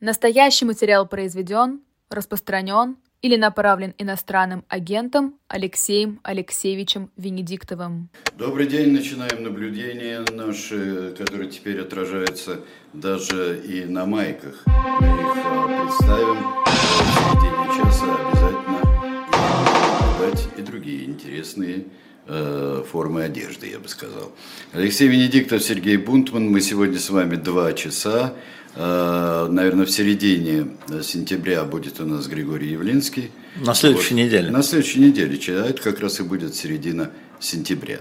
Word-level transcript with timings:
Настоящий 0.00 0.64
материал 0.64 1.06
произведен, 1.06 1.80
распространен 2.08 2.96
или 3.20 3.36
направлен 3.36 3.94
иностранным 3.98 4.64
агентом 4.68 5.34
Алексеем 5.46 6.20
Алексеевичем 6.22 7.10
Венедиктовым. 7.18 8.08
Добрый 8.38 8.66
день. 8.66 8.92
Начинаем 8.92 9.42
наблюдения 9.42 10.24
наши, 10.32 11.14
которые 11.18 11.50
теперь 11.50 11.82
отражаются 11.82 12.60
даже 12.94 13.60
и 13.60 13.84
на 13.84 14.06
майках. 14.06 14.62
Мы 14.64 15.06
их 15.06 15.36
а, 15.44 15.84
представим 15.84 16.38
в 16.64 16.70
середине 17.12 17.76
часа 17.76 18.16
обязательно 18.26 18.90
и 20.56 20.62
другие 20.62 21.04
интересные 21.04 21.84
э, 22.26 22.84
формы 22.90 23.24
одежды, 23.24 23.68
я 23.68 23.78
бы 23.78 23.88
сказал. 23.88 24.32
Алексей 24.72 25.08
Венедиктов, 25.08 25.62
Сергей 25.62 25.96
Бунтман. 25.96 26.48
Мы 26.48 26.60
сегодня 26.60 26.98
с 26.98 27.10
вами 27.10 27.36
два 27.36 27.72
часа. 27.72 28.34
Э, 28.76 29.48
наверное, 29.50 29.84
в 29.84 29.90
середине 29.90 30.68
сентября 31.02 31.64
будет 31.64 32.00
у 32.00 32.06
нас 32.06 32.26
Григорий 32.28 32.70
Явлинский. 32.70 33.30
На 33.56 33.74
следующей 33.74 34.14
вот. 34.14 34.22
неделе. 34.22 34.50
На 34.50 34.62
следующей 34.62 35.00
неделе. 35.00 35.38
А 35.48 35.66
это 35.66 35.82
как 35.82 36.00
раз 36.00 36.20
и 36.20 36.22
будет 36.22 36.54
середина 36.54 37.10
сентября. 37.40 37.98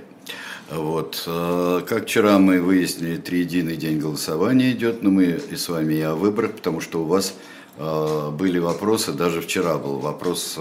Вот. 0.69 1.23
Э, 1.25 1.81
как 1.87 2.05
вчера 2.05 2.37
мы 2.37 2.61
выяснили, 2.61 3.17
триединый 3.17 3.77
день 3.77 3.99
голосования 3.99 4.71
идет, 4.71 5.01
но 5.01 5.09
мы 5.09 5.39
и 5.49 5.55
с 5.55 5.69
вами 5.69 5.95
и 5.95 6.01
о 6.01 6.13
выборах, 6.13 6.53
потому 6.53 6.81
что 6.81 7.01
у 7.01 7.05
вас 7.05 7.33
э, 7.77 8.29
были 8.31 8.59
вопросы, 8.59 9.11
даже 9.11 9.41
вчера 9.41 9.77
был 9.77 9.97
вопрос, 9.97 10.57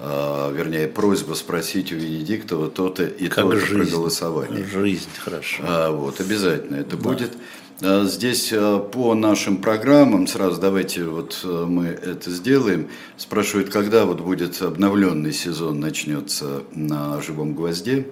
вернее, 0.00 0.88
просьба 0.88 1.34
спросить 1.34 1.92
у 1.92 1.96
Венедиктова 1.96 2.70
то-то 2.70 3.04
и 3.04 3.28
то-то 3.28 3.56
про 3.56 3.84
голосование. 3.84 4.64
Жизнь, 4.64 5.10
хорошо. 5.16 5.62
А, 5.64 5.90
вот, 5.92 6.20
обязательно 6.20 6.76
это 6.76 6.96
да. 6.96 7.02
будет. 7.02 7.36
А, 7.84 8.04
здесь 8.04 8.52
а, 8.52 8.78
по 8.78 9.14
нашим 9.14 9.56
программам, 9.56 10.26
сразу 10.26 10.60
давайте 10.60 11.04
вот 11.04 11.40
а, 11.44 11.66
мы 11.66 11.86
это 11.86 12.30
сделаем, 12.30 12.88
спрашивают, 13.16 13.70
когда 13.70 14.04
вот 14.04 14.20
будет 14.20 14.62
обновленный 14.62 15.32
сезон 15.32 15.80
начнется 15.80 16.62
на 16.72 17.20
«Живом 17.20 17.54
гвозде» 17.54 18.06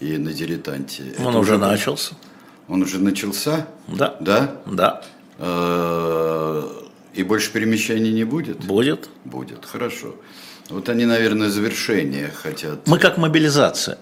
и 0.00 0.16
на 0.18 0.32
«Дилетанте». 0.32 1.14
Он 1.20 1.28
это 1.28 1.38
уже 1.38 1.58
начался. 1.58 2.14
Он 2.68 2.82
уже 2.82 2.98
начался? 2.98 3.68
Да. 3.86 4.16
Да? 4.20 4.60
Да. 4.66 5.02
И 7.14 7.22
больше 7.22 7.52
перемещений 7.52 8.12
не 8.12 8.24
будет? 8.24 8.64
Будет. 8.64 9.08
Будет, 9.24 9.64
хорошо. 9.64 10.14
Вот 10.70 10.88
они, 10.88 11.04
наверное, 11.04 11.48
завершение 11.48 12.30
хотят. 12.34 12.86
Мы 12.86 12.98
как 12.98 13.18
мобилизация. 13.18 13.98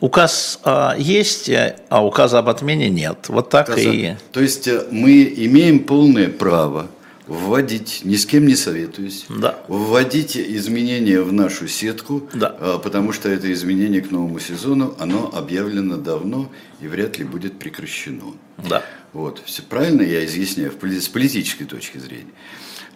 Указ 0.00 0.60
а, 0.64 0.94
есть, 0.98 1.50
а 1.88 2.04
указа 2.04 2.38
об 2.38 2.48
отмене 2.48 2.90
нет. 2.90 3.28
Вот 3.28 3.50
так 3.50 3.68
Указа. 3.68 3.88
и... 3.88 4.14
То 4.32 4.40
есть 4.40 4.68
э, 4.68 4.86
мы 4.90 5.22
имеем 5.36 5.80
полное 5.80 6.28
право 6.28 6.88
вводить, 7.26 8.02
ни 8.04 8.16
с 8.16 8.24
кем 8.24 8.46
не 8.46 8.54
советуюсь, 8.54 9.24
да. 9.28 9.58
вводить 9.68 10.36
изменения 10.36 11.20
в 11.20 11.32
нашу 11.32 11.66
сетку, 11.66 12.28
да. 12.32 12.54
А, 12.60 12.78
потому 12.78 13.12
что 13.12 13.28
это 13.28 13.52
изменение 13.52 14.00
к 14.00 14.10
новому 14.10 14.38
сезону, 14.38 14.94
оно 14.98 15.30
объявлено 15.34 15.96
давно 15.96 16.50
и 16.80 16.86
вряд 16.86 17.18
ли 17.18 17.24
будет 17.24 17.58
прекращено. 17.58 18.34
Да. 18.58 18.84
Вот, 19.12 19.42
все 19.44 19.62
правильно 19.62 20.02
я 20.02 20.24
изъясняю 20.24 20.72
с 20.72 21.08
политической 21.08 21.64
точки 21.64 21.98
зрения. 21.98 22.32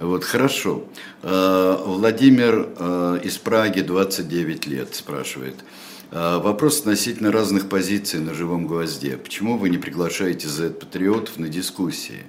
Вот, 0.01 0.25
хорошо. 0.25 0.83
А, 1.23 1.81
Владимир 1.87 3.21
из 3.23 3.39
Праги, 3.39 3.81
29 3.81 4.67
лет, 4.67 4.95
спрашивает– 4.95 5.55
а, 6.13 6.41
вопрос 6.41 6.81
относительно 6.81 7.31
разных 7.31 7.69
позиций 7.69 8.21
на 8.21 8.35
живом 8.35 8.67
гвозде. 8.67 9.17
Почему 9.17 9.57
вы 9.57 9.69
не 9.71 9.79
приглашаете 9.79 10.49
Z-патриотов 10.49 11.39
на 11.39 11.49
дискуссии? 11.49 12.25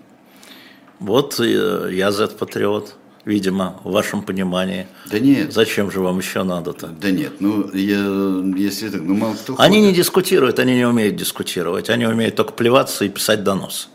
Вот 0.99 1.39
э, 1.39 1.89
я 1.91 2.11
Z-патриот, 2.11 2.95
видимо, 3.25 3.81
в 3.83 3.91
вашем 3.91 4.21
понимании. 4.21 4.85
Да 5.09 5.17
нет. 5.17 5.51
Зачем 5.51 5.89
же 5.89 5.99
вам 5.99 6.19
еще 6.19 6.43
надо-то? 6.43 6.87
Да 6.89 7.09
нет, 7.09 7.33
ну, 7.39 7.71
я, 7.73 8.43
если 8.55 8.89
так, 8.89 9.01
ну, 9.01 9.15
мало 9.15 9.33
кто 9.33 9.55
Они 9.57 9.79
ходит. 9.79 9.89
не 9.89 9.95
дискутируют, 9.95 10.59
они 10.59 10.75
не 10.75 10.85
умеют 10.85 11.15
дискутировать, 11.15 11.89
они 11.89 12.05
умеют 12.05 12.35
только 12.35 12.53
плеваться 12.53 13.03
и 13.03 13.09
писать 13.09 13.43
донос. 13.43 13.89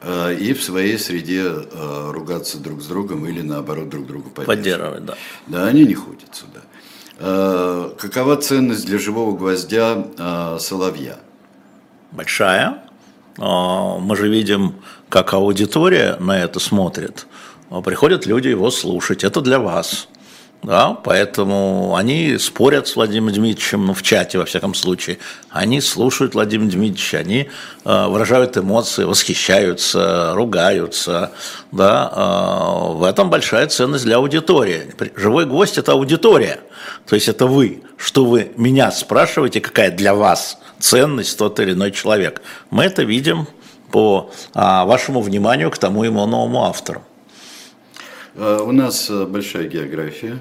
А, 0.00 0.30
и 0.30 0.52
в 0.52 0.62
своей 0.62 0.98
среде 0.98 1.44
а, 1.46 2.12
ругаться 2.12 2.58
друг 2.58 2.82
с 2.82 2.86
другом 2.86 3.26
или 3.26 3.42
наоборот 3.42 3.88
друг 3.88 4.06
другу 4.06 4.30
поддерживать. 4.30 4.58
Поддерживать, 4.58 5.04
да. 5.04 5.14
Да, 5.46 5.66
они 5.66 5.84
не 5.84 5.94
ходят 5.94 6.34
сюда. 6.34 6.60
Э, 7.20 7.90
какова 7.98 8.36
ценность 8.36 8.86
для 8.86 8.98
живого 8.98 9.36
гвоздя 9.36 10.06
э, 10.16 10.58
соловья? 10.60 11.16
Большая. 12.12 12.84
Э, 13.38 13.98
мы 13.98 14.16
же 14.16 14.28
видим, 14.28 14.76
как 15.08 15.34
аудитория 15.34 16.16
на 16.20 16.38
это 16.38 16.60
смотрит. 16.60 17.26
Приходят 17.84 18.24
люди 18.24 18.48
его 18.48 18.70
слушать. 18.70 19.24
Это 19.24 19.40
для 19.40 19.58
вас. 19.58 20.08
Да, 20.62 20.90
поэтому 20.92 21.94
они 21.96 22.36
спорят 22.36 22.88
с 22.88 22.96
Владимиром 22.96 23.32
Дмитриевичем, 23.32 23.86
ну, 23.86 23.94
в 23.94 24.02
чате, 24.02 24.38
во 24.38 24.44
всяком 24.44 24.74
случае. 24.74 25.18
Они 25.50 25.80
слушают 25.80 26.34
Владимира 26.34 26.68
Дмитриевича, 26.70 27.18
они 27.18 27.48
э, 27.84 28.06
выражают 28.08 28.56
эмоции, 28.56 29.04
восхищаются, 29.04 30.32
ругаются. 30.34 31.30
Да, 31.70 32.12
э, 32.12 32.92
в 32.94 33.04
этом 33.04 33.30
большая 33.30 33.68
ценность 33.68 34.04
для 34.04 34.16
аудитории. 34.16 34.92
Живой 35.14 35.46
гость– 35.46 35.78
это 35.78 35.92
аудитория. 35.92 36.58
То 37.06 37.14
есть 37.14 37.28
это 37.28 37.46
вы. 37.46 37.82
Что 37.96 38.24
вы 38.24 38.50
меня 38.56 38.90
спрашиваете, 38.90 39.60
какая 39.60 39.92
для 39.92 40.14
вас 40.14 40.58
ценность 40.80 41.38
тот 41.38 41.60
или 41.60 41.72
иной 41.72 41.92
человек. 41.92 42.42
Мы 42.70 42.84
это 42.84 43.04
видим 43.04 43.46
по 43.92 44.32
а, 44.54 44.84
вашему 44.84 45.20
вниманию 45.20 45.70
к 45.70 45.78
тому 45.78 46.04
ему 46.04 46.26
новому 46.26 46.64
автору. 46.64 47.04
Э, 48.38 48.60
у 48.62 48.72
нас 48.72 49.10
э, 49.10 49.26
большая 49.26 49.66
география. 49.68 50.40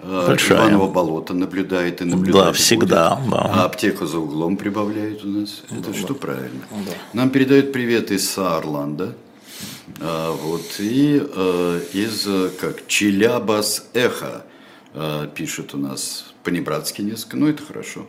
Э, 0.00 0.26
большая. 0.26 0.58
Иваново 0.58 0.90
болото 0.90 1.34
наблюдает 1.34 2.00
и 2.00 2.04
наблюдает. 2.04 2.46
Да, 2.46 2.52
всегда. 2.52 3.20
Да. 3.30 3.38
А 3.38 3.64
аптека 3.66 4.06
за 4.06 4.18
углом 4.18 4.56
прибавляет 4.56 5.24
у 5.24 5.28
нас. 5.28 5.62
Это 5.70 5.90
да, 5.90 5.94
что 5.94 6.14
правильно. 6.14 6.64
Да. 6.70 6.92
Нам 7.12 7.30
передают 7.30 7.72
привет 7.72 8.10
из 8.10 8.28
Саарланда. 8.30 9.14
Вот, 10.00 10.62
и 10.80 11.16
из 11.92 12.26
как 12.58 12.86
Челябас 12.88 13.86
Эхо 13.92 14.44
пишет 15.34 15.74
у 15.74 15.78
нас 15.78 16.32
по-небратски 16.42 17.02
несколько, 17.02 17.36
но 17.36 17.48
это 17.48 17.62
хорошо. 17.62 18.06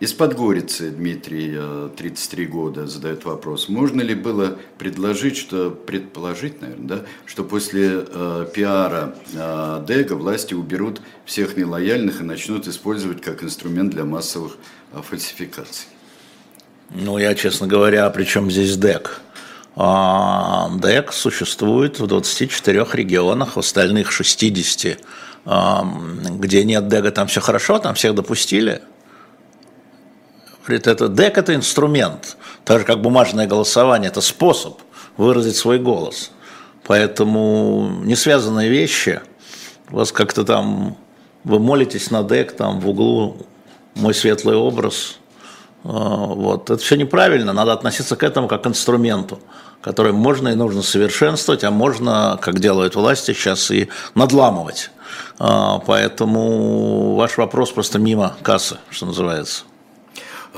Из 0.00 0.14
Подгорицы 0.14 0.90
Дмитрий, 0.90 1.60
33 1.94 2.44
э, 2.44 2.48
года, 2.48 2.86
задает 2.86 3.26
вопрос. 3.26 3.68
Можно 3.68 4.00
ли 4.00 4.14
было 4.14 4.56
предложить, 4.78 5.36
что, 5.36 5.70
предположить, 5.70 6.62
наверное, 6.62 6.88
да, 6.88 7.02
что 7.26 7.44
после 7.44 8.06
э, 8.06 8.46
пиара 8.54 9.14
э, 9.34 9.84
Дега 9.86 10.14
власти 10.14 10.54
уберут 10.54 11.02
всех 11.26 11.58
нелояльных 11.58 12.22
и 12.22 12.24
начнут 12.24 12.66
использовать 12.66 13.20
как 13.20 13.44
инструмент 13.44 13.90
для 13.90 14.06
массовых 14.06 14.56
э, 14.94 15.02
фальсификаций? 15.02 15.86
Ну, 16.94 17.18
я, 17.18 17.34
честно 17.34 17.66
говоря, 17.66 18.08
при 18.08 18.24
чем 18.24 18.50
здесь 18.50 18.78
ДЭК? 18.78 19.20
А, 19.76 20.70
ДЭК 20.78 21.12
существует 21.12 22.00
в 22.00 22.06
24 22.06 22.86
регионах, 22.94 23.56
в 23.56 23.58
остальных 23.58 24.12
60, 24.12 24.98
где 25.44 26.64
нет 26.64 26.88
ДЭГа, 26.88 27.10
там 27.12 27.26
все 27.28 27.40
хорошо, 27.42 27.78
там 27.78 27.94
всех 27.94 28.14
допустили. 28.14 28.80
Говорит, 30.70 30.86
это 30.86 31.08
ДЭК– 31.08 31.38
это 31.38 31.56
инструмент, 31.56 32.36
так 32.64 32.78
же 32.78 32.84
как 32.84 33.02
бумажное 33.02 33.48
голосование– 33.48 34.08
это 34.12 34.20
способ 34.20 34.78
выразить 35.16 35.56
свой 35.56 35.80
голос. 35.80 36.30
Поэтому 36.86 37.90
не 38.04 38.14
связанные 38.14 38.68
вещи, 38.70 39.20
вас 39.88 40.12
как-то 40.12 40.44
там, 40.44 40.96
вы 41.42 41.58
молитесь 41.58 42.12
на 42.12 42.22
ДЭК, 42.22 42.52
там 42.52 42.78
в 42.78 42.88
углу 42.88 43.38
мой 43.96 44.14
светлый 44.14 44.54
образ, 44.54 45.18
а, 45.82 45.88
вот. 45.88 46.70
Это 46.70 46.80
все 46.80 46.94
неправильно, 46.94 47.52
надо 47.52 47.72
относиться 47.72 48.14
к 48.14 48.22
этому 48.22 48.46
как 48.46 48.62
к 48.62 48.66
инструменту, 48.68 49.40
который 49.80 50.12
можно 50.12 50.50
и 50.50 50.54
нужно 50.54 50.82
совершенствовать, 50.82 51.64
а 51.64 51.72
можно, 51.72 52.38
как 52.40 52.60
делают 52.60 52.94
власти 52.94 53.32
сейчас, 53.32 53.72
и 53.72 53.88
надламывать. 54.14 54.92
А, 55.40 55.80
поэтому 55.80 57.16
ваш 57.16 57.38
вопрос 57.38 57.72
просто 57.72 57.98
мимо 57.98 58.36
кассы, 58.44 58.78
что 58.88 59.06
называется. 59.06 59.64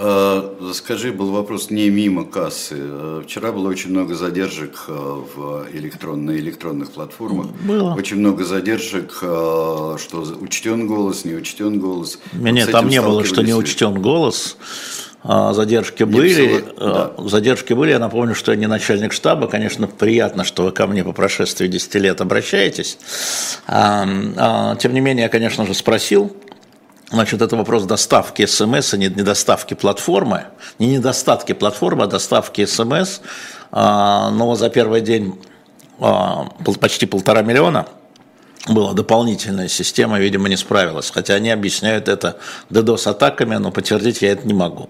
Э, 0.04 0.72
скажи, 0.74 1.12
был 1.12 1.30
вопрос 1.30 1.70
не 1.70 1.88
мимо 1.88 2.24
кассы. 2.24 2.74
Э, 2.76 3.22
вчера 3.24 3.52
было 3.52 3.68
очень 3.68 3.90
много 3.90 4.16
задержек 4.16 4.86
э, 4.88 4.92
в 4.92 5.66
электрон, 5.72 6.24
на 6.24 6.32
электронных 6.32 6.90
платформах. 6.90 7.46
Было. 7.46 7.94
Очень 7.94 8.16
много 8.16 8.44
задержек, 8.44 9.12
что 9.12 9.98
учтен 10.40 10.88
голос, 10.88 11.24
не 11.24 11.34
учтен 11.34 11.78
голос. 11.78 12.18
Нет, 12.32 12.66
вот 12.66 12.72
там 12.72 12.88
не 12.88 13.00
было, 13.00 13.24
что 13.24 13.42
не 13.42 13.54
учтен 13.54 14.02
голос. 14.02 14.56
А, 15.24 15.52
задержки 15.52 16.02
были, 16.02 16.64
да. 16.80 17.12
задержки 17.18 17.72
были. 17.72 17.90
Я 17.92 18.00
напомню, 18.00 18.34
что 18.34 18.50
я 18.50 18.58
не 18.58 18.66
начальник 18.66 19.12
штаба. 19.12 19.46
Конечно, 19.46 19.86
приятно, 19.86 20.42
что 20.42 20.64
вы 20.64 20.72
ко 20.72 20.88
мне 20.88 21.04
по 21.04 21.12
прошествии 21.12 21.68
10 21.68 21.94
лет 21.94 22.20
обращаетесь. 22.20 22.98
А, 23.68 24.04
а, 24.36 24.76
тем 24.76 24.94
не 24.94 25.00
менее, 25.00 25.24
я, 25.24 25.28
конечно 25.28 25.64
же, 25.64 25.74
спросил 25.74 26.36
Значит, 27.12 27.42
это 27.42 27.56
вопрос 27.56 27.84
доставки 27.84 28.46
смс, 28.46 28.94
а 28.94 28.96
не 28.96 29.08
недоставки 29.08 29.74
платформы. 29.74 30.46
Не 30.78 30.96
недостатки 30.96 31.52
платформы, 31.52 32.04
а 32.04 32.06
доставки 32.06 32.64
смс. 32.64 33.20
А, 33.70 34.30
но 34.30 34.54
за 34.54 34.70
первый 34.70 35.02
день 35.02 35.38
почти 36.80 37.06
полтора 37.06 37.42
миллиона, 37.42 37.86
была 38.66 38.92
дополнительная 38.94 39.68
система, 39.68 40.18
видимо, 40.18 40.48
не 40.48 40.56
справилась. 40.56 41.10
Хотя 41.10 41.34
они 41.34 41.50
объясняют 41.50 42.08
это 42.08 42.38
DDoS-атаками, 42.70 43.56
но 43.56 43.70
подтвердить 43.70 44.22
я 44.22 44.32
это 44.32 44.46
не 44.46 44.54
могу. 44.54 44.88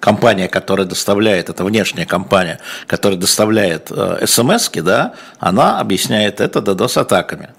Компания, 0.00 0.48
которая 0.48 0.86
доставляет, 0.86 1.50
это 1.50 1.64
внешняя 1.64 2.06
компания, 2.06 2.60
которая 2.86 3.18
доставляет 3.18 3.90
э, 3.90 4.26
смс 4.26 4.70
да, 4.70 5.14
она 5.38 5.80
объясняет 5.80 6.40
это 6.40 6.60
DDoS-атаками. 6.60 7.50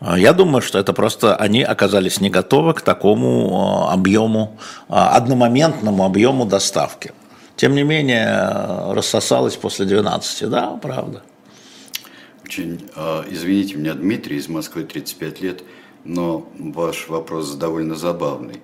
Я 0.00 0.32
думаю, 0.32 0.62
что 0.62 0.78
это 0.78 0.92
просто 0.92 1.34
они 1.34 1.62
оказались 1.62 2.20
не 2.20 2.30
готовы 2.30 2.74
к 2.74 2.82
такому 2.82 3.88
э, 3.88 3.92
объему, 3.92 4.56
э, 4.88 4.92
одномоментному 4.92 6.04
объему 6.04 6.46
доставки. 6.46 7.12
Тем 7.56 7.74
не 7.74 7.82
менее, 7.82 8.26
э, 8.28 8.92
рассосалось 8.92 9.56
после 9.56 9.86
12, 9.86 10.48
да, 10.48 10.78
правда. 10.80 11.22
Очень, 12.44 12.88
извините 13.30 13.76
меня, 13.76 13.92
Дмитрий 13.92 14.38
из 14.38 14.48
Москвы, 14.48 14.84
35 14.84 15.40
лет, 15.42 15.62
но 16.04 16.48
ваш 16.58 17.08
вопрос 17.08 17.52
довольно 17.54 17.94
забавный. 17.94 18.62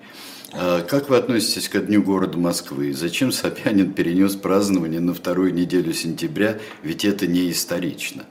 Как 0.88 1.10
вы 1.10 1.18
относитесь 1.18 1.68
к 1.68 1.78
Дню 1.80 2.02
города 2.02 2.38
Москвы? 2.38 2.94
Зачем 2.94 3.30
Собянин 3.30 3.92
перенес 3.92 4.36
празднование 4.36 5.00
на 5.00 5.12
вторую 5.12 5.52
неделю 5.52 5.92
сентября, 5.92 6.60
ведь 6.82 7.04
это 7.04 7.26
не 7.26 7.50
исторично? 7.50 8.24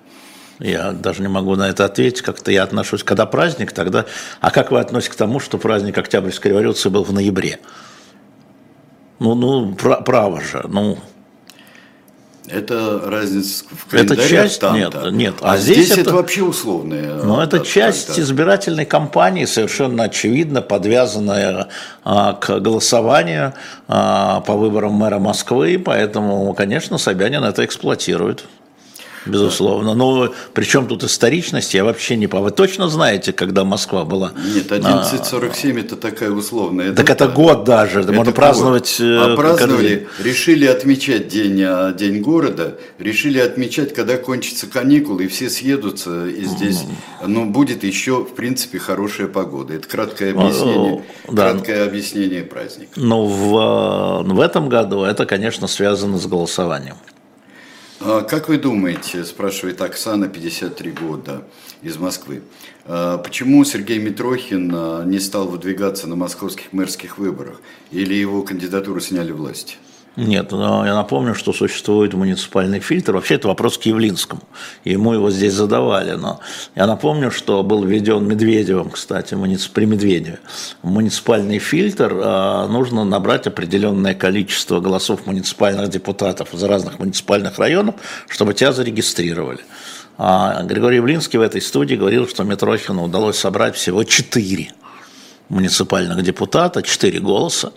Я 0.60 0.92
даже 0.92 1.22
не 1.22 1.28
могу 1.28 1.56
на 1.56 1.70
это 1.70 1.86
ответить. 1.86 2.22
Как-то 2.22 2.52
я 2.52 2.64
отношусь, 2.64 3.04
когда 3.04 3.26
праздник, 3.26 3.72
тогда... 3.72 4.06
А 4.40 4.52
как 4.52 4.72
вы 4.72 4.80
относитесь 4.80 5.14
к 5.14 5.18
тому, 5.18 5.40
что 5.40 5.58
праздник 5.58 5.98
Октябрьской 5.98 6.52
революции 6.52 6.90
был 6.90 7.04
в 7.04 7.12
ноябре? 7.12 7.60
Ну, 9.20 9.36
ну, 9.36 9.74
право 9.74 10.42
же, 10.42 10.66
ну... 10.68 10.98
Это 12.46 13.02
разница 13.06 13.64
в 13.72 13.90
календаре 13.90 14.22
Это 14.22 14.30
часть, 14.30 14.60
там, 14.60 14.76
нет, 14.76 14.92
да. 14.92 15.10
нет. 15.10 15.36
А, 15.40 15.54
а 15.54 15.58
здесь, 15.58 15.78
здесь 15.78 15.92
это, 15.92 16.02
это 16.02 16.14
вообще 16.14 16.44
условная. 16.44 17.24
Но 17.24 17.42
это 17.42 17.62
часть 17.62 18.08
когда... 18.08 18.22
избирательной 18.22 18.86
кампании, 18.86 19.46
совершенно 19.46 20.04
очевидно, 20.04 20.62
подвязанная 20.62 21.70
а, 22.04 22.34
к 22.34 22.60
голосованию 22.60 23.54
а, 23.88 24.42
по 24.42 24.56
выборам 24.58 24.92
мэра 24.92 25.20
Москвы, 25.20 25.82
поэтому, 25.84 26.54
конечно, 26.54 26.98
Собянин 26.98 27.46
это 27.46 27.64
эксплуатирует 27.64 28.44
безусловно. 29.26 29.94
Но 29.94 30.34
при 30.54 30.64
чем 30.64 30.88
тут 30.88 31.04
историчность, 31.04 31.74
я 31.74 31.84
вообще 31.84 32.16
не. 32.16 32.28
Вы 32.28 32.52
точно 32.52 32.90
знаете, 32.90 33.34
когда 33.34 33.64
Москва 33.64 34.06
была? 34.06 34.34
Нет, 34.56 34.72
1147 34.72 35.78
а, 35.78 35.80
это 35.80 35.96
такая 35.96 36.32
условная 36.32 36.94
Так 36.94 37.10
это 37.10 37.28
год 37.28 37.64
даже, 37.64 38.02
это 38.02 38.12
можно 38.12 38.32
год. 38.32 38.36
праздновать. 38.36 38.98
Э, 39.00 39.34
а 39.34 39.36
праздновали, 39.36 40.08
решили 40.20 40.66
отмечать 40.66 41.28
день, 41.28 41.62
а, 41.64 41.92
день 41.94 42.22
города, 42.22 42.78
решили 43.00 43.40
отмечать, 43.40 43.94
когда 43.94 44.18
кончатся 44.18 44.68
каникулы, 44.68 45.26
и 45.26 45.28
все 45.28 45.50
съедутся, 45.50 46.28
и 46.28 46.44
здесь, 46.46 46.84
ну, 47.26 47.46
будет 47.46 47.84
еще, 47.84 48.24
в 48.24 48.34
принципе, 48.36 48.80
хорошая 48.80 49.28
погода. 49.28 49.74
Это 49.74 49.88
краткое 49.88 50.32
объяснение, 50.32 51.04
да. 51.28 51.52
краткое 51.52 51.86
объяснение 51.86 52.44
праздника. 52.44 52.92
Но 52.96 53.26
в, 53.26 54.24
в 54.24 54.40
этом 54.40 54.70
году 54.70 55.04
это, 55.04 55.26
конечно, 55.26 55.68
связано 55.68 56.18
с 56.18 56.26
голосованием. 56.26 56.96
А 58.06 58.22
как 58.22 58.50
вы 58.50 58.58
думаете, 58.58 59.24
спрашивает 59.24 59.82
Оксана, 59.82 60.28
53 60.28 60.92
года, 60.92 61.44
из 61.82 61.96
Москвы, 61.96 62.42
а 62.84 63.18
почему 63.18 63.64
Сергей 63.64 63.98
Митрохин 63.98 64.70
а, 64.76 65.06
не 65.06 65.20
стал 65.20 65.48
выдвигаться 65.48 66.06
на 66.06 66.18
московских 66.18 66.74
мэрских 66.74 67.18
выборах? 67.18 67.62
Или 67.92 68.14
его 68.14 68.44
кандидатуру 68.44 69.00
сняли 69.00 69.32
власти? 69.32 69.78
Нет, 70.16 70.52
но 70.52 70.86
я 70.86 70.94
напомню, 70.94 71.34
что 71.34 71.54
существует 71.54 72.14
муниципальный 72.14 72.80
фильтр. 72.80 73.14
Вообще 73.14 73.36
это 73.36 73.48
вопрос 73.48 73.80
к 73.80 73.84
Явлинскому. 73.84 74.44
Ему 74.84 75.14
его 75.14 75.32
здесь 75.32 75.54
задавали. 75.54 76.12
Но 76.12 76.40
я 76.76 76.86
напомню, 76.86 77.32
что 77.32 77.64
был 77.64 77.84
введен 77.84 78.28
Медведевым, 78.28 78.92
кстати, 78.92 79.34
при 79.74 79.86
Медведеве. 79.86 80.40
Муниципальный 80.84 81.58
фильтр 81.58 82.14
а, 82.14 82.68
нужно 82.68 83.06
набрать 83.06 83.48
определенное 83.48 84.14
количество 84.14 84.80
голосов 84.80 85.26
муниципальных 85.26 85.90
депутатов 85.90 86.54
из 86.54 86.62
разных 86.62 87.00
муниципальных 87.00 87.58
районов, 87.58 87.96
чтобы 88.28 88.54
тебя 88.54 88.72
зарегистрировали. 88.72 89.62
А 90.20 90.62
Григорий 90.62 90.98
Явлинский 90.98 91.40
в 91.40 91.42
этой 91.42 91.60
студии 91.60 91.96
говорил, 91.96 92.28
что 92.28 92.44
Митрохину 92.44 93.04
удалось 93.04 93.40
собрать 93.40 93.76
всего 93.76 94.04
четыре 94.04 94.74
муниципальных 95.50 96.22
депутата, 96.22 96.84
четыре 96.84 97.20
голоса. 97.20 97.74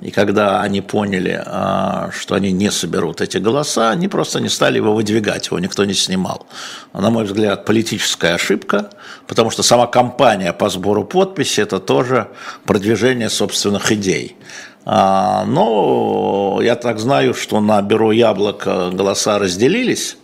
И 0.00 0.10
когда 0.10 0.60
они 0.60 0.80
поняли, 0.80 1.42
а, 1.44 2.10
что 2.12 2.34
они 2.34 2.52
не 2.52 2.70
соберут 2.70 3.20
эти 3.20 3.38
голоса, 3.38 3.90
они 3.90 4.08
просто 4.08 4.40
не 4.40 4.48
стали 4.48 4.76
его 4.76 4.94
выдвигать, 4.94 5.46
его 5.46 5.58
никто 5.58 5.84
не 5.84 5.94
снимал. 5.94 6.46
На 6.92 7.10
мой 7.10 7.24
взгляд, 7.24 7.64
политическая 7.64 8.34
ошибка, 8.34 8.90
потому 9.26 9.50
что 9.50 9.62
сама 9.62 9.86
кампания 9.86 10.52
по 10.52 10.68
сбору 10.68 11.04
подписей– 11.04 11.62
это 11.64 11.80
тоже 11.80 12.28
продвижение 12.64 13.30
собственных 13.30 13.92
идей. 13.92 14.36
А, 14.84 15.44
но 15.46 16.60
я 16.62 16.76
так 16.76 16.98
знаю, 17.00 17.34
что 17.34 17.60
на 17.60 17.82
бюро 17.82 18.12
«Яблоко» 18.12 18.90
голоса 18.92 19.38
разделились, 19.38 20.16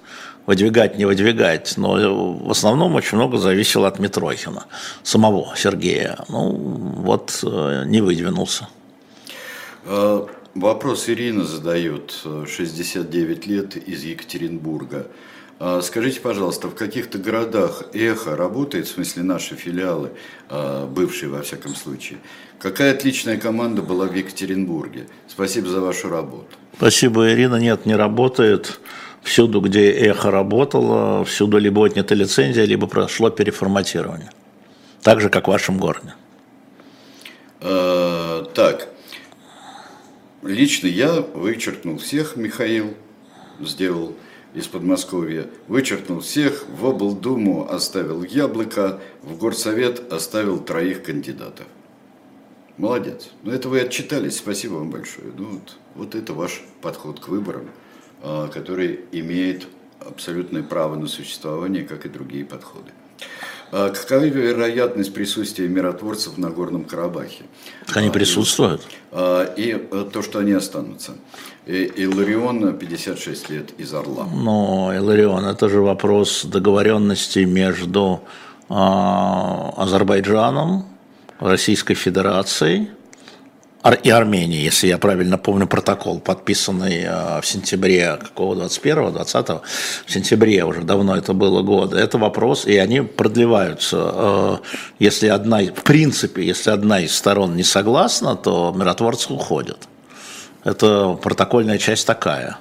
выдвигать, 0.46 0.98
не 0.98 1.04
выдвигать, 1.04 1.74
но 1.76 2.36
в 2.44 2.50
основном 2.50 2.94
очень 2.94 3.16
много 3.16 3.38
зависело 3.38 3.88
от 3.88 3.98
Митрохина, 3.98 4.64
самого 5.02 5.54
Сергея. 5.56 6.18
Ну, 6.28 6.52
вот 6.52 7.40
э, 7.42 7.84
не 7.86 8.00
выдвинулся. 8.00 8.68
Э, 9.84 10.26
вопрос 10.54 11.08
Ирина 11.08 11.44
задает, 11.44 12.14
69 12.46 13.46
э, 13.46 13.50
лет, 13.50 13.76
из 13.76 14.04
Екатеринбурга. 14.04 15.06
Э, 15.58 15.80
скажите, 15.82 16.20
пожалуйста, 16.20 16.68
в 16.68 16.74
каких-то 16.74 17.18
городах 17.18 17.84
эхо 17.92 18.36
работает, 18.36 18.86
в 18.86 18.92
смысле 18.92 19.22
наши 19.22 19.56
филиалы, 19.56 20.10
бывшие 20.88 21.30
во 21.30 21.42
всяком 21.42 21.74
случае? 21.74 22.18
Какая 22.58 22.92
отличная 22.92 23.38
команда 23.38 23.82
была 23.82 24.06
в 24.06 24.14
Екатеринбурге? 24.14 25.06
Спасибо 25.26 25.68
за 25.68 25.80
вашу 25.80 26.08
работу. 26.08 26.46
Спасибо, 26.76 27.30
Ирина. 27.30 27.56
Нет, 27.56 27.86
не 27.86 27.96
работает. 27.96 28.80
Всюду, 29.22 29.60
где 29.60 29.90
эхо 29.92 30.30
работало, 30.30 31.24
всюду 31.24 31.58
либо 31.58 31.86
отнята 31.86 32.14
лицензия, 32.14 32.64
либо 32.64 32.88
прошло 32.88 33.30
переформатирование. 33.30 34.30
Так 35.02 35.20
же, 35.20 35.28
как 35.28 35.46
в 35.46 35.50
вашем 35.50 35.78
городе. 35.78 36.14
Так, 37.60 38.91
Лично 40.42 40.88
я 40.88 41.20
вычеркнул 41.20 41.98
всех, 41.98 42.36
Михаил 42.36 42.94
сделал 43.60 44.16
из 44.54 44.66
Подмосковья, 44.66 45.46
вычеркнул 45.68 46.18
всех, 46.18 46.66
в 46.68 46.84
облдуму 46.84 47.70
оставил 47.70 48.24
яблоко, 48.24 49.00
в 49.22 49.38
горсовет 49.38 50.12
оставил 50.12 50.58
троих 50.58 51.04
кандидатов. 51.04 51.66
Молодец. 52.76 53.30
Ну 53.44 53.52
это 53.52 53.68
вы 53.68 53.82
отчитались, 53.82 54.36
спасибо 54.38 54.74
вам 54.74 54.90
большое. 54.90 55.28
Ну, 55.36 55.44
вот, 55.44 55.76
вот 55.94 56.14
это 56.16 56.32
ваш 56.32 56.64
подход 56.80 57.20
к 57.20 57.28
выборам, 57.28 57.70
а, 58.20 58.48
который 58.48 59.00
имеет 59.12 59.68
абсолютное 60.00 60.64
право 60.64 60.96
на 60.96 61.06
существование, 61.06 61.84
как 61.84 62.04
и 62.04 62.08
другие 62.08 62.44
подходы. 62.44 62.90
А 63.74 63.88
какова 63.88 64.24
вероятность 64.24 65.14
присутствия 65.14 65.66
миротворцев 65.66 66.36
на 66.36 66.50
Горном 66.50 66.84
Карабахе? 66.84 67.44
Они 67.94 68.08
а, 68.08 68.10
присутствуют. 68.10 68.82
А, 69.10 69.44
и 69.56 69.88
э, 69.90 70.04
то, 70.12 70.20
что 70.20 70.40
они 70.40 70.52
останутся. 70.52 71.12
И 71.64 71.84
Иларион 71.84 72.76
56 72.76 73.48
лет 73.48 73.70
из 73.78 73.94
Орла. 73.94 74.26
Но 74.26 74.92
Иларион, 74.94 75.46
это 75.46 75.70
же 75.70 75.80
вопрос 75.80 76.44
договоренности 76.44 77.38
между 77.38 78.20
Азербайджаном, 78.68 80.84
Российской 81.40 81.94
Федерацией 81.94 82.90
и 83.90 84.10
Армении, 84.10 84.60
если 84.60 84.86
я 84.86 84.98
правильно 84.98 85.38
помню 85.38 85.66
протокол, 85.66 86.20
подписанный 86.20 87.02
э, 87.02 87.40
в 87.40 87.46
сентябре 87.46 88.16
какого 88.16 88.54
21-го, 88.54 89.18
20-го, 89.18 89.62
в 90.06 90.12
сентябре 90.12 90.64
уже 90.64 90.82
давно 90.82 91.16
это 91.16 91.32
было 91.32 91.62
года. 91.62 91.98
Это 91.98 92.16
вопрос, 92.16 92.64
и 92.64 92.76
они 92.76 93.00
продлеваются. 93.00 94.12
Э, 94.14 94.56
если 95.00 95.26
одна, 95.26 95.62
в 95.62 95.82
принципе, 95.82 96.44
если 96.44 96.70
одна 96.70 97.00
из 97.00 97.14
сторон 97.14 97.56
не 97.56 97.64
согласна, 97.64 98.36
то 98.36 98.72
миротворцы 98.76 99.32
уходят. 99.32 99.88
Это 100.62 101.18
протокольная 101.20 101.78
часть 101.78 102.06
такая. 102.06 102.58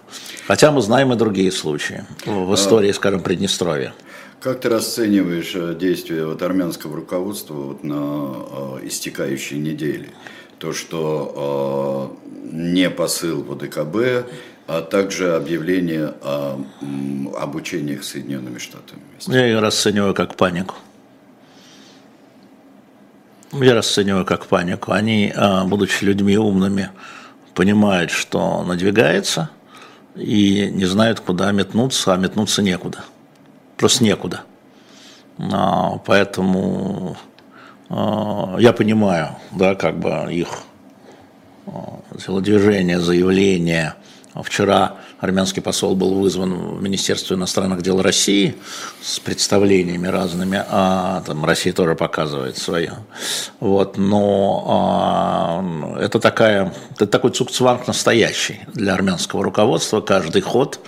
Хотя 0.48 0.72
мы 0.72 0.82
знаем 0.82 1.14
и 1.14 1.16
другие 1.16 1.52
случаи 1.52 2.04
в 2.26 2.56
истории, 2.56 2.92
скажем, 2.94 3.22
Приднестровья. 3.22 3.94
Как 4.40 4.62
ты 4.62 4.70
расцениваешь 4.70 5.52
э, 5.54 5.76
действия 5.80 6.26
вот 6.26 6.42
армянского 6.42 6.96
руководства 6.96 7.54
вот 7.54 7.84
на 7.84 8.80
истекающей 8.84 9.60
неделе? 9.60 10.10
То, 10.62 10.74
что 10.74 12.16
э, 12.16 12.52
не 12.54 12.90
посыл 12.92 13.44
в 13.44 13.52
ОДКБ, 13.54 14.30
а 14.68 14.82
также 14.82 15.36
объявление 15.36 16.14
о 16.22 16.64
обучениях 17.40 18.04
Соединенными 18.04 18.60
Штатами. 18.60 19.02
Я 19.26 19.46
ее 19.48 19.60
расцениваю 19.60 20.14
как 20.14 20.36
панику. 20.36 20.76
Я 23.52 23.74
расцениваю 23.74 24.24
как 24.24 24.46
панику. 24.46 24.92
Они, 24.92 25.34
а, 25.36 25.66
будучи 25.66 26.04
людьми 26.06 26.38
умными, 26.38 26.92
понимают, 27.56 28.12
что 28.12 28.64
надвигается 28.64 29.50
и 30.16 30.70
не 30.72 30.86
знают, 30.86 31.22
куда 31.22 31.52
метнуться, 31.52 32.14
а 32.14 32.18
метнуться 32.18 32.62
некуда. 32.62 33.04
Просто 33.78 34.04
некуда. 34.04 34.42
А, 35.40 35.98
поэтому 36.06 37.18
я 37.92 38.74
понимаю, 38.74 39.36
да, 39.52 39.76
как 39.76 40.00
бы 40.00 40.34
их 40.34 40.48
а, 41.68 42.00
телодвижение, 42.24 43.00
заявление. 43.00 43.96
Вчера 44.34 44.96
армянский 45.20 45.62
посол 45.62 45.94
был 45.94 46.14
вызван 46.14 46.78
в 46.78 46.82
Министерство 46.82 47.34
иностранных 47.34 47.82
дел 47.82 48.02
России 48.02 48.56
с 49.02 49.20
представлениями 49.20 50.08
разными, 50.08 50.64
а 50.70 51.22
там 51.26 51.44
Россия 51.44 51.74
тоже 51.74 51.96
показывает 51.96 52.58
свое. 52.58 52.94
Вот, 53.60 53.98
но 53.98 54.64
а, 54.68 56.00
это, 56.00 56.20
такая, 56.20 56.74
это 56.92 57.08
такой 57.08 57.32
цукцванг 57.32 57.88
настоящий 57.88 58.62
для 58.74 58.94
армянского 58.94 59.44
руководства. 59.44 60.00
Каждый 60.00 60.42
ход 60.42 60.80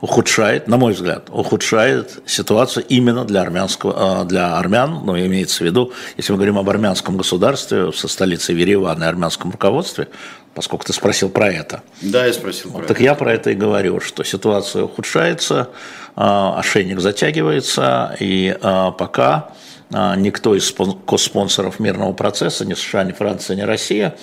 ухудшает, 0.00 0.68
на 0.68 0.76
мой 0.76 0.92
взгляд, 0.92 1.28
ухудшает 1.30 2.22
ситуацию 2.26 2.84
именно 2.88 3.24
для, 3.24 3.42
армянского, 3.42 4.20
а, 4.20 4.24
для 4.24 4.56
армян, 4.56 5.00
но 5.04 5.18
имеется 5.18 5.64
в 5.64 5.66
виду, 5.66 5.92
если 6.16 6.32
мы 6.32 6.38
говорим 6.38 6.58
об 6.58 6.70
армянском 6.70 7.16
государстве 7.16 7.92
со 7.92 8.08
столицей 8.08 8.54
Еревана 8.54 9.04
и 9.04 9.06
армянском 9.06 9.50
руководстве, 9.50 10.08
поскольку 10.54 10.84
ты 10.84 10.92
спросил 10.92 11.28
про 11.30 11.48
это. 11.48 11.82
Да, 12.00 12.26
я 12.26 12.32
спросил 12.32 12.70
про 12.70 12.78
так 12.78 12.84
это. 12.84 12.94
Так 12.94 13.00
я 13.00 13.14
про 13.14 13.32
это 13.32 13.50
и 13.50 13.54
говорю, 13.54 14.00
что 14.00 14.22
ситуация 14.24 14.84
ухудшается, 14.84 15.70
а, 16.14 16.58
ошейник 16.58 17.00
затягивается, 17.00 18.16
и 18.20 18.56
а, 18.60 18.92
пока 18.92 19.50
никто 19.90 20.54
из 20.54 20.74
коспонсоров 21.06 21.80
мирного 21.80 22.12
процесса, 22.12 22.66
ни 22.66 22.74
США, 22.74 23.04
ни 23.04 23.12
Франция, 23.12 23.56
ни 23.56 23.62
Россия, 23.62 24.16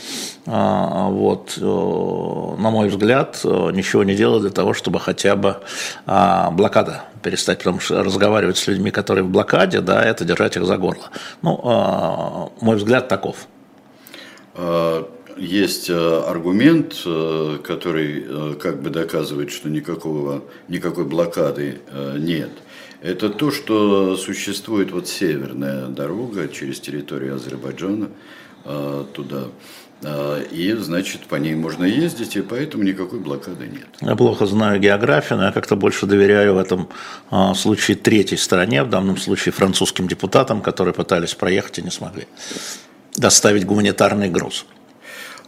вот, 0.45 1.57
э, 1.59 1.61
на 1.61 2.69
мой 2.69 2.89
взгляд, 2.89 3.41
э, 3.43 3.71
ничего 3.73 4.03
не 4.03 4.15
делает 4.15 4.43
для 4.43 4.51
того, 4.51 4.73
чтобы 4.73 4.99
хотя 4.99 5.35
бы 5.35 5.57
блокада 6.05 7.05
перестать, 7.23 7.59
потому 7.59 7.79
что 7.79 8.03
разговаривать 8.03 8.57
с 8.57 8.67
людьми, 8.67 8.91
которые 8.91 9.23
в 9.23 9.29
блокаде, 9.29 9.81
да, 9.81 10.03
это 10.03 10.23
держать 10.23 10.55
их 10.55 10.65
за 10.65 10.77
горло. 10.77 11.09
Ну, 11.41 12.51
мой 12.61 12.75
взгляд 12.75 13.07
таков 13.07 13.47
есть 15.37 15.89
э, 15.89 16.23
аргумент, 16.27 16.93
который 17.63 18.55
как 18.55 18.81
бы 18.81 18.89
доказывает, 18.89 19.51
что 19.51 19.69
никакого, 19.69 20.43
никакой 20.69 21.05
блокады 21.05 21.81
нет. 22.17 22.51
Это 23.05 23.29
то, 23.29 23.51
что 23.51 24.17
существует 24.17 24.91
вот 24.91 25.07
северная 25.07 25.87
дорога 25.87 26.47
через 26.47 26.79
территорию 26.79 27.35
Азербайджана 27.35 28.09
туда. 29.13 29.43
И, 30.51 30.75
значит, 30.79 31.21
по 31.27 31.35
ней 31.35 31.53
можно 31.53 31.85
ездить, 31.85 32.35
и 32.35 32.41
поэтому 32.41 32.83
никакой 32.83 33.19
блокады 33.19 33.67
нет. 33.67 33.87
Я 34.01 34.15
плохо 34.15 34.47
знаю 34.47 34.79
географию, 34.79 35.37
но 35.37 35.45
я 35.45 35.51
как-то 35.51 35.75
больше 35.75 36.07
доверяю 36.07 36.55
в 36.55 36.57
этом 36.57 36.89
случае 37.53 37.95
третьей 37.95 38.37
стороне, 38.37 38.83
в 38.83 38.89
данном 38.89 39.17
случае 39.17 39.53
французским 39.53 40.07
депутатам, 40.07 40.61
которые 40.61 40.95
пытались 40.95 41.35
проехать 41.35 41.77
и 41.79 41.81
не 41.83 41.91
смогли 41.91 42.27
доставить 43.15 43.65
гуманитарный 43.65 44.29
груз. 44.29 44.65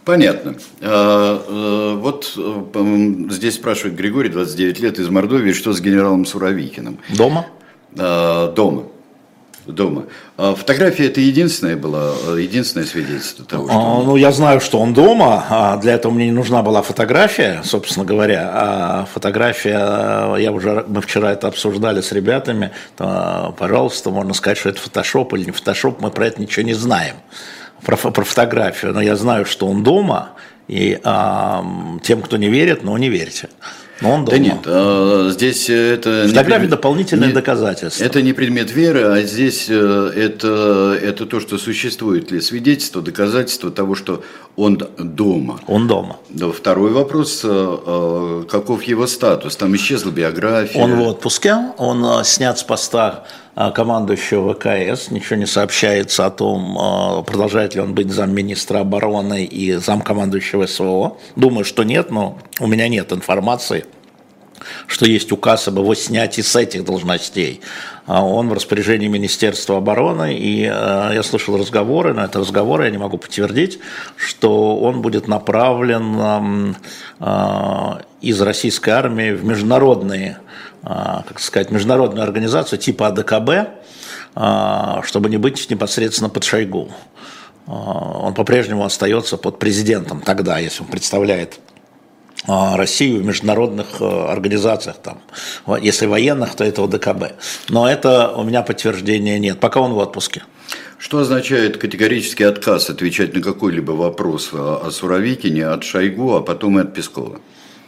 Понятно. 0.08 0.54
А, 0.80 1.44
э, 1.46 1.96
вот 2.00 2.32
э, 2.34 3.28
здесь 3.28 3.56
спрашивает 3.56 3.94
Григорий, 3.94 4.30
29 4.30 4.80
лет, 4.80 4.98
из 4.98 5.10
Мордовии, 5.10 5.52
что 5.52 5.74
с 5.74 5.82
генералом 5.82 6.24
Суровикиным? 6.24 6.98
Дома? 7.10 7.44
А, 7.98 8.50
дома. 8.50 8.84
Дома. 9.66 10.04
А 10.38 10.54
фотография 10.54 11.08
это 11.08 11.20
единственное 11.20 11.76
было, 11.76 12.14
единственное 12.38 12.86
свидетельство 12.86 13.44
того, 13.44 13.68
что... 13.68 13.76
Он... 13.76 14.06
Ну, 14.06 14.16
я 14.16 14.32
знаю, 14.32 14.62
что 14.62 14.78
он 14.80 14.94
дома, 14.94 15.78
для 15.82 15.92
этого 15.92 16.10
мне 16.10 16.24
не 16.24 16.32
нужна 16.32 16.62
была 16.62 16.80
фотография, 16.80 17.60
собственно 17.62 18.06
говоря. 18.06 18.50
А 18.50 19.06
фотография, 19.12 20.38
я 20.38 20.52
уже, 20.52 20.86
мы 20.88 21.02
вчера 21.02 21.32
это 21.32 21.48
обсуждали 21.48 22.00
с 22.00 22.12
ребятами, 22.12 22.70
то, 22.96 23.54
пожалуйста, 23.58 24.08
можно 24.08 24.32
сказать, 24.32 24.56
что 24.56 24.70
это 24.70 24.80
фотошоп 24.80 25.34
или 25.34 25.44
не 25.44 25.52
фотошоп, 25.52 26.00
мы 26.00 26.10
про 26.10 26.28
это 26.28 26.40
ничего 26.40 26.64
не 26.64 26.72
знаем 26.72 27.16
про, 27.84 27.96
про 27.96 28.24
фотографию, 28.24 28.92
но 28.92 29.00
я 29.00 29.16
знаю, 29.16 29.44
что 29.44 29.66
он 29.66 29.82
дома, 29.82 30.30
и 30.68 31.00
а, 31.02 31.64
тем, 32.02 32.20
кто 32.22 32.36
не 32.36 32.48
верит, 32.48 32.82
ну 32.82 32.96
не 32.96 33.08
верьте. 33.08 33.48
Но 34.00 34.12
он 34.12 34.24
дома. 34.24 34.36
Да 34.36 34.38
нет, 34.38 34.58
а, 34.66 35.30
здесь 35.30 35.68
это... 35.70 36.26
Фотография 36.28 36.66
не, 36.66 36.70
дополнительное 36.70 37.28
не, 37.28 37.34
доказательство. 37.34 38.04
Это 38.04 38.22
не 38.22 38.32
предмет 38.32 38.70
веры, 38.70 39.02
а 39.02 39.22
здесь 39.22 39.66
э, 39.68 40.12
это, 40.14 40.98
это 41.02 41.26
то, 41.26 41.40
что 41.40 41.58
существует 41.58 42.30
ли 42.30 42.40
свидетельство, 42.40 43.02
доказательство 43.02 43.70
того, 43.70 43.94
что 43.94 44.22
он 44.58 44.76
дома. 44.98 45.60
Он 45.68 45.86
дома. 45.86 46.16
Да, 46.30 46.50
второй 46.50 46.90
вопрос, 46.90 47.42
э, 47.44 47.48
э, 47.48 48.44
каков 48.50 48.82
его 48.82 49.06
статус? 49.06 49.56
Там 49.56 49.74
исчезла 49.76 50.10
биография. 50.10 50.82
Он 50.82 50.96
в 50.96 51.02
отпуске, 51.02 51.54
он 51.78 52.24
снят 52.24 52.58
с 52.58 52.64
поста 52.64 53.24
командующего 53.54 54.54
ВКС, 54.54 55.10
ничего 55.10 55.36
не 55.36 55.46
сообщается 55.46 56.26
о 56.26 56.30
том, 56.30 57.24
продолжает 57.24 57.74
ли 57.74 57.80
он 57.80 57.92
быть 57.92 58.10
замминистра 58.10 58.80
обороны 58.80 59.44
и 59.44 59.74
замкомандующего 59.74 60.66
СВО. 60.66 61.16
Думаю, 61.34 61.64
что 61.64 61.82
нет, 61.82 62.12
но 62.12 62.38
у 62.60 62.68
меня 62.68 62.88
нет 62.88 63.12
информации 63.12 63.84
что 64.86 65.06
есть 65.06 65.32
указ 65.32 65.68
об 65.68 65.78
его 65.78 65.94
снятии 65.94 66.42
с 66.42 66.56
этих 66.56 66.84
должностей. 66.84 67.60
А 68.06 68.24
он 68.24 68.48
в 68.48 68.52
распоряжении 68.52 69.08
Министерства 69.08 69.76
обороны, 69.76 70.34
и 70.34 70.62
я 70.62 71.22
слышал 71.22 71.58
разговоры, 71.58 72.14
но 72.14 72.24
это 72.24 72.38
разговоры, 72.38 72.84
я 72.84 72.90
не 72.90 72.98
могу 72.98 73.18
подтвердить, 73.18 73.78
что 74.16 74.78
он 74.78 75.02
будет 75.02 75.28
направлен 75.28 76.74
из 78.22 78.40
российской 78.40 78.90
армии 78.90 79.32
в 79.32 79.44
международные 79.44 80.38
а, 80.82 81.24
как 81.26 81.40
сказать, 81.40 81.70
международную 81.70 82.22
организацию 82.22 82.78
типа 82.78 83.08
АДКБ, 83.08 83.50
чтобы 85.04 85.28
не 85.28 85.36
быть 85.36 85.68
непосредственно 85.70 86.30
под 86.30 86.44
Шойгу. 86.44 86.90
Он 87.66 88.32
по-прежнему 88.34 88.84
остается 88.84 89.36
под 89.36 89.58
президентом 89.58 90.20
тогда, 90.20 90.58
если 90.58 90.82
он 90.82 90.88
представляет 90.88 91.58
Россию 92.48 93.22
в 93.22 93.26
международных 93.26 94.00
организациях, 94.00 94.96
там, 95.02 95.20
если 95.80 96.06
военных, 96.06 96.54
то 96.56 96.64
это 96.64 96.82
ОДКБ. 96.82 97.34
Но 97.68 97.88
это 97.88 98.32
у 98.34 98.42
меня 98.42 98.62
подтверждения 98.62 99.38
нет, 99.38 99.60
пока 99.60 99.80
он 99.80 99.92
в 99.92 99.98
отпуске. 99.98 100.42
Что 100.98 101.18
означает 101.18 101.76
категорический 101.76 102.46
отказ 102.46 102.90
отвечать 102.90 103.34
на 103.34 103.40
какой-либо 103.40 103.92
вопрос 103.92 104.50
о 104.52 104.90
Суровикине 104.90 105.66
от 105.66 105.84
Шойгу, 105.84 106.34
а 106.34 106.40
потом 106.40 106.78
и 106.78 106.82
от 106.82 106.94
Пескова? 106.94 107.40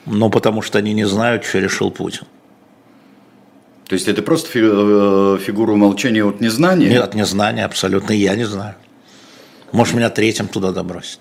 Ну, 0.07 0.31
потому 0.31 0.62
что 0.62 0.79
они 0.79 0.93
не 0.93 1.05
знают, 1.07 1.45
что 1.45 1.59
решил 1.59 1.90
Путин. 1.90 2.26
То 3.88 3.95
есть 3.95 4.07
это 4.07 4.23
просто 4.23 4.50
э, 4.55 5.38
фигура 5.45 5.73
умолчания 5.73 6.25
от 6.25 6.40
незнания? 6.40 6.88
Нет, 6.88 7.02
от 7.02 7.14
незнания 7.14 7.64
абсолютно, 7.64 8.12
я 8.12 8.37
не 8.37 8.45
знаю. 8.45 8.76
Можешь 9.73 9.95
меня 9.95 10.11
третьим 10.11 10.47
туда 10.47 10.71
добросить. 10.71 11.21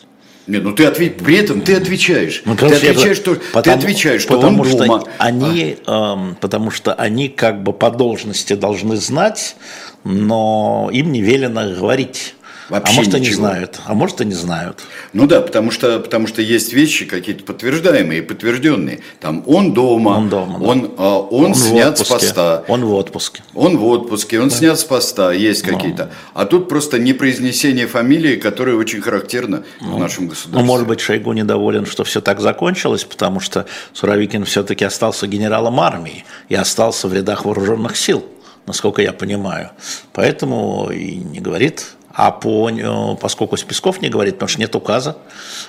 Нет, 0.49 0.63
ну 0.63 0.73
ты 0.73 0.85
ответь, 0.85 1.17
при 1.17 1.37
этом 1.37 1.61
ты 1.61 1.75
отвечаешь. 1.75 2.41
Ну, 2.43 2.55
ты 2.55 2.65
отвечаешь, 2.65 3.17
что, 3.17 3.35
потому, 3.53 3.63
ты 3.63 3.71
отвечаешь, 3.71 4.21
что 4.23 4.35
потому 4.35 4.63
он 4.63 4.67
что 4.67 4.77
дома. 4.79 5.03
Они, 5.19 5.77
эм, 5.85 6.35
потому 6.41 6.71
что 6.71 6.93
они 6.93 7.29
как 7.29 7.61
бы 7.61 7.71
по 7.71 7.91
должности 7.91 8.53
должны 8.53 8.97
знать, 8.97 9.55
но 10.03 10.89
им 10.91 11.11
не 11.11 11.21
велено 11.21 11.75
говорить. 11.75 12.33
Вообще 12.69 12.93
а 12.93 12.95
может, 12.97 13.13
ничего. 13.13 13.25
они 13.25 13.33
знают, 13.33 13.79
а 13.85 13.93
может, 13.95 14.21
они 14.21 14.33
знают. 14.33 14.81
Ну 15.13 15.25
да, 15.25 15.41
потому 15.41 15.71
что, 15.71 15.99
потому 15.99 16.27
что 16.27 16.43
есть 16.43 16.71
вещи 16.71 17.05
какие-то 17.05 17.43
подтверждаемые, 17.43 18.21
подтвержденные. 18.21 19.01
Там 19.19 19.43
он 19.47 19.73
дома, 19.73 20.09
он, 20.09 20.29
дома, 20.29 20.57
он, 20.63 20.81
да. 20.81 20.87
а, 20.97 21.17
он, 21.19 21.45
он 21.45 21.55
снят 21.55 21.97
с 21.97 22.03
поста. 22.03 22.63
Он 22.67 22.85
в 22.85 22.93
отпуске. 22.93 23.41
Он 23.55 23.77
в 23.77 23.85
отпуске, 23.85 24.39
он 24.39 24.49
да. 24.49 24.55
снят 24.55 24.79
с 24.79 24.83
поста, 24.83 25.31
есть 25.31 25.65
ну. 25.65 25.75
какие-то. 25.75 26.11
А 26.35 26.45
тут 26.45 26.69
просто 26.69 26.99
непроизнесение 26.99 27.87
фамилии, 27.87 28.35
которое 28.35 28.75
очень 28.75 29.01
характерно 29.01 29.63
ну, 29.81 29.95
в 29.95 29.99
нашем 29.99 30.27
государстве. 30.27 30.59
Ну, 30.59 30.65
может 30.65 30.87
быть, 30.87 30.99
Шойгу 30.99 31.33
недоволен, 31.33 31.87
что 31.87 32.03
все 32.03 32.21
так 32.21 32.39
закончилось, 32.39 33.03
потому 33.03 33.39
что 33.39 33.65
Суровикин 33.93 34.45
все-таки 34.45 34.85
остался 34.85 35.25
генералом 35.25 35.79
армии 35.79 36.23
и 36.49 36.55
остался 36.55 37.07
в 37.07 37.13
рядах 37.13 37.45
вооруженных 37.45 37.97
сил 37.97 38.23
насколько 38.65 39.01
я 39.01 39.13
понимаю. 39.13 39.71
Поэтому 40.13 40.91
и 40.91 41.15
не 41.15 41.39
говорит 41.39 41.87
а 42.19 42.31
по, 42.31 42.69
э, 42.69 43.15
поскольку 43.21 43.55
Песков 43.55 44.01
не 44.01 44.09
говорит, 44.09 44.33
потому 44.33 44.49
что 44.49 44.59
нет 44.59 44.75
указа, 44.75 45.17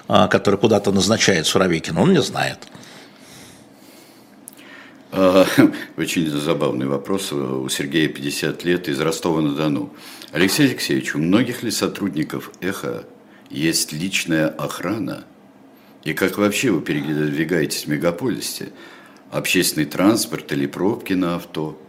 э, 0.09 0.27
который 0.29 0.59
куда-то 0.59 0.91
назначает 0.91 1.47
Суровикин, 1.47 1.97
он 1.97 2.13
не 2.13 2.21
знает. 2.21 2.59
А, 5.13 5.47
очень 5.97 6.29
забавный 6.29 6.87
вопрос. 6.87 7.31
У 7.33 7.69
Сергея 7.69 8.09
50 8.09 8.65
лет 8.65 8.89
из 8.89 9.01
Ростова-на-Дону. 9.01 9.95
Алексей 10.33 10.67
Алексеевич, 10.67 11.15
у 11.15 11.19
многих 11.19 11.63
ли 11.63 11.71
сотрудников 11.71 12.51
«Эхо» 12.61 13.05
есть 13.49 13.93
личная 13.93 14.49
охрана? 14.49 15.23
И 16.03 16.15
как 16.15 16.37
вообще 16.37 16.73
вы 16.73 16.81
передвигаетесь 16.81 17.85
в 17.85 17.89
мегаполисе? 17.89 18.71
Общественный 19.31 19.87
транспорт 19.87 20.51
или 20.51 20.67
пробки 20.67 21.13
на 21.13 21.37
авто? 21.37 21.81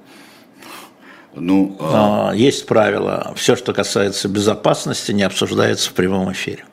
Ну, 1.36 1.78
а... 1.80 2.34
Есть 2.36 2.66
правило, 2.66 3.34
все, 3.36 3.56
что 3.56 3.74
касается 3.74 4.28
безопасности, 4.28 5.12
не 5.12 5.24
обсуждается 5.24 5.90
в 5.90 5.94
прямом 5.94 6.32
эфире. 6.32 6.66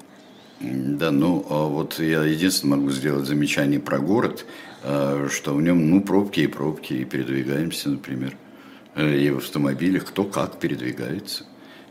Да, 0.61 1.13
ну 1.13 1.47
а 1.49 1.67
вот 1.67 2.01
я 2.01 2.25
единственное 2.25 2.77
могу 2.77 2.91
сделать 2.91 3.27
замечание 3.27 3.79
про 3.79 3.99
город. 4.01 4.45
э, 4.83 5.29
что 5.31 5.55
в 5.55 5.63
нем, 5.63 5.91
ну, 5.91 6.01
пробки 6.01 6.41
и 6.41 6.47
пробки, 6.47 6.95
и 6.95 7.05
передвигаемся, 7.05 7.91
например, 7.91 8.37
и 8.97 9.31
в 9.31 9.39
автомобилях, 9.39 10.07
кто 10.07 10.25
как 10.25 10.59
передвигается, 10.59 11.45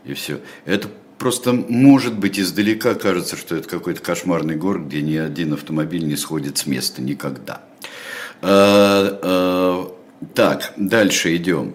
и 0.04 0.12
все. 0.14 0.40
Это 0.64 0.88
просто, 1.18 1.52
может 1.52 2.18
быть, 2.18 2.38
издалека 2.38 2.94
кажется, 2.94 3.36
что 3.36 3.56
это 3.56 3.68
какой-то 3.68 4.02
кошмарный 4.02 4.56
город, 4.56 4.86
где 4.86 5.02
ни 5.02 5.16
один 5.16 5.54
автомобиль 5.54 6.06
не 6.06 6.16
сходит 6.16 6.58
с 6.58 6.66
места 6.66 7.00
никогда. 7.02 7.62
Так, 10.34 10.72
дальше 10.76 11.36
идем. 11.36 11.74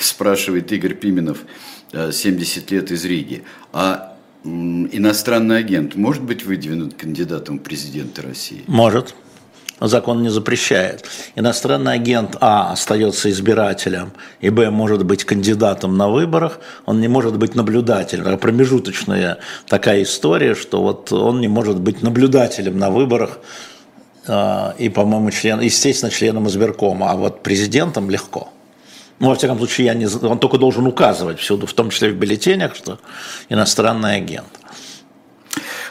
Спрашивает 0.00 0.70
Игорь 0.72 0.94
Пименов, 0.94 1.38
70 1.92 2.70
лет 2.70 2.90
из 2.90 3.04
Риги. 3.04 3.44
А 3.72 4.16
иностранный 4.44 5.58
агент 5.58 5.96
может 5.96 6.22
быть 6.22 6.44
выдвинут 6.44 6.94
кандидатом 6.94 7.58
в 7.58 7.62
президенты 7.62 8.22
России? 8.22 8.64
Может. 8.66 9.14
Закон 9.80 10.22
не 10.22 10.28
запрещает. 10.28 11.06
Иностранный 11.36 11.94
агент 11.94 12.36
А 12.40 12.70
остается 12.72 13.30
избирателем, 13.30 14.12
и 14.40 14.50
Б 14.50 14.70
может 14.70 15.06
быть 15.06 15.24
кандидатом 15.24 15.96
на 15.96 16.08
выборах, 16.08 16.60
он 16.84 17.00
не 17.00 17.08
может 17.08 17.38
быть 17.38 17.54
наблюдателем. 17.54 18.26
Это 18.26 18.36
промежуточная 18.36 19.38
такая 19.66 20.02
история, 20.02 20.54
что 20.54 20.82
вот 20.82 21.12
он 21.12 21.40
не 21.40 21.48
может 21.48 21.80
быть 21.80 22.02
наблюдателем 22.02 22.78
на 22.78 22.90
выборах 22.90 23.38
а, 23.38 23.69
и, 24.78 24.88
по-моему, 24.88 25.30
член, 25.30 25.60
естественно, 25.60 26.10
членом 26.10 26.46
избиркома, 26.46 27.10
а 27.10 27.16
вот 27.16 27.42
президентом 27.42 28.10
легко. 28.10 28.50
Ну, 29.20 29.28
во 29.28 29.34
всяком 29.34 29.58
случае, 29.58 29.88
я 29.88 29.94
не, 29.94 30.06
он 30.06 30.38
только 30.38 30.56
должен 30.56 30.86
указывать 30.86 31.38
всюду, 31.40 31.66
в 31.66 31.74
том 31.74 31.90
числе 31.90 32.10
в 32.10 32.14
бюллетенях, 32.14 32.74
что 32.74 32.98
иностранный 33.50 34.16
агент. 34.16 34.48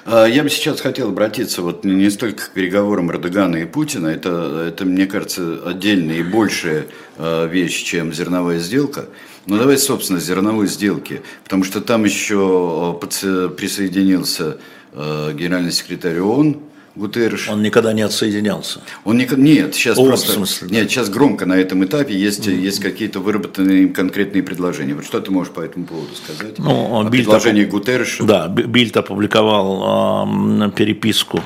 А, 0.06 0.26
я 0.26 0.42
бы 0.42 0.50
сейчас 0.50 0.82
хотел 0.82 1.10
обратиться 1.10 1.62
вот 1.62 1.84
не 1.84 2.10
столько 2.10 2.46
к 2.46 2.50
переговорам 2.50 3.12
Эрдогана 3.12 3.58
и 3.58 3.66
Путина, 3.66 4.08
это, 4.08 4.66
это 4.68 4.84
мне 4.84 5.06
кажется, 5.06 5.60
отдельная 5.64 6.16
и 6.16 6.24
большая 6.24 6.88
а, 7.18 7.46
вещь, 7.46 7.84
чем 7.84 8.12
зерновая 8.12 8.58
сделка. 8.58 9.06
Но 9.46 9.58
давай, 9.58 9.78
собственно, 9.78 10.20
зерновой 10.20 10.66
сделки, 10.66 11.22
потому 11.44 11.64
что 11.64 11.82
там 11.82 12.06
еще 12.06 12.98
а, 13.00 13.50
присоединился 13.50 14.58
генеральный 14.92 15.72
секретарь 15.72 16.20
ООН 16.20 16.60
Гутерриш. 17.00 17.50
Он 17.50 17.64
никогда 17.64 17.94
не 17.94 18.02
отсоединялся. 18.02 18.82
Он 19.06 19.18
не, 19.18 19.28
нет, 19.38 19.74
сейчас 19.74 19.98
О, 19.98 20.06
просто, 20.06 20.34
смысле, 20.34 20.68
да. 20.68 20.76
нет, 20.76 20.92
сейчас 20.92 21.10
громко 21.10 21.46
на 21.46 21.54
этом 21.54 21.84
этапе 21.86 22.14
есть, 22.14 22.48
mm-hmm. 22.48 22.60
есть 22.60 22.80
какие-то 22.80 23.20
выработанные 23.20 23.88
конкретные 23.88 24.44
предложения. 24.44 24.94
Вот 24.94 25.06
что 25.06 25.20
ты 25.22 25.32
можешь 25.32 25.54
по 25.54 25.62
этому 25.62 25.86
поводу 25.86 26.14
сказать? 26.16 26.60
Ну, 26.60 27.00
О 27.00 27.10
предложении 27.10 27.66
оп... 27.66 27.72
Гутерриша. 27.72 28.24
Да, 28.24 28.48
Бильд 28.48 28.96
опубликовал 28.98 30.68
э, 30.68 30.72
переписку 30.72 31.42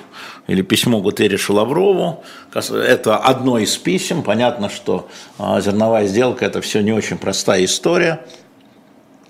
или 0.48 0.62
письмо 0.62 1.00
Гутерришу 1.00 1.54
Лаврову. 1.54 2.24
Это 2.54 3.18
одно 3.18 3.60
из 3.60 3.78
писем. 3.78 4.24
Понятно, 4.24 4.70
что 4.70 5.08
э, 5.38 5.62
зерновая 5.62 6.08
сделка– 6.08 6.46
это 6.48 6.62
все 6.62 6.82
не 6.82 6.92
очень 6.92 7.18
простая 7.18 7.64
история. 7.64 8.26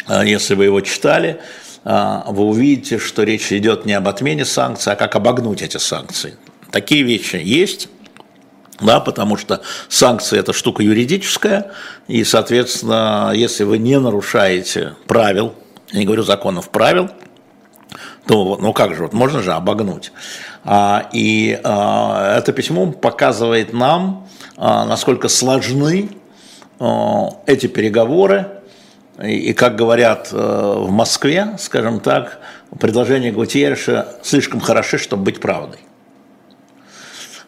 Э, 0.08 0.24
если 0.26 0.56
вы 0.56 0.66
его 0.66 0.82
читали, 0.82 1.40
а, 1.40 1.44
вы 1.84 2.44
увидите, 2.46 2.98
что 2.98 3.24
речь 3.24 3.52
идет 3.52 3.86
не 3.86 3.94
об 3.94 4.08
отмене 4.08 4.46
санкций, 4.46 4.94
а 4.94 4.96
как 4.96 5.16
обогнуть 5.16 5.62
эти 5.62 5.78
санкции. 5.78 6.38
Такие 6.72 7.04
вещи 7.04 7.36
есть, 7.36 7.90
да, 8.80 9.00
потому 9.00 9.38
что 9.38 9.62
санкции– 9.90 10.40
это 10.40 10.54
штука 10.54 10.84
юридическая, 10.84 11.72
и, 12.08 12.24
соответственно, 12.24 13.32
если 13.34 13.64
вы 13.64 13.78
не 13.78 14.00
нарушаете 14.00 14.96
правил, 15.08 15.54
я 15.92 16.00
не 16.00 16.06
говорю 16.06 16.24
законов, 16.24 16.70
правил, 16.70 17.10
то 18.26 18.58
ну 18.60 18.74
как 18.74 18.96
же, 18.96 19.04
вот 19.04 19.14
можно 19.14 19.42
же 19.42 19.54
обогнуть. 19.54 20.12
А, 20.64 21.10
и 21.12 21.60
а, 21.64 22.38
это 22.38 22.54
письмо 22.54 22.92
показывает 22.92 23.74
нам, 23.74 24.28
а, 24.58 24.86
насколько 24.86 25.28
сложны 25.28 26.10
а, 26.80 27.30
эти 27.46 27.68
переговоры, 27.68 28.48
и, 29.22 29.54
как 29.54 29.76
говорят 29.76 30.30
э, 30.32 30.36
в 30.36 30.90
Москве, 30.90 31.56
скажем 31.60 32.00
так, 32.00 32.40
предложения 32.80 33.32
Гутьерреша 33.32 34.08
слишком 34.24 34.60
хороши, 34.60 34.98
чтобы 34.98 35.24
быть 35.24 35.40
правдой. 35.40 35.80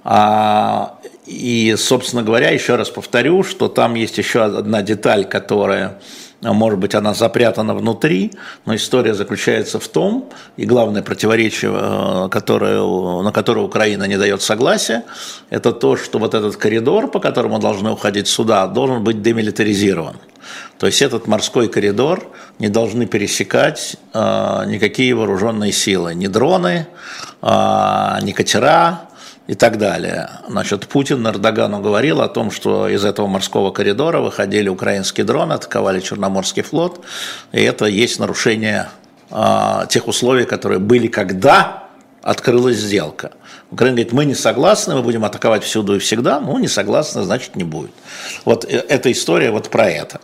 А, 0.03 0.99
и, 1.25 1.75
собственно 1.77 2.21
говоря, 2.21 2.51
еще 2.51 2.75
раз 2.75 2.91
повторю, 2.91 3.43
что 3.43 3.67
там 3.67 3.95
есть 3.95 4.17
еще 4.19 4.43
одна 4.43 4.83
деталь, 4.83 5.25
которая 5.25 5.99
может 6.41 6.77
быть, 6.79 6.93
она 6.93 7.13
запрятана 7.13 7.73
внутри, 7.73 8.31
но 8.65 8.75
история 8.75 9.15
заключается 9.15 9.79
в 9.79 9.87
том, 9.87 10.29
и 10.57 10.65
главное 10.65 11.01
противоречие, 11.01 11.71
э, 11.73 12.29
которое, 12.29 12.81
на 13.23 13.31
которое 13.31 13.61
Украина 13.61 14.03
не 14.03 14.17
дает 14.17 14.41
согласия, 14.41 15.03
это 15.49 15.71
то, 15.71 15.97
что 15.97 16.19
вот 16.19 16.35
этот 16.35 16.55
коридор, 16.57 17.09
по 17.09 17.19
которому 17.19 17.57
должны 17.57 17.91
уходить 17.91 18.27
суда, 18.27 18.67
должен 18.67 19.03
быть 19.03 19.23
демилитаризирован. 19.23 20.17
То 20.77 20.87
есть 20.87 21.01
этот 21.01 21.27
морской 21.27 21.67
коридор 21.67 22.27
не 22.59 22.69
должны 22.69 23.05
пересекать 23.05 23.97
э, 24.13 24.63
никакие 24.67 25.13
вооруженные 25.15 25.71
силы, 25.71 26.15
ни 26.15 26.27
дроны, 26.27 26.87
э, 27.41 28.17
ни 28.21 28.31
катера, 28.31 29.09
и 29.47 29.53
так 29.53 29.77
далее. 29.77 30.29
Значит, 30.47 30.87
Путин 30.87 31.25
Эрдогану 31.27 31.79
говорил 31.79 32.21
о 32.21 32.27
том, 32.27 32.49
что 32.49 32.87
из 32.87 33.05
этого 33.05 33.27
морского 33.27 33.71
коридора 33.71 34.19
выходили 34.19 34.69
украинские 34.69 35.25
дроны, 35.25 35.53
атаковали 35.53 35.99
Черноморский 35.99 36.63
флот, 36.63 37.01
и 37.51 37.61
это 37.61 37.85
есть 37.85 38.19
нарушение 38.19 38.89
э, 39.29 39.85
тех 39.89 40.07
условий, 40.07 40.45
которые 40.45 40.79
были, 40.79 41.07
когда 41.07 41.83
открылась 42.23 42.77
сделка. 42.77 43.33
Украина 43.69 43.97
говорит, 43.97 44.13
мы 44.13 44.25
не 44.25 44.33
согласны, 44.33 44.95
мы 44.95 45.03
будем 45.03 45.23
атаковать 45.25 45.63
всюду 45.63 45.95
и 45.95 45.99
всегда, 45.99 46.39
ну, 46.39 46.57
не 46.57 46.67
согласны, 46.67 47.21
значит, 47.21 47.55
не 47.55 47.63
будет. 47.63 47.91
Вот 48.45 48.65
э, 48.65 48.83
эта 48.89 49.11
история 49.11 49.51
вот 49.51 49.69
про 49.69 49.87
это 49.87 50.19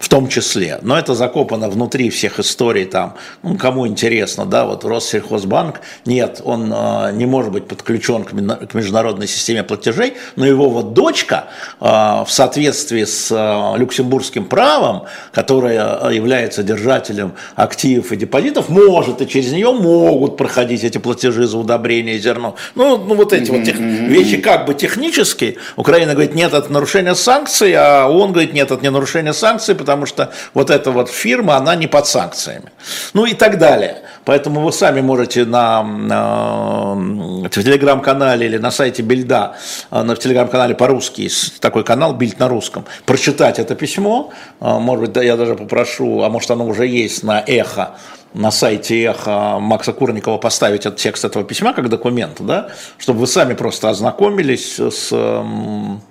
в 0.00 0.08
том 0.08 0.28
числе. 0.28 0.78
Но 0.80 0.98
это 0.98 1.14
закопано 1.14 1.68
внутри 1.68 2.08
всех 2.08 2.40
историй 2.40 2.86
там, 2.86 3.16
ну, 3.42 3.56
кому 3.56 3.86
интересно, 3.86 4.46
да, 4.46 4.64
вот 4.64 4.84
Россельхозбанк, 4.84 5.82
нет, 6.06 6.40
он 6.42 6.72
э, 6.74 7.12
не 7.12 7.26
может 7.26 7.52
быть 7.52 7.68
подключен 7.68 8.24
к, 8.24 8.30
к 8.30 8.74
международной 8.74 9.28
системе 9.28 9.62
платежей, 9.62 10.14
но 10.36 10.46
его 10.46 10.70
вот 10.70 10.94
дочка 10.94 11.48
э, 11.80 11.84
в 11.84 12.28
соответствии 12.28 13.04
с 13.04 13.30
э, 13.30 13.78
люксембургским 13.78 14.46
правом, 14.46 15.04
которая 15.32 16.10
является 16.10 16.62
держателем 16.62 17.34
активов 17.54 18.10
и 18.12 18.16
депозитов, 18.16 18.70
может, 18.70 19.20
и 19.20 19.28
через 19.28 19.52
нее 19.52 19.70
могут 19.70 20.38
проходить 20.38 20.82
эти 20.82 20.96
платежи 20.96 21.46
за 21.46 21.58
удобрение 21.58 22.18
зерно. 22.18 22.56
Ну, 22.74 22.96
ну 22.96 23.14
вот 23.14 23.34
эти 23.34 23.50
вот 23.50 23.64
тех, 23.64 23.78
вещи 23.78 24.38
как 24.38 24.64
бы 24.64 24.72
технические. 24.72 25.56
Украина 25.76 26.12
говорит, 26.12 26.34
нет, 26.34 26.54
это 26.54 26.72
нарушение 26.72 27.14
санкций, 27.14 27.74
а 27.76 28.08
он 28.08 28.32
говорит, 28.32 28.54
нет, 28.54 28.70
это 28.70 28.82
не 28.82 28.90
нарушение 28.90 29.34
санкций, 29.34 29.74
потому 29.74 29.89
потому 29.90 30.06
что 30.06 30.30
вот 30.54 30.70
эта 30.70 30.92
вот 30.92 31.10
фирма, 31.10 31.56
она 31.56 31.74
не 31.74 31.88
под 31.88 32.06
санкциями. 32.06 32.70
Ну 33.12 33.26
и 33.26 33.34
так 33.34 33.58
далее. 33.58 34.02
Поэтому 34.24 34.60
вы 34.60 34.72
сами 34.72 35.00
можете 35.00 35.44
на, 35.44 35.82
на 35.82 37.48
телеграм-канале 37.48 38.46
или 38.46 38.58
на 38.58 38.70
сайте 38.70 39.02
Бильда, 39.02 39.56
э, 39.90 40.02
на, 40.02 40.14
телеграм-канале 40.14 40.76
по-русски, 40.76 41.28
такой 41.58 41.82
канал 41.82 42.14
Бильд 42.14 42.38
на 42.38 42.48
русском, 42.48 42.84
прочитать 43.04 43.58
это 43.58 43.74
письмо. 43.74 44.30
Э, 44.60 44.78
может 44.78 45.06
быть, 45.06 45.12
да, 45.12 45.22
я 45.22 45.36
даже 45.36 45.56
попрошу, 45.56 46.22
а 46.22 46.28
может 46.28 46.50
оно 46.52 46.66
уже 46.66 46.86
есть 46.86 47.24
на 47.24 47.42
эхо, 47.44 47.96
на 48.34 48.50
сайте 48.50 49.02
Эхо 49.02 49.58
Макса 49.60 49.92
Курникова 49.92 50.38
поставить 50.38 50.86
этот 50.86 50.98
текст 50.98 51.24
этого 51.24 51.44
письма 51.44 51.72
как 51.72 51.88
документ, 51.88 52.36
да, 52.40 52.68
чтобы 52.98 53.20
вы 53.20 53.26
сами 53.26 53.54
просто 53.54 53.90
ознакомились 53.90 54.78
с 54.78 55.12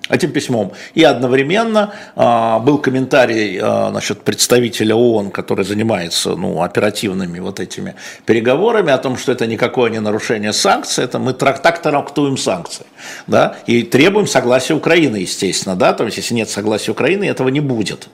этим 0.08 0.32
письмом. 0.32 0.72
И 0.94 1.02
одновременно 1.02 1.94
а, 2.16 2.58
был 2.58 2.78
комментарий 2.78 3.58
а, 3.60 3.90
насчет 3.90 4.22
представителя 4.22 4.94
ООН, 4.94 5.30
который 5.30 5.64
занимается 5.64 6.36
ну, 6.36 6.62
оперативными 6.62 7.38
вот 7.38 7.60
этими 7.60 7.94
переговорами 8.26 8.92
о 8.92 8.98
том, 8.98 9.16
что 9.16 9.32
это 9.32 9.46
никакое 9.46 9.90
не 9.90 10.00
нарушение 10.00 10.52
санкций, 10.52 11.04
это 11.04 11.18
мы 11.18 11.32
так 11.32 11.80
трактуем 11.80 12.36
санкции. 12.36 12.86
Да, 13.26 13.56
и 13.66 13.82
требуем 13.82 14.26
согласия 14.26 14.74
Украины, 14.74 15.16
естественно, 15.16 15.76
да, 15.76 15.92
то 15.92 16.04
есть 16.04 16.18
если 16.18 16.34
нет 16.34 16.50
согласия 16.50 16.90
Украины, 16.92 17.24
этого 17.24 17.48
не 17.48 17.60
будет. 17.60 18.08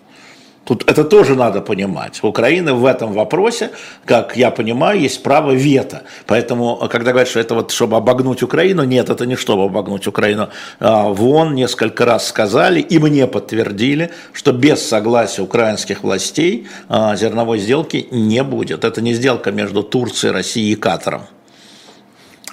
Тут 0.67 0.83
это 0.91 1.05
тоже 1.05 1.37
надо 1.37 1.61
понимать. 1.61 2.19
Украина 2.23 2.75
в 2.75 2.85
этом 2.85 3.13
вопросе, 3.13 3.71
как 4.05 4.37
я 4.37 4.51
понимаю, 4.51 5.01
есть 5.01 5.23
право 5.23 5.53
вето. 5.53 6.03
Поэтому, 6.27 6.89
когда 6.91 7.13
говорят, 7.13 7.29
что 7.29 7.39
это 7.39 7.55
вот 7.55 7.71
чтобы 7.71 7.97
обогнуть 7.97 8.43
Украину, 8.43 8.83
нет, 8.83 9.09
это 9.09 9.27
не 9.27 9.37
чтобы 9.37 9.65
обогнуть 9.65 10.09
Украину. 10.09 10.49
А, 10.81 11.09
в 11.09 11.25
ООН 11.25 11.55
несколько 11.55 12.05
раз 12.05 12.27
сказали 12.27 12.81
и 12.81 12.99
мне 12.99 13.29
подтвердили, 13.29 14.11
что 14.33 14.53
без 14.53 14.83
согласия 14.83 15.43
украинских 15.43 16.03
властей 16.03 16.67
а, 16.89 17.15
зерновой 17.15 17.61
сделки 17.61 18.09
не 18.11 18.43
будет. 18.43 18.85
Это 18.85 19.01
не 19.01 19.15
сделка 19.15 19.53
между 19.53 19.85
Турцией, 19.85 20.33
Россией 20.33 20.73
и 20.73 20.75
Катаром. 20.75 21.23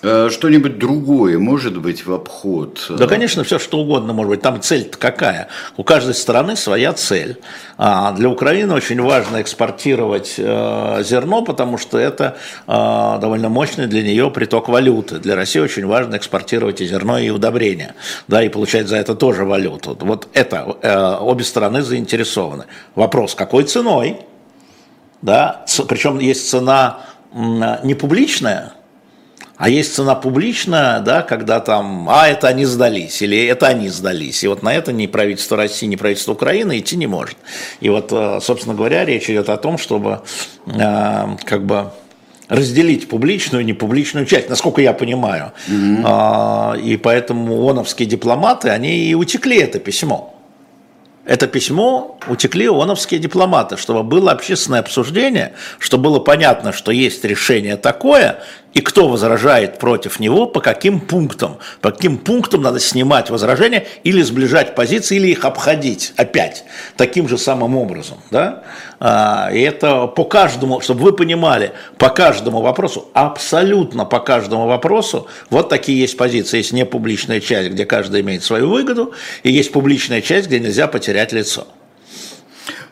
Э, 0.04 0.30
что-нибудь 0.30 0.80
другое 0.80 1.40
может 1.40 1.80
быть 1.80 2.06
в 2.06 2.14
обход? 2.14 2.86
Да, 2.90 3.08
конечно, 3.08 3.46
все 3.46 3.58
что 3.58 3.80
угодно 3.80 4.12
может 4.12 4.30
быть. 4.32 4.42
Там 4.42 4.62
цель-то 4.62 4.98
какая? 4.98 5.48
У 5.78 5.84
каждой 5.84 6.14
страны 6.14 6.58
своя 6.58 6.92
цель. 6.92 7.38
А 7.78 8.12
для 8.12 8.28
Украины 8.28 8.74
очень 8.74 9.02
важно 9.02 9.42
экспортировать 9.42 10.36
э, 10.38 11.04
зерно, 11.06 11.42
потому 11.42 11.78
что 11.78 11.98
это 11.98 12.36
э, 12.68 12.72
довольно 13.22 13.48
мощный 13.48 13.88
для 13.88 14.04
нее 14.04 14.30
приток 14.30 14.68
валюты. 14.68 15.20
Для 15.20 15.38
России 15.38 15.60
очень 15.60 15.86
важно 15.86 16.18
экспортировать 16.18 16.82
и 16.82 16.86
зерно, 16.86 17.18
и 17.18 17.30
удобрения. 17.30 17.96
Да, 18.28 18.44
и 18.44 18.50
получать 18.50 18.90
за 18.90 18.98
это 18.98 19.16
тоже 19.16 19.46
валюту. 19.46 19.98
Вот 20.02 20.28
это 20.34 20.64
обе 21.22 21.46
стороны 21.46 21.82
заинтересованы. 21.82 22.66
Вопрос, 22.96 23.36
какой 23.36 23.64
ценой? 23.64 24.18
Да? 25.22 25.66
Причем 25.88 26.20
есть 26.20 26.50
цена 26.50 27.00
не 27.34 27.96
публичная, 27.96 28.74
а 29.64 29.70
есть 29.70 29.96
цена 29.96 30.14
публичная, 30.14 31.00
да, 31.00 31.22
когда 31.22 31.62
там, 31.62 32.10
а, 32.10 32.28
это 32.28 32.50
они 32.50 32.66
сдались, 32.66 33.22
или 33.22 33.46
это 33.46 33.68
они 33.68 33.88
сдались. 33.88 34.44
И 34.44 34.48
вот 34.50 34.62
на 34.62 34.74
это 34.74 34.92
ни 34.92 35.08
правительство 35.08 35.56
России, 35.56 35.86
ни 35.86 35.96
правительство 35.96 36.34
Украины 36.34 36.80
идти 36.80 36.98
не 36.98 37.08
может. 37.08 37.38
И 37.80 37.88
вот, 37.88 38.12
э, 38.12 38.40
собственно 38.42 38.76
говоря, 38.76 39.06
речь 39.06 39.30
идет 39.30 39.48
о 39.48 39.56
том, 39.56 39.78
чтобы 39.78 40.20
э, 40.66 41.38
как 41.46 41.66
бы 41.66 41.92
разделить 42.50 43.08
публичную 43.08 43.62
и 43.62 43.66
непубличную 43.66 44.26
часть, 44.26 44.50
насколько 44.50 44.82
я 44.82 44.92
понимаю. 44.92 45.54
Mm-hmm. 45.70 46.82
И 46.82 46.98
поэтому 46.98 47.56
ООНовские 47.66 48.06
дипломаты, 48.06 48.68
они 48.68 49.06
и 49.06 49.14
утекли 49.14 49.60
это 49.60 49.80
письмо 49.80 50.34
это 51.26 51.48
письмо 51.48 52.20
утекли 52.28 52.68
ООНовские 52.68 53.20
дипломаты, 53.20 53.78
чтобы 53.78 54.04
было 54.04 54.32
общественное 54.32 54.80
обсуждение, 54.80 55.54
чтобы 55.80 56.04
было 56.04 56.20
понятно, 56.20 56.74
что 56.74 56.92
есть 56.92 57.24
решение 57.24 57.78
такое, 57.78 58.40
и 58.74 58.82
кто 58.82 59.08
возражает 59.08 59.78
против 59.80 60.20
него, 60.20 60.48
по 60.48 60.60
каким 60.60 61.00
пунктам. 61.00 61.58
По 61.82 61.92
каким 61.92 62.18
пунктам 62.18 62.62
надо 62.62 62.80
снимать 62.80 63.30
возражения 63.30 63.86
или 64.04 64.22
сближать 64.22 64.76
позиции, 64.76 65.18
или 65.18 65.28
их 65.28 65.46
обходить 65.46 66.14
опять 66.18 66.64
таким 66.98 67.28
же 67.28 67.38
самым 67.38 67.78
образом. 67.78 68.18
Да? 68.32 68.64
А, 69.00 69.50
и 69.54 69.62
это 69.62 70.08
по 70.08 70.26
каждому, 70.26 70.82
чтобы 70.82 71.02
вы 71.02 71.14
понимали, 71.14 71.74
по 71.98 72.10
каждому 72.10 72.62
вопросу, 72.62 73.10
абсолютно 73.14 74.06
по 74.06 74.20
каждому 74.20 74.68
вопросу, 74.68 75.28
вот 75.50 75.70
такие 75.70 76.00
есть 76.00 76.18
позиции. 76.18 76.58
Есть 76.58 76.74
непубличная 76.74 77.40
часть, 77.40 77.70
где 77.70 77.86
каждый 77.86 78.22
имеет 78.22 78.44
свою 78.44 78.70
выгоду, 78.70 79.14
и 79.44 79.52
есть 79.52 79.72
публичная 79.72 80.22
часть, 80.22 80.48
где 80.48 80.60
нельзя 80.60 80.88
потерять 80.88 81.32
лицо. 81.32 81.68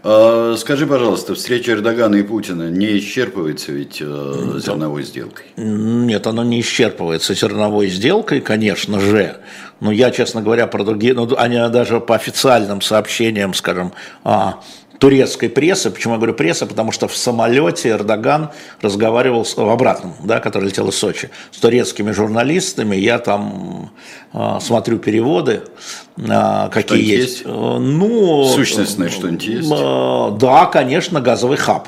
А, 0.04 0.56
скажи, 0.58 0.88
пожалуйста, 0.88 1.36
встреча 1.36 1.74
Эрдогана 1.74 2.16
и 2.16 2.24
Путина 2.24 2.70
не 2.70 2.98
исчерпывается 2.98 3.72
ведь 3.72 3.98
э, 4.02 4.60
зерновой 4.64 5.04
сделкой? 5.04 5.46
Нет, 5.58 6.26
она 6.26 6.44
не 6.44 6.62
исчерпывается 6.62 7.36
зерновой 7.36 7.88
сделкой, 7.88 8.42
конечно 8.42 9.00
же. 9.00 9.38
Но 9.80 9.92
я, 9.92 10.12
честно 10.12 10.42
говоря, 10.42 10.68
про 10.68 10.84
другие, 10.84 11.14
ну, 11.14 11.30
они 11.38 11.58
даже 11.70 12.00
по 12.00 12.16
официальным 12.16 12.82
сообщениям, 12.82 13.54
скажем, 13.54 13.94
а, 14.24 14.60
турецкой 15.02 15.50
прессы. 15.50 15.90
Почему 15.90 16.14
я 16.14 16.18
говорю 16.20 16.36
пресса? 16.36 16.68
Потому 16.68 16.92
что 16.92 17.08
в 17.08 17.18
самолете 17.18 17.90
Эрдоган 17.90 18.52
разговаривал 18.82 19.44
с, 19.46 19.58
в 19.58 19.68
обратном, 19.68 20.14
да, 20.24 20.40
который 20.40 20.66
летел 20.66 20.90
из 20.90 20.96
Сочи, 20.96 21.32
с 21.50 21.58
турецкими 21.58 22.12
журналистами. 22.12 22.96
Я 22.96 23.18
там 23.18 23.92
э, 24.32 24.60
смотрю 24.62 25.00
переводы, 25.00 25.64
э, 26.18 26.70
какие 26.72 27.04
есть. 27.04 27.30
есть. 27.30 27.42
Э, 27.46 27.50
ну, 27.50 28.46
Сущностное 28.46 29.10
что-нибудь 29.10 29.44
есть? 29.48 29.72
Э, 29.72 30.38
да, 30.40 30.68
конечно, 30.68 31.20
газовый 31.20 31.58
хаб. 31.58 31.88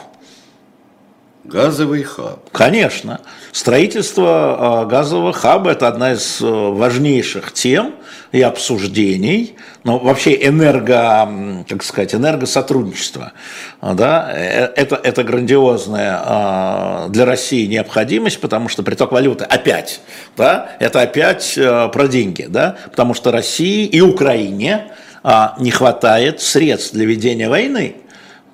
Газовый 1.43 2.01
хаб. 2.01 2.49
Конечно. 2.51 3.21
Строительство 3.51 4.87
газового 4.89 5.33
хаба– 5.33 5.71
это 5.73 5.87
одна 5.87 6.13
из 6.13 6.37
важнейших 6.41 7.53
тем 7.53 7.93
и 8.33 8.41
обсуждений 8.41 9.55
но 9.83 9.99
вообще 9.99 10.33
энерго, 10.47 11.65
как 11.67 11.83
сказать, 11.83 12.15
энергосотрудничество, 12.15 13.33
да, 13.81 14.31
э, 14.33 14.71
это, 14.75 14.95
это 14.95 15.23
грандиозная 15.23 16.21
а, 16.23 17.07
для 17.09 17.25
России 17.25 17.65
необходимость, 17.65 18.39
потому 18.39 18.69
что 18.69 18.81
приток 18.83 19.11
валюты 19.11 19.43
опять, 19.43 19.99
да, 20.37 20.71
это 20.79 21.01
опять 21.01 21.57
э, 21.57 21.89
про 21.91 22.07
деньги, 22.07 22.45
да, 22.49 22.77
потому 22.85 23.13
что 23.13 23.31
России 23.31 23.85
и 23.85 23.99
Украине 23.99 24.93
а, 25.21 25.55
не 25.59 25.71
хватает 25.71 26.41
средств 26.41 26.93
для 26.93 27.05
ведения 27.05 27.49
войны. 27.49 27.97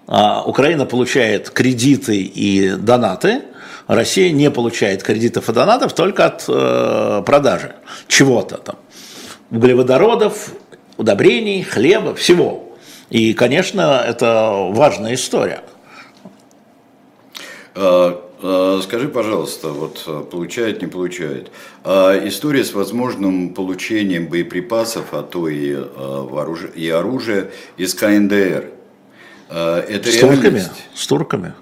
А, 0.07 0.43
Украина 0.43 0.85
получает 0.85 1.51
кредиты 1.51 2.17
и 2.17 2.71
донаты, 2.71 3.43
Россия 3.85 4.31
не 4.31 4.51
получает 4.51 5.01
кредитов 5.01 5.49
и 5.49 5.53
донатов 5.53 5.93
только 5.93 6.25
от 6.25 6.45
э, 6.47 7.23
продажи 7.25 7.73
чего-то 8.07 8.57
там 8.57 8.75
углеводородов, 9.51 10.53
удобрений, 10.97 11.63
хлеба, 11.63 12.15
всего. 12.15 12.77
И, 13.09 13.33
конечно, 13.33 14.03
это 14.05 14.69
важная 14.71 15.15
история. 15.15 15.63
А, 17.75 18.21
а, 18.41 18.81
скажи, 18.83 19.07
пожалуйста, 19.07 19.69
вот 19.69 20.03
а, 20.05 20.23
получает, 20.23 20.81
не 20.81 20.87
получает. 20.87 21.51
История 21.83 22.63
с 22.63 22.73
возможным 22.73 23.53
получением 23.53 24.27
боеприпасов, 24.27 25.13
а 25.13 25.23
то 25.23 25.47
и, 25.47 25.75
и 26.75 26.89
оружия 26.89 27.51
из 27.77 27.93
КНДР. 27.95 28.71
Это 29.49 30.11
с 30.11 30.15
реальность? 30.15 30.21
турками? 30.21 30.63
С 30.93 31.07
турками? 31.07 31.53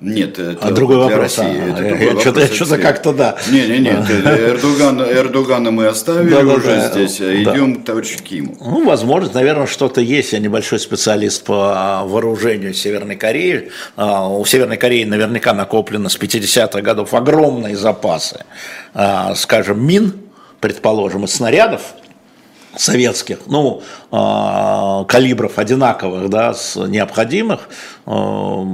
Нет, 0.00 0.38
это 0.38 0.66
а 0.66 0.70
другой 0.70 0.96
для 0.96 1.04
вопрос. 1.16 1.38
России. 1.38 1.60
А, 1.60 1.68
это 1.68 1.82
я, 1.82 1.88
другой 1.90 2.20
что-то, 2.20 2.40
вопрос. 2.40 2.56
что-то 2.56 2.78
как-то 2.78 3.12
да. 3.12 3.36
Не, 3.50 3.66
не, 3.66 3.78
нет. 3.80 4.10
Эрдоган, 4.10 5.02
Эрдогана 5.02 5.70
мы 5.70 5.86
оставили 5.86 6.30
да, 6.30 6.40
уже 6.40 6.66
да, 6.66 6.88
здесь, 6.88 7.18
да. 7.18 7.42
идем 7.54 7.82
к 7.82 7.84
товарищу 7.84 8.22
Киму. 8.22 8.56
Ну, 8.60 8.86
возможно, 8.86 9.30
наверное, 9.34 9.66
что-то 9.66 10.00
есть. 10.00 10.32
Я 10.32 10.38
небольшой 10.38 10.80
специалист 10.80 11.44
по 11.44 12.02
вооружению 12.06 12.72
Северной 12.72 13.16
Кореи. 13.16 13.70
А, 13.96 14.26
у 14.26 14.42
Северной 14.46 14.78
Кореи 14.78 15.04
наверняка 15.04 15.52
накоплено 15.52 16.08
с 16.08 16.18
50-х 16.18 16.80
годов 16.80 17.12
огромные 17.12 17.76
запасы, 17.76 18.46
а, 18.94 19.34
скажем, 19.34 19.86
мин, 19.86 20.14
предположим, 20.60 21.24
и 21.24 21.28
снарядов 21.28 21.82
советских, 22.76 23.40
ну, 23.46 23.82
э, 24.12 25.04
калибров 25.08 25.58
одинаковых, 25.58 26.28
да, 26.28 26.54
с 26.54 26.76
необходимых, 26.76 27.68
э, 28.06 28.64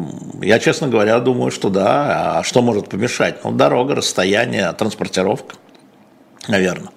я, 0.43 0.59
честно 0.59 0.89
говоря, 0.89 1.19
думаю, 1.21 1.51
что 1.51 1.71
да. 1.71 2.39
А 2.39 2.43
что 2.45 2.63
может 2.63 2.89
помешать? 2.89 3.45
Ну, 3.45 3.53
дорога, 3.53 3.95
расстояние, 3.95 4.73
транспортировка, 4.73 5.57
наверное. 6.49 6.91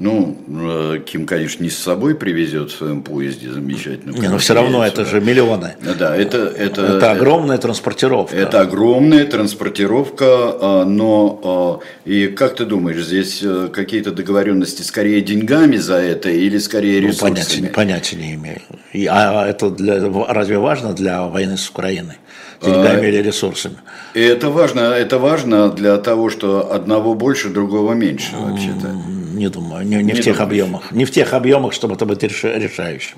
Ну, 0.00 0.34
э, 0.48 1.00
Ким, 1.04 1.26
конечно, 1.26 1.62
не 1.62 1.68
с 1.68 1.76
собой 1.76 2.14
привезет 2.14 2.70
в 2.70 2.74
своем 2.78 3.02
поезде 3.02 3.50
замечательно. 3.50 4.16
Не, 4.16 4.28
но 4.28 4.38
все 4.38 4.54
равно 4.54 4.82
это 4.82 5.04
же 5.04 5.20
миллионы. 5.20 5.74
Да, 5.98 6.16
это, 6.16 6.38
это, 6.38 6.80
это 6.80 7.10
огромная 7.10 7.58
транспортировка. 7.58 8.34
Это 8.34 8.62
огромная 8.62 9.26
транспортировка, 9.26 10.24
а, 10.26 10.84
но 10.86 11.82
а, 11.84 12.08
и 12.08 12.28
как 12.28 12.56
ты 12.56 12.64
думаешь, 12.64 13.04
здесь 13.04 13.42
э, 13.42 13.68
какие-то 13.70 14.12
договоренности 14.12 14.80
скорее 14.80 15.20
деньгами 15.20 15.76
за 15.76 15.96
это 15.96 16.30
или 16.30 16.56
скорее 16.56 17.00
ресурсами? 17.00 17.28
Ну, 17.28 17.34
понятия, 17.34 17.66
понятия 17.74 18.16
не 18.16 18.34
имею. 18.36 18.62
И, 18.94 19.04
а 19.04 19.46
это 19.46 19.68
для, 19.68 20.10
разве 20.28 20.56
важно 20.56 20.94
для 20.94 21.26
войны 21.26 21.58
с 21.58 21.68
Украиной? 21.68 22.16
деньгами 22.62 23.06
а, 23.06 23.08
или 23.08 23.22
ресурсами. 23.22 23.76
И 24.12 24.20
это 24.20 24.50
важно, 24.50 24.80
это 24.80 25.18
важно 25.18 25.70
для 25.70 25.96
того, 25.96 26.28
что 26.28 26.72
одного 26.72 27.14
больше, 27.14 27.48
другого 27.48 27.94
меньше 27.94 28.36
вообще-то. 28.36 29.19
Не 29.40 29.48
думаю, 29.48 29.86
не, 29.86 29.96
не, 29.96 30.02
не 30.02 30.12
в 30.12 30.16
тех 30.16 30.36
думаешь. 30.36 30.40
объемах. 30.40 30.92
Не 30.92 31.04
в 31.06 31.10
тех 31.10 31.32
объемах, 31.32 31.72
чтобы 31.72 31.94
это 31.94 32.04
быть 32.04 32.22
решающим. 32.22 33.16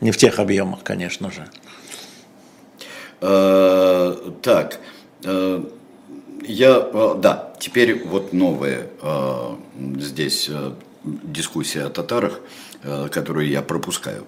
Не 0.00 0.10
в 0.10 0.16
тех 0.16 0.38
объемах, 0.38 0.82
конечно 0.82 1.30
же. 1.30 1.44
Э, 3.20 4.16
так, 4.40 4.80
э, 5.22 5.64
я, 6.46 6.88
э, 6.94 7.14
да, 7.18 7.52
теперь 7.58 8.08
вот 8.08 8.32
новая 8.32 8.86
здесь 9.98 10.50
дискуссия 11.04 11.82
о 11.82 11.90
татарах, 11.90 12.40
которую 13.12 13.46
я 13.48 13.60
пропускаю. 13.60 14.24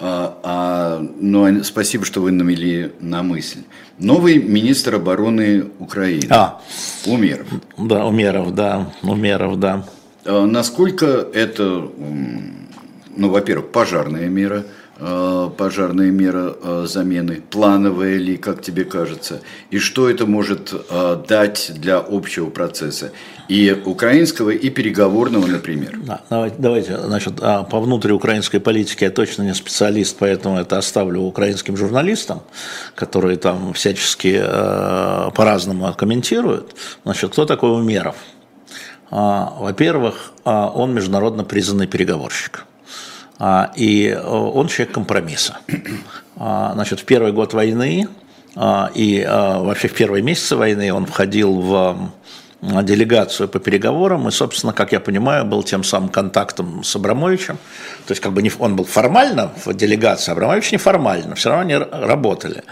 А, 0.00 0.38
а, 0.42 1.08
но 1.20 1.62
спасибо, 1.62 2.04
что 2.04 2.20
вы 2.20 2.32
навели 2.32 2.90
на 2.98 3.22
мысль. 3.22 3.62
Новый 3.98 4.42
министр 4.42 4.96
обороны 4.96 5.70
Украины. 5.78 6.26
А, 6.30 6.60
Умеров. 7.06 7.46
Да, 7.78 8.04
Умеров, 8.06 8.54
да, 8.54 8.92
Умеров, 9.02 9.60
да. 9.60 9.84
А 10.24 10.46
насколько 10.46 11.06
это, 11.32 11.88
ну, 13.16 13.30
во-первых, 13.30 13.70
пожарная 13.72 14.28
мера, 14.28 14.64
а, 14.98 15.48
пожарная 15.48 16.12
мера 16.12 16.54
а, 16.62 16.86
замены, 16.86 17.42
плановая 17.50 18.18
ли, 18.18 18.36
как 18.36 18.62
тебе 18.62 18.84
кажется, 18.84 19.40
и 19.70 19.78
что 19.78 20.08
это 20.08 20.26
может 20.26 20.72
дать 21.26 21.72
для 21.74 21.98
общего 21.98 22.50
процесса, 22.50 23.10
и 23.48 23.76
украинского, 23.84 24.50
и 24.50 24.70
переговорного, 24.70 25.46
например? 25.46 25.98
Да, 26.06 26.20
давайте, 26.30 26.56
давайте, 26.58 26.98
значит, 26.98 27.34
по 27.40 27.80
внутриукраинской 27.80 28.60
политике 28.60 29.06
я 29.06 29.10
точно 29.10 29.42
не 29.42 29.54
специалист, 29.54 30.16
поэтому 30.18 30.58
это 30.58 30.78
оставлю 30.78 31.22
украинским 31.22 31.76
журналистам, 31.76 32.42
которые 32.94 33.38
там 33.38 33.72
всячески 33.72 34.40
по-разному 35.34 35.92
комментируют. 35.94 36.76
Значит, 37.02 37.32
кто 37.32 37.44
такой 37.44 37.70
Умеров? 37.72 38.14
Во-первых, 39.12 40.32
он 40.44 40.94
международно 40.94 41.44
признанный 41.44 41.86
переговорщик. 41.86 42.64
И 43.76 44.18
он 44.24 44.68
человек 44.68 44.94
компромисса. 44.94 45.58
Значит, 46.34 47.00
в 47.00 47.04
первый 47.04 47.32
год 47.32 47.52
войны 47.52 48.08
и 48.94 49.26
вообще 49.28 49.88
в 49.88 49.94
первые 49.94 50.22
месяцы 50.22 50.56
войны 50.56 50.92
он 50.94 51.04
входил 51.04 51.60
в 51.60 52.10
делегацию 52.62 53.48
по 53.48 53.58
переговорам, 53.58 54.28
и, 54.28 54.30
собственно, 54.30 54.72
как 54.72 54.92
я 54.92 55.00
понимаю, 55.00 55.44
был 55.44 55.62
тем 55.62 55.82
самым 55.82 56.08
контактом 56.08 56.84
с 56.84 56.94
Абрамовичем. 56.94 57.58
То 58.06 58.12
есть, 58.12 58.22
как 58.22 58.32
бы 58.32 58.40
не, 58.40 58.52
он 58.58 58.76
был 58.76 58.84
формально 58.84 59.50
в 59.64 59.74
делегации, 59.74 60.30
Абрамович 60.30 60.72
неформально, 60.72 61.34
все 61.34 61.50
равно 61.50 61.62
они 61.62 61.74
работали, 61.74 62.62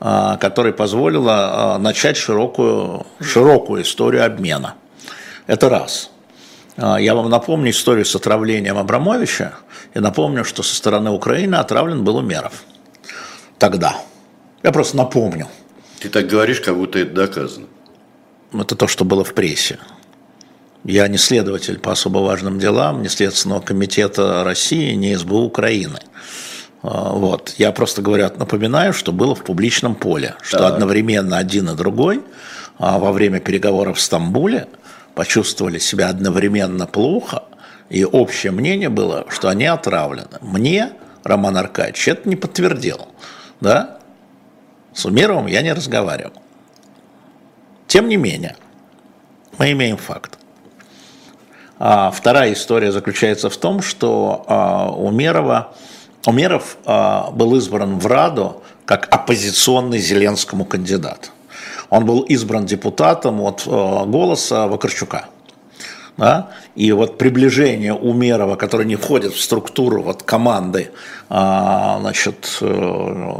а, 0.00 0.36
который 0.36 0.74
позволило 0.74 1.74
а, 1.74 1.78
начать 1.78 2.18
широкую, 2.18 3.06
широкую 3.20 3.82
историю 3.82 4.26
обмена. 4.26 4.74
Это 5.48 5.68
раз. 5.68 6.10
А, 6.76 6.98
я 6.98 7.16
вам 7.16 7.28
напомню 7.28 7.72
историю 7.72 8.04
с 8.04 8.14
отравлением 8.14 8.78
Абрамовича, 8.78 9.54
и 9.94 9.98
напомню, 9.98 10.44
что 10.44 10.62
со 10.62 10.76
стороны 10.76 11.10
Украины 11.10 11.56
отравлен 11.56 12.04
был 12.04 12.18
Умеров. 12.18 12.62
Тогда. 13.58 13.96
Я 14.62 14.70
просто 14.70 14.96
напомню. 14.96 15.48
Ты 15.98 16.08
так 16.08 16.28
говоришь, 16.28 16.60
как 16.60 16.76
будто 16.76 17.00
это 17.00 17.12
доказано 17.12 17.66
это 18.52 18.76
то, 18.76 18.86
что 18.86 19.04
было 19.04 19.24
в 19.24 19.34
прессе. 19.34 19.78
Я 20.84 21.08
не 21.08 21.18
следователь 21.18 21.78
по 21.78 21.92
особо 21.92 22.18
важным 22.18 22.58
делам, 22.58 23.02
не 23.02 23.08
Следственного 23.08 23.60
комитета 23.60 24.44
России, 24.44 24.92
не 24.92 25.16
СБУ 25.16 25.42
Украины. 25.42 25.98
А, 26.82 27.12
вот. 27.12 27.54
Я 27.58 27.72
просто 27.72 28.00
говорю, 28.00 28.30
напоминаю, 28.36 28.92
что 28.92 29.12
было 29.12 29.34
в 29.34 29.42
публичном 29.42 29.94
поле, 29.94 30.36
что 30.40 30.58
так. 30.58 30.74
одновременно 30.74 31.36
один 31.36 31.68
и 31.70 31.74
другой 31.74 32.22
а 32.78 32.98
во 32.98 33.10
время 33.10 33.40
переговоров 33.40 33.98
в 33.98 34.00
Стамбуле 34.00 34.68
почувствовали 35.18 35.78
себя 35.78 36.10
одновременно 36.10 36.86
плохо, 36.86 37.42
и 37.90 38.04
общее 38.04 38.52
мнение 38.52 38.88
было, 38.88 39.26
что 39.30 39.48
они 39.48 39.66
отравлены. 39.66 40.38
Мне 40.42 40.92
Роман 41.24 41.56
Аркадьевич 41.56 42.06
это 42.06 42.28
не 42.28 42.36
подтвердил. 42.36 43.08
Да? 43.60 43.98
С 44.94 45.04
Умеровым 45.06 45.46
я 45.46 45.62
не 45.62 45.72
разговаривал. 45.72 46.34
Тем 47.88 48.08
не 48.08 48.16
менее, 48.16 48.54
мы 49.58 49.72
имеем 49.72 49.96
факт. 49.96 50.38
А 51.80 52.12
вторая 52.12 52.52
история 52.52 52.92
заключается 52.92 53.50
в 53.50 53.56
том, 53.56 53.82
что 53.82 54.44
а, 54.46 54.92
Умерова, 54.92 55.74
Умеров 56.26 56.76
а, 56.84 57.32
был 57.32 57.56
избран 57.56 57.98
в 57.98 58.06
Раду 58.06 58.62
как 58.84 59.12
оппозиционный 59.12 59.98
Зеленскому 59.98 60.64
кандидат. 60.64 61.32
Он 61.90 62.04
был 62.04 62.20
избран 62.22 62.66
депутатом 62.66 63.40
от 63.40 63.64
а, 63.66 64.04
голоса 64.04 64.66
Вакарчука. 64.66 65.26
Да? 66.16 66.50
И 66.74 66.90
вот 66.92 67.16
приближение 67.16 67.94
Умерова, 67.94 68.56
который 68.56 68.86
не 68.86 68.96
входит 68.96 69.32
в 69.32 69.40
структуру 69.40 70.02
вот 70.02 70.22
команды 70.22 70.90
а, 71.28 71.98
значит, 72.00 72.58
э, 72.60 73.32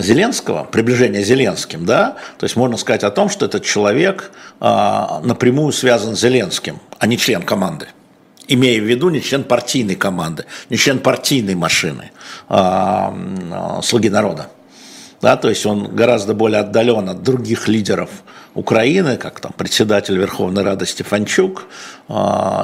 Зеленского, 0.00 0.64
приближение 0.64 1.22
Зеленским, 1.22 1.84
да, 1.84 2.16
то 2.38 2.44
есть 2.44 2.56
можно 2.56 2.76
сказать 2.76 3.04
о 3.04 3.10
том, 3.10 3.28
что 3.28 3.46
этот 3.46 3.64
человек 3.64 4.30
напрямую 4.60 5.72
связан 5.72 6.14
с 6.14 6.20
Зеленским, 6.20 6.78
а 6.98 7.06
не 7.06 7.18
член 7.18 7.42
команды. 7.42 7.88
Имея 8.48 8.80
в 8.80 8.84
виду 8.84 9.08
не 9.08 9.22
член 9.22 9.44
партийной 9.44 9.94
команды, 9.94 10.44
не 10.68 10.76
член 10.76 10.98
партийной 10.98 11.54
машины 11.54 12.10
а, 12.48 13.14
а, 13.50 13.82
«Слуги 13.82 14.08
народа». 14.08 14.48
Да, 15.22 15.36
то 15.36 15.48
есть 15.48 15.64
он 15.64 15.94
гораздо 15.94 16.34
более 16.34 16.60
отдален 16.60 17.08
от 17.08 17.22
других 17.22 17.68
лидеров 17.68 18.10
Украины, 18.54 19.16
как 19.16 19.38
там 19.38 19.52
председатель 19.56 20.18
Верховной 20.18 20.64
Рады 20.64 20.84
Стефанчук 20.84 21.64
э, 22.08 22.14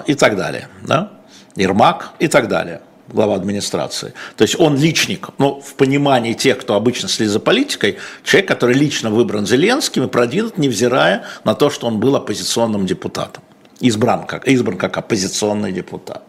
и 0.09 0.15
так 0.15 0.37
далее, 0.37 0.69
да? 0.83 1.13
Ермак 1.55 2.11
и 2.19 2.29
так 2.29 2.49
далее 2.49 2.83
глава 3.09 3.37
администрации. 3.37 4.13
То 4.37 4.43
есть 4.43 4.61
он 4.61 4.77
личник, 4.77 5.29
ну, 5.39 5.61
в 5.61 5.75
понимании 5.75 6.35
тех, 6.35 6.59
кто 6.59 6.75
обычно 6.75 7.09
следит 7.09 7.33
за 7.33 7.41
политикой, 7.41 7.97
человек, 8.23 8.49
который 8.49 8.75
лично 8.75 9.09
выбран 9.11 9.47
Зеленским 9.47 10.05
и 10.05 10.09
продвинут, 10.09 10.59
невзирая 10.59 11.25
на 11.45 11.55
то, 11.55 11.71
что 11.71 11.87
он 11.87 12.01
был 12.01 12.17
оппозиционным 12.17 12.87
депутатом. 12.87 13.43
Избран 13.81 14.27
как, 14.27 14.47
избран 14.47 14.77
как 14.77 14.99
оппозиционный 14.99 15.73
депутат. 15.73 16.23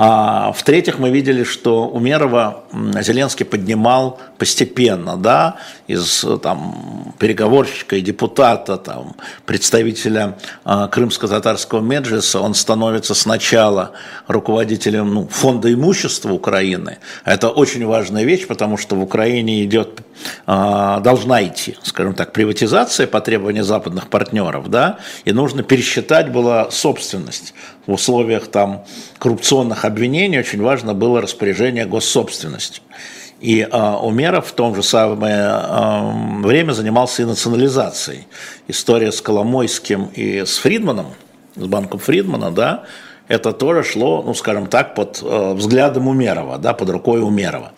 А, 0.00 0.52
в-третьих, 0.52 1.00
мы 1.00 1.10
видели, 1.10 1.42
что 1.42 1.88
Умерова 1.88 2.62
Зеленский 3.00 3.44
поднимал 3.44 4.20
постепенно, 4.38 5.16
да, 5.16 5.56
из 5.88 6.24
там, 6.40 7.14
переговорщика 7.18 7.96
и 7.96 8.00
депутата, 8.00 8.76
там, 8.76 9.16
представителя 9.44 10.38
а, 10.62 10.86
крымско-татарского 10.86 11.80
меджлиса, 11.80 12.38
он 12.38 12.54
становится 12.54 13.12
сначала 13.16 13.90
руководителем 14.28 15.14
ну, 15.14 15.26
фонда 15.26 15.74
имущества 15.74 16.30
Украины. 16.32 16.98
Это 17.24 17.48
очень 17.48 17.84
важная 17.84 18.22
вещь, 18.22 18.46
потому 18.46 18.76
что 18.76 18.94
в 18.94 19.02
Украине 19.02 19.64
идет, 19.64 20.02
а, 20.46 21.00
должна 21.00 21.44
идти, 21.44 21.76
скажем 21.82 22.14
так, 22.14 22.32
приватизация 22.32 23.08
по 23.08 23.20
требованию 23.20 23.64
западных 23.64 24.06
партнеров, 24.06 24.70
да, 24.70 24.98
и 25.24 25.32
нужно 25.32 25.64
пересчитать 25.64 26.30
была 26.30 26.70
собственность 26.70 27.52
в 27.88 27.92
условиях 27.92 28.48
там 28.48 28.84
коррупционных 29.18 29.86
обвинений 29.86 30.38
очень 30.38 30.62
важно 30.62 30.92
было 30.92 31.22
распоряжение 31.22 31.86
госсобственностью. 31.86 32.82
И 33.40 33.60
э, 33.60 33.96
Умеров 34.02 34.48
в 34.48 34.52
том 34.52 34.74
же 34.74 34.82
самое 34.82 35.48
э, 35.48 36.42
время 36.42 36.72
занимался 36.72 37.22
и 37.22 37.24
национализацией. 37.24 38.26
История 38.68 39.10
с 39.10 39.22
Коломойским 39.22 40.10
и 40.14 40.44
с 40.44 40.58
Фридманом, 40.58 41.06
с 41.56 41.66
банком 41.66 41.98
Фридмана, 41.98 42.50
да, 42.50 42.84
это 43.26 43.52
тоже 43.52 43.84
шло, 43.84 44.22
ну, 44.22 44.34
скажем 44.34 44.66
так, 44.66 44.94
под 44.94 45.22
э, 45.22 45.54
взглядом 45.54 46.08
Умерова, 46.08 46.58
да, 46.58 46.74
под 46.74 46.90
рукой 46.90 47.22
Умерова. 47.22 47.72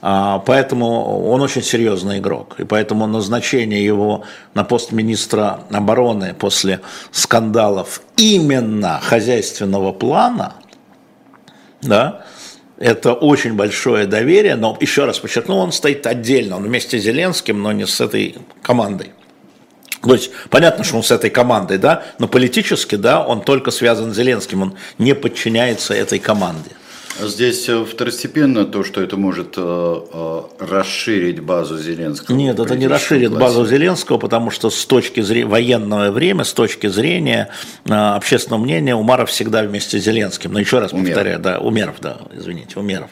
А, 0.00 0.38
поэтому 0.40 1.28
он 1.28 1.40
очень 1.40 1.62
серьезный 1.62 2.18
игрок. 2.18 2.56
И 2.58 2.64
поэтому 2.64 3.06
назначение 3.06 3.84
его 3.84 4.24
на 4.54 4.64
пост 4.64 4.92
министра 4.92 5.60
обороны 5.70 6.34
после 6.34 6.80
скандалов 7.10 8.00
именно 8.16 9.00
хозяйственного 9.02 9.92
плана, 9.92 10.54
да, 11.82 12.24
это 12.78 13.12
очень 13.12 13.54
большое 13.54 14.06
доверие, 14.06 14.54
но 14.54 14.76
еще 14.80 15.04
раз 15.04 15.18
подчеркну, 15.18 15.56
он 15.56 15.72
стоит 15.72 16.06
отдельно, 16.06 16.56
он 16.56 16.62
вместе 16.62 16.98
с 16.98 17.02
Зеленским, 17.02 17.60
но 17.60 17.72
не 17.72 17.86
с 17.86 18.00
этой 18.00 18.36
командой. 18.62 19.12
То 20.00 20.14
есть 20.14 20.30
понятно, 20.48 20.84
что 20.84 20.96
он 20.96 21.02
с 21.02 21.10
этой 21.10 21.28
командой, 21.28 21.78
да, 21.78 22.04
но 22.20 22.28
политически, 22.28 22.94
да, 22.94 23.24
он 23.24 23.40
только 23.40 23.72
связан 23.72 24.12
с 24.12 24.16
Зеленским, 24.16 24.62
он 24.62 24.74
не 24.98 25.14
подчиняется 25.16 25.92
этой 25.92 26.20
команде. 26.20 26.70
Здесь 27.20 27.68
э, 27.68 27.84
второстепенно 27.84 28.64
то, 28.64 28.84
что 28.84 29.00
это 29.00 29.16
может 29.16 29.54
э, 29.56 29.60
э, 29.60 30.42
расширить 30.60 31.40
базу 31.40 31.78
Зеленского. 31.78 32.34
Нет, 32.34 32.58
это 32.58 32.76
не 32.76 32.86
расширит 32.86 33.30
классе. 33.30 33.44
базу 33.44 33.66
Зеленского, 33.66 34.18
потому 34.18 34.50
что 34.50 34.70
с 34.70 34.86
точки 34.86 35.20
зрения 35.20 35.46
военного 35.46 36.10
времени, 36.10 36.44
с 36.44 36.52
точки 36.52 36.86
зрения 36.86 37.48
общественного 37.88 38.62
мнения, 38.62 38.94
Умаров 38.94 39.30
всегда 39.30 39.62
вместе 39.62 39.98
с 40.00 40.04
Зеленским. 40.04 40.52
Но 40.52 40.60
еще 40.60 40.78
раз 40.78 40.92
Умеров. 40.92 41.08
повторяю, 41.08 41.38
да, 41.40 41.58
Умеров, 41.58 41.96
да, 42.00 42.18
извините, 42.32 42.78
Умеров, 42.78 43.10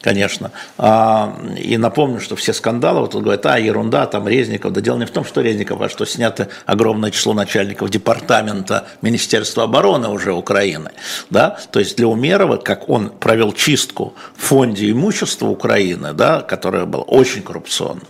конечно. 0.00 0.50
А, 0.78 1.38
и 1.58 1.76
напомню, 1.76 2.20
что 2.20 2.36
все 2.36 2.52
скандалы, 2.52 3.00
вот 3.00 3.14
он 3.14 3.22
говорит, 3.22 3.44
а, 3.46 3.58
ерунда, 3.58 4.06
там 4.06 4.26
Резников, 4.26 4.72
да 4.72 4.80
дело 4.80 4.98
не 4.98 5.06
в 5.06 5.10
том, 5.10 5.24
что 5.24 5.42
Резников, 5.42 5.80
а 5.80 5.88
что 5.88 6.06
снято 6.06 6.48
огромное 6.66 7.10
число 7.10 7.34
начальников 7.34 7.90
департамента 7.90 8.86
Министерства 9.02 9.64
обороны 9.64 10.08
уже 10.08 10.32
Украины, 10.32 10.90
да, 11.30 11.58
то 11.70 11.78
есть 11.78 11.96
для 11.96 12.08
Умерова, 12.08 12.56
как 12.56 12.88
он 12.88 13.10
провел 13.34 13.52
чистку 13.52 14.14
в 14.36 14.42
фонде 14.42 14.92
имущества 14.92 15.48
Украины, 15.48 16.12
да, 16.12 16.40
которое 16.40 16.84
было 16.84 17.02
очень 17.02 17.42
коррупционным, 17.42 18.06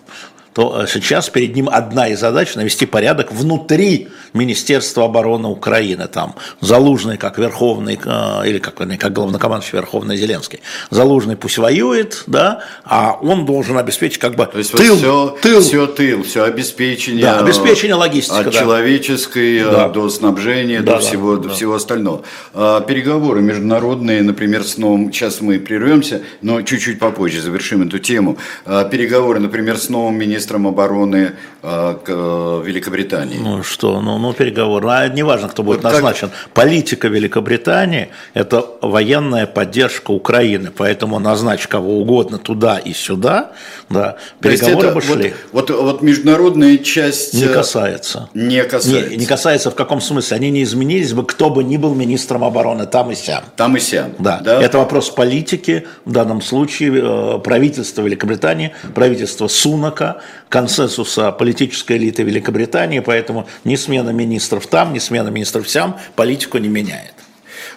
то 0.55 0.83
э, 0.83 0.87
сейчас 0.89 1.29
перед 1.29 1.55
ним 1.55 1.69
одна 1.71 2.09
из 2.09 2.21
задач– 2.21 2.55
навести 2.57 2.87
порядок 2.87 3.33
внутри 3.33 4.09
Министерства 4.33 5.05
обороны 5.05 5.49
Украины. 5.49 6.07
Там 6.07 6.37
Залужный 6.61 7.19
как 7.19 7.39
верховный, 7.39 7.99
э, 8.03 8.49
или 8.49 8.59
как, 8.59 8.77
как 8.77 9.13
главнокомандующий 9.13 9.79
Верховный 9.79 10.17
Зеленский. 10.17 10.61
Залужный 10.91 11.37
пусть 11.37 11.59
воюет, 11.59 12.23
да, 12.29 12.63
а 12.85 13.19
он 13.21 13.45
должен 13.47 13.77
обеспечить 13.77 14.19
как 14.19 14.37
бы 14.37 14.47
то 14.47 14.59
есть 14.59 14.73
тыл, 14.73 14.95
вот 14.95 14.99
все, 14.99 15.39
тыл. 15.43 15.61
Все 15.61 15.87
тыл, 15.87 16.23
все 16.23 16.45
обеспечение. 16.45 17.25
Да, 17.25 17.41
обеспечение 17.41 17.97
логистики. 17.97 18.35
От 18.35 18.45
да. 18.45 18.53
человеческой 18.53 19.59
э, 19.59 19.71
да. 19.71 19.89
до 19.89 20.09
снабжения, 20.09 20.81
да, 20.81 20.93
до, 20.93 20.93
да, 20.93 20.99
всего, 21.01 21.37
да. 21.37 21.49
до 21.49 21.55
всего 21.55 21.75
остального. 21.75 22.23
А, 22.53 22.81
переговоры 22.81 23.43
международные, 23.43 24.23
например, 24.23 24.63
с 24.63 24.79
новым, 24.79 25.13
сейчас 25.13 25.41
мы 25.41 25.59
прервемся, 25.59 26.23
но 26.43 26.63
чуть-чуть 26.63 27.01
попозже 27.01 27.41
завершим 27.41 27.83
эту 27.83 27.99
тему. 27.99 28.39
А, 28.65 28.85
переговоры, 28.85 29.41
например, 29.41 29.79
с 29.79 29.89
новым 29.89 30.17
министром 30.17 30.44
министром 30.45 30.67
обороны 30.67 31.33
э, 31.63 32.63
Великобритании. 32.65 33.39
Ну 33.39 33.63
что, 33.63 34.01
ну, 34.01 34.19
ну 34.19 34.33
переговоры. 34.33 34.89
А 34.89 35.09
неважно, 35.09 35.49
кто 35.49 35.63
будет 35.63 35.83
вот 35.83 35.93
назначен. 35.93 36.29
Как... 36.29 36.51
Политика 36.53 37.09
Великобритании– 37.09 38.09
это 38.35 38.67
военная 38.83 39.47
поддержка 39.47 40.11
Украины, 40.11 40.71
поэтому 40.77 41.19
назначь 41.19 41.67
кого 41.67 42.01
угодно 42.01 42.39
туда 42.39 42.79
и 42.79 42.93
сюда, 42.93 43.53
да, 43.89 44.17
переговоры 44.41 44.93
бы 44.93 45.01
шли. 45.01 45.35
Вот, 45.53 45.71
вот, 45.71 45.81
вот 45.81 46.03
международная 46.03 46.79
часть… 46.79 47.35
Не 47.35 47.49
касается. 47.49 48.29
Не 48.35 48.65
касается. 48.65 49.11
Не, 49.11 49.17
не 49.17 49.27
касается 49.27 49.71
в 49.71 49.75
каком 49.75 50.01
смысле? 50.01 50.37
Они 50.37 50.51
не 50.51 50.63
изменились 50.63 51.13
бы, 51.13 51.25
кто 51.25 51.49
бы 51.49 51.65
ни 51.65 51.79
был 51.79 51.95
министром 51.95 52.45
обороны, 52.45 52.87
там 52.87 53.11
и 53.11 53.15
сям. 53.15 53.45
Там 53.57 53.77
и 53.77 53.81
сям. 53.81 54.13
Да. 54.19 54.41
да? 54.45 54.63
Это 54.63 54.79
вопрос 54.79 55.11
политики, 55.11 55.87
в 56.05 56.13
данном 56.13 56.43
случае 56.43 56.93
э, 56.95 57.39
правительства 57.39 58.03
Великобритании, 58.03 58.73
правительства 58.95 59.49
Сунака, 59.49 60.21
консенсуса 60.49 61.33
политической 61.33 61.97
элиты 61.97 62.23
Великобритании, 62.23 63.01
поэтому 63.01 63.47
ни 63.65 63.77
смена 63.77 64.11
министров 64.11 64.67
там, 64.67 64.93
ни 64.93 64.99
смена 64.99 65.29
министров 65.29 65.69
сям 65.69 65.99
политику 66.17 66.59
не 66.59 66.69
меняет. 66.69 67.15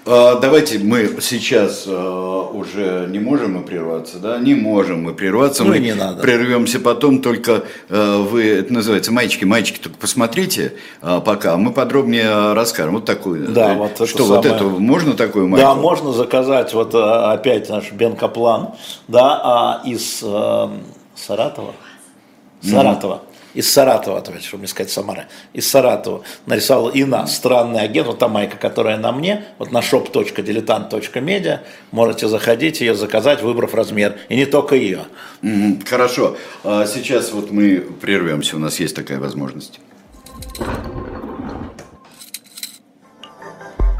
А, 0.09 0.39
давайте 0.39 0.79
мы 0.79 1.17
сейчас 1.21 1.83
а, 1.85 2.49
уже 2.53 3.07
не 3.09 3.19
можем 3.19 3.55
мы 3.55 3.63
прерваться, 3.63 4.19
да? 4.19 4.37
Не 4.39 4.55
можем 4.55 5.03
мы 5.03 5.13
прерваться. 5.13 5.63
Ну, 5.63 5.71
мы 5.71 5.79
не 5.79 5.93
надо. 5.93 6.21
прервемся 6.21 6.79
потом, 6.79 7.21
только 7.21 7.65
а, 7.89 8.23
вы, 8.23 8.45
это 8.45 8.71
называется 8.71 9.11
мальчики, 9.11 9.43
мальчики, 9.43 9.79
только 9.79 9.97
посмотрите 9.97 10.73
пока, 11.01 11.57
мы 11.57 11.73
подробнее 11.73 12.53
расскажем. 12.53 12.93
Вот 12.93 13.05
такую. 13.05 13.49
Да, 13.49 13.73
вот 13.73 13.91
это 13.91 14.07
Что, 14.07 14.25
самое... 14.25 14.37
вот 14.37 14.45
эту, 14.45 14.69
можно 14.79 15.13
такую 15.13 15.47
майку? 15.49 15.67
Да, 15.67 15.75
можно 15.75 16.13
заказать, 16.13 16.73
вот 16.73 16.95
опять 16.95 17.69
наш 17.69 17.91
Бенкоплан, 17.91 18.69
да, 19.07 19.81
из 19.85 20.21
э, 20.23 20.67
Саратова. 21.15 21.73
Саратова. 22.61 23.23
Из 23.53 23.71
Саратова, 23.71 24.21
давайте, 24.21 24.47
чтобы 24.47 24.61
не 24.61 24.67
сказать 24.67 24.91
Самары, 24.91 25.25
из 25.53 25.67
Саратова. 25.67 26.21
Нарисовала 26.45 26.91
Ина, 26.93 27.25
странный 27.25 27.81
агент, 27.81 28.07
вот 28.07 28.19
та 28.19 28.27
майка, 28.27 28.55
которая 28.55 28.97
на 28.97 29.11
мне, 29.11 29.45
вот 29.57 29.71
на 29.71 29.79
shop.diletant.media, 29.79 31.59
можете 31.89 32.27
заходить, 32.27 32.81
ее 32.81 32.93
заказать, 32.93 33.41
выбрав 33.41 33.73
размер, 33.73 34.17
и 34.29 34.35
не 34.35 34.45
только 34.45 34.75
ее. 34.75 35.05
Хорошо, 35.89 36.37
а 36.63 36.85
сейчас 36.85 37.31
вот 37.31 37.49
мы 37.49 37.77
прервемся, 37.99 38.57
у 38.57 38.59
нас 38.59 38.79
есть 38.79 38.95
такая 38.95 39.19
возможность. 39.19 39.79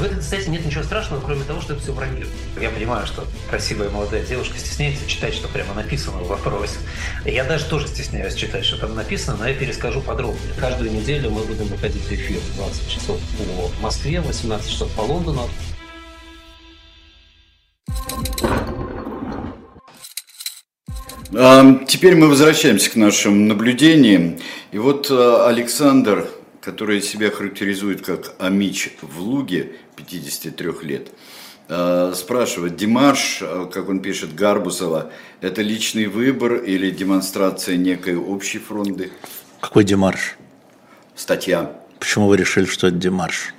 В 0.00 0.02
этой 0.02 0.18
кстати, 0.18 0.48
нет 0.48 0.64
ничего 0.64 0.82
страшного, 0.82 1.20
кроме 1.20 1.44
того, 1.44 1.60
что 1.60 1.74
это 1.74 1.82
все 1.82 1.92
вранье. 1.92 2.24
Я 2.58 2.70
понимаю, 2.70 3.06
что 3.06 3.26
красивая 3.50 3.90
молодая 3.90 4.24
девушка 4.24 4.56
стесняется 4.56 5.06
читать, 5.06 5.34
что 5.34 5.46
прямо 5.46 5.74
написано 5.74 6.16
в 6.22 6.26
вопросе. 6.26 6.76
Я 7.26 7.44
даже 7.44 7.66
тоже 7.66 7.86
стесняюсь 7.86 8.34
читать, 8.34 8.64
что 8.64 8.78
там 8.78 8.94
написано, 8.94 9.36
но 9.36 9.46
я 9.46 9.54
перескажу 9.54 10.00
подробнее. 10.00 10.54
Каждую 10.58 10.90
неделю 10.90 11.28
мы 11.28 11.42
будем 11.42 11.66
выходить 11.66 12.00
в 12.00 12.10
эфир 12.12 12.38
20 12.56 12.88
часов 12.90 13.20
по 13.36 13.82
Москве, 13.82 14.22
18 14.22 14.70
часов 14.70 14.90
по 14.92 15.02
Лондону. 15.02 15.50
Теперь 21.86 22.16
мы 22.16 22.28
возвращаемся 22.28 22.90
к 22.90 22.96
нашим 22.96 23.48
наблюдениям. 23.48 24.38
И 24.72 24.78
вот 24.78 25.10
э, 25.10 25.44
Александр, 25.46 26.26
который 26.62 27.02
себя 27.02 27.30
характеризует 27.30 28.00
как 28.00 28.34
Амич 28.38 28.92
в 29.02 29.20
Луге, 29.20 29.72
53 30.02 30.82
лет, 30.82 31.08
э, 31.68 32.12
спрашивает, 32.14 32.76
Димаш, 32.76 33.38
э, 33.42 33.68
как 33.72 33.88
он 33.88 34.00
пишет, 34.00 34.34
Гарбусова, 34.34 35.10
это 35.40 35.62
личный 35.62 36.06
выбор 36.06 36.54
или 36.56 36.90
демонстрация 36.90 37.76
некой 37.76 38.16
общей 38.16 38.58
фронды? 38.58 39.10
Какой 39.60 39.84
Димарш? 39.84 40.36
Статья. 41.14 41.72
Почему 41.98 42.28
вы 42.28 42.36
решили, 42.36 42.64
что 42.64 42.88
это 42.88 42.96
Димарш? 42.96 43.54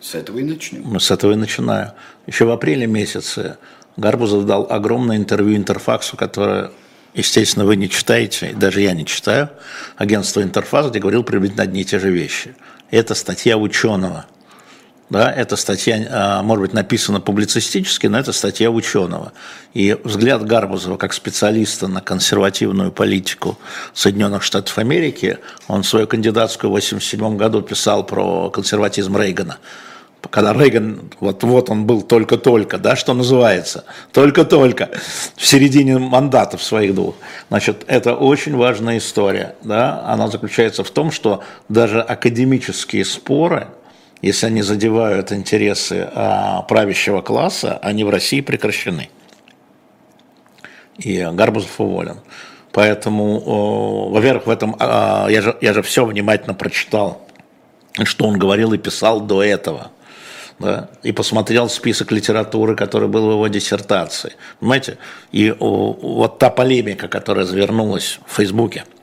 С 0.00 0.14
этого 0.14 0.38
и 0.38 0.42
начнем. 0.42 0.82
Ну, 0.84 1.00
с 1.00 1.10
этого 1.10 1.32
и 1.32 1.36
начинаю. 1.36 1.92
Еще 2.26 2.44
в 2.44 2.50
апреле 2.50 2.86
месяце 2.86 3.58
Гарбузов 3.96 4.46
дал 4.46 4.66
огромное 4.70 5.16
интервью 5.16 5.56
Интерфаксу, 5.56 6.16
которое, 6.16 6.70
естественно, 7.14 7.64
вы 7.64 7.76
не 7.76 7.88
читаете, 7.88 8.52
даже 8.54 8.80
я 8.80 8.92
не 8.92 9.06
читаю, 9.06 9.50
агентство 9.96 10.42
Интерфакс, 10.42 10.90
где 10.90 10.98
говорил 10.98 11.24
приблизительно 11.24 11.64
одни 11.64 11.80
и 11.80 11.84
те 11.84 11.98
же 11.98 12.10
вещи. 12.10 12.54
Это 12.90 13.14
статья 13.14 13.56
ученого– 13.56 14.26
да, 15.14 15.30
эта 15.30 15.54
статья, 15.54 16.08
а, 16.10 16.42
может 16.42 16.62
быть, 16.62 16.72
написана 16.72 17.20
публицистически, 17.20 18.08
но 18.08 18.18
это 18.18 18.32
статья 18.32 18.68
ученого. 18.68 19.32
И 19.72 19.96
взгляд 20.02 20.44
Гарбузова 20.44 20.96
как 20.96 21.12
специалиста 21.12 21.86
на 21.86 22.00
консервативную 22.00 22.90
политику 22.90 23.56
Соединенных 23.92 24.42
Штатов 24.42 24.76
Америки, 24.76 25.38
он 25.68 25.84
свою 25.84 26.08
кандидатскую 26.08 26.68
в 26.68 26.74
1987 26.74 27.36
году 27.36 27.62
писал 27.62 28.04
про 28.04 28.50
консерватизм 28.50 29.16
Рейгана 29.16 29.58
когда 30.30 30.54
Рейган, 30.54 31.10
вот, 31.20 31.42
вот 31.44 31.68
он 31.68 31.84
был 31.84 32.00
только-только, 32.00 32.78
да, 32.78 32.96
что 32.96 33.12
называется, 33.12 33.84
только-только, 34.10 34.88
в 35.36 35.46
середине 35.46 35.98
мандатов 35.98 36.62
своих 36.62 36.94
двух. 36.94 37.14
Значит, 37.50 37.84
это 37.88 38.14
очень 38.14 38.56
важная 38.56 38.96
история, 38.96 39.54
да, 39.62 40.02
она 40.06 40.28
заключается 40.28 40.82
в 40.82 40.90
том, 40.90 41.12
что 41.12 41.44
даже 41.68 42.00
академические 42.00 43.04
споры, 43.04 43.68
если 44.24 44.46
они 44.46 44.62
задевают 44.62 45.32
интересы 45.32 46.08
а, 46.14 46.62
правящего 46.62 47.20
класса, 47.20 47.78
они 47.82 48.04
в 48.04 48.10
России 48.10 48.40
прекращены. 48.40 49.10
И 50.96 51.28
Гарбузов 51.32 51.80
уволен. 51.80 52.20
Поэтому, 52.72 54.08
во-первых, 54.10 54.46
в 54.46 54.50
этом 54.50 54.76
а, 54.78 55.28
я 55.28 55.42
же, 55.42 55.56
я 55.60 55.74
же 55.74 55.82
все 55.82 56.06
внимательно 56.06 56.54
прочитал, 56.54 57.26
что 58.04 58.26
он 58.26 58.38
говорил 58.38 58.72
и 58.72 58.78
писал 58.78 59.20
до 59.20 59.42
этого. 59.42 59.90
Да, 60.60 60.88
и 61.02 61.10
посмотрел 61.10 61.68
список 61.68 62.12
литературы, 62.12 62.76
который 62.76 63.08
был 63.08 63.26
в 63.26 63.32
его 63.32 63.48
диссертации. 63.48 64.34
Понимаете? 64.60 64.98
И 65.32 65.50
вот 65.58 66.38
та 66.38 66.48
полемика, 66.48 67.08
которая 67.08 67.44
завернулась 67.44 68.20
в 68.24 68.36
Фейсбуке– 68.36 68.84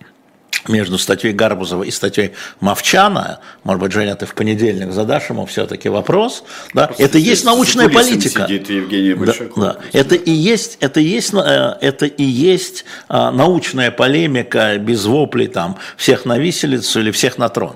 между 0.67 0.97
статьей 0.97 1.33
Гарбузова 1.33 1.83
и 1.83 1.91
статьей 1.91 2.31
Мовчана, 2.59 3.39
может 3.63 3.81
быть, 3.81 3.91
Женя, 3.91 4.15
ты 4.15 4.25
в 4.25 4.35
понедельник 4.35 4.91
задашь 4.91 5.29
ему 5.29 5.45
все-таки 5.45 5.89
вопрос, 5.89 6.43
да, 6.73 6.87
Просто 6.87 7.03
это 7.03 7.17
есть 7.17 7.45
научная 7.45 7.89
политика. 7.89 8.45
Сидит 8.47 8.69
Евгений 8.69 9.13
да, 9.13 9.33
да. 9.55 9.77
Это 9.93 10.15
и 10.15 10.31
есть, 10.31 10.77
это 10.79 10.99
и 10.99 11.05
есть, 11.05 11.33
э, 11.33 11.77
это 11.81 12.05
и 12.05 12.23
есть 12.23 12.85
а, 13.07 13.31
научная 13.31 13.91
полемика 13.91 14.77
без 14.77 15.05
воплей 15.05 15.47
там 15.47 15.77
всех 15.97 16.25
на 16.25 16.37
виселицу 16.37 16.99
или 16.99 17.11
всех 17.11 17.37
на 17.37 17.49
трон. 17.49 17.75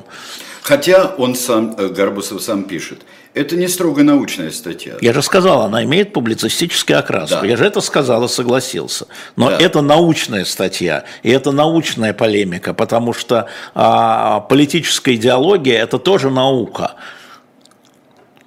Хотя 0.61 1.13
он 1.17 1.35
сам, 1.35 1.75
э, 1.77 1.89
Гарбусов 1.89 2.41
сам 2.41 2.63
пишет, 2.63 3.01
это 3.35 3.57
не 3.57 3.67
строго 3.67 4.01
научная 4.01 4.49
статья. 4.49 4.93
Я 5.01 5.13
же 5.13 5.21
сказал, 5.21 5.61
она 5.63 5.83
имеет 5.83 6.13
публицистический 6.13 6.95
окраску. 6.95 7.41
Да. 7.41 7.45
Я 7.45 7.57
же 7.57 7.65
это 7.65 7.81
сказал 7.81 8.23
и 8.23 8.29
согласился. 8.29 9.07
Но 9.35 9.49
да. 9.49 9.57
это 9.57 9.81
научная 9.81 10.45
статья, 10.45 11.03
и 11.21 11.29
это 11.29 11.51
научная 11.51 12.13
полемика, 12.13 12.73
потому 12.73 13.13
что 13.13 13.47
а, 13.75 14.39
политическая 14.39 15.15
идеология– 15.15 15.77
это 15.83 15.99
тоже 15.99 16.29
наука. 16.29 16.95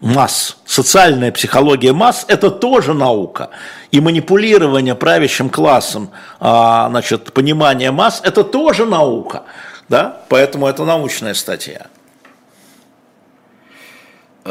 Масс, 0.01 0.57
социальная 0.65 1.33
психология 1.33 1.93
масс– 1.93 2.25
это 2.29 2.51
тоже 2.51 2.95
наука. 2.95 3.51
И 3.91 4.01
манипулирование 4.01 4.95
правящим 4.95 5.51
классом, 5.51 6.11
а, 6.41 6.89
значит, 6.89 7.35
понимание 7.35 7.91
масс– 7.91 8.23
это 8.25 8.43
тоже 8.43 8.87
наука. 8.87 9.43
Да? 9.91 10.23
Поэтому 10.31 10.67
это 10.67 10.85
научная 10.85 11.35
статья. 11.35 11.89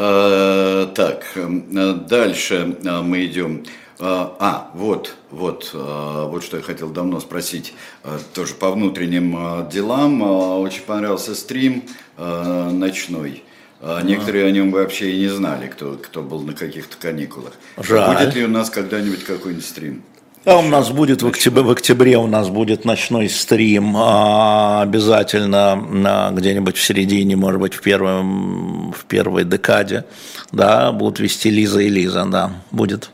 Э, 0.00 0.86
так, 0.94 1.24
э, 1.34 1.92
дальше 2.08 2.76
э, 2.84 3.00
мы 3.02 3.26
идем. 3.26 3.64
А, 3.98 4.36
а, 4.38 4.70
вот, 4.74 5.16
вот, 5.32 5.72
а, 5.74 6.28
вот 6.28 6.44
что 6.44 6.56
я 6.56 6.62
хотел 6.62 6.90
давно 6.90 7.18
спросить, 7.18 7.74
а, 8.04 8.20
тоже 8.32 8.54
по 8.54 8.70
внутренним 8.70 9.68
делам. 9.68 10.22
Очень 10.60 10.82
понравился 10.82 11.34
стрим 11.34 11.82
ночной. 12.16 13.42
Некоторые 14.04 14.46
о 14.46 14.50
нем 14.52 14.70
вообще 14.70 15.12
и 15.12 15.18
не 15.18 15.28
знали, 15.28 15.66
кто, 15.66 15.94
кто 15.94 16.22
был 16.22 16.42
на 16.42 16.52
каких-то 16.52 16.96
каникулах. 16.96 17.54
Жаль. 17.76 18.16
Будет 18.16 18.34
ли 18.34 18.44
у 18.44 18.48
нас 18.48 18.70
когда-нибудь 18.70 19.24
какой-нибудь 19.24 19.64
стрим? 19.64 20.02
А 20.44 20.58
у 20.58 20.62
нас 20.62 20.90
будет 20.90 21.22
в 21.22 21.26
октябре, 21.26 21.62
в 21.62 21.70
октябре 21.70 22.16
у 22.16 22.26
нас 22.26 22.48
будет 22.48 22.84
ночной 22.84 23.28
стрим 23.28 23.96
а, 23.96 24.82
обязательно 24.82 26.30
где-нибудь 26.32 26.76
в 26.76 26.82
середине, 26.82 27.36
может 27.36 27.60
быть 27.60 27.74
в 27.74 27.82
первом 27.82 28.92
в 28.92 29.04
первой 29.04 29.44
декаде, 29.44 30.04
да, 30.52 30.92
будут 30.92 31.20
вести 31.20 31.50
Лиза 31.50 31.80
и 31.80 31.88
Лиза, 31.88 32.24
да, 32.24 32.52
будет. 32.70 33.10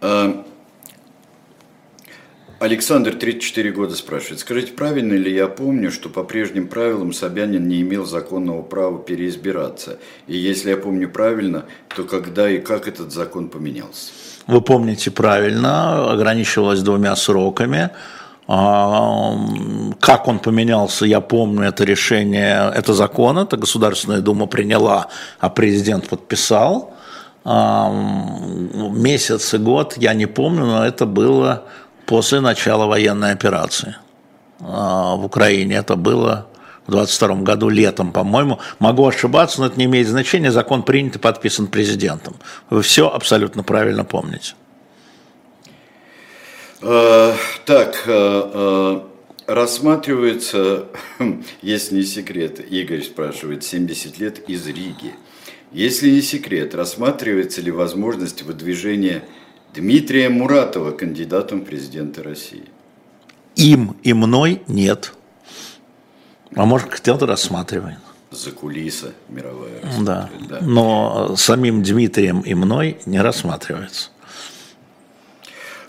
А, 0.00 0.44
Александр, 2.60 3.14
34 3.14 3.72
года, 3.72 3.94
спрашивает. 3.94 4.40
Скажите, 4.40 4.72
правильно 4.72 5.12
ли 5.12 5.34
я 5.34 5.48
помню, 5.48 5.90
что 5.90 6.08
по 6.08 6.24
прежним 6.24 6.68
правилам 6.68 7.12
Собянин 7.12 7.68
не 7.68 7.82
имел 7.82 8.06
законного 8.06 8.62
права 8.62 9.02
переизбираться? 9.02 9.98
И 10.28 10.36
если 10.36 10.70
я 10.70 10.76
помню 10.76 11.10
правильно, 11.10 11.66
то 11.94 12.04
когда 12.04 12.48
и 12.48 12.58
как 12.58 12.88
этот 12.88 13.12
закон 13.12 13.48
поменялся? 13.48 14.12
Вы 14.46 14.60
помните 14.60 15.10
правильно, 15.10 16.12
ограничивалось 16.12 16.82
двумя 16.82 17.16
сроками. 17.16 17.90
А, 18.46 19.32
как 20.00 20.28
он 20.28 20.38
поменялся, 20.38 21.06
я 21.06 21.20
помню, 21.20 21.62
это 21.64 21.84
решение, 21.84 22.70
это 22.74 22.92
закон, 22.92 23.38
это 23.38 23.56
Государственная 23.56 24.20
Дума 24.20 24.46
приняла, 24.46 25.06
а 25.40 25.48
президент 25.48 26.08
подписал 26.08 26.94
месяц 28.94 29.54
и 29.54 29.58
год, 29.58 29.96
я 29.98 30.14
не 30.14 30.26
помню, 30.26 30.64
но 30.64 30.86
это 30.86 31.04
было 31.04 31.64
после 32.06 32.40
начала 32.40 32.86
военной 32.86 33.32
операции 33.32 33.96
а, 34.60 35.16
в 35.16 35.24
Украине. 35.24 35.76
Это 35.76 35.96
было 35.96 36.46
в 36.86 36.90
22 36.90 37.36
году 37.36 37.68
летом, 37.68 38.12
по-моему. 38.12 38.58
Могу 38.78 39.06
ошибаться, 39.06 39.60
но 39.60 39.66
это 39.66 39.78
не 39.78 39.86
имеет 39.86 40.08
значения. 40.08 40.50
Закон 40.50 40.82
принят 40.82 41.16
и 41.16 41.18
подписан 41.18 41.66
президентом. 41.66 42.36
Вы 42.70 42.82
все 42.82 43.08
абсолютно 43.08 43.62
правильно 43.62 44.04
помните. 44.04 44.54
А, 46.82 47.34
так, 47.64 48.04
а, 48.06 49.08
рассматривается, 49.46 50.86
если 51.62 51.96
не 51.96 52.02
секрет, 52.02 52.60
Игорь 52.60 53.02
спрашивает, 53.02 53.64
70 53.64 54.18
лет 54.18 54.48
из 54.48 54.66
Риги. 54.66 55.14
Если 55.72 56.10
не 56.10 56.22
секрет, 56.22 56.74
рассматривается 56.74 57.60
ли 57.60 57.70
возможность 57.70 58.42
выдвижения 58.42 59.24
Дмитрия 59.74 60.28
Муратова 60.28 60.92
кандидатом 60.92 61.62
в 61.62 61.64
президенты 61.64 62.22
России? 62.22 62.64
Им 63.56 63.96
и 64.02 64.12
мной 64.12 64.62
нет. 64.68 65.14
А 66.54 66.64
может, 66.64 66.88
кто-то 66.88 67.26
рассматривает. 67.26 67.98
За 68.30 68.50
кулиса 68.50 69.12
мировая. 69.28 69.80
Да. 70.00 70.28
да. 70.48 70.58
Но 70.60 71.34
самим 71.36 71.82
Дмитрием 71.82 72.40
и 72.40 72.54
мной 72.54 72.98
не 73.06 73.20
рассматривается. 73.20 74.10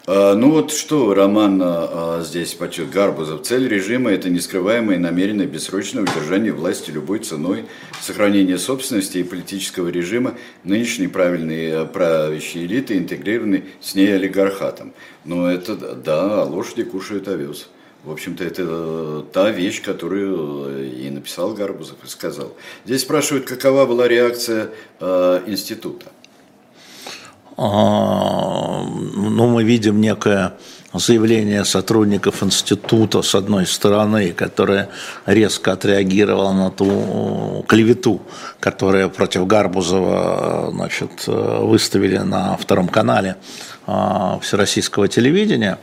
А, 0.07 0.36
ну 0.36 0.51
вот 0.51 0.72
что, 0.72 1.16
Роман 1.16 1.59
а, 1.63 2.22
здесь 2.24 2.53
почет 2.53 2.91
Гарбузов. 2.91 3.41
Цель 3.41 3.68
режима– 3.68 4.11
это 4.11 4.30
нескрываемое 4.30 4.97
и 4.97 4.99
намеренное 4.99 5.47
бессрочное 5.47 6.03
удержание 6.03 6.51
власти 6.51 6.91
любой 6.91 7.20
ценой, 7.20 7.66
сохранение 8.01 8.59
собственности 8.59 9.20
и 9.20 9.24
политического 9.24 9.88
режима 9.88 10.36
нынешней 10.63 11.07
правильной 11.07 11.82
а, 11.82 11.86
правящей 11.86 12.66
элиты, 12.66 12.97
интегрированной 12.99 13.66
с 13.82 13.95
ней 13.95 14.16
олигархатом. 14.16 14.93
Но 15.24 15.49
это, 15.49 15.76
да, 15.76 16.43
лошади 16.43 16.84
кушают 16.84 17.28
овес. 17.28 17.70
В 18.05 18.11
общем-то, 18.11 18.43
это 18.43 18.61
э, 18.67 19.23
та 19.33 19.49
вещь, 19.49 19.81
которую 19.81 20.67
э, 20.67 20.85
и 20.89 21.09
написал 21.09 21.55
Гарбузов, 21.55 21.97
и 22.03 22.07
сказал. 22.07 22.55
Здесь 22.85 23.01
спрашивают, 23.01 23.47
какова 23.47 23.87
была 23.87 24.07
реакция 24.07 24.69
э, 24.99 25.43
института. 25.47 26.05
А, 27.57 28.83
ну, 28.83 29.47
мы 29.47 29.63
видим 29.63 30.01
некое 30.01 30.53
заявление 30.93 31.65
сотрудников 31.65 32.43
института, 32.43 33.21
с 33.21 33.35
одной 33.35 33.65
стороны, 33.65 34.31
которое 34.31 34.89
резко 35.25 35.73
отреагировало 35.73 36.53
на 36.53 36.69
ту 36.71 37.65
клевету, 37.67 38.21
которую 38.59 39.09
против 39.09 39.47
Гарбузова 39.47 40.71
значит, 40.71 41.27
выставили 41.27 42.17
на 42.17 42.57
втором 42.57 42.87
канале 42.87 43.35
а, 43.87 44.39
всероссийского 44.41 45.07
телевидения, 45.07 45.77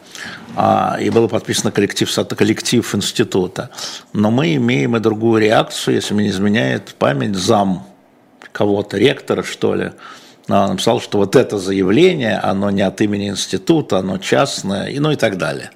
а, 0.57 0.97
и 1.01 1.09
было 1.11 1.29
подписано 1.29 1.73
коллектив, 1.73 2.11
коллектив 2.37 2.95
института. 2.95 3.71
Но 4.13 4.31
мы 4.31 4.57
имеем 4.57 4.97
и 4.97 5.01
другую 5.01 5.41
реакцию, 5.41 5.95
если 5.95 6.15
мне 6.15 6.25
не 6.25 6.31
изменяет 6.31 6.95
память, 6.99 7.37
зам 7.37 7.87
кого-то, 8.53 8.99
ректора, 8.99 9.43
что 9.43 9.75
ли, 9.75 9.93
он 10.49 10.71
написал, 10.71 11.01
что 11.01 11.19
вот 11.19 11.37
это 11.37 11.59
заявление, 11.59 12.39
оно 12.39 12.71
не 12.71 12.83
от 12.83 13.01
имени 13.01 13.29
института, 13.29 13.99
оно 13.99 14.19
частное, 14.19 14.89
и, 14.89 14.99
ну 14.99 15.11
и 15.13 15.17
так 15.17 15.39
далее. 15.39 15.71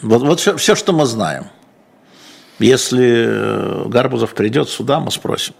Вот, 0.00 0.22
вот 0.22 0.40
все, 0.40 0.56
все, 0.56 0.74
что 0.74 0.92
мы 0.92 1.06
знаем. 1.06 1.46
Если 2.58 3.26
э, 3.26 3.88
Гарбузов 3.88 4.34
придет 4.34 4.68
сюда, 4.68 5.00
мы 5.00 5.10
спросим. 5.10 5.54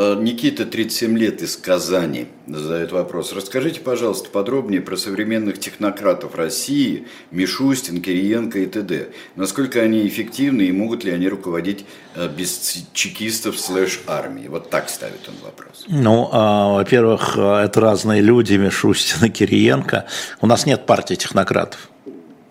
Э, 0.00 0.14
Никита, 0.16 0.64
37 0.64 1.18
лет, 1.18 1.42
из 1.42 1.56
Казани, 1.56 2.28
задает 2.46 2.92
вопрос. 2.92 3.32
Расскажите, 3.32 3.80
пожалуйста, 3.80 4.30
подробнее 4.30 4.80
про 4.80 4.96
современных 4.96 5.58
технократов 5.58 6.36
России, 6.36 7.08
Мишустин, 7.32 8.00
Кириенко 8.00 8.60
и 8.60 8.66
т.д. 8.66 9.08
Насколько 9.34 9.80
они 9.80 10.06
эффективны 10.06 10.62
и 10.62 10.72
могут 10.72 11.02
ли 11.02 11.10
они 11.10 11.28
руководить 11.28 11.84
э, 12.14 12.28
без 12.28 12.84
чекистов 12.92 13.58
слэш 13.58 14.00
армии? 14.06 14.46
Вот 14.46 14.70
так 14.70 14.88
ставит 14.88 15.28
он 15.28 15.34
вопрос. 15.42 15.84
Ну, 15.88 16.28
а, 16.30 16.74
во-первых, 16.74 17.36
это 17.36 17.80
разные 17.80 18.20
люди, 18.20 18.54
Мишустин 18.54 19.26
и 19.26 19.30
Кириенко. 19.30 20.06
У 20.40 20.46
нас 20.46 20.64
нет 20.64 20.86
партии 20.86 21.16
технократов 21.16 21.90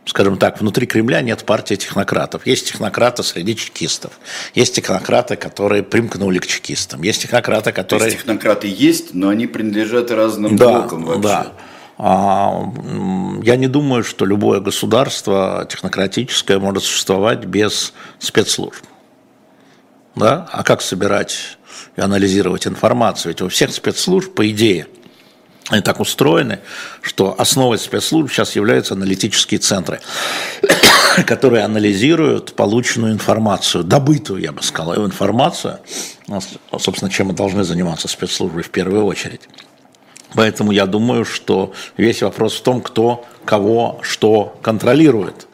скажем 0.08 0.38
так, 0.38 0.60
внутри 0.60 0.88
Кремля 0.88 1.22
нет 1.22 1.43
партии 1.43 1.76
технократов. 1.76 2.47
Есть 2.47 2.68
технократы 2.68 3.24
среди 3.24 3.55
чекистов. 3.55 4.14
Есть 4.55 4.76
технократы, 4.76 5.36
которые 5.36 5.84
примкнули 5.84 6.39
к 6.39 6.47
чекистам. 6.47 7.03
Есть 7.03 7.22
технократы, 7.22 7.72
которые... 7.72 7.99
То 7.99 8.05
есть 8.05 8.18
технократы 8.20 8.68
есть, 8.68 9.14
но 9.14 9.30
они 9.30 9.47
принадлежат 9.47 10.10
разным 10.12 10.55
да, 10.55 10.80
блокам 10.80 11.05
вообще. 11.05 11.22
Да. 11.22 11.53
А, 11.97 12.72
я 13.43 13.55
не 13.55 13.68
думаю, 13.68 14.03
что 14.03 14.26
любое 14.26 14.60
государство 14.60 15.68
технократическое 15.70 16.60
может 16.60 16.84
существовать 16.84 17.45
без 17.45 17.93
спецслужб. 18.20 18.84
Да? 20.16 20.47
А 20.51 20.64
как 20.64 20.82
собирать 20.82 21.58
и 21.95 22.01
анализировать 22.01 22.66
информацию? 22.66 23.32
Ведь 23.32 23.41
у 23.41 23.49
всех 23.49 23.74
спецслужб, 23.74 24.34
по 24.34 24.49
идее, 24.49 24.88
они 25.70 25.82
так 25.82 25.99
устроены, 25.99 26.59
что 27.01 27.36
основой 27.38 27.78
спецслужб 27.78 28.32
сейчас 28.32 28.55
являются 28.55 28.93
аналитические 28.93 29.59
центры, 29.59 29.99
которые 31.26 31.63
анализируют 31.63 32.53
полученную 32.53 33.11
информацию, 33.11 33.84
добытую, 33.84 34.41
я 34.41 34.51
бы 34.51 34.63
сказал, 34.63 35.05
информацию, 35.05 35.80
собственно, 36.80 37.11
чем 37.11 37.28
мы 37.28 37.34
должны 37.34 37.63
заниматься 37.63 38.07
спецслужбы 38.07 38.61
в 38.61 38.70
первую 38.70 39.05
очередь. 39.05 39.41
Поэтому 40.34 40.72
я 40.72 40.86
думаю, 40.86 41.26
что 41.26 41.74
весь 41.97 42.22
вопрос 42.22 42.55
в 42.55 42.61
том, 42.61 42.82
кто 42.82 43.26
кого 43.45 43.99
что 44.01 44.57
контролирует. 44.61 45.46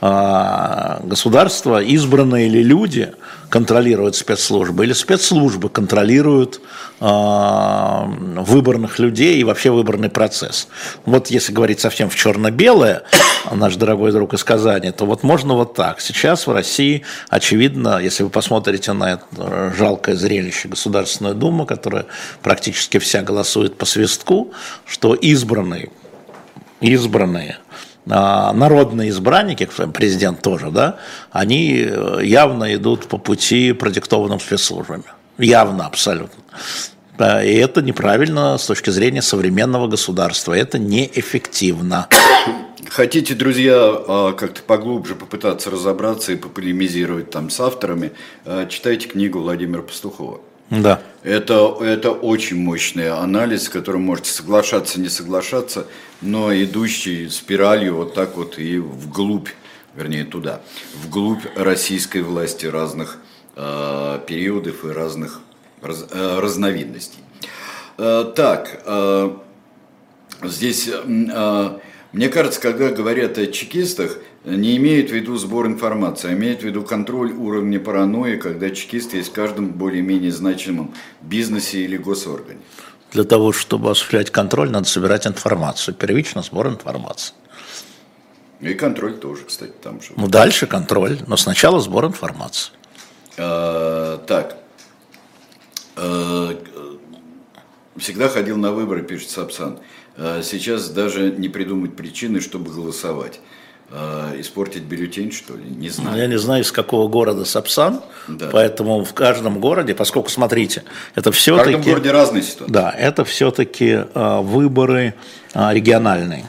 А, 0.00 1.00
государство, 1.04 1.82
избранные 1.82 2.48
ли 2.48 2.62
люди 2.62 3.12
контролируют 3.48 4.14
спецслужбы, 4.14 4.84
или 4.84 4.92
спецслужбы 4.92 5.70
контролируют 5.70 6.60
а, 7.00 8.04
выборных 8.06 8.98
людей 8.98 9.38
и 9.38 9.44
вообще 9.44 9.70
выборный 9.70 10.10
процесс. 10.10 10.68
Вот 11.06 11.28
если 11.28 11.52
говорить 11.52 11.80
совсем 11.80 12.10
в 12.10 12.16
черно-белое, 12.16 13.04
наш 13.52 13.76
дорогой 13.76 14.12
друг 14.12 14.34
из 14.34 14.44
Казани, 14.44 14.90
то 14.90 15.06
вот 15.06 15.22
можно 15.22 15.54
вот 15.54 15.74
так. 15.74 16.02
Сейчас 16.02 16.46
в 16.46 16.52
России, 16.52 17.02
очевидно, 17.30 17.98
если 17.98 18.22
вы 18.22 18.28
посмотрите 18.28 18.92
на 18.92 19.14
это 19.14 19.72
жалкое 19.78 20.14
зрелище 20.14 20.68
Государственной 20.68 21.34
Думы, 21.34 21.64
которая 21.64 22.04
практически 22.42 22.98
вся 22.98 23.22
голосует 23.22 23.78
по 23.78 23.86
свистку, 23.86 24.52
что 24.84 25.14
избранные, 25.14 25.90
избранные 26.80 27.58
народные 28.06 29.10
избранники, 29.10 29.68
президент 29.92 30.40
тоже, 30.40 30.70
да, 30.70 30.96
они 31.32 31.84
э, 31.88 32.20
явно 32.22 32.74
идут 32.74 33.06
по 33.06 33.18
пути, 33.18 33.72
продиктованным 33.72 34.38
спецслужбами. 34.38 35.04
Явно, 35.38 35.86
абсолютно. 35.86 36.42
И 37.18 37.54
это 37.54 37.82
неправильно 37.82 38.58
с 38.58 38.66
точки 38.66 38.90
зрения 38.90 39.22
современного 39.22 39.88
государства. 39.88 40.52
Это 40.52 40.78
неэффективно. 40.78 42.08
Хотите, 42.90 43.34
друзья, 43.34 43.74
а, 43.76 44.32
как-то 44.32 44.62
поглубже 44.62 45.14
попытаться 45.16 45.70
разобраться 45.70 46.32
и 46.32 46.36
пополемизировать 46.36 47.30
там 47.30 47.50
с 47.50 47.60
авторами, 47.60 48.12
а, 48.44 48.66
читайте 48.66 49.08
книгу 49.08 49.40
Владимира 49.40 49.82
Пастухова. 49.82 50.40
Да. 50.70 51.00
Это, 51.22 51.76
это 51.80 52.10
очень 52.10 52.56
мощный 52.56 53.10
анализ, 53.10 53.64
с 53.64 53.68
которым 53.68 54.02
можете 54.02 54.30
соглашаться, 54.30 55.00
не 55.00 55.08
соглашаться, 55.08 55.86
но 56.20 56.54
идущий 56.54 57.28
спиралью 57.28 57.96
вот 57.96 58.14
так 58.14 58.36
вот 58.36 58.58
и 58.58 58.78
вглубь, 58.78 59.48
вернее 59.94 60.24
туда, 60.24 60.60
вглубь 61.02 61.44
российской 61.56 62.22
власти 62.22 62.66
разных 62.66 63.18
э, 63.56 64.20
периодов 64.26 64.84
и 64.84 64.88
разных 64.88 65.40
раз, 65.82 66.06
э, 66.10 66.38
разновидностей. 66.38 67.20
Э, 67.98 68.30
так, 68.34 68.82
э, 68.84 69.30
здесь, 70.42 70.88
э, 70.88 71.78
мне 72.12 72.28
кажется, 72.28 72.60
когда 72.60 72.90
говорят 72.90 73.38
о 73.38 73.46
чекистах, 73.46 74.18
не 74.46 74.76
имеют 74.76 75.10
в 75.10 75.12
виду 75.12 75.36
сбор 75.36 75.66
информации, 75.66 76.30
а 76.30 76.32
имеют 76.32 76.60
в 76.60 76.64
виду 76.64 76.82
контроль 76.82 77.32
уровня 77.32 77.80
паранойи, 77.80 78.36
когда 78.36 78.70
чекисты 78.70 79.18
есть 79.18 79.30
в 79.30 79.32
каждом 79.32 79.70
более-менее 79.70 80.30
значимом 80.30 80.94
бизнесе 81.20 81.80
или 81.80 81.96
госоргане. 81.96 82.60
Для 83.12 83.24
того, 83.24 83.52
чтобы 83.52 83.90
осуществлять 83.90 84.30
контроль, 84.30 84.70
надо 84.70 84.86
собирать 84.86 85.26
информацию. 85.26 85.94
Первично 85.94 86.42
сбор 86.42 86.68
информации. 86.68 87.34
И 88.60 88.72
контроль 88.74 89.18
тоже, 89.18 89.42
кстати, 89.44 89.72
там 89.82 90.00
же. 90.00 90.12
Ну, 90.16 90.28
дальше 90.28 90.66
контроль, 90.66 91.18
но 91.26 91.36
сначала 91.36 91.80
сбор 91.80 92.06
информации. 92.06 92.72
А, 93.36 94.18
так. 94.26 94.58
А, 95.96 96.56
всегда 97.96 98.28
ходил 98.28 98.56
на 98.56 98.72
выборы, 98.72 99.02
пишет 99.02 99.30
Сапсан. 99.30 99.78
А, 100.16 100.42
сейчас 100.42 100.88
даже 100.88 101.32
не 101.32 101.48
придумать 101.48 101.96
причины, 101.96 102.40
чтобы 102.40 102.72
голосовать. 102.72 103.40
А, 103.88 104.32
испортить 104.40 104.82
бюллетень, 104.82 105.30
что 105.30 105.54
ли? 105.54 105.62
Не 105.64 105.90
знаю. 105.90 106.16
Я 106.18 106.26
не 106.26 106.38
знаю, 106.38 106.62
из 106.62 106.72
какого 106.72 107.06
города 107.06 107.44
Сапсан, 107.44 108.00
да. 108.26 108.48
поэтому 108.50 109.04
в 109.04 109.14
каждом 109.14 109.60
городе, 109.60 109.94
поскольку, 109.94 110.28
смотрите, 110.28 110.82
это 111.14 111.30
все-таки... 111.30 111.70
В 111.70 111.72
каждом 111.74 111.92
городе 111.92 112.10
разные 112.10 112.42
ситуации. 112.42 112.72
Да, 112.72 112.90
это 112.90 113.24
все-таки 113.24 114.00
а, 114.14 114.42
выборы 114.42 115.14
а, 115.54 115.72
региональные. 115.72 116.46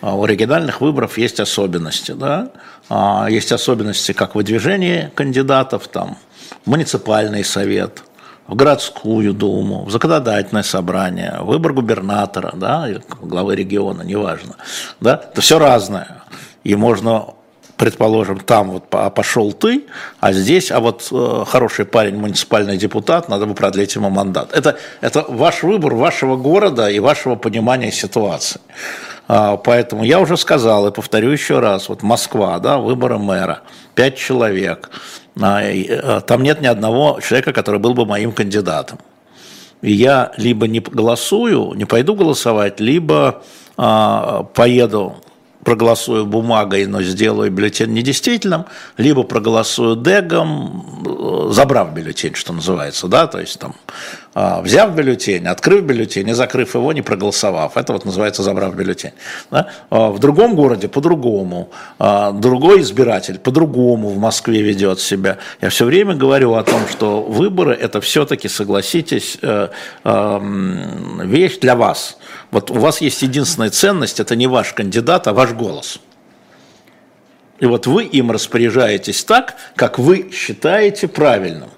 У 0.00 0.24
региональных 0.24 0.80
выборов 0.80 1.16
есть 1.16 1.38
особенности, 1.38 2.10
да, 2.10 2.50
есть 3.28 3.52
особенности 3.52 4.10
как 4.10 4.34
выдвижение 4.34 5.12
кандидатов, 5.14 5.86
там, 5.86 6.18
муниципальный 6.64 7.44
совет, 7.44 8.02
в 8.48 8.56
городскую 8.56 9.32
думу, 9.32 9.84
в 9.84 9.92
законодательное 9.92 10.64
собрание, 10.64 11.38
выбор 11.42 11.72
губернатора, 11.72 12.52
да, 12.56 12.88
главы 13.20 13.54
региона, 13.54 14.02
неважно, 14.02 14.56
да, 15.00 15.22
это 15.30 15.40
все 15.40 15.60
разное 15.60 16.22
и 16.64 16.74
можно 16.74 17.34
предположим, 17.76 18.38
там 18.38 18.70
вот 18.70 19.14
пошел 19.14 19.52
ты, 19.52 19.86
а 20.20 20.32
здесь, 20.32 20.70
а 20.70 20.78
вот 20.78 21.08
э, 21.10 21.44
хороший 21.48 21.84
парень, 21.84 22.16
муниципальный 22.16 22.76
депутат, 22.76 23.28
надо 23.28 23.46
бы 23.46 23.54
продлить 23.54 23.96
ему 23.96 24.08
мандат. 24.08 24.52
Это, 24.52 24.76
это 25.00 25.24
ваш 25.26 25.64
выбор 25.64 25.94
вашего 25.94 26.36
города 26.36 26.88
и 26.88 27.00
вашего 27.00 27.34
понимания 27.34 27.90
ситуации. 27.90 28.60
А, 29.26 29.56
поэтому 29.56 30.04
я 30.04 30.20
уже 30.20 30.36
сказал 30.36 30.86
и 30.86 30.92
повторю 30.92 31.30
еще 31.30 31.58
раз, 31.58 31.88
вот 31.88 32.02
Москва, 32.02 32.58
да, 32.60 32.78
выборы 32.78 33.18
мэра, 33.18 33.62
пять 33.94 34.16
человек, 34.16 34.90
а, 35.40 35.62
а, 35.62 36.20
там 36.20 36.42
нет 36.42 36.60
ни 36.60 36.66
одного 36.66 37.18
человека, 37.20 37.52
который 37.52 37.80
был 37.80 37.94
бы 37.94 38.06
моим 38.06 38.30
кандидатом. 38.32 38.98
И 39.80 39.92
я 39.92 40.32
либо 40.36 40.68
не 40.68 40.78
голосую, 40.78 41.72
не 41.74 41.84
пойду 41.84 42.14
голосовать, 42.14 42.78
либо 42.78 43.42
а, 43.76 44.44
поеду 44.54 45.16
проголосую 45.64 46.26
бумагой, 46.26 46.86
но 46.86 47.02
сделаю 47.02 47.50
бюллетень 47.50 47.92
недействительным, 47.92 48.66
либо 48.96 49.22
проголосую 49.22 49.96
дегом, 49.96 51.50
забрав 51.52 51.92
бюллетень, 51.94 52.34
что 52.34 52.52
называется, 52.52 53.08
да, 53.08 53.26
то 53.26 53.38
есть 53.40 53.58
там 53.58 53.74
взяв 54.34 54.94
бюллетень, 54.94 55.46
открыв 55.46 55.84
бюллетень 55.84 56.28
и 56.28 56.32
закрыв 56.32 56.74
его, 56.74 56.92
не 56.92 57.02
проголосовав. 57.02 57.76
Это 57.76 57.92
вот 57.92 58.04
называется 58.04 58.42
забрав 58.42 58.74
бюллетень. 58.74 59.12
А, 59.50 59.66
в 59.90 60.18
другом 60.18 60.54
городе 60.54 60.88
по-другому, 60.88 61.70
а, 61.98 62.32
другой 62.32 62.80
избиратель 62.80 63.38
по-другому 63.38 64.08
в 64.08 64.18
Москве 64.18 64.62
ведет 64.62 65.00
себя. 65.00 65.38
Я 65.60 65.68
все 65.68 65.84
время 65.84 66.14
говорю 66.14 66.54
о 66.54 66.62
том, 66.62 66.80
что 66.90 67.22
выборы 67.22 67.74
это 67.74 68.00
все-таки, 68.00 68.48
согласитесь, 68.48 69.38
э, 69.42 69.68
вещь 71.24 71.58
для 71.58 71.76
вас. 71.76 72.18
Вот 72.50 72.70
у 72.70 72.74
вас 72.74 73.00
есть 73.00 73.22
единственная 73.22 73.70
ценность, 73.70 74.20
это 74.20 74.36
не 74.36 74.46
ваш 74.46 74.72
кандидат, 74.72 75.26
а 75.26 75.32
ваш 75.32 75.52
голос. 75.52 76.00
И 77.60 77.66
вот 77.66 77.86
вы 77.86 78.04
им 78.04 78.30
распоряжаетесь 78.30 79.24
так, 79.24 79.54
как 79.76 79.98
вы 79.98 80.30
считаете 80.32 81.08
правильным. 81.08 81.70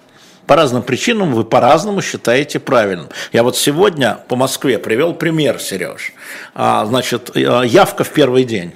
По 0.46 0.56
разным 0.56 0.82
причинам 0.82 1.32
вы 1.32 1.44
по-разному 1.44 2.02
считаете 2.02 2.60
правильным. 2.60 3.08
Я 3.32 3.42
вот 3.42 3.56
сегодня 3.56 4.18
по 4.28 4.36
Москве 4.36 4.78
привел 4.78 5.14
пример, 5.14 5.58
Сереж. 5.58 6.12
А, 6.54 6.84
значит, 6.84 7.30
э, 7.34 7.62
явка 7.64 8.04
в 8.04 8.10
первый 8.10 8.44
день. 8.44 8.74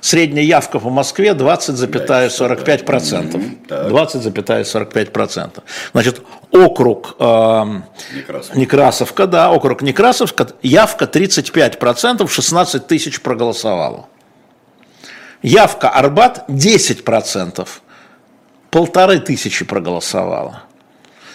Средняя 0.00 0.44
явка 0.44 0.78
по 0.78 0.90
Москве 0.90 1.30
20,45%. 1.30 3.66
20,45%. 3.68 5.62
Значит, 5.92 6.22
округ 6.50 7.16
э, 7.18 7.64
Некрасовка. 8.14 8.58
Некрасовка, 8.58 9.26
да, 9.26 9.50
округ 9.50 9.82
Некрасовка, 9.82 10.46
явка 10.62 11.06
35%, 11.06 12.28
16 12.28 12.86
тысяч 12.86 13.20
проголосовало. 13.20 14.06
Явка 15.42 15.88
Арбат 15.88 16.44
10%, 16.48 17.68
полторы 18.70 19.18
тысячи 19.18 19.64
проголосовало. 19.64 20.62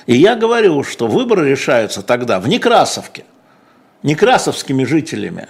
И 0.07 0.15
я 0.15 0.35
говорю, 0.35 0.83
что 0.83 1.07
выборы 1.07 1.49
решаются 1.49 2.01
тогда 2.01 2.39
в 2.39 2.47
Некрасовке, 2.47 3.25
некрасовскими 4.03 4.85
жителями. 4.85 5.47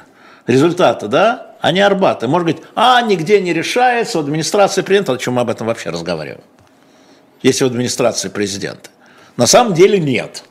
Результаты, 0.47 1.07
да, 1.07 1.55
а 1.61 1.71
не 1.71 1.79
Арбаты. 1.79 2.27
Может 2.27 2.45
быть, 2.45 2.57
а, 2.75 3.01
нигде 3.01 3.39
не 3.39 3.53
решается, 3.53 4.17
в 4.17 4.21
администрации 4.21 4.81
президента, 4.81 5.13
о 5.13 5.17
чем 5.17 5.35
мы 5.35 5.41
об 5.41 5.49
этом 5.49 5.67
вообще 5.67 5.91
разговариваем? 5.91 6.41
Если 7.43 7.63
в 7.63 7.67
администрации 7.67 8.29
президента. 8.29 8.89
На 9.35 9.45
самом 9.45 9.73
деле 9.73 9.99
нет. 9.99 10.43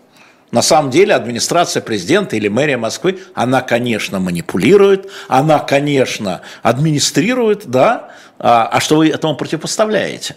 На 0.52 0.62
самом 0.62 0.90
деле 0.90 1.14
администрация 1.14 1.82
президента 1.82 2.36
или 2.36 2.46
мэрия 2.46 2.76
Москвы, 2.76 3.18
она, 3.34 3.62
конечно, 3.62 4.20
манипулирует, 4.20 5.10
она, 5.26 5.58
конечно, 5.58 6.42
администрирует, 6.62 7.66
да, 7.66 8.10
а, 8.38 8.68
а 8.68 8.80
что 8.80 8.96
вы 8.96 9.08
этому 9.08 9.34
противопоставляете? 9.34 10.36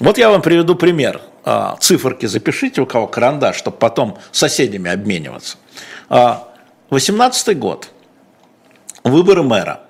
Вот 0.00 0.18
я 0.18 0.30
вам 0.30 0.42
приведу 0.42 0.74
пример. 0.74 1.20
А, 1.44 1.76
циферки 1.80 2.26
запишите, 2.26 2.80
у 2.82 2.86
кого 2.86 3.06
карандаш, 3.06 3.56
чтобы 3.56 3.76
потом 3.76 4.18
соседями 4.32 4.90
обмениваться. 4.90 5.56
18 6.90 7.48
а, 7.48 7.54
год– 7.54 7.90
выборы 9.04 9.42
мэра. 9.42 9.80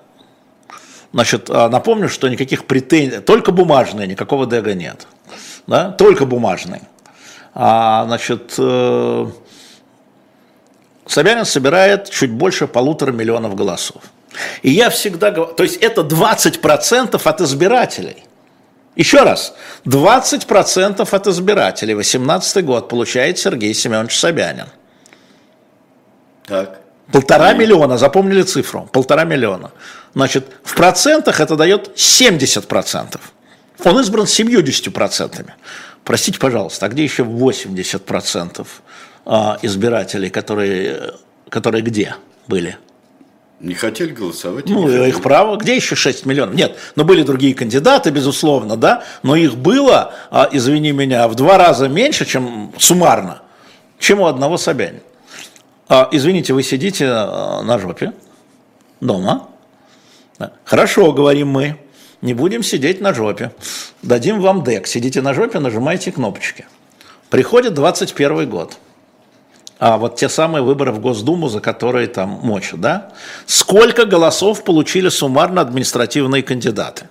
Значит, 1.13 1.49
а, 1.49 1.69
напомню, 1.69 2.09
что 2.09 2.27
никаких 2.29 2.65
претензий, 2.65 3.19
только 3.19 3.51
бумажные, 3.51 4.07
никакого 4.07 4.45
ДЭГа 4.45 4.73
нет. 4.73 5.07
Да? 5.65 5.91
Только 5.91 6.25
бумажные. 6.25 6.83
А, 7.53 8.05
значит, 8.05 8.53
э, 8.57 9.25
Собянин 11.07 11.45
собирает 11.45 12.09
чуть 12.09 12.31
больше 12.31 12.67
полутора 12.67 13.11
миллионов 13.11 13.55
голосов. 13.55 14.03
И 14.61 14.69
я 14.69 14.89
всегда 14.89 15.31
говорю, 15.31 15.53
то 15.53 15.63
есть 15.63 15.77
это 15.77 16.01
20% 16.01 17.19
от 17.23 17.41
избирателей. 17.41 18.26
Еще 18.97 19.21
раз, 19.21 19.53
20% 19.85 21.07
от 21.15 21.27
избирателей, 21.27 21.93
18 21.93 22.65
год, 22.65 22.89
получает 22.89 23.37
Сергей 23.37 23.73
Семенович 23.75 24.17
Собянин. 24.17 24.65
Так. 26.47 26.81
Полтора 27.11 27.53
миллиона, 27.53 27.97
запомнили 27.99 28.41
цифру, 28.41 28.89
полтора 28.91 29.23
миллиона. 29.23 29.71
Значит, 30.15 30.47
в 30.63 30.75
процентах 30.75 31.39
это 31.39 31.55
дает 31.55 31.91
70 31.95 32.67
процентов. 32.67 33.21
Он 33.83 33.99
избран 33.99 34.25
70 34.25 34.91
процентами. 34.91 35.53
Простите, 36.03 36.39
пожалуйста, 36.39 36.87
а 36.87 36.89
где 36.89 37.03
еще 37.03 37.23
80 37.23 38.03
процентов 38.03 38.81
а, 39.25 39.59
избирателей, 39.61 40.31
которые, 40.31 41.13
которые 41.49 41.83
где 41.83 42.15
были? 42.47 42.77
Не 43.59 43.73
хотели 43.73 44.11
голосовать? 44.11 44.69
Ну, 44.69 44.87
их 44.87 45.15
хотели. 45.15 45.21
право. 45.21 45.57
Где 45.57 45.75
еще 45.75 45.95
6 45.95 46.25
миллионов? 46.25 46.53
Нет, 46.53 46.77
но 46.95 47.03
были 47.03 47.23
другие 47.23 47.55
кандидаты, 47.55 48.11
безусловно, 48.11 48.77
да, 48.77 49.03
но 49.23 49.35
их 49.35 49.55
было, 49.55 50.13
а, 50.29 50.47
извини 50.51 50.91
меня, 50.91 51.27
в 51.27 51.33
два 51.33 51.57
раза 51.57 51.87
меньше, 51.87 52.25
чем 52.25 52.71
суммарно, 52.77 53.41
чем 53.97 54.19
у 54.19 54.27
одного 54.27 54.57
Собянина. 54.57 55.01
А, 55.89 56.07
извините, 56.11 56.53
вы 56.53 56.61
сидите 56.63 57.05
э, 57.05 57.61
на 57.63 57.79
жопе 57.79 58.13
дома? 58.99 59.47
Хорошо, 60.65 61.11
говорим 61.13 61.47
мы. 61.47 61.77
Не 62.21 62.33
будем 62.33 62.63
сидеть 62.63 63.01
на 63.01 63.13
жопе. 63.13 63.51
Дадим 64.01 64.41
вам 64.41 64.63
дек. 64.63 64.87
Сидите 64.87 65.21
на 65.21 65.33
жопе, 65.33 65.59
нажимайте 65.59 66.11
кнопочки. 66.11 66.65
Приходит 67.29 67.73
21 67.73 68.49
год. 68.49 68.77
А 69.79 69.97
вот 69.97 70.15
те 70.15 70.27
самые 70.27 70.63
выборы 70.63 70.91
в 70.91 70.99
Госдуму, 70.99 71.49
за 71.49 71.59
которые 71.59 72.07
там 72.07 72.39
мочат, 72.41 72.81
да? 72.81 73.09
Сколько 73.45 74.05
голосов 74.05 74.63
получили 74.63 75.09
суммарно 75.09 75.61
административные 75.61 76.41
кандидаты? 76.41 77.07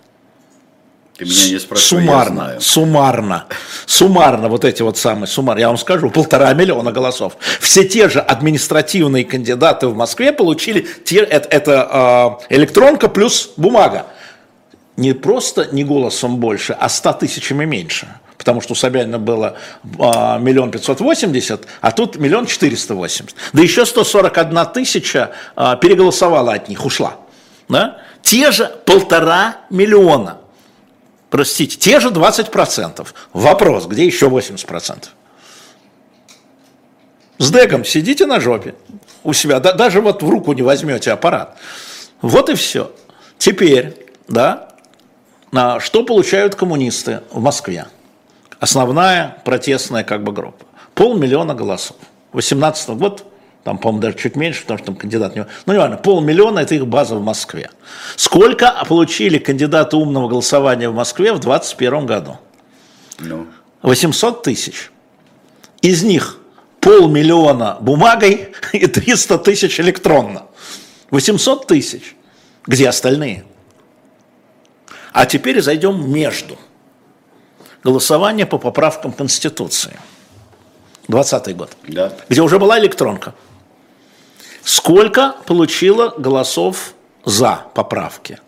Ты 1.17 1.25
меня 1.25 1.49
не 1.49 1.59
спрашивай, 1.59 2.01
суммарно, 2.03 2.41
я 2.41 2.45
знаю. 2.45 2.61
суммарно, 2.61 3.47
суммарно, 3.87 4.49
вот 4.49 4.67
эти 4.67 4.83
вот 4.83 4.99
самые 4.99 5.27
суммарно, 5.27 5.61
я 5.61 5.69
вам 5.69 5.79
скажу, 5.79 6.11
полтора 6.11 6.53
миллиона 6.53 6.93
голосов. 6.93 7.39
Все 7.61 7.85
те 7.85 8.11
же 8.11 8.21
административные 8.21 9.25
кандидаты 9.25 9.87
в 9.87 9.97
Москве 9.97 10.33
получили, 10.33 10.87
те, 11.05 11.21
это, 11.21 11.49
это 11.49 12.39
э, 12.51 12.55
электронка 12.55 13.09
плюс 13.09 13.51
бумага. 13.57 14.07
Не 14.99 15.15
просто 15.15 15.69
не 15.73 15.85
голосом 15.85 16.37
больше, 16.37 16.77
а 16.79 16.89
ста 16.91 17.15
тысячами 17.15 17.65
меньше. 17.65 18.09
Потому 18.39 18.61
что 18.61 18.73
у 18.73 18.77
Собянина 18.77 19.19
было 19.19 19.57
а, 19.99 20.39
миллион 20.39 20.71
пятьсот 20.71 21.01
восемьдесят, 21.01 21.67
а 21.81 21.91
тут 21.91 22.17
миллион 22.17 22.47
четыреста 22.47 22.95
восемьдесят. 22.95 23.37
Да 23.53 23.63
еще 23.63 23.87
141 23.87 24.67
тысяча 24.75 25.33
а, 25.55 25.77
переголосовала 25.77 26.53
от 26.55 26.69
них, 26.69 26.85
ушла. 26.85 27.17
Да? 27.69 27.99
Те 28.23 28.51
же 28.51 28.71
полтора 28.85 29.59
миллиона 29.71 30.39
простите, 31.37 31.77
те 31.77 32.01
же 32.01 32.09
20%. 32.09 33.07
Вопрос, 33.35 33.87
где 33.87 34.07
еще 34.07 34.29
80%? 34.29 35.09
С 37.39 37.51
дегом 37.51 37.85
сидите 37.85 38.25
на 38.25 38.41
жопе 38.41 38.75
у 39.23 39.35
себя, 39.35 39.61
да, 39.61 39.73
даже 39.73 40.01
вот 40.01 40.23
в 40.23 40.31
руку 40.31 40.55
не 40.55 40.63
возьмете 40.63 41.13
аппарат. 41.13 41.59
Вот 42.23 42.49
и 42.49 42.55
все. 42.55 42.91
Теперь, 43.37 44.07
да, 44.29 44.69
что 45.81 46.05
получают 46.05 46.55
коммунисты 46.55 47.21
в 47.31 47.43
Москве? 47.43 47.87
Основная 48.61 49.39
протестная 49.45 50.05
как 50.05 50.25
бы 50.25 50.33
группа. 50.33 50.65
Полмиллиона 50.95 51.55
голосов. 51.55 51.97
18 52.33 52.91
год 52.91 53.25
там, 53.67 53.79
по-моему, 53.79 54.01
даже 54.01 54.17
чуть 54.17 54.37
меньше, 54.37 54.63
потому 54.63 54.79
что 54.79 54.87
там 54.87 54.95
кандидат 54.95 55.35
не... 55.35 55.45
Ну, 55.67 55.73
не 55.73 55.79
важно, 55.81 55.97
полмиллиона– 55.97 56.59
это 56.61 56.77
их 56.77 56.87
база 56.87 57.17
в 57.17 57.21
Москве. 57.21 57.69
Сколько 58.15 58.73
получили 58.89 59.39
кандидаты 59.39 59.97
умного 59.97 60.29
голосования 60.29 60.89
в 60.89 60.95
Москве 60.95 61.33
в 61.33 61.41
2021 61.41 62.07
году? 62.07 62.39
Ну. 63.19 63.49
800 63.83 64.45
тысяч. 64.45 64.93
Из 65.83 66.05
них 66.05 66.39
полмиллиона 66.79 67.79
бумагой 67.81 68.53
и 68.73 68.87
300 68.87 69.39
тысяч 69.39 69.81
электронно. 69.81 70.45
800 71.11 71.67
тысяч. 71.67 72.15
Где 72.67 72.89
остальные? 72.89 73.47
А 75.13 75.27
теперь 75.27 75.61
зайдем 75.61 76.09
между. 76.09 76.57
Голосование 77.87 78.47
по 78.47 78.59
поправкам 78.59 79.13
Конституции. 79.13 79.97
20 81.07 81.57
год. 81.57 81.77
Да. 81.87 82.13
Где 82.29 82.41
уже 82.41 82.59
была 82.59 82.81
электронка. 82.81 83.33
Сколько 84.65 85.37
получило 85.47 86.13
голосов 86.19 86.95
за 87.25 87.63
поправки? 87.75 88.41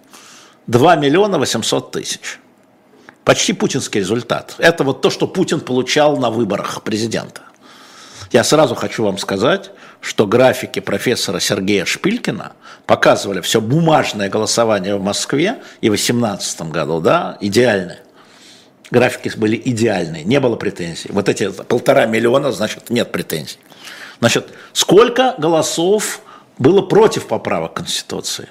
2 0.66 0.97
миллиона 0.97 1.39
800 1.39 1.93
тысяч. 1.93 2.41
Почти 3.22 3.53
путинский 3.53 4.01
результат. 4.01 4.57
Это 4.59 4.82
вот 4.82 5.03
то, 5.03 5.09
что 5.09 5.28
Путин 5.28 5.61
получал 5.61 6.16
на 6.16 6.30
выборах 6.30 6.82
президента. 6.82 7.43
Я 8.32 8.43
сразу 8.43 8.74
хочу 8.74 9.05
вам 9.05 9.18
сказать, 9.18 9.70
что 10.01 10.26
графики 10.26 10.80
профессора 10.80 11.39
Сергея 11.39 11.84
Шпилькина 11.84 12.55
показывали 12.86 13.41
все 13.41 13.61
бумажное 13.61 14.28
голосование 14.28 14.97
в 14.97 15.03
Москве 15.05 15.62
и 15.80 15.91
в 15.91 15.95
2018 15.95 16.62
году, 16.62 17.01
да, 17.01 17.39
идеальное. 17.41 18.01
Графики 18.91 19.30
были 19.36 19.61
идеальные, 19.62 20.24
не 20.24 20.41
было 20.41 20.57
претензий. 20.57 21.11
Вот 21.12 21.28
эти 21.28 21.51
полтора 21.51 22.07
миллиона, 22.07 22.53
значит, 22.53 22.89
нет 22.91 23.12
претензий. 23.12 23.59
Значит, 24.20 24.49
сколько 24.72 25.34
голосов 25.39 26.22
было 26.59 26.82
против 26.82 27.26
поправок 27.26 27.74
Конституции? 27.74 28.49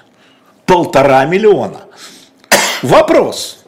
Полтора 0.64 1.24
миллиона. 1.24 1.82
Вопрос. 2.82 3.64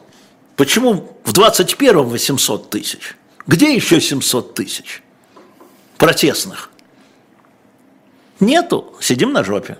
Почему 0.55 1.11
в 1.23 1.33
21-м 1.33 2.07
800 2.07 2.69
тысяч? 2.69 3.15
Где 3.47 3.73
еще 3.75 3.99
700 3.99 4.53
тысяч 4.53 5.01
протестных? 5.97 6.69
Нету. 8.39 8.95
Сидим 9.01 9.33
на 9.33 9.43
жопе. 9.43 9.77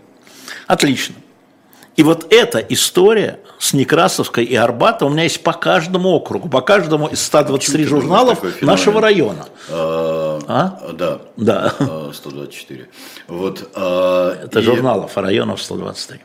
Отлично. 0.68 1.16
И 1.96 2.04
вот 2.04 2.32
эта 2.34 2.60
история 2.60 3.40
с 3.62 3.74
Некрасовской 3.74 4.44
и 4.44 4.56
Арбата 4.56 5.06
у 5.06 5.10
меня 5.10 5.24
есть 5.24 5.44
по 5.44 5.54
каждому 5.54 6.10
округу, 6.10 6.50
по 6.50 6.62
каждому 6.62 7.08
из 7.08 7.24
123 7.24 7.86
журналов 7.86 8.44
нашего 8.62 9.00
района. 9.00 9.46
А, 9.70 10.40
а? 10.48 10.92
Да. 10.94 11.22
Да. 11.38 12.12
124. 12.12 12.90
Вот, 13.28 13.70
а, 13.76 14.44
Это 14.44 14.62
и... 14.62 14.64
журналов, 14.64 15.16
а 15.16 15.22
районов 15.22 15.62
123. 15.62 16.22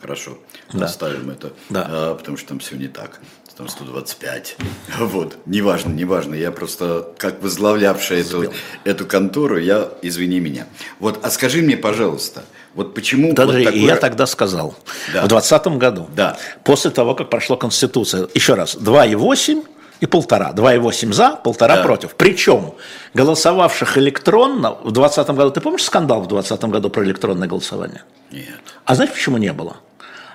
Хорошо, 0.00 0.38
да. 0.72 0.86
оставим 0.86 1.28
это, 1.28 1.52
да. 1.68 1.86
а, 1.86 2.14
потому 2.14 2.38
что 2.38 2.48
там 2.48 2.58
все 2.58 2.76
не 2.76 2.88
так 2.88 3.20
там 3.56 3.68
125. 3.68 4.56
Вот, 4.98 5.38
неважно, 5.46 5.90
неважно. 5.90 6.34
Я 6.34 6.50
просто, 6.50 7.12
как 7.18 7.42
возглавлявший 7.42 8.20
эту, 8.20 8.52
эту 8.84 9.06
контору, 9.06 9.58
я, 9.58 9.90
извини 10.02 10.40
меня. 10.40 10.66
Вот, 10.98 11.20
а 11.22 11.30
скажи 11.30 11.62
мне, 11.62 11.76
пожалуйста, 11.76 12.44
вот 12.76 12.94
почему... 12.94 13.32
Даже 13.32 13.52
вот 13.52 13.64
такое... 13.64 13.80
я 13.80 13.96
тогда 13.96 14.26
сказал, 14.26 14.74
да. 15.12 15.22
в 15.22 15.28
2020 15.28 15.66
году, 15.78 16.08
да. 16.14 16.36
после 16.62 16.90
того, 16.90 17.14
как 17.14 17.30
прошла 17.30 17.56
Конституция, 17.56 18.28
еще 18.34 18.54
раз, 18.54 18.76
2,8 18.76 19.64
и 20.00 20.06
полтора. 20.06 20.52
2,8 20.52 21.12
за, 21.12 21.30
полтора 21.30 21.76
Да. 21.76 21.82
против. 21.82 22.14
Причем 22.14 22.74
голосовавших 23.14 23.96
электронно 23.96 24.74
в 24.74 24.92
2020 24.92 25.36
году, 25.36 25.50
ты 25.50 25.60
помнишь 25.62 25.84
скандал 25.84 26.20
в 26.20 26.28
2020 26.28 26.70
году 26.70 26.90
про 26.90 27.02
электронное 27.02 27.48
голосование? 27.48 28.02
Нет. 28.30 28.60
А 28.84 28.94
знаешь, 28.94 29.12
почему 29.12 29.38
не 29.38 29.52
было? 29.54 29.78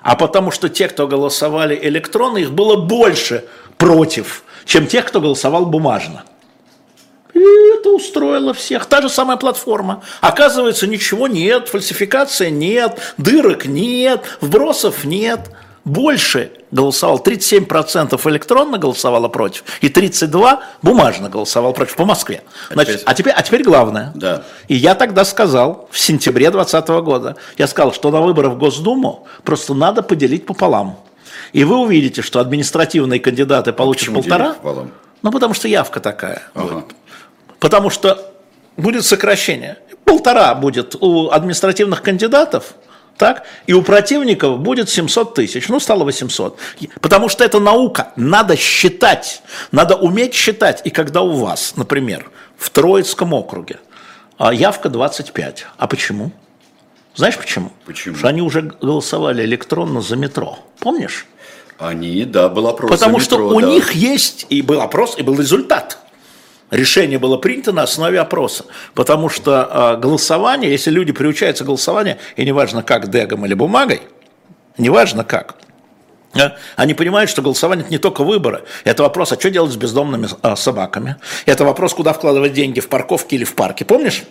А 0.02 0.16
потому 0.16 0.50
что 0.50 0.68
те, 0.68 0.88
кто 0.88 1.06
голосовали 1.06 1.78
электронно, 1.80 2.38
их 2.38 2.50
было 2.50 2.74
больше 2.74 3.44
против, 3.78 4.42
чем 4.64 4.88
тех, 4.88 5.04
кто 5.04 5.20
голосовал 5.20 5.66
бумажно. 5.66 6.24
И 7.34 7.40
это 7.74 7.90
устроило 7.90 8.52
всех. 8.52 8.86
Та 8.86 9.00
же 9.00 9.08
самая 9.08 9.36
платформа. 9.36 10.02
Оказывается, 10.20 10.86
ничего 10.86 11.28
нет, 11.28 11.68
фальсификации 11.68 12.50
нет, 12.50 13.14
дырок 13.16 13.66
нет, 13.66 14.22
вбросов 14.40 15.04
нет. 15.04 15.50
Больше 15.84 16.52
голосовал, 16.70 17.18
37% 17.18 18.30
электронно 18.30 18.78
голосовало 18.78 19.26
против, 19.26 19.64
и 19.80 19.88
32% 19.88 20.60
бумажно 20.80 21.28
голосовал 21.28 21.72
против 21.72 21.96
по 21.96 22.04
Москве. 22.04 22.44
Значит, 22.70 23.02
а, 23.04 23.14
теперь, 23.14 23.32
а 23.32 23.42
теперь 23.42 23.64
главное. 23.64 24.12
Да. 24.14 24.44
И 24.68 24.76
я 24.76 24.94
тогда 24.94 25.24
сказал, 25.24 25.88
в 25.90 25.98
сентябре 25.98 26.52
2020 26.52 26.88
года, 27.04 27.36
я 27.58 27.66
сказал, 27.66 27.92
что 27.92 28.12
на 28.12 28.20
выборах 28.20 28.52
в 28.52 28.58
Госдуму 28.58 29.26
просто 29.42 29.74
надо 29.74 30.02
поделить 30.02 30.46
пополам. 30.46 31.00
И 31.52 31.64
вы 31.64 31.76
увидите, 31.78 32.22
что 32.22 32.38
административные 32.38 33.18
кандидаты 33.18 33.72
получат 33.72 34.08
Почему 34.08 34.22
полтора. 34.22 34.54
Ну, 35.22 35.30
потому 35.30 35.54
что 35.54 35.68
явка 35.68 36.00
такая. 36.00 36.42
Ага. 36.54 36.84
Потому 37.62 37.90
что 37.90 38.34
будет 38.76 39.04
сокращение. 39.04 39.78
Полтора 40.04 40.52
будет 40.56 40.96
у 41.00 41.30
административных 41.30 42.02
кандидатов, 42.02 42.74
так, 43.16 43.44
и 43.68 43.72
у 43.72 43.82
противников 43.82 44.58
будет 44.58 44.90
700 44.90 45.34
тысяч, 45.34 45.68
ну, 45.68 45.78
стало 45.78 46.02
800. 46.02 46.58
Потому 47.00 47.28
что 47.28 47.44
это 47.44 47.60
наука, 47.60 48.12
надо 48.16 48.56
считать, 48.56 49.42
надо 49.70 49.94
уметь 49.94 50.34
считать. 50.34 50.82
И 50.84 50.90
когда 50.90 51.22
у 51.22 51.30
вас, 51.30 51.74
например, 51.76 52.32
в 52.56 52.68
Троицком 52.70 53.32
округе 53.32 53.78
а, 54.38 54.52
явка 54.52 54.88
25, 54.88 55.66
а 55.76 55.86
почему? 55.86 56.32
Знаешь 57.14 57.38
почему? 57.38 57.70
Почему? 57.86 58.14
Потому 58.14 58.18
что 58.18 58.28
они 58.28 58.42
уже 58.42 58.62
голосовали 58.62 59.44
электронно 59.44 60.00
за 60.00 60.16
метро. 60.16 60.58
Помнишь? 60.80 61.26
Они, 61.78 62.24
да, 62.24 62.48
был 62.48 62.66
опрос 62.66 62.90
Потому 62.90 63.20
что 63.20 63.36
метро, 63.36 63.56
у 63.56 63.60
да. 63.60 63.66
них 63.68 63.92
есть 63.92 64.46
и 64.48 64.62
был 64.62 64.80
опрос, 64.80 65.16
и 65.16 65.22
был 65.22 65.38
результат. 65.38 66.01
Решение 66.72 67.18
было 67.18 67.36
принято 67.36 67.70
на 67.70 67.82
основе 67.82 68.18
опроса. 68.18 68.64
Потому 68.94 69.28
что 69.28 69.68
э, 69.70 70.00
голосование, 70.00 70.70
если 70.70 70.90
люди 70.90 71.12
приучаются 71.12 71.64
к 71.64 71.66
голосованию, 71.66 72.16
и 72.34 72.46
неважно 72.46 72.82
как, 72.82 73.10
дегом 73.10 73.44
или 73.44 73.52
бумагой, 73.52 74.00
неважно 74.78 75.22
как, 75.22 75.56
э, 76.34 76.52
они 76.76 76.94
понимают, 76.94 77.28
что 77.28 77.42
голосование– 77.42 77.82
это 77.84 77.92
не 77.92 77.98
только 77.98 78.24
выборы. 78.24 78.64
Это 78.84 79.02
вопрос, 79.02 79.32
а 79.32 79.38
что 79.38 79.50
делать 79.50 79.70
с 79.70 79.76
бездомными 79.76 80.28
э, 80.42 80.56
собаками? 80.56 81.16
Это 81.44 81.66
вопрос, 81.66 81.92
куда 81.92 82.14
вкладывать 82.14 82.54
деньги, 82.54 82.80
в 82.80 82.88
парковке 82.88 83.36
или 83.36 83.44
в 83.44 83.54
парке. 83.54 83.84
Помнишь? 83.84 84.22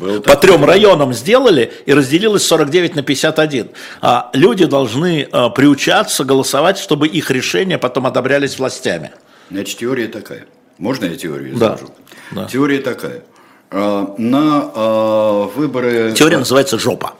Был 0.00 0.22
По 0.22 0.30
такой. 0.30 0.48
трем 0.48 0.64
районам 0.64 1.12
сделали 1.12 1.70
и 1.84 1.92
разделилось 1.92 2.46
49 2.46 2.94
на 2.96 3.02
51. 3.02 3.68
А 4.00 4.30
люди 4.32 4.64
должны 4.64 5.26
приучаться 5.54 6.24
голосовать, 6.24 6.78
чтобы 6.78 7.06
их 7.06 7.30
решения 7.30 7.76
потом 7.76 8.06
одобрялись 8.06 8.58
властями. 8.58 9.12
Значит, 9.50 9.78
теория 9.78 10.08
такая. 10.08 10.46
Можно 10.78 11.06
я 11.06 11.16
теорию 11.16 11.56
Да. 11.56 11.74
изложу? 11.74 11.92
Да. 12.32 12.44
Теория 12.46 12.80
такая. 12.80 13.24
А, 13.70 14.14
На 14.18 14.70
а, 14.74 15.44
выборы... 15.48 16.12
Теория 16.12 16.38
называется 16.38 16.78
«жопа». 16.78 17.14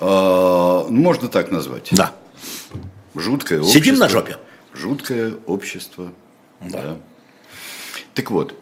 а, 0.00 0.86
Можно 0.88 1.28
так 1.28 1.50
назвать. 1.50 1.88
Да. 1.92 2.12
Жуткое 3.14 3.60
общество. 3.60 3.80
Сидим 3.80 3.96
на 3.96 4.08
жопе. 4.08 4.36
Жуткое 4.74 5.34
общество. 5.46 6.12
Да. 6.60 6.96
Так 8.14 8.30
вот, 8.30 8.54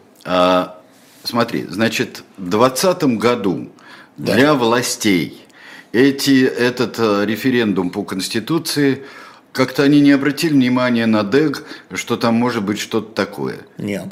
смотри, 1.23 1.65
значит, 1.69 2.23
в 2.37 2.49
2020 2.49 3.03
году 3.17 3.69
для 4.17 4.53
властей 4.53 5.45
эти, 5.91 6.43
этот 6.43 6.95
а, 6.99 7.23
референдум 7.23 7.89
по 7.91 8.03
Конституции 8.03 9.03
Как-то 9.53 9.83
они 9.83 10.01
не 10.01 10.11
обратили 10.11 10.53
внимания 10.53 11.05
на 11.05 11.23
ДЭГ, 11.23 11.63
что 11.93 12.17
там 12.17 12.33
может 12.33 12.63
быть 12.63 12.79
что-то 12.79 13.13
такое. 13.13 13.59
Нет. 13.77 14.07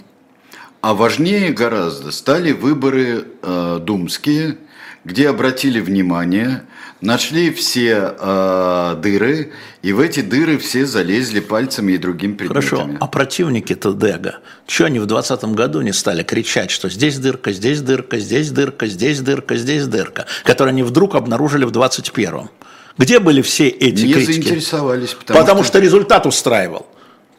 А 0.81 0.93
важнее 0.93 1.51
гораздо 1.51 2.11
стали 2.11 2.51
выборы 2.51 3.25
э, 3.41 3.79
думские, 3.81 4.57
где 5.03 5.29
обратили 5.29 5.79
внимание, 5.79 6.63
нашли 7.01 7.51
все 7.51 8.15
э, 8.19 8.95
дыры, 9.01 9.51
и 9.81 9.93
в 9.93 9.99
эти 9.99 10.19
дыры 10.19 10.59
все 10.59 10.85
залезли 10.85 11.39
пальцами 11.39 11.93
и 11.93 11.97
другим 11.97 12.37
предметами. 12.37 12.69
Хорошо, 12.69 12.97
а 12.99 13.07
противники-то 13.07 13.93
Дега, 13.93 14.39
что 14.67 14.85
они 14.85 14.99
в 14.99 15.07
2020 15.07 15.55
году 15.55 15.81
не 15.81 15.91
стали 15.91 16.21
кричать, 16.21 16.69
что 16.69 16.87
здесь 16.87 17.17
дырка, 17.17 17.51
здесь 17.51 17.81
дырка, 17.81 18.19
здесь 18.19 18.51
дырка, 18.51 18.85
здесь 18.85 19.21
дырка, 19.21 19.55
здесь 19.55 19.87
дырка, 19.87 20.27
которые 20.43 20.73
они 20.73 20.83
вдруг 20.83 21.15
обнаружили 21.15 21.65
в 21.65 21.71
2021? 21.71 22.49
Где 22.97 23.19
были 23.19 23.41
все 23.41 23.67
эти 23.69 24.05
не 24.05 24.13
критики? 24.13 24.31
заинтересовались, 24.41 25.13
потому, 25.13 25.39
Потому 25.39 25.59
что... 25.63 25.67
что 25.69 25.79
результат 25.79 26.25
устраивал. 26.25 26.87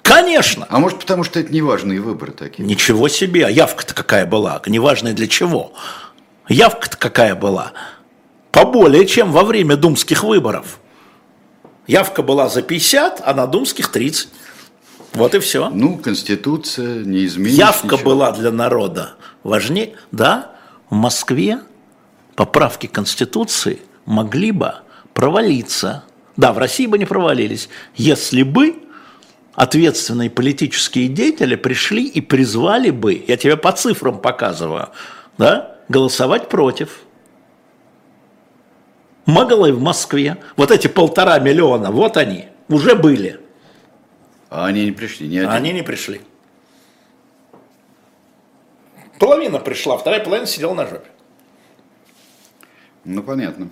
Конечно. 0.02 0.66
А 0.68 0.78
может, 0.78 0.98
потому 0.98 1.24
что 1.24 1.38
это 1.40 1.52
неважные 1.52 2.00
выборы 2.00 2.32
такие? 2.32 2.64
Ничего 2.66 3.08
себе. 3.08 3.46
А 3.46 3.50
явка-то 3.50 3.94
какая 3.94 4.26
была? 4.26 4.60
Неважная 4.66 5.12
для 5.12 5.28
чего? 5.28 5.72
Явка-то 6.48 6.96
какая 6.96 7.34
была? 7.34 7.72
Поболее, 8.50 9.06
чем 9.06 9.30
во 9.32 9.44
время 9.44 9.76
думских 9.76 10.24
выборов. 10.24 10.78
Явка 11.86 12.22
была 12.22 12.48
за 12.48 12.62
50, 12.62 13.22
а 13.24 13.34
на 13.34 13.46
думских 13.46 13.90
30. 13.90 14.28
Вот 15.14 15.34
и 15.34 15.38
все. 15.38 15.68
Ну, 15.70 15.98
Конституция 15.98 17.04
не 17.04 17.24
изменилась. 17.26 17.58
Явка 17.58 17.86
ничего. 17.96 18.10
была 18.10 18.32
для 18.32 18.50
народа 18.50 19.14
важнее. 19.44 19.94
Да, 20.10 20.52
в 20.90 20.94
Москве 20.94 21.60
поправки 22.34 22.86
Конституции 22.86 23.80
могли 24.04 24.52
бы 24.52 24.74
провалиться. 25.14 26.04
Да, 26.36 26.52
в 26.52 26.58
России 26.58 26.86
бы 26.86 26.98
не 26.98 27.04
провалились, 27.04 27.68
если 27.94 28.42
бы 28.42 28.82
ответственные 29.54 30.30
политические 30.30 31.08
деятели 31.08 31.56
пришли 31.56 32.06
и 32.06 32.20
призвали 32.20 32.90
бы, 32.90 33.22
я 33.26 33.36
тебе 33.36 33.56
по 33.56 33.72
цифрам 33.72 34.18
показываю, 34.18 34.88
да, 35.38 35.76
голосовать 35.88 36.48
против. 36.48 37.02
Могло 39.26 39.66
и 39.68 39.72
в 39.72 39.80
Москве. 39.80 40.38
Вот 40.56 40.70
эти 40.70 40.88
полтора 40.88 41.38
миллиона, 41.38 41.90
вот 41.90 42.16
они, 42.16 42.46
уже 42.68 42.94
были. 42.94 43.40
А 44.50 44.66
они 44.66 44.86
не 44.86 44.92
пришли, 44.92 45.28
не 45.28 45.38
один. 45.38 45.50
Они 45.50 45.72
не 45.72 45.82
пришли. 45.82 46.20
Половина 49.18 49.60
пришла, 49.60 49.96
вторая 49.96 50.24
половина 50.24 50.46
сидела 50.46 50.74
на 50.74 50.86
жопе. 50.86 51.08
Ну, 53.04 53.22
понятно. 53.22 53.68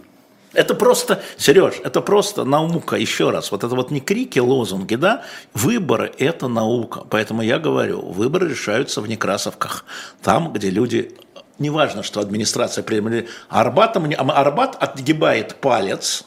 Это 0.53 0.75
просто, 0.75 1.23
Сереж, 1.37 1.75
это 1.85 2.01
просто 2.01 2.45
наука, 2.45 2.97
еще 2.97 3.31
раз. 3.31 3.53
Вот 3.53 3.63
это 3.63 3.75
вот 3.75 3.91
не 3.91 4.01
крики, 4.01 4.41
лозунги, 4.41 4.97
да? 4.97 5.23
Выборы– 5.55 6.13
это 6.19 6.49
наука. 6.49 7.05
Поэтому 7.09 7.43
я 7.43 7.59
говорю, 7.59 8.01
выборы 8.01 8.49
решаются 8.49 9.01
в 9.01 9.09
Некрасовках. 9.09 9.85
Там, 10.23 10.53
где 10.53 10.71
люди 10.71 11.17
неважно, 11.61 12.03
что 12.03 12.21
администрация 12.21 12.83
приняла, 12.83 13.29
Арбатом, 13.49 14.11
Арбат 14.19 14.77
отгибает 14.83 15.57
палец, 15.57 16.25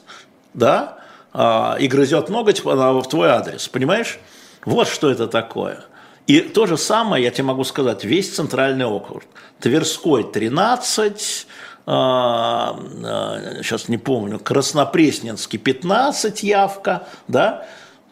да, 0.54 1.00
а, 1.34 1.76
и 1.80 1.88
грызет 1.88 2.30
ноготь 2.30 2.64
в 2.64 3.04
твой 3.10 3.30
адрес, 3.30 3.68
понимаешь? 3.68 4.20
Вот 4.66 4.88
что 4.88 5.10
это 5.10 5.28
такое. 5.28 5.84
И 6.28 6.40
то 6.40 6.68
же 6.68 6.78
самое, 6.78 7.24
я 7.24 7.32
тебе 7.32 7.44
могу 7.46 7.66
сказать, 7.66 8.06
весь 8.06 8.34
центральный 8.34 8.86
округ. 8.86 9.24
Тверской 9.60 10.24
13, 10.24 11.48
а, 11.50 11.50
а, 11.50 11.63
сейчас 11.86 13.90
не 13.90 13.98
помню, 13.98 14.40
Краснопресненский 14.40 15.60
15 15.60 16.44
явка, 16.44 17.08
да, 17.28 17.66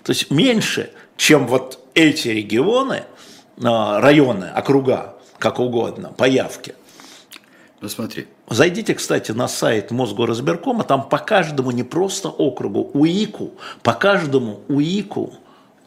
то 0.04 0.12
есть 0.12 0.30
меньше, 0.30 0.92
чем 1.16 1.48
вот 1.48 1.80
эти 1.94 2.30
регионы, 2.30 3.04
районы, 3.58 4.52
округа, 4.54 5.16
как 5.38 5.60
угодно, 5.60 6.14
по 6.18 6.26
явке. 6.26 6.76
Ну 7.80 7.90
смотри. 7.90 8.28
Зайдите, 8.50 8.94
кстати, 8.94 9.32
на 9.32 9.48
сайт 9.48 9.92
Мосгорразберкома, 9.92 10.84
там 10.84 11.08
по 11.08 11.18
каждому 11.18 11.72
не 11.72 11.84
просто 11.84 12.30
округу, 12.30 12.92
УИКу, 12.94 13.54
по 13.82 13.94
каждому 13.94 14.60
УИКу 14.68 15.34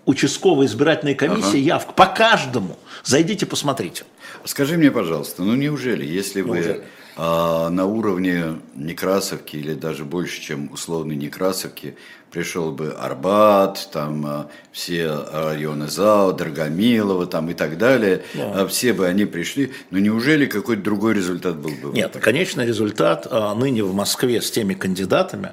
участковой 0.06 0.66
избирательной 0.66 1.14
комиссии 1.14 1.58
ага. 1.58 1.58
явка, 1.58 1.92
по 1.92 2.06
каждому. 2.06 2.76
Зайдите, 3.04 3.46
посмотрите. 3.46 4.04
Скажи 4.44 4.76
мне, 4.76 4.90
пожалуйста, 4.90 5.42
ну 5.42 5.54
неужели, 5.54 6.04
если 6.04 6.40
вы 6.40 6.84
а, 7.16 7.70
на 7.70 7.86
уровне 7.86 8.60
Некрасовки 8.74 9.56
или 9.56 9.74
даже 9.74 10.04
больше, 10.04 10.40
чем 10.40 10.72
условной 10.72 11.14
Некрасовки, 11.14 11.96
пришел 12.30 12.72
бы 12.72 12.90
Арбат, 12.90 13.88
там 13.92 14.26
а, 14.26 14.50
все 14.72 15.12
районы 15.32 15.86
ЗАО, 15.88 16.32
Драгомилово 16.32 17.26
там 17.26 17.50
и 17.50 17.54
так 17.54 17.78
далее, 17.78 18.24
да. 18.34 18.62
А, 18.62 18.66
все 18.66 18.92
бы 18.92 19.06
они 19.06 19.26
пришли, 19.26 19.72
но 19.90 19.98
неужели 19.98 20.46
какой-то 20.46 20.82
другой 20.82 21.14
результат 21.14 21.56
был 21.56 21.70
бы? 21.70 21.96
Нет, 21.96 22.16
конечно, 22.20 22.62
результат 22.62 23.30
ныне 23.30 23.84
в 23.84 23.94
Москве 23.94 24.40
с 24.40 24.50
теми 24.50 24.74
кандидатами, 24.74 25.52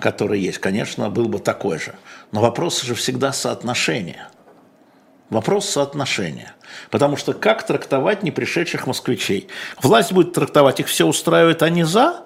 которые 0.00 0.42
есть, 0.42 0.58
конечно, 0.58 1.10
был 1.10 1.28
бы 1.28 1.38
такой 1.38 1.78
же. 1.78 1.94
Но 2.30 2.40
вопрос 2.40 2.80
же 2.82 2.94
всегда 2.94 3.32
соотношения. 3.32 4.28
Вопрос 5.28 5.68
соотношения. 5.68 6.54
Потому 6.90 7.16
что 7.16 7.32
как 7.32 7.66
трактовать 7.66 8.22
непришедших 8.22 8.86
москвичей? 8.86 9.48
Власть 9.80 10.12
будет 10.12 10.32
трактовать, 10.32 10.80
их 10.80 10.86
все 10.86 11.06
устраивает, 11.06 11.62
они 11.62 11.84
за, 11.84 12.22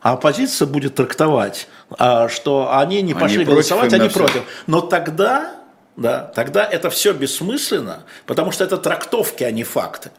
а 0.00 0.12
оппозиция 0.12 0.66
будет 0.66 0.94
трактовать, 0.94 1.68
а, 1.98 2.28
что 2.28 2.76
они 2.76 3.02
не 3.02 3.14
пошли 3.14 3.38
они 3.38 3.44
голосовать, 3.46 3.92
они 3.92 4.08
против. 4.08 4.42
Но 4.66 4.80
тогда, 4.80 5.56
да, 5.96 6.30
тогда 6.34 6.64
это 6.64 6.90
все 6.90 7.12
бессмысленно, 7.12 8.04
потому 8.26 8.52
что 8.52 8.64
это 8.64 8.76
трактовки, 8.78 9.44
а 9.44 9.50
не 9.50 9.64
факты. 9.64 10.10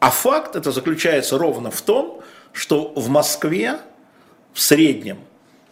А 0.00 0.10
факт 0.10 0.56
это 0.56 0.70
заключается 0.70 1.38
ровно 1.38 1.70
в 1.70 1.80
том, 1.82 2.22
что 2.52 2.92
в 2.94 3.08
Москве 3.08 3.78
в 4.52 4.60
среднем 4.60 5.18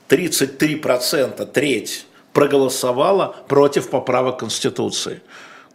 33%, 0.08 1.46
треть 1.46 2.06
проголосовала 2.32 3.36
против 3.48 3.88
поправок 3.88 4.40
Конституции. 4.40 5.22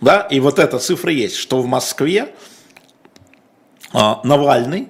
Да? 0.01 0.21
И 0.29 0.39
вот 0.39 0.59
эта 0.59 0.79
цифра 0.79 1.11
есть, 1.11 1.35
что 1.35 1.61
в 1.61 1.65
Москве 1.65 2.33
а, 3.93 4.21
Навальный, 4.23 4.89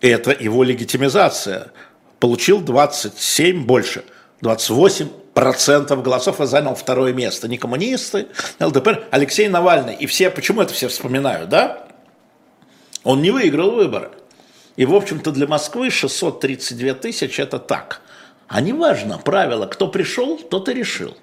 это 0.00 0.30
его 0.32 0.62
легитимизация, 0.62 1.72
получил 2.20 2.60
27 2.60 3.64
больше, 3.64 4.04
28 4.40 5.08
процентов 5.34 6.02
голосов 6.02 6.40
и 6.40 6.46
занял 6.46 6.74
второе 6.74 7.12
место. 7.12 7.48
Не 7.48 7.58
коммунисты, 7.58 8.28
ЛДПР, 8.60 9.08
Алексей 9.10 9.48
Навальный. 9.48 9.94
И 9.94 10.06
все, 10.06 10.30
почему 10.30 10.62
это 10.62 10.72
все 10.72 10.88
вспоминают, 10.88 11.48
да? 11.50 11.88
Он 13.02 13.20
не 13.20 13.30
выиграл 13.30 13.72
выборы. 13.72 14.10
И, 14.76 14.86
в 14.86 14.94
общем-то, 14.94 15.30
для 15.32 15.46
Москвы 15.46 15.90
632 15.90 16.94
тысячи– 16.94 17.40
это 17.42 17.58
так. 17.58 18.00
А 18.48 18.60
не 18.60 18.72
важно, 18.72 19.18
правило, 19.18 19.66
кто 19.66 19.88
пришел, 19.88 20.38
тот 20.38 20.68
и 20.68 20.74
решил. 20.74 21.16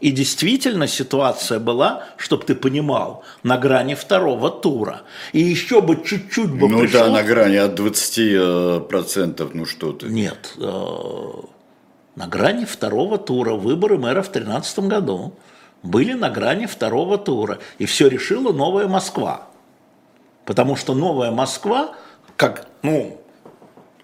И 0.00 0.10
действительно 0.10 0.86
ситуация 0.86 1.58
была, 1.58 2.04
чтобы 2.16 2.44
ты 2.44 2.54
понимал, 2.54 3.24
на 3.42 3.56
грани 3.56 3.94
второго 3.94 4.50
тура. 4.50 5.02
И 5.32 5.40
еще 5.40 5.80
бы 5.80 6.02
чуть-чуть 6.04 6.50
бы 6.50 6.68
Ну 6.68 6.80
пришло... 6.80 7.00
да, 7.00 7.10
на 7.10 7.22
грани 7.22 7.56
от 7.56 7.78
20%, 7.78 9.50
ну 9.54 9.64
что 9.64 9.92
ты. 9.92 10.06
Нет, 10.06 10.54
э, 10.58 11.30
на 12.14 12.26
грани 12.26 12.66
второго 12.66 13.16
тура 13.16 13.54
выборы 13.54 13.96
мэра 13.96 14.22
в 14.22 14.30
2013 14.30 14.78
году 14.80 15.34
были 15.82 16.12
на 16.12 16.28
грани 16.28 16.66
второго 16.66 17.16
тура. 17.16 17.58
И 17.78 17.86
все 17.86 18.08
решила 18.08 18.52
новая 18.52 18.88
Москва. 18.88 19.48
Потому 20.44 20.76
что 20.76 20.94
новая 20.94 21.30
Москва, 21.30 21.94
как, 22.36 22.66
ну, 22.82 23.20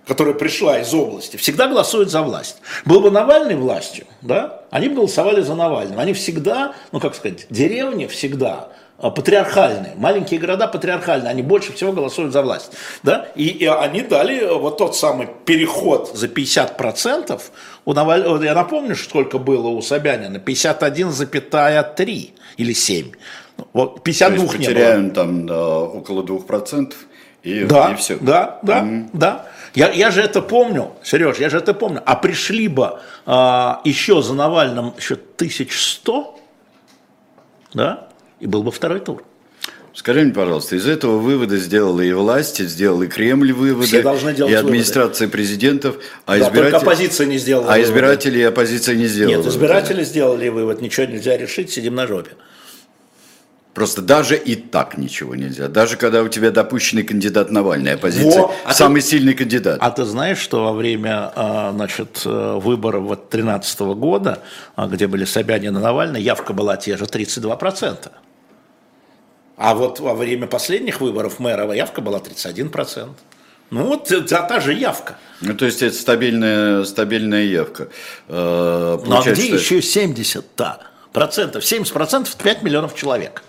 которая 0.07 0.35
пришла 0.35 0.81
из 0.81 0.93
области, 0.93 1.37
всегда 1.37 1.69
голосует 1.69 2.11
за 2.11 2.23
власть. 2.23 2.57
Был 2.85 3.01
бы 3.01 3.11
Навальный 3.11 3.57
властью, 3.57 4.07
да, 4.21 4.63
они 4.71 4.89
бы 4.89 4.97
голосовали 4.97 5.43
за 5.43 5.55
Навального. 5.55 6.01
Они 6.01 6.13
всегда, 6.13 6.75
ну 6.93 7.01
как 7.01 7.15
сказать, 7.15 7.47
деревни 7.51 8.07
всегда 8.07 8.69
а, 8.99 9.11
патриархальные, 9.11 9.95
маленькие 9.97 10.39
города 10.39 10.69
патриархальные, 10.69 11.31
они 11.31 11.43
больше 11.43 11.73
всего 11.73 11.93
голосуют 11.93 12.33
за 12.33 12.43
власть. 12.43 12.73
Да? 13.03 13.29
И, 13.35 13.49
и 13.49 13.67
они 13.67 14.03
дали 14.03 14.47
вот 14.47 14.79
тот 14.79 14.97
самый 14.97 15.29
переход 15.45 16.13
за 16.15 16.29
50%. 16.29 17.41
У 17.85 17.93
Наваль... 17.93 18.45
Я 18.45 18.55
напомню, 18.55 18.95
сколько 18.95 19.39
было 19.39 19.69
у 19.69 19.83
Собянина, 19.83 20.37
51,3 20.37 22.31
или 22.57 22.73
7. 22.73 23.11
Вот 23.73 24.03
52 24.05 24.37
То 24.37 24.43
есть 24.43 24.53
не 24.53 24.67
потеряем 24.67 25.05
было. 25.09 25.15
там 25.15 25.47
да, 25.47 25.79
около 25.79 26.23
2%. 26.23 26.95
И, 27.43 27.65
да, 27.65 27.93
и 27.93 27.97
все. 27.97 28.19
Да, 28.21 28.61
да, 28.63 28.83
mm-hmm. 28.83 29.09
да. 29.13 29.47
Я, 29.75 29.91
я 29.91 30.11
же 30.11 30.21
это 30.21 30.43
помню, 30.43 30.93
Сереж, 31.03 31.39
я 31.39 31.49
же 31.49 31.59
это 31.59 31.73
помню. 31.73 32.03
А 32.05 32.17
пришли 32.17 32.69
бы 32.69 33.01
а, 33.25 33.81
еще 33.85 34.23
за 34.23 34.35
Навальным 34.35 34.95
еще 34.97 35.15
1100, 35.15 36.39
да, 37.73 38.09
и 38.41 38.47
был 38.47 38.63
бы 38.63 38.71
второй 38.71 39.01
тур. 39.01 39.25
Скажи 39.95 40.23
мне, 40.23 40.33
пожалуйста, 40.33 40.77
из 40.77 40.87
этого 40.87 41.19
вывода 41.19 41.59
сделала 41.59 42.01
и 42.01 42.13
власть, 42.13 42.59
сделал 42.59 43.03
и 43.03 43.09
Кремль 43.09 43.53
выводы, 43.53 43.87
Все 43.87 44.03
должны 44.03 44.33
делать 44.33 44.53
и 44.53 44.57
администрация 44.57 45.27
выводы. 45.27 45.33
президентов, 45.33 45.97
а 46.25 46.39
да, 46.39 46.49
избиратели... 46.49 46.77
оппозиция 46.77 47.27
не 47.27 47.37
сделала. 47.37 47.67
А 47.67 47.73
выводы. 47.73 47.91
избиратели 47.91 48.39
и 48.39 48.43
оппозиция 48.43 48.95
не 48.95 49.07
сделали. 49.07 49.37
Нет, 49.37 49.47
избиратели 49.47 49.95
выводы. 49.97 50.11
сделали 50.11 50.49
вывод, 50.49 50.81
ничего 50.81 51.07
нельзя 51.07 51.37
решить, 51.37 51.71
сидим 51.71 51.95
на 51.95 52.07
жопе. 52.07 52.33
Просто 53.75 54.03
даже 54.03 54.37
и 54.37 54.55
так 54.55 54.99
ничего 54.99 55.35
нельзя. 55.35 55.69
Даже 55.69 55.97
когда 55.97 56.23
у 56.23 56.29
тебя 56.29 56.51
допущенный 56.51 57.05
кандидат 57.05 57.51
Навальный, 57.51 57.95
оппозиция, 57.95 58.43
Во, 58.43 58.55
а 58.67 58.75
самый 58.75 59.01
ты, 59.01 59.09
сильный 59.09 59.33
кандидат. 59.33 59.79
А 59.81 59.91
ты 59.91 60.05
знаешь, 60.05 60.39
что 60.39 60.65
во 60.65 60.73
время 60.75 61.33
а, 61.35 61.73
значит, 61.73 62.21
э, 62.27 62.59
выборов 62.63 63.07
2013 63.07 63.81
года, 63.95 64.41
а, 64.77 64.89
где 64.89 65.07
были 65.07 65.25
Собянин 65.25 65.75
и 65.79 65.81
Навальный, 65.81 66.21
явка 66.21 66.53
была 66.53 66.77
те 66.77 66.99
же 66.99 67.05
32%. 67.07 68.13
А 69.57 69.75
вот 69.75 70.01
во 70.01 70.15
время 70.15 70.47
последних 70.47 71.01
выборов 71.01 71.39
мэра 71.39 71.73
явка 71.73 72.03
была 72.03 72.19
31%. 72.19 73.09
Ну 73.71 73.85
вот 73.85 74.13
та, 74.29 74.43
та 74.43 74.61
же 74.61 74.75
явка. 74.75 75.17
Ну, 75.41 75.55
то 75.55 75.65
есть 75.65 75.81
это 75.81 75.97
стабильная, 75.97 76.85
стабильная 76.85 77.45
явка. 77.45 77.89
Э, 78.29 78.99
ну 79.03 79.19
а 79.19 79.23
где 79.23 79.47
еще 79.47 79.79
70-то 79.79 80.81
процентов? 81.15 81.65
70 81.65 81.91
процентов– 81.95 82.37
5 82.43 82.63
миллионов 82.63 82.95
человек. 82.95 83.43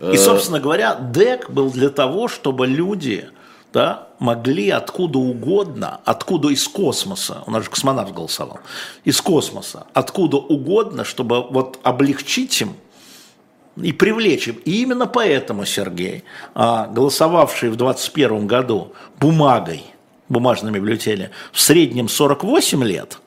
И, 0.00 0.16
собственно 0.16 0.60
говоря, 0.60 0.94
ДЭК 0.94 1.50
был 1.50 1.70
для 1.70 1.88
того, 1.88 2.28
чтобы 2.28 2.66
люди 2.66 3.28
да, 3.72 4.08
могли 4.18 4.70
откуда 4.70 5.18
угодно, 5.18 6.00
откуда 6.04 6.48
из 6.48 6.66
космоса, 6.68 7.42
у 7.46 7.50
нас 7.50 7.64
же 7.64 7.70
космонавт 7.70 8.12
голосовал, 8.12 8.60
из 9.04 9.20
космоса, 9.20 9.86
откуда 9.92 10.36
угодно, 10.36 11.04
чтобы 11.04 11.42
вот 11.42 11.78
облегчить 11.82 12.60
им 12.60 12.76
и 13.76 13.92
привлечь 13.92 14.48
им. 14.48 14.56
И 14.64 14.82
именно 14.82 15.06
поэтому, 15.06 15.64
Сергей, 15.64 16.24
а, 16.54 16.86
голосовавший 16.86 17.70
в 17.70 17.76
2021 17.76 18.46
году 18.46 18.92
бумагой, 19.18 19.84
бумажными 20.28 20.78
бюллетенями, 20.78 21.30
в 21.52 21.60
среднем 21.60 22.08
48 22.08 22.84
лет, 22.84 23.18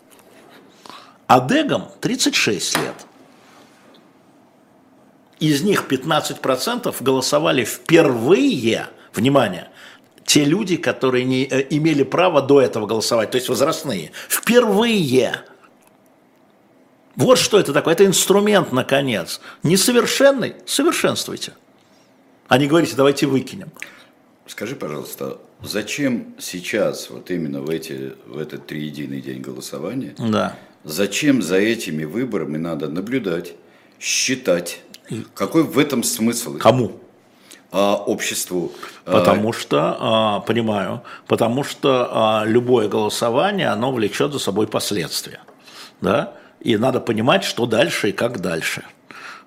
а 1.28 1.42
Дегом 1.42 1.90
36 2.02 2.78
лет– 2.78 2.96
из 5.40 5.62
них 5.62 5.86
15% 5.90 6.96
голосовали 7.02 7.64
впервые, 7.64 8.88
внимание, 9.14 9.70
те 10.26 10.44
люди, 10.44 10.76
которые 10.76 11.24
не 11.24 11.46
э, 11.46 11.66
имели 11.70 12.04
права 12.04 12.42
до 12.42 12.62
этого 12.62 12.86
голосовать, 12.86 13.32
то 13.32 13.38
есть 13.38 13.50
возрастные, 13.50 14.12
впервые. 14.28 15.42
Вот 17.16 17.40
что 17.40 17.60
это 17.60 17.74
такое. 17.74 17.94
Это 17.94 18.06
инструмент, 18.06 18.72
наконец. 18.72 19.42
Несовершенный– 19.64 20.56
совершенствуйте. 20.66 21.54
А 22.48 22.58
не 22.58 22.68
говорите, 22.68 22.96
давайте 22.96 23.26
выкинем. 23.26 23.72
Скажи, 24.46 24.76
пожалуйста, 24.76 25.40
зачем 25.62 26.36
сейчас, 26.40 27.10
вот 27.10 27.32
именно 27.32 27.62
в, 27.62 27.70
эти, 27.70 28.14
в 28.26 28.38
этот 28.38 28.68
триединый 28.68 29.22
день 29.22 29.42
голосования, 29.42 30.16
да. 30.18 30.58
зачем 30.84 31.42
за 31.42 31.58
этими 31.58 32.06
выборами 32.06 32.58
надо 32.58 32.88
наблюдать, 32.88 33.56
считать, 34.00 34.82
какой 35.34 35.64
в 35.64 35.78
этом 35.80 36.04
смысл? 36.04 36.58
Кому? 36.58 37.00
А, 37.72 37.96
обществу. 37.96 38.72
А, 39.06 39.12
потому 39.12 39.54
что, 39.54 39.98
а, 40.00 40.40
понимаю, 40.42 41.04
потому 41.28 41.64
что 41.64 42.10
а, 42.12 42.44
любое 42.46 42.88
голосование, 42.88 43.70
оно 43.70 43.92
влечет 43.92 44.32
за 44.32 44.40
собой 44.40 44.68
последствия. 44.68 45.42
Да? 46.02 46.34
И 46.62 46.78
надо 46.78 47.02
понимать, 47.02 47.44
что 47.44 47.66
дальше 47.66 48.10
и 48.10 48.12
как 48.14 48.40
дальше. 48.40 48.84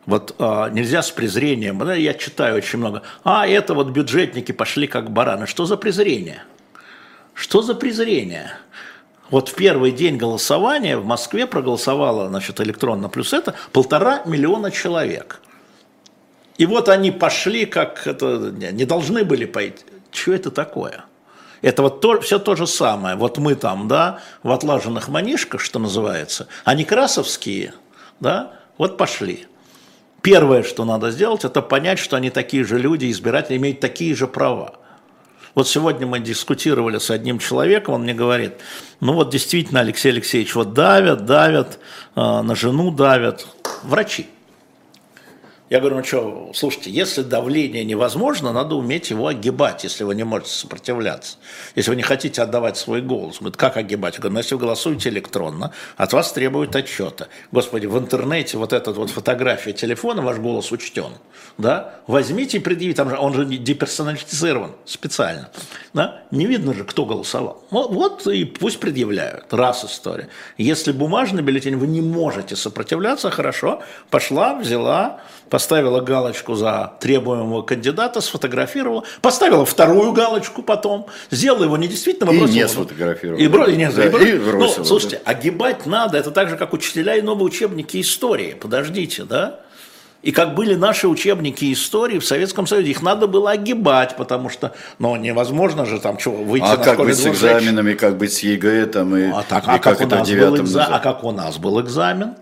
Вот 0.07 0.35
а, 0.39 0.69
нельзя 0.71 1.03
с 1.03 1.11
презрением, 1.11 1.79
да, 1.79 1.95
я 1.95 2.15
читаю 2.15 2.57
очень 2.57 2.79
много, 2.79 3.03
а 3.25 3.47
это 3.47 3.75
вот 3.75 3.91
бюджетники 3.91 4.53
пошли 4.53 4.87
как 4.87 5.11
бараны. 5.11 5.47
Что 5.47 5.67
за 5.67 5.77
презрение? 5.77 6.43
Что 7.35 7.63
за 7.63 7.75
презрение? 7.75 8.53
Вот 9.31 9.49
в 9.49 9.55
первый 9.55 9.93
день 9.93 10.17
голосования 10.17 10.97
в 10.99 11.05
Москве 11.05 11.47
проголосовало 11.47 12.29
значит, 12.29 12.61
электронно 12.61 13.09
плюс 13.09 13.33
это 13.33 13.55
полтора 13.73 14.23
миллиона 14.27 14.71
человек. 14.71 15.41
И 16.61 16.67
вот 16.67 16.91
они 16.91 17.11
пошли, 17.11 17.65
как 17.65 18.07
это, 18.07 18.53
не 18.53 18.85
должны 18.85 19.25
были 19.25 19.47
пойти. 19.47 19.83
Что 20.13 20.35
это 20.35 20.51
такое? 20.51 21.07
Это 21.63 21.81
вот 21.81 22.03
то, 22.03 22.21
все 22.21 22.39
то 22.39 22.55
же 22.55 22.67
самое. 22.67 23.17
Вот 23.17 23.39
мы 23.39 23.55
там, 23.55 23.89
да, 23.89 24.21
в 24.43 24.53
отлаженных 24.53 25.09
манишках, 25.09 25.63
что 25.63 25.79
называется, 25.79 26.49
они 26.67 26.85
красовские, 26.85 27.73
да, 28.21 28.53
вот 28.77 28.99
пошли. 28.99 29.47
Первое, 30.21 30.63
что 30.63 30.85
надо 30.85 31.11
сделать, 31.11 31.47
это 31.47 31.63
понять, 31.63 31.99
что 31.99 32.17
они 32.17 32.29
такие 32.29 32.63
же 32.63 32.79
люди, 32.79 33.11
избиратели 33.11 33.57
имеют 33.57 33.81
такие 33.81 34.15
же 34.15 34.27
права. 34.27 34.75
Вот 35.55 35.67
сегодня 35.67 36.07
мы 36.07 36.21
дискутировали 36.21 36.99
с 36.99 37.11
одним 37.11 37.39
человеком, 37.39 37.95
он 37.95 38.03
мне 38.03 38.13
говорит, 38.13 38.57
ну 39.01 39.15
вот 39.15 39.31
действительно, 39.31 39.81
Алексей 39.81 40.13
Алексеевич, 40.13 40.55
вот 40.55 40.75
давят, 40.75 41.25
давят, 41.25 41.79
э, 42.17 42.21
на 42.21 42.55
жену 42.55 42.91
давят, 42.91 43.47
врачи. 43.83 44.29
Я 45.71 45.79
говорю, 45.79 45.99
ну 45.99 46.05
что, 46.05 46.51
слушайте, 46.53 46.91
если 46.91 47.23
давление 47.23 47.85
невозможно, 47.85 48.53
надо 48.53 48.75
уметь 48.75 49.11
его 49.11 49.29
огибать, 49.29 49.85
если 49.85 50.03
вы 50.03 50.17
не 50.17 50.25
можете 50.25 50.51
сопротивляться. 50.51 51.37
Если 51.77 51.91
вы 51.91 51.97
не 51.97 52.03
хотите 52.03 52.43
отдавать 52.43 52.77
свой 52.77 53.01
голос. 53.01 53.39
Говорит, 53.39 53.57
как 53.57 53.77
огибать? 53.77 54.15
Я 54.15 54.21
говорю, 54.21 54.33
ну 54.33 54.41
если 54.41 54.57
вы 54.57 54.63
голосуете 54.63 55.11
электронно, 55.11 55.73
от 55.97 56.13
вас 56.13 56.33
требуют 56.33 56.75
отчета. 56.75 57.29
Господи, 57.53 57.87
в 57.87 57.97
интернете 57.97 58.59
вот 58.59 58.73
эта 58.73 58.91
вот 58.91 59.11
фотография 59.11 59.73
телефона, 59.73 60.23
ваш 60.23 60.39
голос 60.39 60.73
учтен. 60.73 61.13
Да? 61.57 61.95
Возьмите 62.09 62.57
и 62.57 62.61
предъявите, 62.61 62.97
там 62.97 63.11
же, 63.11 63.17
он 63.17 63.33
же 63.33 63.45
деперсонализирован 63.45 64.73
специально. 64.87 65.51
Да? 65.95 66.25
Не 66.33 66.47
видно 66.47 66.75
же, 66.75 66.83
кто 66.83 67.07
голосовал. 67.07 67.65
Вот, 67.71 67.93
вот 67.93 68.27
и 68.27 68.45
пусть 68.45 68.81
предъявляют. 68.81 69.45
Раз 69.53 69.85
история. 69.85 70.31
Если 70.59 70.91
бумажный 70.91 71.45
бюллетень, 71.45 71.77
вы 71.77 71.87
не 71.87 72.01
можете 72.01 72.57
сопротивляться, 72.57 73.31
хорошо, 73.31 73.85
пошла, 74.11 74.57
взяла, 74.57 75.21
поставила 75.51 76.01
галочку 76.01 76.55
за 76.55 76.93
требуемого 77.01 77.63
кандидата, 77.63 78.21
сфотографировала, 78.21 79.05
поставила 79.21 79.67
вторую 79.67 80.13
галочку 80.13 80.63
потом, 80.63 81.07
сделала 81.31 81.65
его 81.65 81.77
недействительным 81.77 82.35
и 82.35 82.39
бросила. 82.39 82.57
не 82.57 82.69
сфотографировала. 82.69 83.41
И, 83.41 83.49
бро... 83.49 83.67
и, 83.67 83.77
не, 83.77 83.91
да, 83.91 84.07
и, 84.07 84.09
бро... 84.09 84.21
и 84.21 84.39
бросила. 84.39 84.79
Ну, 84.79 84.85
слушайте, 84.85 85.21
да. 85.25 85.33
огибать 85.33 85.85
надо, 85.87 86.17
это 86.17 86.31
так 86.31 86.49
же, 86.49 86.57
как 86.57 86.73
учителя 86.73 87.17
и 87.17 87.23
новые 87.23 87.47
учебники 87.47 88.01
истории. 88.01 88.55
Подождите, 88.55 89.25
да? 89.25 89.61
И 90.23 90.33
как 90.33 90.55
были 90.55 90.75
наши 90.75 91.09
учебники 91.09 91.73
истории 91.73 92.19
в 92.19 92.27
Советском 92.27 92.67
Союзе, 92.67 92.91
их 92.91 93.01
надо 93.01 93.27
было 93.27 93.53
огибать, 93.53 94.17
потому 94.17 94.51
что, 94.51 94.75
ну, 94.99 95.17
невозможно 95.17 95.87
же 95.87 95.99
там 95.99 96.19
что, 96.19 96.31
выйти 96.33 96.65
а 96.65 96.77
на 96.77 96.85
как 96.85 96.99
быть 96.99 97.17
с 97.17 97.27
экзаменами, 97.27 97.95
как 97.95 98.19
быть 98.19 98.35
с 98.35 98.41
ЕГЭ 98.41 98.87
там 98.87 99.17
и, 99.17 99.31
а, 99.31 99.43
так, 99.49 99.65
и 99.65 99.71
а 99.71 99.79
как, 99.79 99.99
как 99.99 100.01
это 100.03 100.23
в 100.23 100.27
девятом 100.27 100.67
экза... 100.67 100.85
А 100.85 100.99
как 100.99 101.25
у 101.25 101.33
нас 101.33 101.57
был 101.57 101.81
экзамен? 101.81 102.35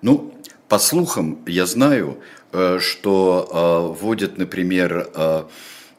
Ну, 0.00 0.34
по 0.68 0.78
слухам, 0.78 1.38
я 1.46 1.66
знаю, 1.66 2.18
что 2.80 3.94
э, 3.96 4.00
вводят, 4.00 4.38
например, 4.38 5.10
э, 5.14 5.44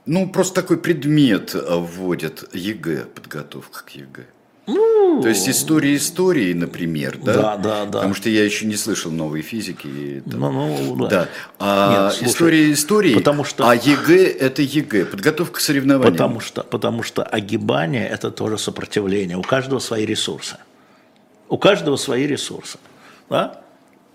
ну, 0.05 0.29
просто 0.29 0.61
такой 0.61 0.77
предмет 0.77 1.55
вводят 1.55 2.49
ЕГЭ, 2.53 3.05
подготовка 3.13 3.83
к 3.83 3.89
ЕГЭ. 3.89 4.25
Ну, 4.65 5.19
То 5.21 5.27
есть 5.27 5.49
история 5.49 5.95
истории, 5.95 6.53
например, 6.53 7.17
да? 7.21 7.33
Да, 7.33 7.57
да, 7.57 7.85
да. 7.85 7.91
Потому 7.91 8.13
что 8.13 8.29
я 8.29 8.45
еще 8.45 8.65
не 8.65 8.75
слышал 8.75 9.11
новой 9.11 9.41
физики. 9.41 10.23
Там, 10.29 10.39
ну, 10.39 10.77
ну, 10.95 10.95
да. 10.95 11.09
да. 11.09 11.29
А 11.59 12.05
Нет, 12.05 12.13
слушай, 12.13 12.31
история 12.31 12.71
истории, 12.71 13.13
потому 13.13 13.43
что... 13.43 13.69
а 13.69 13.75
ЕГЭ 13.75 14.23
это 14.23 14.61
ЕГЭ, 14.61 15.05
подготовка 15.05 15.57
к 15.57 15.59
соревнованиям. 15.59 16.13
Потому 16.13 16.39
что, 16.39 16.63
потому 16.63 17.03
что 17.03 17.23
огибание 17.23 18.07
это 18.07 18.31
тоже 18.31 18.57
сопротивление. 18.57 19.35
У 19.37 19.41
каждого 19.41 19.79
свои 19.79 20.05
ресурсы. 20.05 20.55
У 21.49 21.57
каждого 21.57 21.97
свои 21.97 22.25
ресурсы. 22.25 22.77
Да? 23.29 23.62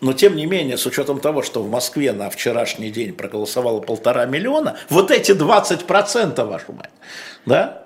Но 0.00 0.12
тем 0.12 0.36
не 0.36 0.46
менее, 0.46 0.76
с 0.76 0.86
учетом 0.86 1.18
того, 1.18 1.42
что 1.42 1.62
в 1.62 1.70
Москве 1.70 2.12
на 2.12 2.30
вчерашний 2.30 2.90
день 2.90 3.14
проголосовало 3.14 3.80
полтора 3.80 4.26
миллиона, 4.26 4.76
вот 4.88 5.10
эти 5.10 5.32
20%, 5.32 6.44
вашу 6.44 6.72
мать, 6.72 6.90
да, 7.46 7.84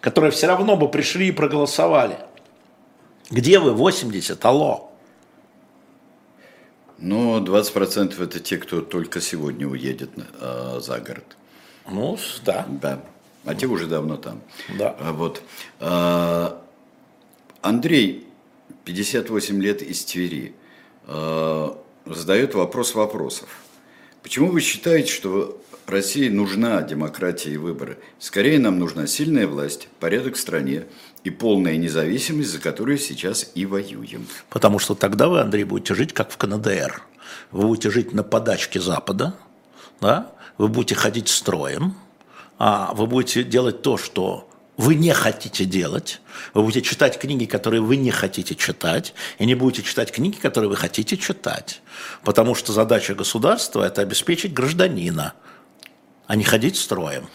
которые 0.00 0.30
все 0.30 0.46
равно 0.46 0.76
бы 0.76 0.88
пришли 0.88 1.28
и 1.28 1.32
проголосовали. 1.32 2.18
Где 3.30 3.58
вы 3.58 3.72
80? 3.72 4.44
Алло. 4.44 4.90
Ну, 6.98 7.40
20% 7.44 8.22
это 8.22 8.40
те, 8.40 8.56
кто 8.58 8.80
только 8.80 9.20
сегодня 9.20 9.68
уедет 9.68 10.10
э, 10.40 10.80
за 10.80 10.98
город. 10.98 11.36
Ну, 11.88 12.18
да. 12.44 12.66
Да. 12.68 13.00
А 13.44 13.54
те 13.54 13.66
уже 13.66 13.86
давно 13.86 14.16
там. 14.16 14.42
Да. 14.76 14.96
А 14.98 15.12
вот. 15.12 15.42
Э, 15.80 16.50
Андрей, 17.62 18.26
58 18.84 19.62
лет 19.62 19.82
из 19.82 20.04
Твери. 20.04 20.54
Э, 21.08 21.70
задает 22.04 22.54
вопрос 22.54 22.94
вопросов. 22.94 23.48
Почему 24.22 24.50
вы 24.50 24.60
считаете, 24.60 25.10
что 25.10 25.60
России 25.86 26.28
нужна 26.28 26.82
демократия 26.82 27.52
и 27.52 27.56
выборы? 27.56 27.98
Скорее 28.18 28.58
нам 28.58 28.78
нужна 28.78 29.06
сильная 29.06 29.46
власть, 29.46 29.88
порядок 30.00 30.36
в 30.36 30.38
стране 30.38 30.84
и 31.24 31.30
полная 31.30 31.76
независимость, 31.78 32.50
за 32.50 32.58
которую 32.58 32.98
сейчас 32.98 33.50
и 33.54 33.64
воюем. 33.64 34.26
Потому 34.50 34.78
что 34.78 34.94
тогда 34.94 35.28
вы, 35.28 35.40
Андрей, 35.40 35.64
будете 35.64 35.94
жить 35.94 36.12
как 36.12 36.30
в 36.30 36.36
КНДР. 36.36 37.02
Вы 37.52 37.66
будете 37.66 37.90
жить 37.90 38.12
на 38.12 38.22
подачке 38.22 38.80
Запада, 38.80 39.34
да? 40.00 40.30
вы 40.58 40.68
будете 40.68 40.94
ходить 40.94 41.28
строем, 41.28 41.94
а 42.58 42.92
вы 42.94 43.06
будете 43.06 43.44
делать 43.44 43.80
то, 43.82 43.96
что 43.96 44.47
вы 44.78 44.94
не 44.94 45.12
хотите 45.12 45.64
делать, 45.64 46.20
вы 46.54 46.62
будете 46.62 46.88
читать 46.88 47.18
книги, 47.18 47.44
которые 47.44 47.82
вы 47.82 47.96
не 47.96 48.12
хотите 48.12 48.54
читать, 48.54 49.12
и 49.38 49.44
не 49.44 49.56
будете 49.56 49.82
читать 49.82 50.12
книги, 50.12 50.36
которые 50.36 50.70
вы 50.70 50.76
хотите 50.76 51.16
читать. 51.16 51.82
Потому 52.22 52.54
что 52.54 52.72
задача 52.72 53.14
государства– 53.14 53.82
это 53.86 54.02
обеспечить 54.02 54.54
гражданина, 54.54 55.34
а 56.28 56.36
не 56.36 56.44
ходить 56.44 56.76
строем. 56.76 57.28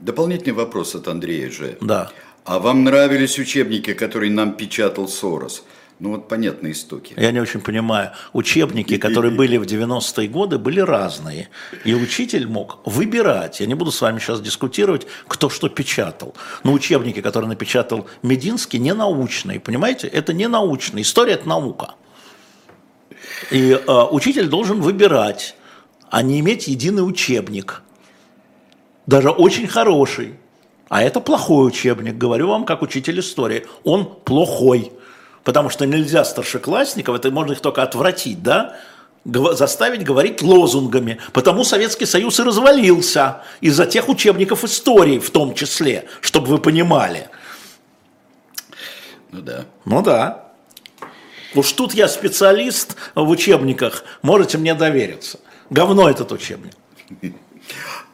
Дополнительный 0.00 0.54
вопрос 0.54 0.96
от 0.96 1.06
Андрея 1.06 1.50
же. 1.50 1.78
Да. 1.80 2.10
А 2.44 2.58
вам 2.58 2.82
нравились 2.82 3.38
учебники, 3.38 3.94
которые 3.94 4.32
нам 4.32 4.54
печатал 4.54 5.06
Сорос? 5.06 5.62
Ну 6.00 6.12
вот 6.12 6.28
понятные 6.28 6.72
истоки. 6.72 7.12
Я 7.18 7.30
не 7.30 7.40
очень 7.40 7.60
понимаю. 7.60 8.12
Учебники, 8.32 8.96
которые 8.96 9.34
были 9.34 9.58
в 9.58 9.64
90-е 9.64 10.28
годы, 10.28 10.56
были 10.58 10.80
разные. 10.80 11.50
И 11.84 11.92
учитель 11.92 12.46
мог 12.46 12.78
выбирать. 12.86 13.60
Я 13.60 13.66
не 13.66 13.74
буду 13.74 13.92
с 13.92 14.00
вами 14.00 14.18
сейчас 14.18 14.40
дискутировать, 14.40 15.06
кто 15.28 15.50
что 15.50 15.68
печатал. 15.68 16.34
Но 16.64 16.72
учебники, 16.72 17.20
которые 17.20 17.50
напечатал 17.50 18.08
Мединский, 18.22 18.78
не 18.78 18.94
научные. 18.94 19.60
Понимаете? 19.60 20.06
Это 20.08 20.32
не 20.32 20.48
научные. 20.48 21.02
История– 21.02 21.32
это 21.34 21.46
наука. 21.46 21.96
И 23.50 23.72
э, 23.72 24.04
учитель 24.10 24.48
должен 24.48 24.80
выбирать, 24.80 25.54
а 26.08 26.22
не 26.22 26.40
иметь 26.40 26.66
единый 26.66 27.06
учебник. 27.06 27.82
Даже 29.06 29.28
очень 29.28 29.66
хороший. 29.66 30.36
А 30.88 31.02
это 31.02 31.20
плохой 31.20 31.68
учебник. 31.68 32.16
Говорю 32.16 32.48
вам, 32.48 32.64
как 32.64 32.80
учитель 32.80 33.20
истории. 33.20 33.66
Он 33.84 34.06
плохой. 34.24 34.92
Потому 35.44 35.70
что 35.70 35.86
нельзя 35.86 36.24
старшеклассников, 36.24 37.16
это 37.16 37.30
можно 37.30 37.52
их 37.52 37.60
только 37.60 37.82
отвратить, 37.82 38.42
да, 38.42 38.76
заставить 39.24 40.04
говорить 40.04 40.42
лозунгами. 40.42 41.18
Потому 41.32 41.64
Советский 41.64 42.06
Союз 42.06 42.38
и 42.40 42.42
развалился 42.42 43.42
из-за 43.60 43.86
тех 43.86 44.08
учебников 44.08 44.64
истории 44.64 45.18
в 45.18 45.30
том 45.30 45.54
числе, 45.54 46.06
чтобы 46.20 46.48
вы 46.48 46.58
понимали. 46.58 47.28
Ну 49.32 49.40
да. 49.42 49.64
Ну 49.84 50.02
да. 50.02 50.50
Уж 51.54 51.72
тут 51.72 51.94
я 51.94 52.08
специалист 52.08 52.96
в 53.14 53.28
учебниках, 53.28 54.04
можете 54.22 54.58
мне 54.58 54.74
довериться. 54.74 55.40
Говно 55.68 56.08
этот 56.08 56.32
учебник. 56.32 56.72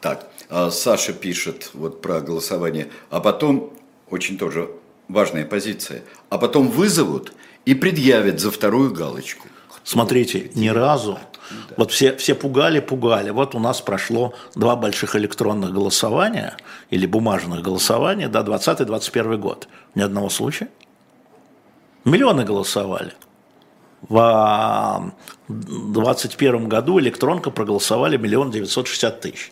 Так, 0.01 0.27
а 0.49 0.71
Саша 0.71 1.13
пишет 1.13 1.71
вот 1.73 2.01
про 2.01 2.19
голосование, 2.21 2.89
а 3.09 3.19
потом 3.19 3.73
очень 4.09 4.37
тоже 4.37 4.69
важная 5.07 5.45
позиция, 5.45 6.03
а 6.29 6.37
потом 6.37 6.67
вызовут 6.67 7.33
и 7.65 7.73
предъявят 7.73 8.39
за 8.39 8.51
вторую 8.51 8.93
галочку. 8.93 9.47
Смотрите, 9.83 10.51
ни 10.55 10.67
разу. 10.67 11.17
Вот 11.77 11.91
все, 11.91 12.15
все 12.17 12.35
пугали, 12.35 12.81
пугали. 12.81 13.29
Вот 13.29 13.55
у 13.55 13.59
нас 13.59 13.79
прошло 13.79 14.33
два 14.55 14.75
больших 14.75 15.15
электронных 15.15 15.73
голосования 15.73 16.57
или 16.89 17.05
бумажных 17.05 17.61
голосования, 17.61 18.27
да, 18.27 18.41
20-21 18.41 19.37
год. 19.37 19.69
Ни 19.95 20.01
одного 20.01 20.29
случая. 20.29 20.67
Миллионы 22.03 22.43
голосовали. 22.43 23.13
В 24.01 25.13
2021 25.47 26.67
году 26.67 26.99
электронка 26.99 27.49
проголосовали 27.49 28.17
миллион 28.17 28.51
девятьсот 28.51 28.87
шестьдесят 28.87 29.21
тысяч. 29.21 29.51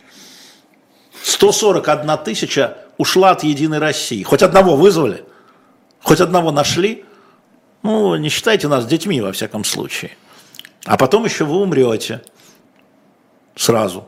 141 1.24 2.18
тысяча 2.24 2.78
ушла 2.98 3.32
от 3.32 3.44
Единой 3.44 3.80
России. 3.80 4.24
Хоть 4.24 4.44
одного 4.44 4.76
вызвали– 4.76 5.24
Хоть 6.06 6.22
одного 6.22 6.52
нашли, 6.52 7.04
ну, 7.82 8.16
не 8.16 8.30
считайте 8.30 8.68
нас 8.68 8.86
детьми, 8.86 9.22
во 9.22 9.32
всяком 9.32 9.64
случае. 9.64 10.16
А 10.86 10.98
потом 10.98 11.26
еще 11.26 11.46
вы 11.46 11.56
умрете 11.56 12.22
сразу. 13.56 14.08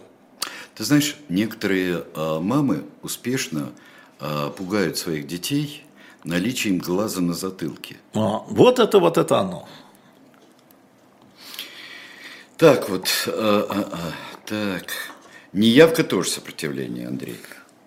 Ты 0.75 0.83
знаешь, 0.83 1.15
некоторые 1.27 2.03
э, 2.13 2.39
мамы 2.39 2.83
успешно 3.01 3.71
э, 4.19 4.51
пугают 4.55 4.99
своих 4.99 5.25
детей 5.25 5.83
наличием 6.23 6.77
глаза 6.77 7.19
на 7.19 7.33
затылке. 7.33 7.97
А, 8.13 8.43
вот 8.47 8.77
это 8.77 8.99
вот 8.99 9.17
это 9.17 9.39
оно. 9.39 9.67
Так 12.57 12.89
вот, 12.89 13.07
э, 13.25 13.65
э, 13.69 13.83
э, 13.91 14.11
так. 14.45 14.85
Неявка 15.51 16.03
тоже 16.03 16.29
сопротивление, 16.29 17.07
Андрей. 17.07 17.39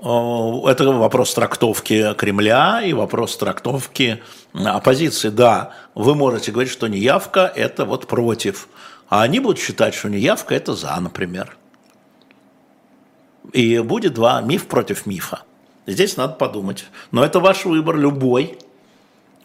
Э, 0.03 0.71
это 0.71 0.91
вопрос 0.91 1.35
трактовки 1.35 2.15
Кремля 2.15 2.83
и 2.83 2.93
вопрос 2.93 3.37
трактовки 3.37 4.23
оппозиции. 4.55 5.29
Да, 5.29 5.73
вы 5.95 6.15
можете 6.15 6.53
говорить, 6.53 6.73
что 6.73 6.89
неявка– 6.89 7.53
это 7.55 7.85
вот 7.85 8.07
против, 8.07 8.69
а 9.09 9.23
они 9.23 9.41
будут 9.41 9.59
считать, 9.59 9.95
что 9.95 10.09
неявка– 10.09 10.55
это 10.57 10.75
за, 10.75 10.99
например. 10.99 11.57
И 13.53 13.79
будет 13.81 14.15
два 14.15 14.41
миф 14.41 14.67
против 14.67 15.07
мифа. 15.07 15.43
Здесь 15.87 16.17
надо 16.17 16.35
подумать. 16.35 16.85
Но 17.11 17.25
это 17.25 17.41
ваш 17.41 17.65
выбор, 17.65 17.97
любой. 17.97 18.59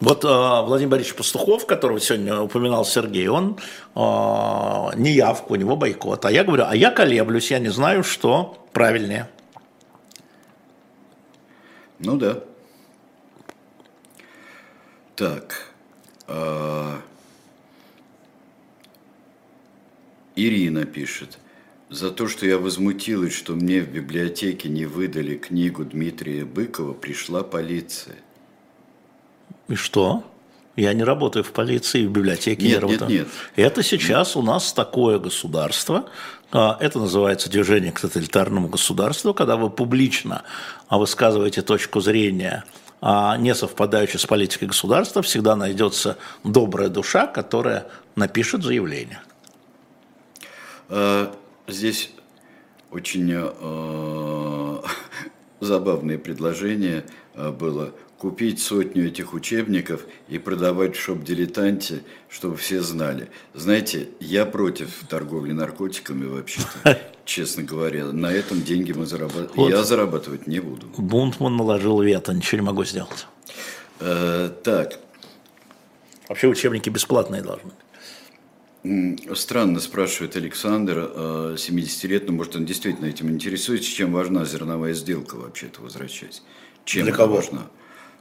Вот 0.00 0.24
э, 0.24 0.28
Владимир 0.28 0.92
Борисович 0.92 1.16
Пастухов, 1.16 1.66
которого 1.66 1.98
сегодня 2.00 2.40
упоминал 2.40 2.84
Сергей, 2.84 3.28
он 3.28 3.58
э, 3.94 3.98
неявка, 3.98 5.52
у 5.52 5.56
него 5.56 5.76
бойкот. 5.76 6.24
А 6.24 6.30
я 6.30 6.44
говорю, 6.44 6.64
а 6.68 6.76
я 6.76 6.90
колеблюсь, 6.90 7.50
я 7.50 7.58
не 7.58 7.70
знаю, 7.70 8.04
что 8.04 8.56
правильнее. 8.72 9.28
Ну 11.98 12.16
да. 12.16 12.42
Так. 15.14 15.72
А... 16.26 17.00
Ирина 20.34 20.84
пишет. 20.84 21.38
За 21.88 22.10
то, 22.10 22.28
что 22.28 22.46
я 22.46 22.58
возмутилась, 22.58 23.32
что 23.32 23.54
мне 23.54 23.80
в 23.80 23.88
библиотеке 23.88 24.68
не 24.68 24.86
выдали 24.86 25.36
книгу 25.36 25.84
Дмитрия 25.84 26.44
Быкова, 26.44 26.92
пришла 26.92 27.42
полиция. 27.42 28.16
И 29.68 29.74
что? 29.76 30.24
Я 30.74 30.92
не 30.92 31.04
работаю 31.04 31.42
в 31.42 31.52
полиции, 31.52 32.06
в 32.06 32.10
библиотеке 32.10 32.62
нет, 32.62 32.70
не 32.70 32.78
работаю. 32.78 33.10
Нет, 33.10 33.26
нет. 33.26 33.28
Это 33.54 33.82
сейчас 33.82 34.36
у 34.36 34.42
нас 34.42 34.72
такое 34.74 35.18
государство, 35.18 36.10
это 36.56 36.98
называется 36.98 37.50
движение 37.50 37.92
к 37.92 38.00
тоталитарному 38.00 38.68
государству, 38.68 39.34
когда 39.34 39.56
вы 39.56 39.68
публично 39.68 40.42
высказываете 40.88 41.60
точку 41.60 42.00
зрения, 42.00 42.64
а, 43.02 43.36
не 43.36 43.54
совпадающую 43.54 44.18
с 44.18 44.26
политикой 44.26 44.68
государства, 44.68 45.20
всегда 45.20 45.54
найдется 45.54 46.16
добрая 46.44 46.88
душа, 46.88 47.26
которая 47.26 47.88
напишет 48.14 48.62
заявление. 48.62 49.20
А, 50.88 51.30
здесь 51.68 52.10
очень 52.90 53.30
забавное 55.60 56.18
предложение 56.18 57.04
было 57.34 57.92
купить 58.18 58.60
сотню 58.60 59.08
этих 59.08 59.34
учебников 59.34 60.06
и 60.28 60.38
продавать 60.38 60.96
в 60.96 61.00
шоп-дилетанте, 61.00 62.02
чтобы 62.28 62.56
все 62.56 62.80
знали. 62.80 63.28
Знаете, 63.54 64.08
я 64.20 64.46
против 64.46 65.04
торговли 65.08 65.52
наркотиками 65.52 66.26
вообще-то, 66.26 67.00
честно 67.24 67.62
говоря. 67.62 68.06
На 68.06 68.32
этом 68.32 68.62
деньги 68.62 68.92
мы 68.92 69.06
зарабатывать. 69.06 69.56
Вот. 69.56 69.70
Я 69.70 69.82
зарабатывать 69.82 70.46
не 70.46 70.60
буду. 70.60 70.86
Бунтман 70.96 71.56
наложил 71.56 72.00
вето, 72.00 72.32
ничего 72.32 72.60
не 72.60 72.66
могу 72.66 72.84
сделать. 72.84 73.26
Э, 74.00 74.50
так. 74.64 74.98
Вообще 76.28 76.48
учебники 76.48 76.88
бесплатные 76.88 77.42
должны 77.42 77.72
Странно 79.34 79.80
спрашивает 79.80 80.36
Александр, 80.36 81.56
70 81.58 82.04
э, 82.04 82.08
лет, 82.08 82.26
но 82.26 82.32
может 82.32 82.54
он 82.54 82.64
действительно 82.64 83.06
этим 83.06 83.30
интересуется, 83.30 83.90
чем 83.90 84.12
важна 84.12 84.44
зерновая 84.44 84.92
сделка 84.92 85.34
вообще-то 85.34 85.82
возвращать? 85.82 86.42
Чем 86.84 87.04
Для 87.04 87.12
кого? 87.12 87.36
важна? 87.36 87.66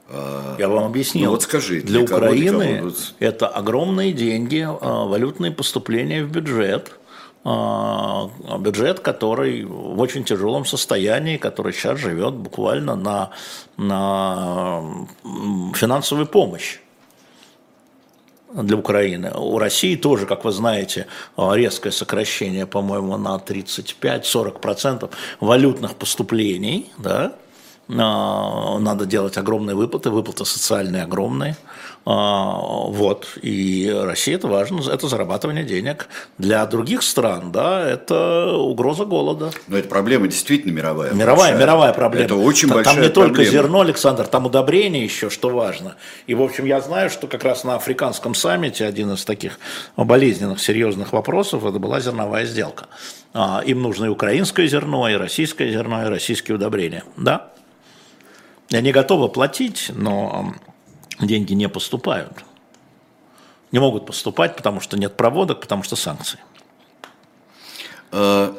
А, 0.10 0.56
Я 0.60 0.68
вам 0.68 0.86
объяснил. 0.86 1.26
Ну 1.26 1.32
вот 1.32 1.44
скажи, 1.44 1.82
для, 1.82 2.02
для 2.02 2.16
Украины 2.18 2.78
кого, 2.78 2.92
это 3.20 3.48
огромные 3.48 4.14
деньги, 4.14 4.66
а, 4.68 5.06
валютные 5.06 5.52
поступления 5.52 6.24
в 6.24 6.32
бюджет. 6.32 6.92
А, 7.44 8.30
бюджет, 8.60 9.00
который 9.00 9.66
в 9.66 10.00
очень 10.00 10.24
тяжелом 10.24 10.66
состоянии, 10.66 11.38
который 11.38 11.74
сейчас 11.74 12.00
живет 12.00 12.34
буквально 12.34 12.96
на, 12.96 13.32
на 13.78 14.84
финансовую 15.76 16.28
помощь 16.28 16.80
для 18.54 18.78
Украины. 18.78 19.32
У 19.36 19.58
России 19.60 19.96
тоже, 19.96 20.26
как 20.26 20.46
вы 20.46 20.52
знаете, 20.52 21.08
резкое 21.38 21.92
сокращение, 21.92 22.66
по-моему, 22.66 23.18
на 23.18 23.36
35-40% 23.36 25.10
валютных 25.40 25.96
поступлений. 25.96 26.92
Да? 26.98 27.36
А, 27.88 28.80
надо 28.80 29.06
делать 29.06 29.38
огромные 29.38 29.76
выплаты, 29.76 30.10
выплаты 30.10 30.44
социальные 30.46 31.04
огромные. 31.04 31.56
А, 32.08 32.58
вот. 32.58 33.38
И 33.42 33.92
Россия 33.94 34.36
это 34.36 34.48
важно, 34.48 34.82
это 34.90 35.08
зарабатывание 35.08 35.64
денег. 35.64 36.08
Для 36.38 36.66
других 36.66 37.04
стран, 37.04 37.52
да, 37.52 37.88
это 37.88 38.56
угроза 38.56 39.06
голода. 39.06 39.52
Но 39.68 39.78
это 39.78 39.88
проблема 39.88 40.28
действительно 40.28 40.72
мировая. 40.72 41.14
Мировая, 41.14 41.52
большая. 41.52 41.60
мировая 41.60 41.94
проблема. 41.94 42.26
Это 42.26 42.36
очень 42.36 42.68
там, 42.68 42.78
большая 42.78 42.96
Там 42.96 43.04
не 43.04 43.10
проблема. 43.10 43.36
только 43.36 43.52
зерно, 43.52 43.82
Александр, 43.82 44.28
там 44.28 44.46
удобрение 44.46 45.04
еще, 45.04 45.30
что 45.30 45.50
важно. 45.50 45.96
И, 46.28 46.34
в 46.34 46.42
общем, 46.42 46.66
я 46.66 46.82
знаю, 46.82 47.10
что 47.10 47.28
как 47.28 47.44
раз 47.44 47.64
на 47.64 47.76
африканском 47.76 48.36
саммите 48.36 48.86
один 48.86 49.12
из 49.14 49.26
таких 49.26 49.60
болезненных, 49.96 50.60
серьезных 50.60 51.14
вопросов, 51.14 51.66
это 51.66 51.80
была 51.80 52.00
зерновая 52.00 52.46
сделка. 52.46 52.86
а, 53.34 53.62
им 53.66 53.82
нужно 53.82 54.06
и 54.06 54.08
украинское 54.08 54.66
зерно, 54.68 55.10
и 55.10 55.16
российское 55.16 55.70
зерно, 55.72 56.06
и 56.06 56.10
российские 56.10 56.56
удобрения. 56.56 57.04
Да? 57.18 57.52
Они 58.76 58.92
готовы 58.92 59.30
платить, 59.30 59.92
но 59.94 60.54
деньги 61.20 61.54
не 61.54 61.70
поступают. 61.70 62.44
Не 63.72 63.80
могут 63.80 64.06
поступать, 64.06 64.56
потому 64.56 64.80
что 64.80 64.98
нет 64.98 65.18
проводок, 65.18 65.62
потому 65.62 65.84
что 65.84 65.96
санкции. 65.96 66.40
А, 68.12 68.56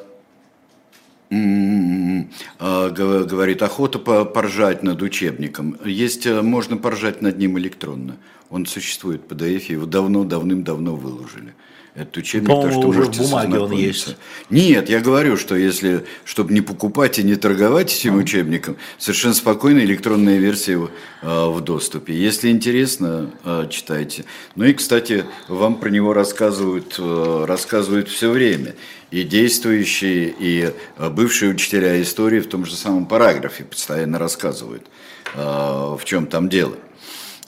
а, 1.30 2.90
говорит, 2.90 3.62
охота 3.62 3.98
поржать 3.98 4.82
над 4.82 5.02
учебником. 5.02 5.78
Есть, 5.84 6.26
э, 6.26 6.42
можно 6.42 6.76
поржать 6.76 7.22
над 7.22 7.38
ним 7.38 7.58
электронно. 7.58 8.16
Он 8.50 8.66
существует 8.66 9.22
в 9.22 9.32
PDF, 9.32 9.72
его 9.72 9.86
давно, 9.86 10.24
давным-давно 10.24 10.96
выложили 10.96 11.54
этот 11.97 12.18
учебник, 12.18 12.49
то 12.49 12.70
что 12.70 12.80
уже 12.80 13.03
в 13.05 13.16
бумаге 13.16 13.59
он 13.59 13.72
есть. 13.72 14.16
Нет, 14.51 14.90
я 14.90 15.01
говорю, 15.01 15.38
что 15.38 15.57
если, 15.57 16.05
чтобы 16.24 16.53
не 16.53 16.61
покупать 16.61 17.18
и 17.18 17.22
не 17.22 17.36
торговать 17.36 17.94
этим 17.94 18.16
а. 18.16 18.18
учебником, 18.18 18.76
совершенно 18.99 19.32
спокойно 19.32 19.78
электронная 19.78 20.36
версия 20.36 20.90
э, 21.22 21.49
в 21.49 21.61
доступе. 21.62 22.14
Если 22.14 22.51
интересно, 22.51 23.30
э, 23.44 23.66
читайте. 23.70 24.26
Ну 24.57 24.66
и, 24.66 24.74
кстати, 24.74 25.24
вам 25.49 25.76
про 25.76 25.88
него 25.88 26.12
рассказывают, 26.12 26.97
э, 26.99 27.44
рассказывают 27.49 28.09
все 28.09 28.30
время. 28.30 28.74
И 29.11 29.22
действующие, 29.22 30.34
и 30.38 30.72
бывшие 30.99 31.53
учителя 31.53 32.03
истории 32.03 32.40
в 32.40 32.49
том 32.49 32.66
же 32.66 32.74
самом 32.74 33.07
параграфе 33.07 33.62
постоянно 33.62 34.18
рассказывают, 34.18 34.84
в 35.32 36.01
чем 36.05 36.26
там 36.26 36.49
дело. 36.49 36.74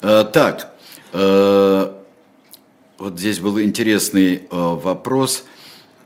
Так, 0.00 0.72
вот 2.98 3.18
здесь 3.18 3.38
был 3.38 3.60
интересный 3.60 4.36
э, 4.36 4.40
вопрос. 4.50 5.44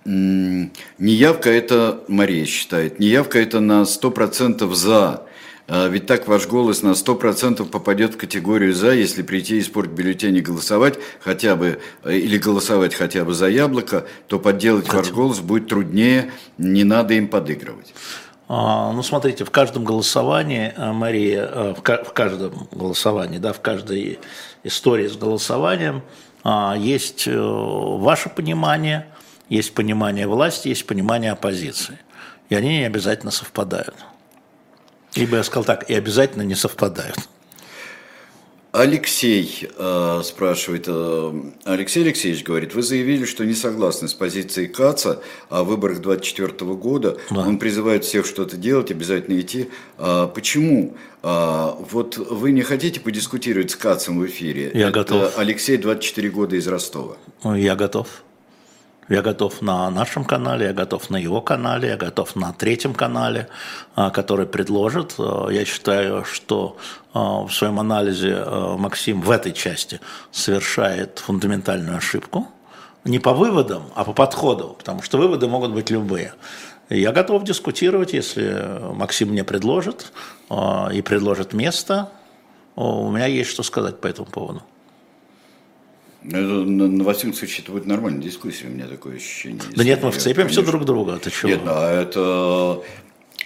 Неявка 0.05 1.49
это, 1.51 2.03
Мария 2.09 2.45
считает, 2.45 2.99
неявка 2.99 3.39
это 3.39 3.61
на 3.61 3.83
100% 3.83 4.73
за. 4.75 5.23
А 5.69 5.87
ведь 5.87 6.07
так 6.07 6.27
ваш 6.27 6.49
голос 6.49 6.83
на 6.83 6.91
100% 6.91 7.65
попадет 7.67 8.15
в 8.15 8.17
категорию 8.17 8.75
«за», 8.75 8.93
если 8.93 9.23
прийти 9.23 9.59
и 9.59 9.63
спорт 9.63 9.91
бюллетень 9.91 10.37
и 10.37 10.41
голосовать 10.41 10.99
хотя 11.21 11.57
бы, 11.57 11.81
э, 12.05 12.17
или 12.17 12.37
голосовать 12.37 12.95
хотя 12.95 13.25
бы 13.25 13.33
за 13.33 13.49
яблоко, 13.49 14.07
то 14.27 14.39
подделать 14.39 14.87
Хотя... 14.87 14.99
ваш 14.99 15.13
голос 15.13 15.41
будет 15.41 15.69
труднее, 15.69 16.33
не 16.59 16.85
надо 16.85 17.15
им 17.15 17.29
подыгрывать. 17.29 17.95
А, 18.49 18.93
ну, 18.93 19.03
смотрите, 19.03 19.45
в 19.45 19.51
каждом 19.51 19.85
голосовании, 19.85 20.75
э, 20.77 20.93
Мария, 20.93 21.75
в 21.75 22.13
каждом 22.13 22.69
голосовании, 22.73 23.39
да, 23.39 23.55
в 23.55 23.61
каждой 23.61 24.19
истории 24.65 25.07
с 25.07 25.17
голосованием 25.17 26.03
есть 26.79 27.27
э, 27.27 27.39
ваше 27.39 28.29
понимание, 28.29 29.07
есть 29.49 29.75
понимание 29.75 30.27
власти, 30.27 30.69
есть 30.69 30.87
понимание 30.87 31.33
оппозиции. 31.33 31.99
И 32.49 32.55
они 32.55 32.79
не 32.79 32.85
обязательно 32.85 33.31
совпадают. 33.31 33.95
Либо 35.15 35.37
я 35.37 35.45
сказал 35.45 35.65
так, 35.65 35.89
и 35.89 35.95
обязательно 35.95 36.43
не 36.43 36.55
совпадают. 36.55 37.17
Алексей 38.73 39.69
э, 39.77 40.21
спрашивает, 40.25 40.85
э, 40.87 41.43
Алексей 41.65 42.03
Алексеевич 42.03 42.43
говорит, 42.43 42.75
вы 42.75 42.83
заявили, 42.83 43.27
что 43.27 43.45
не 43.45 43.53
согласны 43.53 44.09
с 44.09 44.15
позицией 44.15 44.67
КАЦа 44.69 45.21
о 45.51 45.63
выборах 45.63 46.01
2024 46.01 46.73
года. 46.75 47.19
Да. 47.31 47.41
Он 47.41 47.59
призывает 47.59 48.05
всех 48.05 48.25
что-то 48.25 48.57
делать, 48.57 48.91
обязательно 48.91 49.39
идти. 49.39 49.69
А, 49.99 50.27
почему? 50.27 50.97
А, 51.23 51.77
вот 51.91 52.17
вы 52.17 52.53
не 52.53 52.63
хотите 52.63 52.99
подискутировать 52.99 53.73
с 53.73 53.77
КАЦем 53.77 54.19
в 54.19 54.27
эфире? 54.27 54.71
Я 54.73 54.89
Это 54.89 55.01
готов. 55.01 55.39
Алексей, 55.39 55.77
24 55.77 56.31
года 56.31 56.57
из 56.57 56.67
Ростова. 56.67 57.17
Я 57.45 57.77
готов. 57.77 58.25
Я 59.13 59.21
готов 59.21 59.61
на 59.61 59.91
нашем 59.91 60.25
канале, 60.25 60.69
я 60.69 60.73
готов 60.73 61.11
на 61.11 61.19
его 61.19 61.43
канале, 61.43 61.89
я 61.89 61.97
готов 61.99 62.35
на 62.35 62.55
третьем 62.55 62.95
канале, 62.95 63.47
а, 63.95 64.09
который 64.09 64.47
предложит. 64.47 65.17
А, 65.19 65.51
я 65.51 65.67
считаю, 65.67 66.25
что 66.25 66.79
а, 67.13 67.43
в 67.43 67.53
своем 67.53 67.79
анализе 67.79 68.43
Максим 68.79 69.21
в 69.21 69.31
этой 69.31 69.53
части 69.53 70.01
совершает 70.31 71.19
фундаментальную 71.19 71.99
ошибку. 71.99 72.49
Не 73.05 73.19
по 73.19 73.35
выводам, 73.35 73.83
а 73.95 74.05
по 74.05 74.15
подходу, 74.15 74.77
потому 74.79 75.03
что 75.03 75.19
выводы 75.19 75.47
могут 75.47 75.73
быть 75.73 75.91
любые. 75.91 76.33
Я 76.89 77.13
готов 77.13 77.45
дискутировать, 77.45 78.15
если 78.15 78.81
Максим 78.95 79.29
мне 79.29 79.45
предложит 79.45 80.11
и 80.95 81.03
предложит 81.03 81.53
место. 81.53 82.09
У 82.77 83.11
меня 83.11 83.27
есть 83.27 83.51
что 83.51 83.63
сказать 83.63 84.01
по 84.01 84.07
этому 84.07 84.29
поводу. 84.31 84.63
Ну, 86.25 87.05
во 87.05 87.15
всяком 87.15 87.35
случае, 87.35 87.63
это 87.63 87.73
будет 87.73 87.87
нормальная 87.87 88.23
дискуссия, 88.23 88.67
у 88.67 88.71
меня 88.71 88.87
такое 88.87 89.17
ощущение. 89.17 89.61
Да 89.75 89.83
нет, 89.83 90.03
мы 90.03 90.11
вцепимся 90.13 90.57
конечно. 90.57 90.63
друг 90.63 90.85
друга, 90.85 91.19
ты 91.19 91.31
чего? 91.31 91.49
Нет, 91.49 91.61
ну, 91.65 91.73
а 91.75 91.91
это 91.91 92.83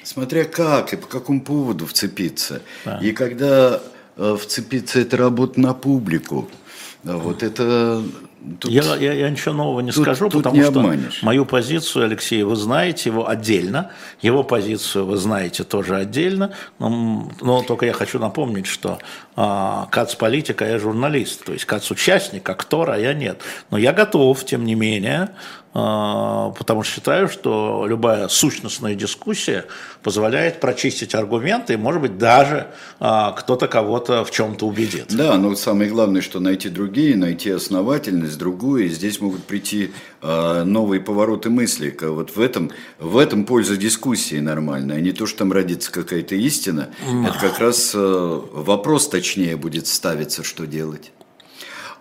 смотря 0.02 0.44
как 0.44 0.92
и 0.92 0.96
по 0.96 1.06
какому 1.06 1.40
поводу 1.40 1.86
вцепиться. 1.86 2.62
Да. 2.84 2.98
И 2.98 3.12
когда 3.12 3.80
э, 4.16 4.36
вцепиться 4.38 5.00
это 5.00 5.16
работа 5.16 5.60
на 5.60 5.74
публику, 5.74 6.48
вот 7.02 7.42
это 7.42 8.02
Тут, 8.60 8.70
я, 8.70 8.82
я, 8.96 9.12
я 9.12 9.30
ничего 9.30 9.54
нового 9.54 9.80
не 9.80 9.90
тут, 9.90 10.04
скажу, 10.04 10.28
тут 10.28 10.44
потому 10.44 10.56
не 10.56 10.62
что 10.62 10.80
обманешь. 10.80 11.22
мою 11.22 11.44
позицию, 11.46 12.04
Алексей, 12.04 12.42
вы 12.42 12.54
знаете 12.54 13.08
его 13.10 13.28
отдельно, 13.28 13.90
его 14.20 14.44
позицию 14.44 15.06
вы 15.06 15.16
знаете 15.16 15.64
тоже 15.64 15.96
отдельно, 15.96 16.52
но, 16.78 17.30
но 17.40 17.62
только 17.62 17.86
я 17.86 17.92
хочу 17.92 18.18
напомнить, 18.18 18.66
что 18.66 18.98
а, 19.34 19.88
КАЦ 19.90 20.14
политика, 20.14 20.64
я 20.64 20.78
журналист, 20.78 21.44
то 21.44 21.52
есть 21.52 21.64
КАЦ 21.64 21.90
участник, 21.90 22.48
актор, 22.48 22.90
а 22.90 22.98
я 22.98 23.14
нет. 23.14 23.40
Но 23.70 23.78
я 23.78 23.92
готов, 23.92 24.44
тем 24.44 24.64
не 24.64 24.74
менее, 24.74 25.30
а, 25.30 25.65
потому 25.76 26.82
что 26.82 26.94
считаю, 26.94 27.28
что 27.28 27.84
любая 27.86 28.28
сущностная 28.28 28.94
дискуссия 28.94 29.66
позволяет 30.02 30.58
прочистить 30.58 31.14
аргументы, 31.14 31.74
и, 31.74 31.76
может 31.76 32.00
быть, 32.00 32.16
даже 32.16 32.68
а, 32.98 33.32
кто-то 33.32 33.68
кого-то 33.68 34.24
в 34.24 34.30
чем-то 34.30 34.66
убедит. 34.66 35.08
Да, 35.14 35.36
но 35.36 35.54
самое 35.54 35.90
главное, 35.90 36.22
что 36.22 36.40
найти 36.40 36.70
другие, 36.70 37.14
найти 37.14 37.50
основательность, 37.50 38.38
другую, 38.38 38.86
и 38.86 38.88
здесь 38.88 39.20
могут 39.20 39.44
прийти 39.44 39.92
а, 40.22 40.64
новые 40.64 41.00
повороты 41.00 41.50
мысли. 41.50 41.94
Вот 42.00 42.36
в 42.36 42.40
этом, 42.40 42.70
в 42.98 43.18
этом 43.18 43.44
польза 43.44 43.76
дискуссии 43.76 44.40
нормальная, 44.40 44.96
а 44.96 45.00
не 45.00 45.12
то, 45.12 45.26
что 45.26 45.40
там 45.40 45.52
родится 45.52 45.92
какая-то 45.92 46.36
истина. 46.36 46.88
Это 47.02 47.38
как 47.38 47.58
раз 47.58 47.92
вопрос 47.94 49.08
точнее 49.08 49.56
будет 49.56 49.86
ставиться, 49.86 50.42
что 50.42 50.66
делать. 50.66 51.12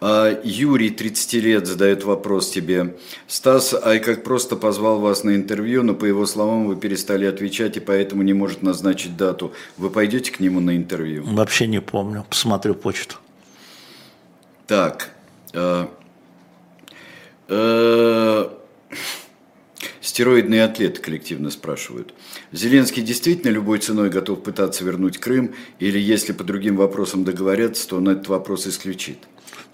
А, 0.08 0.40
Юрий, 0.44 0.92
30 0.92 1.34
лет, 1.34 1.66
задает 1.66 2.04
вопрос 2.04 2.52
тебе. 2.52 2.96
Стас 3.26 3.74
Ай 3.74 4.00
как 4.00 4.24
просто 4.24 4.56
позвал 4.56 5.00
вас 5.00 5.24
на 5.24 5.36
интервью, 5.36 5.82
но 5.82 5.96
по 5.96 6.06
его 6.06 6.28
словам 6.28 6.68
вы 6.68 6.76
перестали 6.76 7.26
отвечать 7.26 7.78
и 7.78 7.80
поэтому 7.80 8.22
не 8.22 8.34
может 8.34 8.62
назначить 8.62 9.18
дату. 9.18 9.52
Вы 9.78 9.90
пойдете 9.90 10.32
к 10.32 10.40
нему 10.40 10.60
на 10.60 10.78
интервью? 10.78 11.24
Вообще 11.26 11.66
не 11.66 11.82
помню. 11.82 12.24
Посмотрю 12.30 12.76
почту. 12.76 13.16
Так. 14.68 15.10
Э, 15.54 15.88
э, 17.48 18.50
Стероидные 20.02 20.66
атлеты 20.66 21.02
коллективно 21.02 21.50
спрашивают. 21.50 22.14
Зеленский 22.52 23.02
действительно 23.02 23.50
любой 23.50 23.80
ценой 23.80 24.12
готов 24.12 24.44
пытаться 24.44 24.84
вернуть 24.84 25.18
Крым, 25.18 25.56
или 25.80 25.98
если 25.98 26.32
по 26.32 26.44
другим 26.44 26.78
вопросам 26.78 27.24
договорятся, 27.24 27.90
то 27.90 27.98
он 27.98 28.10
этот 28.10 28.28
вопрос 28.28 28.68
исключит? 28.68 29.18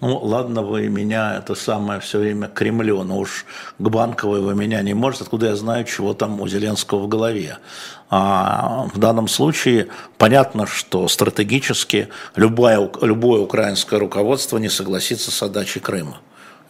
Ну, 0.02 0.18
ладно, 0.18 0.62
вы 0.62 0.88
меня 0.88 1.36
это 1.36 1.54
самое 1.54 2.00
все 2.00 2.18
время 2.18 2.48
к 2.48 2.54
Кремлю, 2.54 3.04
но 3.04 3.20
уж 3.20 3.46
к 3.78 3.88
Банковой 3.88 4.40
вы 4.40 4.56
меня 4.56 4.82
не 4.82 4.94
можете, 4.94 5.22
откуда 5.22 5.46
я 5.46 5.54
знаю, 5.54 5.84
чего 5.84 6.12
там 6.12 6.40
у 6.40 6.48
Зеленского 6.48 7.04
в 7.04 7.08
голове. 7.08 7.58
А 8.10 8.88
в 8.92 8.98
данном 8.98 9.28
случае 9.28 9.90
понятно, 10.18 10.66
что 10.66 11.06
стратегически 11.06 12.08
любое, 12.34 12.90
любое 13.00 13.42
украинское 13.42 14.00
руководство 14.00 14.58
не 14.58 14.68
согласится 14.68 15.30
с 15.30 15.40
отдачей 15.40 15.80
Крыма. 15.80 16.18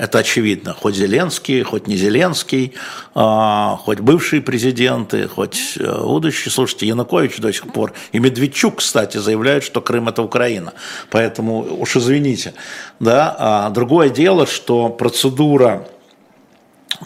Это 0.03 0.19
очевидно. 0.19 0.75
Хоть 0.75 0.97
Зеленский, 0.97 1.63
хоть 1.63 1.87
не 1.87 1.97
Зеленский, 1.97 2.75
а, 3.15 3.77
хоть 3.77 4.01
бывшие 4.01 4.43
президенты, 4.43 5.29
хоть 5.29 5.77
э, 5.79 6.03
будущие. 6.03 6.51
Слушайте, 6.51 6.89
Янукович 6.89 7.39
до 7.39 7.53
сих 7.53 7.73
пор, 7.73 7.93
и 8.11 8.19
Медведчук, 8.19 8.79
кстати, 8.79 9.19
заявляют, 9.19 9.63
что 9.63 9.81
Крым– 9.81 10.09
это 10.09 10.23
Украина. 10.23 10.73
Поэтому 11.09 11.81
уж 11.81 11.95
извините. 11.95 12.53
Да? 12.99 13.37
А 13.39 13.71
другое 13.71 14.09
дело, 14.09 14.45
что 14.45 14.89
процедура 14.89 15.87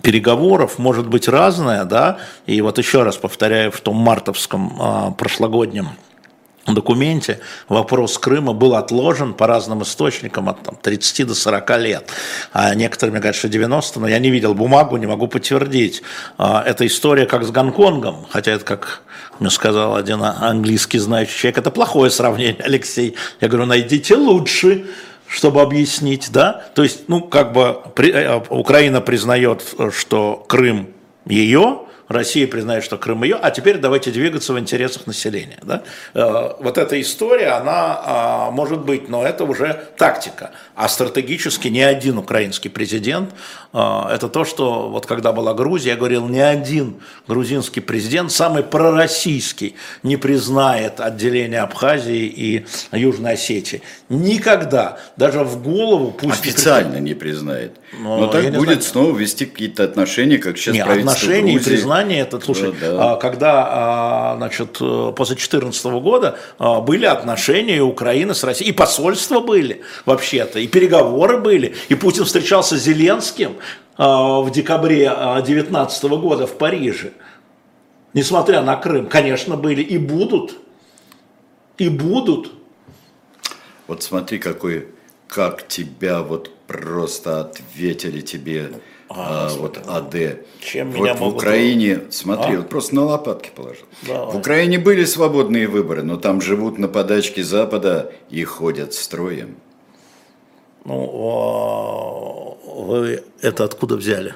переговоров 0.03 0.79
может 0.79 1.07
быть 1.07 1.29
разная, 1.29 1.85
да, 1.85 2.16
и 2.47 2.62
вот 2.62 2.79
еще 2.79 3.03
раз 3.03 3.19
повторяю, 3.19 3.73
в 3.73 3.81
том 3.83 3.97
мартовском 3.97 4.77
а, 4.81 5.11
прошлогоднем 5.11 5.91
документе 6.75 7.41
вопрос 7.69 8.19
Крыма 8.19 8.53
был 8.53 8.75
отложен 8.75 9.35
по 9.35 9.47
разным 9.47 9.83
источникам 9.83 10.49
от 10.49 10.63
там, 10.63 10.77
30 10.81 11.27
до 11.27 11.35
40 11.35 11.79
лет. 11.79 12.11
А 12.53 12.75
некоторые 12.75 13.13
мне 13.13 13.21
говорят, 13.21 13.37
что 13.37 13.49
90, 13.49 14.01
но 14.01 14.09
я 14.09 14.19
не 14.19 14.31
видел 14.31 14.55
бумагу, 14.55 14.97
не 14.97 15.07
могу 15.07 15.29
подтвердить. 15.29 16.03
А, 16.39 16.63
эта 16.67 16.87
история 16.87 17.27
как 17.27 17.45
с 17.45 17.51
Гонконгом, 17.51 18.27
хотя 18.31 18.53
это 18.53 18.65
как 18.65 19.03
мне 19.39 19.51
сказал 19.51 19.97
один 19.97 20.23
английский 20.23 20.99
знающий 20.99 21.39
человек, 21.39 21.59
это 21.59 21.71
плохое 21.71 22.11
сравнение, 22.11 22.63
Алексей. 22.63 23.17
Я 23.41 23.49
говорю, 23.49 23.67
найдите 23.67 24.17
лучше, 24.17 24.87
чтобы 25.29 25.61
объяснить, 25.61 26.31
да? 26.33 26.65
То 26.75 26.83
есть, 26.83 27.09
ну, 27.09 27.21
как 27.21 27.53
бы 27.53 27.81
при, 27.95 28.11
э, 28.11 28.41
Украина 28.49 29.01
признает, 29.01 29.63
что 29.93 30.45
Крым 30.49 30.89
ее, 31.27 31.81
Россия 32.09 32.47
признает, 32.47 32.85
что 32.85 32.99
Крым 32.99 33.24
ее, 33.24 33.37
а 33.37 33.51
теперь 33.51 33.78
давайте 33.78 34.11
двигаться 34.11 34.53
в 34.53 34.59
интересах 34.59 35.07
населения. 35.07 35.59
Да? 35.62 35.83
Э, 36.15 36.53
вот 36.61 36.78
эта 36.78 37.01
история, 37.01 37.49
она 37.49 38.01
а, 38.05 38.51
может 38.51 38.81
быть, 38.85 39.09
но 39.09 39.24
это 39.24 39.45
уже 39.45 39.89
тактика. 39.97 40.53
А 40.74 40.89
стратегически 40.89 41.69
ни 41.69 41.81
один 41.81 42.19
украинский 42.19 42.70
президент, 42.70 43.31
а, 43.73 44.09
это 44.15 44.28
то, 44.28 44.45
что 44.45 44.89
вот 44.89 45.07
когда 45.07 45.33
была 45.33 45.55
Грузия, 45.55 45.91
я 45.91 45.97
говорил, 45.97 46.28
ни 46.28 46.39
один 46.39 47.01
грузинский 47.27 47.81
президент, 47.81 48.31
самый 48.31 48.62
пророссийский, 48.62 49.74
не 50.03 50.16
признает 50.16 51.01
отделение 51.01 51.61
Абхазии 51.61 52.27
и 52.27 52.66
Южной 52.93 53.33
Осетии. 53.33 53.83
Никогда, 54.09 54.99
даже 55.16 55.41
в 55.41 55.62
голову 55.62 56.12
пусть... 56.12 56.41
Официально 56.41 56.97
не, 56.97 57.11
не 57.11 57.15
признает. 57.15 57.73
Но, 57.93 58.19
но 58.19 58.27
так 58.28 58.45
будет 58.55 58.66
знаю. 58.66 58.83
снова 58.83 59.16
вести 59.16 59.47
какие-то 59.47 59.85
отношения, 59.85 60.39
как 60.39 60.59
сейчас 60.59 60.74
Нет, 60.74 60.87
отношения 60.89 61.55
Грузии. 61.55 61.59
и 61.59 61.74
признание, 61.97 62.23
это, 62.23 62.40
слушай, 62.40 62.74
да, 62.81 62.93
да. 62.93 63.16
когда, 63.16 63.66
а, 63.68 64.36
значит, 64.36 64.78
после 64.78 65.36
2014 65.36 65.85
года 65.86 66.39
а, 66.59 66.81
были 66.81 67.06
отношения 67.06 67.81
Украины 67.82 68.35
с 68.35 68.44
Россией, 68.44 68.70
и 68.70 68.73
посольства 68.73 69.40
были 69.40 69.82
вообще-то, 70.05 70.59
и 70.59 70.66
переговоры 70.66 71.39
были, 71.39 71.74
и 71.89 71.94
Путин 71.94 72.24
встречался 72.24 72.77
с 72.77 72.82
Зеленским 72.82 73.56
а, 73.97 74.40
в 74.40 74.51
декабре 74.51 75.09
2019 75.09 76.05
года 76.05 76.47
в 76.47 76.59
Париже, 76.59 77.12
несмотря 78.14 78.62
на 78.62 78.77
Крым, 78.77 79.06
конечно, 79.06 79.56
были 79.56 79.82
и 79.82 79.98
будут, 79.98 80.59
и 81.78 81.89
будут. 81.89 82.52
Вот 83.86 84.02
смотри, 84.02 84.39
какой, 84.39 84.89
как 85.28 85.66
тебя 85.68 86.23
вот 86.23 86.51
просто 86.66 87.40
ответили 87.40 88.20
тебе 88.20 88.73
а, 89.09 89.49
а, 89.49 89.57
вот 89.57 89.78
АД. 89.87 90.41
Чем 90.61 90.91
вот 90.91 91.01
меня 91.01 91.15
в 91.15 91.20
могут... 91.20 91.37
Украине, 91.37 92.03
смотри, 92.11 92.55
а? 92.55 92.59
вот 92.59 92.69
просто 92.69 92.95
на 92.95 93.05
лопатки 93.05 93.51
положил. 93.55 93.87
Давай. 94.03 94.35
В 94.35 94.37
Украине 94.37 94.78
были 94.78 95.05
свободные 95.05 95.69
выборы, 95.69 96.03
но 96.03 96.16
там 96.16 96.41
живут 96.41 96.78
на 96.78 96.89
подачке 96.89 97.43
Запада 97.45 98.12
и 98.31 98.43
ходят 98.45 98.95
строем. 98.95 99.57
Ну, 100.85 102.59
вы 102.65 103.23
это 103.41 103.65
откуда 103.65 103.97
взяли? 103.97 104.35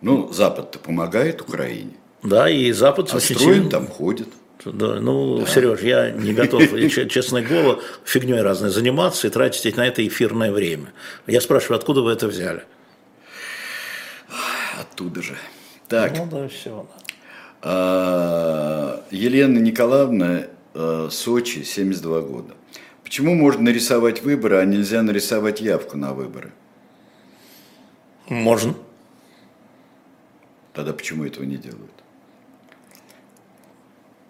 Ну, 0.00 0.32
Запад-то 0.32 0.78
помогает 0.78 1.40
Украине. 1.42 1.92
Да, 2.22 2.48
и 2.48 2.70
Запад... 2.72 3.10
А 3.12 3.20
строем 3.20 3.68
там 3.68 3.86
ходит. 3.86 4.28
Да, 4.64 5.00
ну, 5.00 5.38
да. 5.38 5.46
Сереж, 5.46 5.80
я 5.82 6.10
не 6.10 6.32
готов, 6.32 6.62
честно 7.08 7.42
говоря, 7.42 7.80
фигней 8.04 8.40
разной 8.40 8.70
заниматься 8.70 9.28
и 9.28 9.30
тратить 9.30 9.76
на 9.76 9.86
это 9.86 10.06
эфирное 10.06 10.50
время. 10.50 10.92
Я 11.26 11.40
спрашиваю, 11.40 11.78
откуда 11.78 12.02
вы 12.02 12.12
это 12.12 12.26
взяли? 12.26 12.64
Оттуда 14.80 15.22
же. 15.22 15.36
Так. 15.88 16.16
Ну 16.16 16.26
да, 16.26 16.48
все. 16.48 16.86
А, 17.62 19.04
Елена 19.10 19.58
Николаевна, 19.58 20.42
а, 20.74 21.08
Сочи, 21.10 21.62
72 21.62 22.20
года. 22.22 22.54
Почему 23.02 23.34
можно 23.34 23.62
нарисовать 23.62 24.22
выборы, 24.22 24.58
а 24.58 24.64
нельзя 24.64 25.02
нарисовать 25.02 25.60
явку 25.60 25.96
на 25.96 26.12
выборы? 26.12 26.52
Можно. 28.28 28.74
Тогда 30.74 30.92
почему 30.92 31.24
этого 31.24 31.44
не 31.44 31.56
делают? 31.56 31.97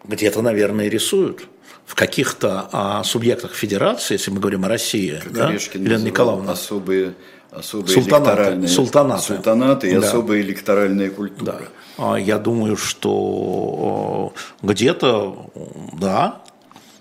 Где-то, 0.08 0.42
наверное, 0.42 0.88
рисуют. 0.88 1.46
В 1.86 1.94
каких-то 1.94 2.68
а, 2.70 3.02
субъектах 3.02 3.54
федерации, 3.54 4.14
если 4.14 4.30
мы 4.30 4.40
говорим 4.40 4.64
о 4.64 4.68
России, 4.68 5.22
да, 5.30 5.50
Елена 5.50 6.02
Николаевна. 6.02 6.52
Особые, 6.52 7.14
особые 7.50 7.94
султанаты, 7.94 8.68
султанаты. 8.68 9.22
султанаты 9.22 9.90
и 9.90 9.98
да. 9.98 10.06
особая 10.06 10.42
электоральная 10.42 11.08
культура. 11.08 11.62
Да. 11.96 12.18
Я 12.18 12.38
думаю, 12.38 12.76
что 12.76 14.34
где-то, 14.60 15.50
да, 15.94 16.42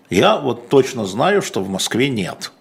я 0.10 0.38
вот 0.38 0.70
точно 0.70 1.06
знаю, 1.06 1.42
что 1.42 1.62
в 1.62 1.68
Москве 1.70 2.08
нет. 2.08 2.52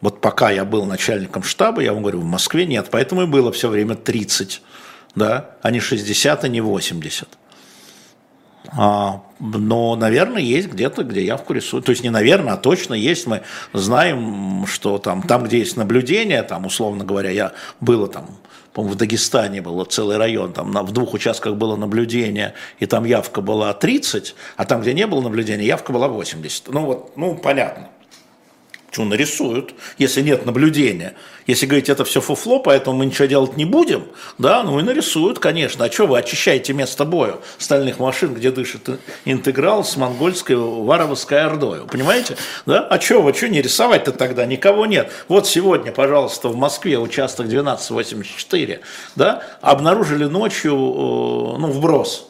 Вот 0.00 0.20
пока 0.20 0.50
я 0.50 0.64
был 0.64 0.84
начальником 0.84 1.42
штаба, 1.42 1.82
я 1.82 1.92
вам 1.92 2.02
говорю, 2.02 2.20
в 2.20 2.24
Москве 2.24 2.64
нет, 2.64 2.88
поэтому 2.90 3.22
и 3.22 3.26
было 3.26 3.50
все 3.50 3.68
время 3.68 3.96
30, 3.96 4.62
да, 5.14 5.56
а 5.62 5.70
не 5.70 5.80
60, 5.80 6.44
а 6.44 6.48
не 6.48 6.60
80. 6.60 7.28
А, 8.68 9.22
но, 9.40 9.96
наверное, 9.96 10.42
есть 10.42 10.68
где-то, 10.68 11.02
где 11.02 11.24
явку 11.24 11.52
рисуют. 11.52 11.86
То 11.86 11.90
есть 11.90 12.02
не 12.02 12.10
наверное, 12.10 12.54
а 12.54 12.56
точно 12.56 12.94
есть. 12.94 13.26
Мы 13.26 13.42
знаем, 13.72 14.66
что 14.66 14.98
там, 14.98 15.22
там 15.22 15.44
где 15.44 15.58
есть 15.58 15.76
наблюдение, 15.76 16.42
там, 16.42 16.66
условно 16.66 17.04
говоря, 17.04 17.30
я 17.30 17.52
было 17.80 18.08
там, 18.08 18.26
по-моему, 18.72 18.94
в 18.94 18.98
Дагестане 18.98 19.60
был 19.60 19.84
целый 19.84 20.16
район, 20.16 20.52
там 20.52 20.70
на, 20.70 20.82
в 20.82 20.92
двух 20.92 21.12
участках 21.14 21.56
было 21.56 21.76
наблюдение, 21.76 22.54
и 22.78 22.86
там 22.86 23.04
явка 23.04 23.40
была 23.40 23.72
30, 23.74 24.34
а 24.56 24.64
там, 24.64 24.80
где 24.80 24.94
не 24.94 25.06
было 25.06 25.20
наблюдения, 25.20 25.66
явка 25.66 25.92
была 25.92 26.08
80. 26.08 26.68
Ну 26.68 26.86
вот, 26.86 27.16
ну 27.16 27.36
понятно. 27.36 27.88
Что 28.92 29.06
нарисуют, 29.06 29.72
если 29.96 30.20
нет 30.20 30.44
наблюдения. 30.44 31.14
Если 31.46 31.64
говорить, 31.64 31.88
это 31.88 32.04
все 32.04 32.20
фуфло, 32.20 32.58
поэтому 32.58 32.98
мы 32.98 33.06
ничего 33.06 33.24
делать 33.24 33.56
не 33.56 33.64
будем, 33.64 34.04
да, 34.36 34.62
ну 34.62 34.78
и 34.78 34.82
нарисуют, 34.82 35.38
конечно. 35.38 35.86
А 35.86 35.90
что 35.90 36.06
вы 36.06 36.18
очищаете 36.18 36.74
место 36.74 37.06
боя 37.06 37.36
стальных 37.56 37.98
машин, 37.98 38.34
где 38.34 38.50
дышит 38.50 38.90
интеграл 39.24 39.82
с 39.82 39.96
монгольской 39.96 40.56
варовской 40.56 41.42
ордой, 41.42 41.86
понимаете? 41.86 42.36
Да? 42.66 42.86
А 42.86 43.00
что 43.00 43.22
вы, 43.22 43.32
что 43.32 43.48
не 43.48 43.62
рисовать-то 43.62 44.12
тогда? 44.12 44.44
Никого 44.44 44.84
нет. 44.84 45.10
Вот 45.26 45.48
сегодня, 45.48 45.90
пожалуйста, 45.90 46.48
в 46.48 46.56
Москве 46.56 46.98
участок 46.98 47.46
1284, 47.46 48.80
да, 49.16 49.42
обнаружили 49.62 50.24
ночью, 50.24 50.74
э, 50.74 50.76
ну, 50.76 51.68
вброс, 51.68 52.28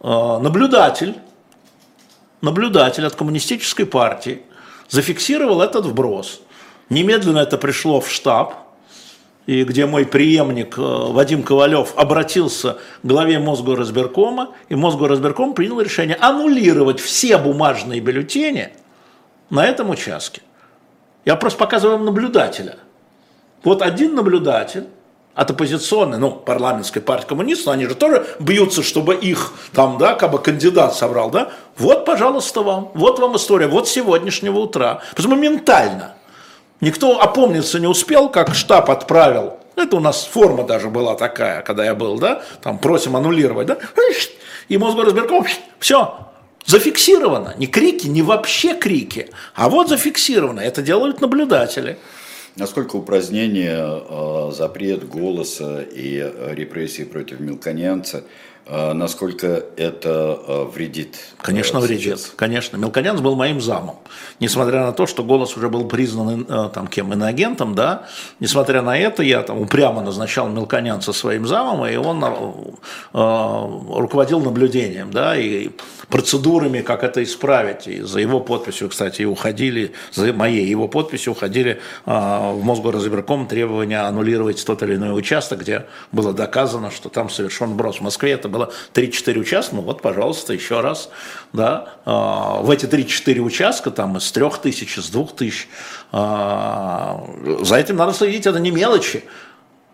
э, 0.00 0.08
наблюдатель, 0.08 1.16
наблюдатель 2.40 3.04
от 3.04 3.14
коммунистической 3.14 3.84
партии– 3.84 4.40
зафиксировал 4.88 5.62
этот 5.62 5.86
вброс. 5.86 6.40
Немедленно 6.88 7.38
это 7.38 7.58
пришло 7.58 8.00
в 8.00 8.10
штаб, 8.10 8.54
и 9.46 9.62
где 9.62 9.86
мой 9.86 10.04
преемник 10.04 10.76
э, 10.76 10.80
Вадим 10.80 11.42
Ковалев 11.42 11.92
обратился 11.96 12.78
к 13.02 13.06
главе 13.06 13.38
Мосгорразбиркома, 13.38 14.54
и 14.68 14.74
Мосгорразбирком 14.74 15.54
принял 15.54 15.80
решение 15.80 16.16
аннулировать 16.16 17.00
все 17.00 17.38
бумажные 17.38 18.00
бюллетени 18.00 18.70
на 19.50 19.64
этом 19.64 19.90
участке. 19.90 20.42
Я 21.24 21.36
просто 21.36 21.58
показываю 21.58 21.98
вам 21.98 22.06
наблюдателя. 22.06 22.76
Вот 23.62 23.82
один 23.82 24.14
наблюдатель 24.14 24.86
от 25.36 25.50
оппозиционной, 25.50 26.18
ну, 26.18 26.30
парламентской 26.30 27.00
партии 27.00 27.26
коммунистов, 27.28 27.74
они 27.74 27.86
же 27.86 27.94
тоже 27.94 28.26
бьются, 28.40 28.82
чтобы 28.82 29.14
их 29.14 29.52
там, 29.74 29.98
да, 29.98 30.14
как 30.14 30.32
бы 30.32 30.38
кандидат 30.38 30.94
собрал, 30.94 31.30
да, 31.30 31.52
вот, 31.76 32.06
пожалуйста, 32.06 32.62
вам, 32.62 32.90
вот 32.94 33.18
вам 33.18 33.36
история, 33.36 33.68
вот 33.68 33.86
сегодняшнего 33.86 34.58
утра. 34.58 35.02
Потому 35.14 35.36
моментально. 35.36 36.14
Никто 36.80 37.20
опомниться 37.20 37.78
не 37.78 37.86
успел, 37.86 38.30
как 38.30 38.54
штаб 38.54 38.90
отправил. 38.90 39.58
Это 39.76 39.96
у 39.96 40.00
нас 40.00 40.24
форма 40.24 40.64
даже 40.64 40.88
была 40.88 41.14
такая, 41.14 41.60
когда 41.60 41.84
я 41.84 41.94
был, 41.94 42.18
да, 42.18 42.42
там 42.62 42.78
просим 42.78 43.14
аннулировать, 43.14 43.66
да, 43.66 43.76
и 44.68 44.78
Мосгорразбирком, 44.78 45.46
все, 45.78 46.18
зафиксировано. 46.64 47.54
Не 47.58 47.66
крики, 47.66 48.06
не 48.06 48.22
вообще 48.22 48.74
крики, 48.74 49.30
а 49.54 49.68
вот 49.68 49.90
зафиксировано. 49.90 50.60
Это 50.60 50.80
делают 50.80 51.20
наблюдатели. 51.20 51.98
Насколько 52.56 52.96
упразднение, 52.96 53.76
э, 53.78 54.52
запрет 54.52 55.08
голоса 55.08 55.82
и 55.82 56.18
э, 56.18 56.54
репрессии 56.54 57.04
против 57.04 57.40
мелконянца– 57.40 58.24
а 58.68 58.94
насколько 58.94 59.64
это 59.76 60.66
вредит? 60.74 61.18
Конечно, 61.40 61.80
сейчас? 61.80 61.88
вредит. 61.88 62.32
Конечно. 62.34 62.76
Мелконянц 62.76 63.20
был 63.20 63.36
моим 63.36 63.60
замом. 63.60 64.00
Несмотря 64.40 64.80
на 64.86 64.92
то, 64.92 65.06
что 65.06 65.22
голос 65.22 65.56
уже 65.56 65.68
был 65.68 65.86
признан 65.86 66.44
э, 66.48 66.70
там, 66.74 66.88
кем 66.88 67.12
иноагентом, 67.12 67.76
да, 67.76 68.06
несмотря 68.40 68.82
на 68.82 68.98
это, 68.98 69.22
я 69.22 69.42
там 69.42 69.60
упрямо 69.60 70.02
назначал 70.02 70.48
Мелконянца 70.48 71.12
своим 71.12 71.46
замом, 71.46 71.86
и 71.86 71.94
он 71.94 72.24
э, 72.24 72.30
руководил 73.12 74.40
наблюдением, 74.40 75.12
да, 75.12 75.36
и 75.36 75.70
процедурами, 76.08 76.80
как 76.82 77.02
это 77.04 77.22
исправить. 77.22 77.86
И 77.86 78.00
за 78.00 78.20
его 78.20 78.40
подписью, 78.40 78.88
кстати, 78.88 79.22
уходили, 79.22 79.92
за 80.12 80.32
моей 80.32 80.66
его 80.66 80.88
подписью 80.88 81.32
уходили 81.32 81.80
э, 82.06 82.10
в 82.10 82.62
Мосгорразбирком 82.62 83.46
требования 83.46 84.00
аннулировать 84.00 84.64
тот 84.64 84.82
или 84.82 84.96
иной 84.96 85.16
участок, 85.18 85.60
где 85.60 85.86
было 86.12 86.32
доказано, 86.32 86.90
что 86.90 87.08
там 87.08 87.30
совершен 87.30 87.76
брос. 87.76 87.98
В 87.98 88.02
Москве 88.02 88.32
это 88.32 88.48
было 88.48 88.72
3-4 88.94 89.38
участка, 89.38 89.76
ну 89.76 89.82
вот, 89.82 90.02
пожалуйста, 90.02 90.52
еще 90.52 90.80
раз, 90.80 91.10
да, 91.52 91.94
а, 92.04 92.60
в 92.60 92.70
эти 92.70 92.86
3-4 92.86 93.40
участка, 93.40 93.90
там, 93.90 94.16
из 94.16 94.30
3 94.30 94.44
тысяч, 94.62 94.98
из 94.98 95.08
2 95.08 95.26
тысяч, 95.36 95.68
а, 96.12 97.24
за 97.62 97.76
этим 97.76 97.96
надо 97.96 98.12
следить, 98.12 98.46
это 98.46 98.60
не 98.60 98.70
мелочи, 98.70 99.24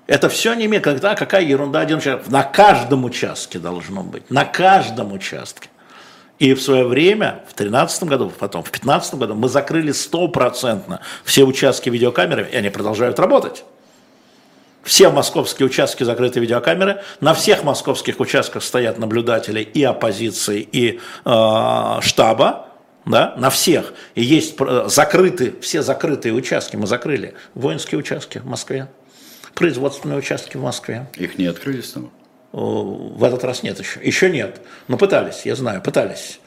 это 0.07 0.29
все 0.29 0.55
не 0.55 0.67
имеет, 0.67 0.85
когда 0.85 1.15
какая 1.15 1.43
ерунда 1.43 1.81
один 1.81 2.01
человек. 2.01 2.27
На 2.29 2.43
каждом 2.43 3.05
участке 3.05 3.59
должно 3.59 4.03
быть, 4.03 4.31
на 4.31 4.45
каждом 4.45 5.13
участке. 5.13 5.69
И 6.43 6.55
в 6.55 6.61
свое 6.61 6.85
время, 6.85 7.45
в 7.47 7.55
2013 7.55 8.03
году, 8.03 8.33
потом 8.37 8.63
в 8.63 8.65
2015 8.65 9.15
году, 9.15 9.37
мы 9.37 9.49
закрыли 9.49 9.93
стопроцентно 9.93 11.01
все 11.25 11.45
участки 11.45 11.89
видеокамерами, 11.89 12.49
и 12.51 12.57
они 12.57 12.69
продолжают 12.69 13.21
работать. 13.21 13.63
Все 14.83 15.11
московские 15.11 15.67
участки 15.67 16.03
закрыты 16.03 16.41
видеокамеры, 16.41 17.05
на 17.21 17.35
всех 17.35 17.63
московских 17.63 18.19
участках 18.19 18.65
стоят 18.65 18.99
наблюдатели 18.99 19.61
и 19.61 19.85
оппозиции, 19.85 20.69
и 20.73 20.99
э, 21.25 21.99
штаба, 22.01 22.67
да, 23.07 23.35
на 23.37 23.49
всех. 23.49 23.95
И 24.17 24.25
есть 24.25 24.57
закрыты, 24.87 25.55
все 25.61 25.83
закрытые 25.83 26.35
участки 26.35 26.75
мы 26.75 26.89
закрыли. 26.89 27.35
Воинские 27.55 28.01
участки 28.01 28.39
в 28.39 28.47
Москве, 28.47 28.89
производственные 29.55 30.19
участки 30.19 30.57
в 30.57 30.63
Москве. 30.63 31.07
Их 31.15 31.39
не 31.39 31.47
открыли 31.47 31.83
снова? 31.83 32.11
В 32.53 33.25
этот 33.25 33.45
раз 33.45 33.63
нет 33.63 33.79
еще. 33.79 34.01
Еще 34.03 34.31
нет. 34.31 34.61
Но 34.89 34.97
пытались, 34.99 35.47
я 35.47 35.57
знаю, 35.57 35.83
пытались. 35.83 36.39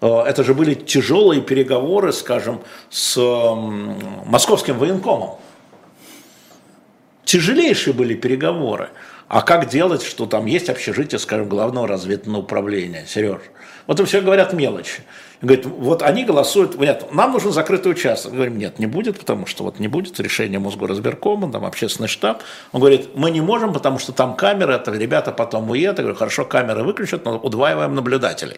Это 0.00 0.44
же 0.44 0.52
были 0.52 0.74
тяжелые 0.74 1.40
переговоры, 1.40 2.12
скажем, 2.12 2.60
с 2.90 3.16
московским 4.26 4.78
военкомом. 4.78 5.38
Тяжелейшие 7.24 7.94
были 7.94 8.14
переговоры. 8.14 8.90
А 9.28 9.40
как 9.42 9.68
делать, 9.68 10.02
что 10.02 10.26
там 10.26 10.46
есть 10.46 10.68
общежитие, 10.68 11.18
скажем, 11.18 11.48
главного 11.48 11.88
разведного 11.88 12.42
управления, 12.42 13.06
Сереж? 13.08 13.40
Вот 13.86 13.98
им 13.98 14.06
все 14.06 14.20
говорят 14.20 14.52
мелочи. 14.52 15.02
Говорит, 15.42 15.66
вот 15.66 16.02
они 16.02 16.24
голосуют, 16.24 16.78
нет, 16.78 17.12
нам 17.12 17.32
нужен 17.32 17.52
закрытый 17.52 17.92
участок. 17.92 18.32
Мы 18.32 18.36
говорим, 18.36 18.58
нет, 18.58 18.78
не 18.78 18.86
будет, 18.86 19.18
потому 19.18 19.46
что 19.46 19.64
вот 19.64 19.78
не 19.78 19.88
будет 19.88 20.18
решения 20.18 20.58
Мосгоразбиркома, 20.58 21.52
там 21.52 21.66
общественный 21.66 22.08
штаб. 22.08 22.42
Он 22.72 22.80
говорит, 22.80 23.10
мы 23.14 23.30
не 23.30 23.42
можем, 23.42 23.72
потому 23.72 23.98
что 23.98 24.12
там 24.12 24.34
камеры, 24.34 24.72
это 24.72 24.92
ребята 24.92 25.32
потом 25.32 25.70
уедут. 25.70 25.98
Я 25.98 26.04
говорю, 26.04 26.18
хорошо, 26.18 26.44
камеры 26.46 26.84
выключат, 26.84 27.24
но 27.24 27.36
удваиваем 27.36 27.94
наблюдателей. 27.94 28.56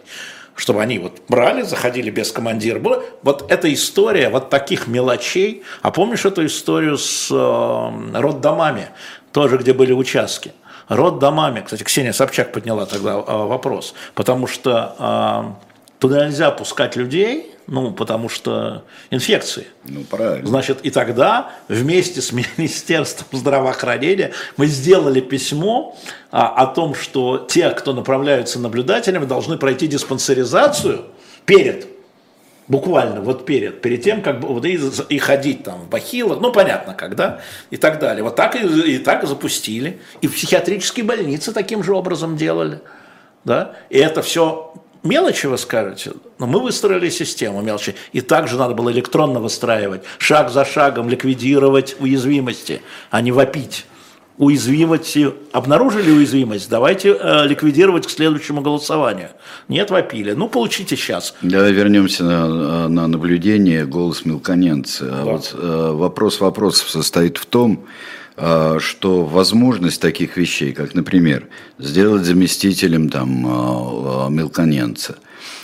Чтобы 0.55 0.81
они 0.81 0.99
вот 0.99 1.21
брали, 1.27 1.63
заходили 1.63 2.09
без 2.09 2.31
командира. 2.31 2.79
Вот 3.23 3.51
эта 3.51 3.73
история 3.73 4.29
вот 4.29 4.49
таких 4.49 4.87
мелочей. 4.87 5.63
А 5.81 5.91
помнишь 5.91 6.25
эту 6.25 6.45
историю 6.45 6.97
с 6.97 7.29
э, 7.31 8.19
роддомами, 8.19 8.87
тоже 9.31 9.57
где 9.57 9.73
были 9.73 9.91
участки? 9.91 10.53
Роддомами, 10.87 11.61
кстати, 11.61 11.83
Ксения 11.83 12.13
Собчак 12.13 12.51
подняла 12.51 12.85
тогда 12.85 13.11
э, 13.11 13.23
вопрос, 13.25 13.93
потому 14.15 14.47
что 14.47 14.95
э, 14.97 15.68
туда 15.99 16.25
нельзя 16.25 16.49
пускать 16.49 16.95
людей, 16.95 17.51
ну, 17.67 17.91
потому 17.91 18.29
что 18.29 18.83
инфекции. 19.11 19.67
Ну, 19.83 20.01
правильно. 20.01 20.47
Значит, 20.47 20.79
и 20.83 20.89
тогда 20.89 21.51
вместе 21.67 22.21
с 22.21 22.31
Министерством 22.57 23.27
здравоохранения 23.37 24.31
мы 24.57 24.65
сделали 24.65 25.19
письмо 25.19 25.97
а, 26.31 26.47
о 26.47 26.67
том, 26.67 26.95
что 26.95 27.37
те, 27.37 27.69
кто 27.71 27.93
направляются 27.93 28.59
наблюдателями, 28.59 29.25
должны 29.25 29.57
пройти 29.57 29.87
диспансеризацию 29.87 31.05
перед 31.45 31.87
буквально 32.67 33.21
вот 33.21 33.45
перед, 33.45 33.81
перед 33.81 34.01
тем, 34.03 34.21
как 34.21 34.41
вот 34.41 34.63
и, 34.63 34.79
и 35.09 35.17
ходить 35.17 35.63
там 35.63 35.81
в 35.81 35.89
бахилах, 35.89 36.39
ну 36.39 36.51
понятно, 36.51 36.93
когда 36.93 37.41
и 37.71 37.77
так 37.77 37.99
далее. 37.99 38.23
Вот 38.23 38.35
так 38.35 38.55
и, 38.55 38.93
и 38.93 38.97
так 38.99 39.27
запустили. 39.27 39.99
И 40.21 40.27
в 40.27 40.33
психиатрические 40.33 41.03
больницы 41.03 41.51
таким 41.51 41.83
же 41.83 41.93
образом 41.93 42.37
делали. 42.37 42.79
Да? 43.43 43.75
И 43.89 43.97
это 43.97 44.21
все 44.21 44.73
Мелочи 45.03 45.45
вы 45.45 45.57
скажете, 45.57 46.11
но 46.39 46.47
мы 46.47 46.59
выстроили 46.59 47.09
систему 47.09 47.61
мелочи. 47.61 47.95
И 48.11 48.19
также 48.19 48.57
надо 48.57 48.73
было 48.73 48.91
электронно 48.91 49.39
выстраивать, 49.39 50.01
шаг 50.17 50.49
за 50.51 50.65
шагом 50.65 51.09
ликвидировать 51.09 51.95
уязвимости, 51.99 52.81
а 53.09 53.21
не 53.21 53.31
вопить. 53.31 53.85
Уязвимости, 54.37 55.33
обнаружили 55.51 56.11
уязвимость, 56.11 56.69
давайте 56.69 57.17
э, 57.19 57.45
ликвидировать 57.45 58.07
к 58.07 58.09
следующему 58.09 58.61
голосованию. 58.61 59.29
Нет, 59.67 59.91
вопили. 59.91 60.31
Ну, 60.31 60.47
получите 60.47 60.95
сейчас. 60.95 61.33
Давай 61.41 61.73
вернемся 61.73 62.23
на, 62.23 62.87
на 62.87 63.07
наблюдение 63.07 63.85
голос 63.85 64.23
мелконенца. 64.23 65.05
Да. 65.05 65.23
Вот, 65.23 65.53
э, 65.53 65.91
вопрос 65.93 66.39
вопросов 66.39 66.89
состоит 66.89 67.37
в 67.37 67.45
том, 67.47 67.85
а, 67.85 68.18
что 68.79 69.25
возможность 69.25 70.01
таких 70.01 70.37
вещей, 70.37 70.71
как, 70.71 70.95
например, 70.95 71.47
сделать 71.77 72.23
заместителем 72.23 73.09
там 73.09 73.45
а, 73.45 74.27
а, 74.27 74.29
мелконенца, 74.29 75.15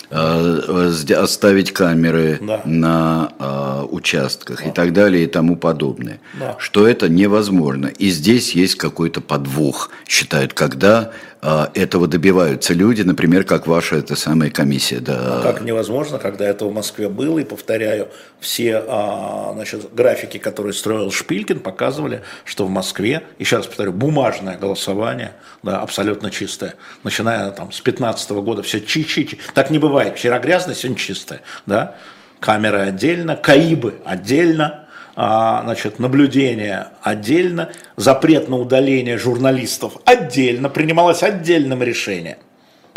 оставить 0.10 1.74
камеры 1.74 2.40
да. 2.40 2.62
на 2.66 3.86
участках 3.90 4.62
да. 4.62 4.70
и 4.70 4.72
так 4.72 4.94
далее 4.94 5.24
и 5.24 5.28
тому 5.28 5.56
подобное, 5.56 6.20
да. 6.40 6.56
что 6.60 6.88
это 6.88 7.10
невозможно. 7.10 7.88
И 7.88 8.10
здесь 8.10 8.54
есть 8.54 8.76
какой-то 8.76 9.20
подвох, 9.22 9.90
считают, 10.08 10.54
когда 10.54 11.12
а, 11.12 11.35
этого 11.76 12.08
добиваются 12.08 12.74
люди, 12.74 13.04
например, 13.04 13.44
как 13.44 13.68
ваша 13.68 13.98
эта 13.98 14.16
самая 14.16 14.50
комиссия. 14.50 15.00
Да. 15.00 15.40
А 15.40 15.42
как 15.44 15.62
невозможно, 15.62 16.18
когда 16.18 16.46
это 16.46 16.66
в 16.66 16.74
Москве 16.74 17.08
было, 17.08 17.38
и 17.38 17.44
повторяю, 17.44 18.08
все 18.40 18.84
а, 18.88 19.52
значит, 19.54 19.94
графики, 19.94 20.40
которые 20.40 20.74
строил 20.74 21.12
Шпилькин, 21.12 21.60
показывали, 21.60 22.24
что 22.46 22.66
в 22.66 22.70
Москве, 22.70 23.24
еще 23.38 23.58
раз 23.58 23.68
повторю, 23.68 23.92
бумажное 23.92 24.58
голосование, 24.58 25.34
да, 25.62 25.82
абсолютно 25.82 26.32
чистое, 26.32 26.76
начиная 27.04 27.52
там, 27.52 27.72
с 27.72 27.80
15 27.80 28.32
года, 28.32 28.64
все 28.64 28.82
чи-чи-чи. 28.82 29.38
Так 29.54 29.70
не 29.70 29.78
бывает, 29.78 30.18
вчера 30.18 30.40
грязное, 30.40 30.74
сегодня 30.74 30.98
чистое. 30.98 31.42
Да? 31.68 31.96
Камеры 32.40 32.80
отдельно, 32.80 33.36
КАИБы 33.36 33.96
отдельно, 34.04 34.66
а, 34.66 34.85
значит, 35.16 36.00
наблюдение 36.00 36.88
отдельно, 37.02 37.72
запрет 37.96 38.50
на 38.50 38.58
удаление 38.58 39.18
журналистов 39.18 39.94
отдельно, 40.06 40.70
принималось 40.70 41.24
отдельным 41.24 41.82
решением. 41.82 42.38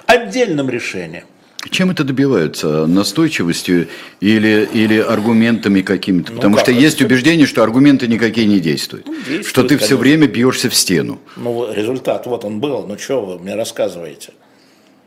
Отдельным 0.07 0.69
решением. 0.69 1.25
Чем 1.71 1.91
это 1.91 2.05
добиваются? 2.05 2.87
Настойчивостью 2.87 3.89
или, 4.21 4.69
или 4.73 4.99
аргументами 4.99 5.83
какими-то? 5.83 6.33
Ну, 6.33 6.37
Потому 6.37 6.55
как? 6.55 6.65
что 6.65 6.73
есть 6.73 7.03
убеждение, 7.03 7.47
что 7.47 7.63
аргументы 7.63 8.07
никакие 8.07 8.47
не 8.47 8.61
действуют. 8.61 9.07
Ну, 9.07 9.15
действует, 9.15 9.47
что 9.47 9.63
ты 9.63 9.69
конечно. 9.71 9.87
все 9.87 9.97
время 9.97 10.29
бьешься 10.29 10.71
в 10.71 10.75
стену. 10.75 11.19
Ну, 11.37 11.73
результат 11.73 12.27
вот 12.27 12.45
он 12.45 12.61
был. 12.61 12.87
Ну, 12.87 12.97
что 12.97 13.25
вы 13.25 13.39
мне 13.41 13.55
рассказываете? 13.55 14.33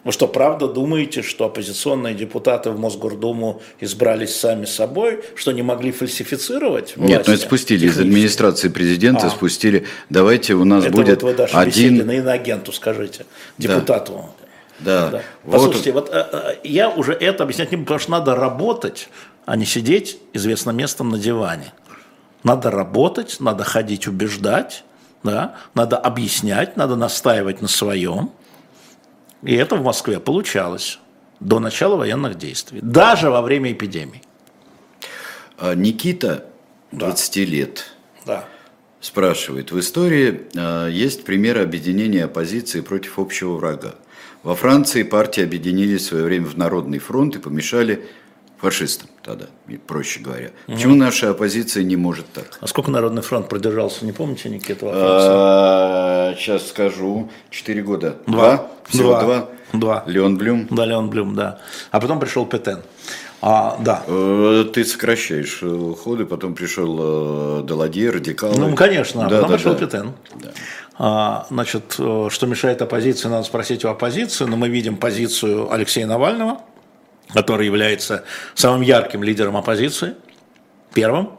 Вы 0.03 0.11
что, 0.11 0.27
правда 0.27 0.67
думаете, 0.67 1.21
что 1.21 1.45
оппозиционные 1.45 2.15
депутаты 2.15 2.71
в 2.71 2.79
Мосгордуму 2.79 3.61
избрались 3.79 4.35
сами 4.35 4.65
собой, 4.65 5.23
что 5.35 5.51
не 5.51 5.61
могли 5.61 5.91
фальсифицировать 5.91 6.97
власти? 6.97 7.11
Нет, 7.11 7.27
ну 7.27 7.33
это 7.33 7.43
спустили 7.43 7.85
из 7.85 7.99
администрации 7.99 8.69
президента, 8.69 9.27
а. 9.27 9.29
спустили. 9.29 9.85
Давайте 10.09 10.55
у 10.55 10.65
нас 10.65 10.85
это 10.85 10.93
будет 10.93 11.21
вот 11.21 11.31
вы 11.31 11.37
даже 11.37 11.55
один... 11.55 12.05
на 12.05 12.13
иноагенту 12.13 12.71
скажите, 12.71 13.25
депутату. 13.59 14.25
Да. 14.79 15.09
да. 15.09 15.21
Вот. 15.43 15.53
Послушайте, 15.53 15.91
вот 15.91 16.09
э, 16.11 16.25
э, 16.31 16.55
я 16.63 16.89
уже 16.89 17.13
это 17.13 17.43
объяснять 17.43 17.71
не 17.71 17.77
буду, 17.77 17.85
потому 17.85 17.99
что 17.99 18.11
надо 18.11 18.35
работать, 18.35 19.09
а 19.45 19.55
не 19.55 19.65
сидеть 19.65 20.17
известным 20.33 20.77
местом 20.77 21.09
на 21.09 21.19
диване. 21.19 21.73
Надо 22.43 22.71
работать, 22.71 23.37
надо 23.39 23.63
ходить 23.63 24.07
убеждать, 24.07 24.83
да? 25.23 25.55
надо 25.75 25.97
объяснять, 25.97 26.77
надо 26.77 26.95
настаивать 26.95 27.61
на 27.61 27.67
своем. 27.67 28.31
И 29.43 29.55
это 29.55 29.75
в 29.75 29.83
Москве 29.83 30.19
получалось 30.19 30.99
до 31.39 31.59
начала 31.59 31.95
военных 31.95 32.37
действий, 32.37 32.79
даже 32.81 33.29
во 33.29 33.41
время 33.41 33.71
эпидемии. 33.71 34.21
А 35.57 35.73
Никита, 35.73 36.45
20 36.91 37.33
да. 37.33 37.51
лет, 37.51 37.85
да. 38.25 38.45
спрашивает, 38.99 39.71
в 39.71 39.79
истории 39.79 40.41
э, 40.55 40.89
есть 40.91 41.23
примеры 41.23 41.61
объединения 41.61 42.25
оппозиции 42.25 42.81
против 42.81 43.17
общего 43.17 43.55
врага. 43.55 43.95
Во 44.43 44.55
Франции 44.55 45.03
партии 45.03 45.43
объединились 45.43 46.01
в 46.01 46.05
свое 46.05 46.23
время 46.23 46.45
в 46.45 46.57
Народный 46.57 46.99
фронт 46.99 47.35
и 47.35 47.39
помешали 47.39 48.07
фашистам 48.61 49.09
тогда, 49.23 49.47
проще 49.87 50.19
говоря. 50.19 50.51
Угу. 50.67 50.75
Почему 50.75 50.95
наша 50.95 51.31
оппозиция 51.31 51.83
не 51.83 51.95
может 51.95 52.27
так? 52.31 52.57
А 52.61 52.67
сколько 52.67 52.91
Народный 52.91 53.23
фронт 53.23 53.49
продержался, 53.49 54.05
не 54.05 54.11
помните, 54.11 54.49
Никита? 54.49 54.87
А, 54.93 56.35
сейчас 56.37 56.69
скажу, 56.69 57.29
четыре 57.49 57.81
года. 57.81 58.17
Два? 58.27 58.67
Всего 58.87 59.09
два. 59.09 59.23
два. 59.23 59.49
Два. 59.73 60.03
Леон 60.05 60.37
Блюм? 60.37 60.67
Да, 60.69 60.85
Леон 60.85 61.09
Блюм, 61.09 61.35
да. 61.35 61.59
А 61.91 61.99
потом 61.99 62.19
пришел 62.19 62.45
Петен. 62.45 62.81
А, 63.41 63.77
да. 63.79 64.03
Э, 64.05 64.65
ты 64.71 64.85
сокращаешь 64.85 65.59
э, 65.63 65.93
ходы, 66.03 66.25
потом 66.25 66.53
пришел 66.53 67.61
э, 67.61 67.63
Деладье, 67.65 68.11
радикал. 68.11 68.51
Ну, 68.55 68.75
конечно, 68.75 69.25
а 69.25 69.29
да, 69.29 69.35
потом 69.37 69.49
да, 69.49 69.55
пришел 69.57 69.73
да. 69.73 69.79
Петен. 69.79 70.13
Да. 70.35 70.51
А, 70.99 71.47
значит, 71.49 71.93
что 71.93 72.45
мешает 72.45 72.81
оппозиции, 72.81 73.29
надо 73.29 73.43
спросить 73.43 73.83
у 73.85 73.89
оппозиции, 73.89 74.45
но 74.45 74.57
мы 74.57 74.69
видим 74.69 74.97
позицию 74.97 75.71
Алексея 75.71 76.05
Навального, 76.05 76.61
который 77.33 77.65
является 77.65 78.23
самым 78.55 78.81
ярким 78.81 79.23
лидером 79.23 79.57
оппозиции, 79.57 80.15
первым, 80.93 81.37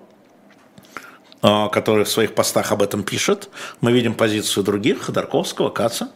а, 1.42 1.68
который 1.68 2.04
в 2.04 2.08
своих 2.08 2.34
постах 2.34 2.72
об 2.72 2.82
этом 2.82 3.02
пишет. 3.02 3.48
Мы 3.80 3.92
видим 3.92 4.14
позицию 4.14 4.64
других, 4.64 5.02
Ходорковского, 5.02 5.70
Каца, 5.70 6.10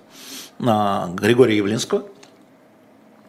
а, 0.65 1.09
Григория 1.09 1.57
Явлинского, 1.57 2.05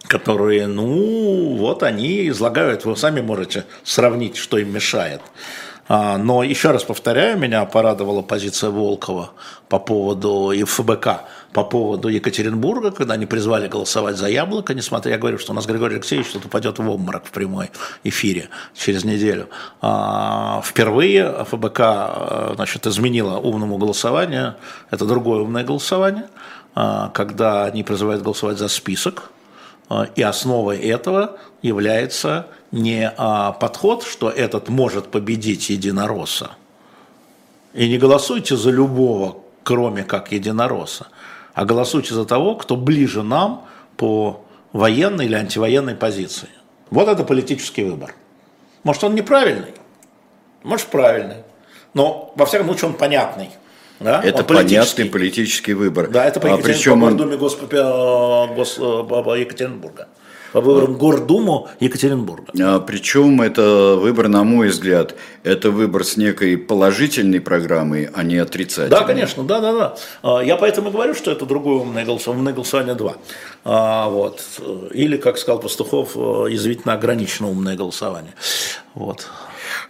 которые, 0.07 0.67
ну, 0.67 1.55
вот 1.57 1.83
они 1.83 2.29
излагают, 2.29 2.85
вы 2.85 2.95
сами 2.95 3.21
можете 3.21 3.65
сравнить, 3.83 4.37
что 4.37 4.57
им 4.57 4.71
мешает. 4.71 5.21
А, 5.89 6.17
но 6.17 6.43
еще 6.43 6.71
раз 6.71 6.83
повторяю, 6.83 7.37
меня 7.37 7.63
порадовала 7.65 8.21
позиция 8.21 8.69
Волкова 8.69 9.31
по 9.69 9.79
поводу 9.79 10.53
ФБК, 10.65 11.23
по 11.53 11.63
поводу 11.63 12.09
Екатеринбурга, 12.09 12.91
когда 12.91 13.13
они 13.15 13.25
призвали 13.25 13.67
голосовать 13.67 14.17
за 14.17 14.27
яблоко, 14.27 14.73
несмотря, 14.73 15.13
я 15.13 15.17
говорю, 15.17 15.37
что 15.37 15.53
у 15.53 15.55
нас 15.55 15.65
Григорий 15.65 15.95
Алексеевич 15.95 16.29
что-то 16.29 16.47
упадет 16.47 16.79
в 16.79 16.89
обморок 16.89 17.25
в 17.25 17.31
прямой 17.31 17.71
эфире 18.03 18.49
через 18.75 19.03
неделю. 19.03 19.49
А, 19.81 20.61
впервые 20.63 21.45
ФБК 21.45 21.79
а, 21.79 22.51
значит, 22.55 22.85
изменила 22.85 23.37
умному 23.37 23.77
голосованию, 23.77 24.55
это 24.91 25.05
другое 25.05 25.41
умное 25.41 25.63
голосование, 25.63 26.27
когда 26.75 27.65
они 27.65 27.83
призывают 27.83 28.21
голосовать 28.21 28.59
за 28.59 28.67
список, 28.67 29.31
и 30.15 30.21
основой 30.21 30.77
этого 30.77 31.37
является 31.63 32.47
не 32.71 33.11
а, 33.17 33.53
подход, 33.53 34.03
что 34.03 34.29
этот 34.29 34.69
может 34.69 35.07
победить 35.07 35.69
единоросса. 35.69 36.51
И 37.73 37.87
не 37.87 37.97
голосуйте 37.97 38.55
за 38.57 38.71
любого, 38.71 39.37
кроме 39.63 40.03
как 40.03 40.31
единоросса, 40.31 41.07
а 41.57 41.65
голосуйте 41.65 42.13
за 42.13 42.23
того, 42.23 42.53
кто 42.55 42.75
ближе 42.75 43.23
нам 43.23 43.65
по 43.97 44.45
военной 44.73 45.25
или 45.25 45.33
антивоенной 45.33 45.95
позиции. 45.95 46.49
Вот 46.91 47.07
это 47.07 47.23
политический 47.23 47.83
выбор. 47.83 48.13
Может, 48.83 49.03
он 49.03 49.15
неправильный, 49.15 49.73
может, 50.61 50.85
правильный, 50.85 51.37
но, 51.95 52.31
во 52.35 52.45
всяком 52.45 52.67
случае, 52.67 52.91
он 52.91 52.93
понятный. 52.95 53.49
Да? 53.99 54.21
Это 54.23 54.41
он 54.41 54.45
понятный 54.45 55.05
политический 55.05 55.73
выбор. 55.73 56.09
Да, 56.11 56.25
это 56.25 56.39
по, 56.39 56.53
а 56.53 56.57
причем 56.59 57.01
по 57.01 57.05
он... 57.05 57.37
Госпопи... 57.39 57.77
Гос... 58.55 58.77
Екатеринбурга 58.77 60.09
по 60.53 60.61
выборам 60.61 60.95
Гордуму 60.97 61.67
Екатеринбурга. 61.79 62.51
А, 62.59 62.79
причем 62.79 63.41
это 63.41 63.95
выбор, 63.95 64.27
на 64.27 64.43
мой 64.43 64.69
взгляд, 64.69 65.15
это 65.43 65.71
выбор 65.71 66.03
с 66.03 66.17
некой 66.17 66.57
положительной 66.57 67.41
программой, 67.41 68.09
а 68.13 68.23
не 68.23 68.37
отрицательной. 68.37 68.89
Да, 68.89 69.05
конечно, 69.05 69.43
да, 69.43 69.59
да, 69.59 69.73
да. 69.73 69.95
А, 70.23 70.39
я 70.41 70.55
поэтому 70.57 70.91
говорю, 70.91 71.13
что 71.13 71.31
это 71.31 71.45
другое 71.45 71.79
умное 71.79 72.05
голосование, 72.05 72.39
умное 72.39 72.53
голосование 72.53 72.95
2. 72.95 73.15
А, 73.65 74.09
вот. 74.09 74.43
Или, 74.93 75.17
как 75.17 75.37
сказал 75.37 75.59
Пастухов, 75.59 76.15
язвительно 76.15 76.93
ограничено 76.93 77.49
умное 77.49 77.75
голосование. 77.75 78.33
Вот. 78.93 79.27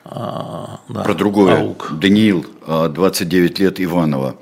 А, 0.05 0.79
да. 0.89 1.03
Про 1.03 1.13
другое. 1.13 1.59
Аук. 1.59 1.91
Даниил, 1.99 2.45
29 2.67 3.59
лет, 3.59 3.79
Иванова. 3.79 4.37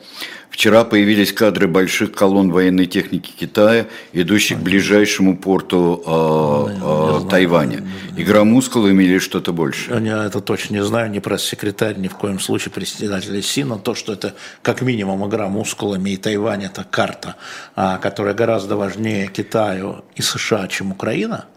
Вчера 0.56 0.86
появились 0.86 1.34
кадры 1.34 1.68
больших 1.68 2.14
колонн 2.14 2.50
военной 2.50 2.86
техники 2.86 3.30
Китая, 3.38 3.88
идущих 4.14 4.58
к 4.58 4.62
ближайшему 4.62 5.36
порту 5.36 6.02
э, 6.06 7.26
э, 7.26 7.30
Тайваня. 7.30 7.86
Игра 8.16 8.46
мускулами 8.46 9.04
или 9.04 9.20
что-то 9.20 9.52
больше? 9.52 9.92
Я 10.02 10.24
это 10.24 10.40
точно 10.40 10.76
не 10.76 10.84
знаю, 10.86 11.12
не 11.12 11.20
пресс-секретарь, 11.20 11.98
ни 11.98 12.08
в 12.08 12.16
коем 12.16 12.40
случае 12.40 12.72
председатель 12.72 13.44
СИ, 13.44 13.66
но 13.66 13.78
то, 13.78 13.96
что 13.96 14.14
это 14.14 14.34
как 14.62 14.82
минимум 14.82 15.28
игра 15.28 15.50
мускулами, 15.50 16.12
и 16.12 16.18
Тайвань 16.18 16.64
это 16.64 16.86
карта, 16.90 17.36
а, 17.76 17.98
которая 17.98 18.34
гораздо 18.34 18.78
важнее 18.78 19.28
Китаю 19.28 20.06
и 20.16 20.22
США, 20.22 20.70
чем 20.70 20.94
Украина, 20.94 21.48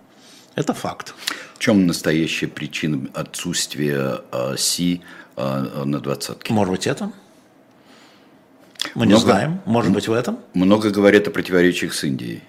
это 0.57 0.75
факт. 0.75 1.15
В 1.55 1.61
чем 1.61 1.87
настоящая 1.87 2.49
причина 2.49 3.07
отсутствия 3.15 4.23
э, 4.33 4.57
Си 4.59 5.03
э, 5.37 5.85
на 5.85 6.01
двадцатке? 6.01 6.53
Может 6.53 6.73
быть, 6.73 6.87
это? 6.89 7.13
Мы 8.95 9.07
много, 9.07 9.15
не 9.15 9.21
знаем, 9.21 9.61
может 9.65 9.93
быть 9.93 10.09
в 10.09 10.13
этом. 10.13 10.39
Много 10.55 10.91
говорят 10.91 11.27
о 11.29 11.31
противоречиях 11.31 11.95
с 11.95 12.05
Индией. 12.05 12.43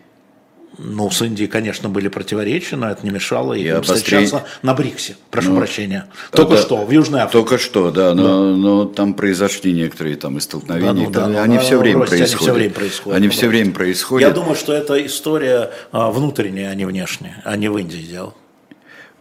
Ну, 0.81 1.11
с 1.11 1.21
Индией, 1.21 1.49
конечно, 1.49 1.89
были 1.89 2.07
противоречия, 2.07 2.77
но 2.77 2.89
это 2.89 3.03
не 3.03 3.09
мешало 3.09 3.53
им 3.53 3.75
обострение... 3.75 4.27
встречаться 4.27 4.45
на 4.61 4.73
БРИКСе. 4.73 5.17
Прошу 5.29 5.51
ну, 5.51 5.57
прощения. 5.57 6.05
Только 6.31 6.55
да, 6.55 6.61
что, 6.61 6.85
в 6.85 6.91
Южной 6.91 7.21
Африке. 7.21 7.39
Только 7.39 7.57
что, 7.57 7.91
да, 7.91 8.13
но, 8.13 8.23
да. 8.23 8.55
но 8.55 8.85
там 8.85 9.13
произошли 9.13 9.73
некоторые 9.73 10.15
там 10.15 10.39
столкновения. 10.39 11.09
Да, 11.09 11.27
ну, 11.27 11.33
да, 11.33 11.43
они, 11.43 11.55
ну, 11.55 11.61
все 11.61 11.77
время 11.77 12.05
происходят. 12.05 12.29
они 12.29 12.37
все 12.37 12.53
время 12.53 12.73
происходят. 12.73 13.17
Они 13.17 13.29
все 13.29 13.47
время 13.49 13.71
происходят. 13.73 14.29
Я 14.29 14.33
думаю, 14.33 14.55
что 14.55 14.71
это 14.71 15.05
история 15.05 15.71
а, 15.91 16.11
внутренняя, 16.11 16.69
а 16.69 16.75
не 16.75 16.85
внешняя, 16.85 17.41
а 17.43 17.57
не 17.57 17.67
в 17.67 17.77
Индии 17.77 17.97
дело. 17.97 18.33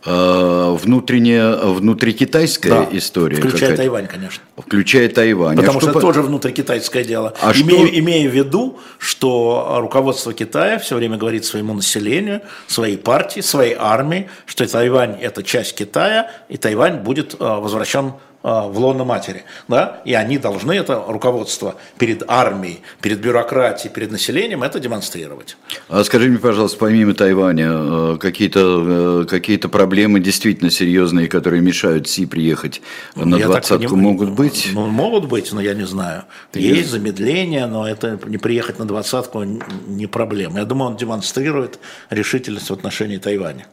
Э, 0.04 0.76
внутренняя, 0.78 1.56
внутрикитайская 1.56 2.68
да, 2.68 2.88
история. 2.92 3.36
Включая 3.36 3.76
Тайвань, 3.76 4.06
конечно. 4.06 4.42
Включая 4.56 5.08
Тайвань. 5.08 5.56
Потому 5.56 5.78
а 5.78 5.80
что, 5.80 5.90
что 5.90 5.98
это 5.98 6.00
тоже 6.00 6.22
внутрикитайское 6.22 7.02
дело. 7.02 7.34
А 7.42 7.52
имея, 7.52 7.86
что... 7.86 7.98
имея 7.98 8.30
в 8.30 8.32
виду, 8.32 8.78
что 8.98 9.78
руководство 9.80 10.32
Китая 10.32 10.78
все 10.78 10.94
время 10.94 11.16
говорит 11.16 11.44
своему 11.44 11.74
населению, 11.74 12.42
своей 12.68 12.96
партии, 12.96 13.40
своей 13.40 13.74
армии, 13.76 14.30
что 14.46 14.68
Тайвань– 14.68 15.18
это 15.20 15.42
часть 15.42 15.74
Китая, 15.74 16.30
и 16.48 16.56
Тайвань 16.56 16.98
будет 16.98 17.34
э, 17.34 17.36
возвращен 17.40 18.06
а, 18.06 18.18
в 18.42 18.78
лоно 18.78 19.04
матери. 19.04 19.44
Да? 19.66 20.00
И 20.04 20.14
они 20.14 20.38
должны 20.38 20.72
это 20.72 21.02
руководство 21.06 21.74
перед 21.98 22.22
армией, 22.28 22.80
перед 23.00 23.20
бюрократией, 23.20 23.92
перед 23.92 24.12
населением 24.12 24.62
это 24.62 24.78
демонстрировать. 24.78 25.56
А 25.88 26.04
скажи 26.04 26.28
мне, 26.28 26.38
пожалуйста, 26.38 26.78
помимо 26.78 27.14
Тайваня, 27.14 27.70
э, 27.70 28.16
какие-то 28.20 29.22
э, 29.22 29.24
какие 29.28 29.56
проблемы 29.56 30.20
действительно 30.20 30.70
серьезные, 30.70 31.28
которые 31.28 31.62
мешают 31.62 32.08
Си 32.08 32.26
приехать 32.26 32.80
ну, 33.16 33.24
на 33.24 33.38
двадцатку, 33.38 33.96
могут 33.96 34.30
быть? 34.30 34.70
Ну, 34.72 34.86
могут 34.86 35.26
быть, 35.26 35.52
но 35.52 35.60
я 35.60 35.74
не 35.74 35.86
знаю. 35.86 36.24
Есть 36.54 36.76
не... 36.76 36.84
замедление, 36.84 37.66
но 37.66 37.88
это 37.88 38.18
не 38.26 38.38
приехать 38.38 38.78
на 38.78 38.84
двадцатку 38.84 39.42
не 39.42 40.06
проблема. 40.06 40.60
Я 40.60 40.64
думаю, 40.64 40.92
он 40.92 40.96
демонстрирует 40.96 41.78
решительность 42.10 42.70
в 42.70 42.72
отношении 42.72 43.18
Тайваня. 43.18 43.66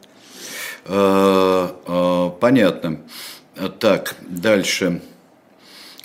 А, 0.86 2.30
понятно. 2.40 3.00
Так, 3.78 4.16
дальше. 4.28 5.02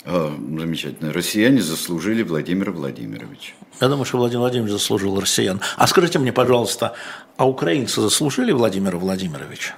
О, 0.04 0.30
замечательно. 0.58 1.12
Россияне 1.12 1.62
заслужили 1.62 2.22
Владимира 2.22 2.72
Владимировича. 2.72 3.52
Я 3.80 3.88
думаю, 3.88 4.04
что 4.04 4.18
Владимир 4.18 4.40
Владимирович 4.40 4.72
заслужил 4.72 5.20
россиян. 5.20 5.60
А 5.76 5.86
скажите 5.86 6.18
мне, 6.18 6.32
пожалуйста, 6.32 6.94
а 7.36 7.48
украинцы 7.48 8.00
заслужили 8.00 8.52
Владимира 8.52 8.98
Владимировича? 8.98 9.76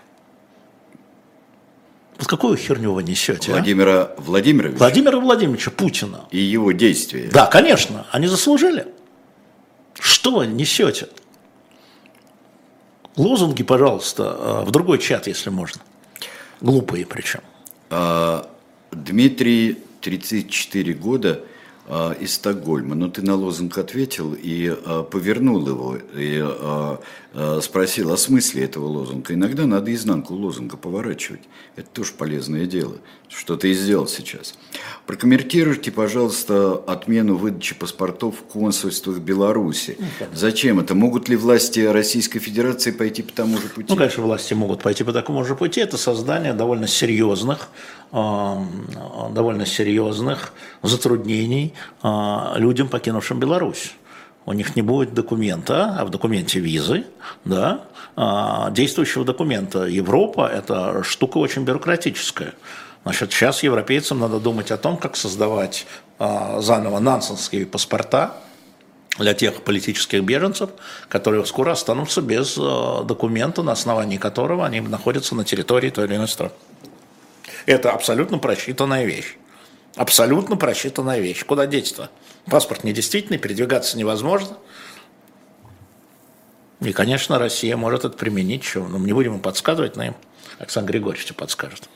Вот 2.18 2.28
какую 2.28 2.56
херню 2.56 2.92
вы 2.92 3.02
несете? 3.02 3.50
А? 3.50 3.56
Владимира 3.56 4.02
а? 4.02 4.14
Владимировича? 4.18 4.78
Владимира 4.78 5.18
Владимировича 5.18 5.70
Путина. 5.70 6.24
И 6.30 6.38
его 6.38 6.72
действия. 6.72 7.28
Да, 7.32 7.46
конечно, 7.46 8.06
они 8.10 8.26
заслужили. 8.26 8.86
Что 9.98 10.30
вы 10.30 10.46
несете? 10.46 11.08
Лозунги, 13.16 13.62
пожалуйста, 13.62 14.36
а, 14.38 14.64
в 14.64 14.70
другой 14.70 14.98
чат, 14.98 15.26
если 15.26 15.50
можно. 15.50 15.82
Глупые 16.60 17.04
причем. 17.04 17.40
А, 17.90 18.50
Дмитрий, 18.92 19.78
34 20.00 20.94
года, 20.94 21.44
а, 21.86 22.12
из 22.12 22.34
Стокгольма. 22.34 22.94
Но 22.94 23.08
ты 23.08 23.22
на 23.22 23.34
лозунг 23.34 23.76
ответил 23.78 24.34
и 24.34 24.68
а, 24.68 25.02
повернул 25.02 25.66
его, 25.66 25.98
и 26.14 26.42
спросил 27.62 28.12
о 28.12 28.16
смысле 28.16 28.64
этого 28.64 28.86
лозунга. 28.86 29.34
Иногда 29.34 29.66
надо 29.66 29.92
изнанку 29.92 30.34
лозунга 30.34 30.76
поворачивать. 30.76 31.42
Это 31.74 31.88
тоже 31.90 32.12
полезное 32.12 32.66
дело, 32.66 32.98
что 33.36 33.56
ты 33.56 33.70
и 33.70 33.74
сделал 33.74 34.06
сейчас. 34.06 34.54
Прокомментируйте, 35.06 35.90
пожалуйста, 35.90 36.74
отмену 36.86 37.36
выдачи 37.36 37.74
паспортов 37.74 38.36
в 38.36 38.42
консульствах 38.52 39.18
Беларуси. 39.18 39.98
Зачем 40.32 40.80
это? 40.80 40.94
Могут 40.94 41.28
ли 41.28 41.36
власти 41.36 41.80
Российской 41.80 42.38
Федерации 42.38 42.90
пойти 42.90 43.22
по 43.22 43.32
тому 43.32 43.58
же 43.58 43.68
пути? 43.68 43.88
Ну, 43.90 43.96
конечно, 43.96 44.22
власти 44.22 44.54
могут 44.54 44.82
пойти 44.82 45.04
по 45.04 45.12
такому 45.12 45.44
же 45.44 45.56
пути. 45.56 45.80
Это 45.80 45.98
создание 45.98 46.52
довольно 46.52 46.86
серьезных, 46.86 47.68
довольно 48.12 49.66
серьезных 49.66 50.52
затруднений 50.82 51.74
людям, 52.56 52.88
покинувшим 52.88 53.40
Беларусь 53.40 53.92
у 54.46 54.52
них 54.52 54.76
не 54.76 54.82
будет 54.82 55.14
документа, 55.14 55.96
а 55.98 56.04
в 56.04 56.10
документе 56.10 56.60
визы, 56.60 57.04
да, 57.44 57.84
а, 58.16 58.70
действующего 58.70 59.24
документа. 59.24 59.84
Европа– 59.84 60.46
это 60.54 61.02
штука 61.02 61.38
очень 61.38 61.64
бюрократическая. 61.64 62.54
Значит, 63.04 63.32
сейчас 63.32 63.62
европейцам 63.62 64.18
надо 64.18 64.40
думать 64.40 64.70
о 64.70 64.78
том, 64.78 64.96
как 64.96 65.16
создавать 65.16 65.86
а, 66.18 66.60
заново 66.60 66.98
нансенские 67.00 67.66
паспорта 67.66 68.34
для 69.18 69.34
тех 69.34 69.62
политических 69.62 70.24
беженцев, 70.24 70.70
которые 71.08 71.44
скоро 71.44 71.72
останутся 71.72 72.22
без 72.22 72.56
а, 72.58 73.04
документа, 73.04 73.62
на 73.62 73.72
основании 73.72 74.16
которого 74.16 74.64
они 74.64 74.80
находятся 74.80 75.34
на 75.34 75.44
территории 75.44 75.90
той 75.90 76.06
или 76.06 76.16
иной 76.16 76.28
страны. 76.28 76.52
Это 77.66 77.92
абсолютно 77.92 78.38
просчитанная 78.38 79.04
вещь. 79.04 79.36
Абсолютно 79.96 80.56
просчитанная 80.56 81.20
вещь. 81.20 81.44
Куда 81.44 81.66
деть-то? 81.66 82.10
Паспорт 82.46 82.84
недействительный, 82.84 83.38
передвигаться 83.38 83.98
невозможно. 83.98 84.56
И, 86.80 86.92
конечно, 86.92 87.38
Россия 87.38 87.76
может 87.76 88.04
это 88.04 88.16
применить. 88.16 88.62
Чего? 88.62 88.88
Но 88.88 88.98
мы 88.98 89.06
не 89.06 89.12
будем 89.12 89.32
ему 89.32 89.40
подсказывать, 89.40 89.96
но 89.96 90.04
им 90.04 90.14
Александр 90.58 90.92
Григорьевич 90.92 91.32
подскажет. 91.34 91.88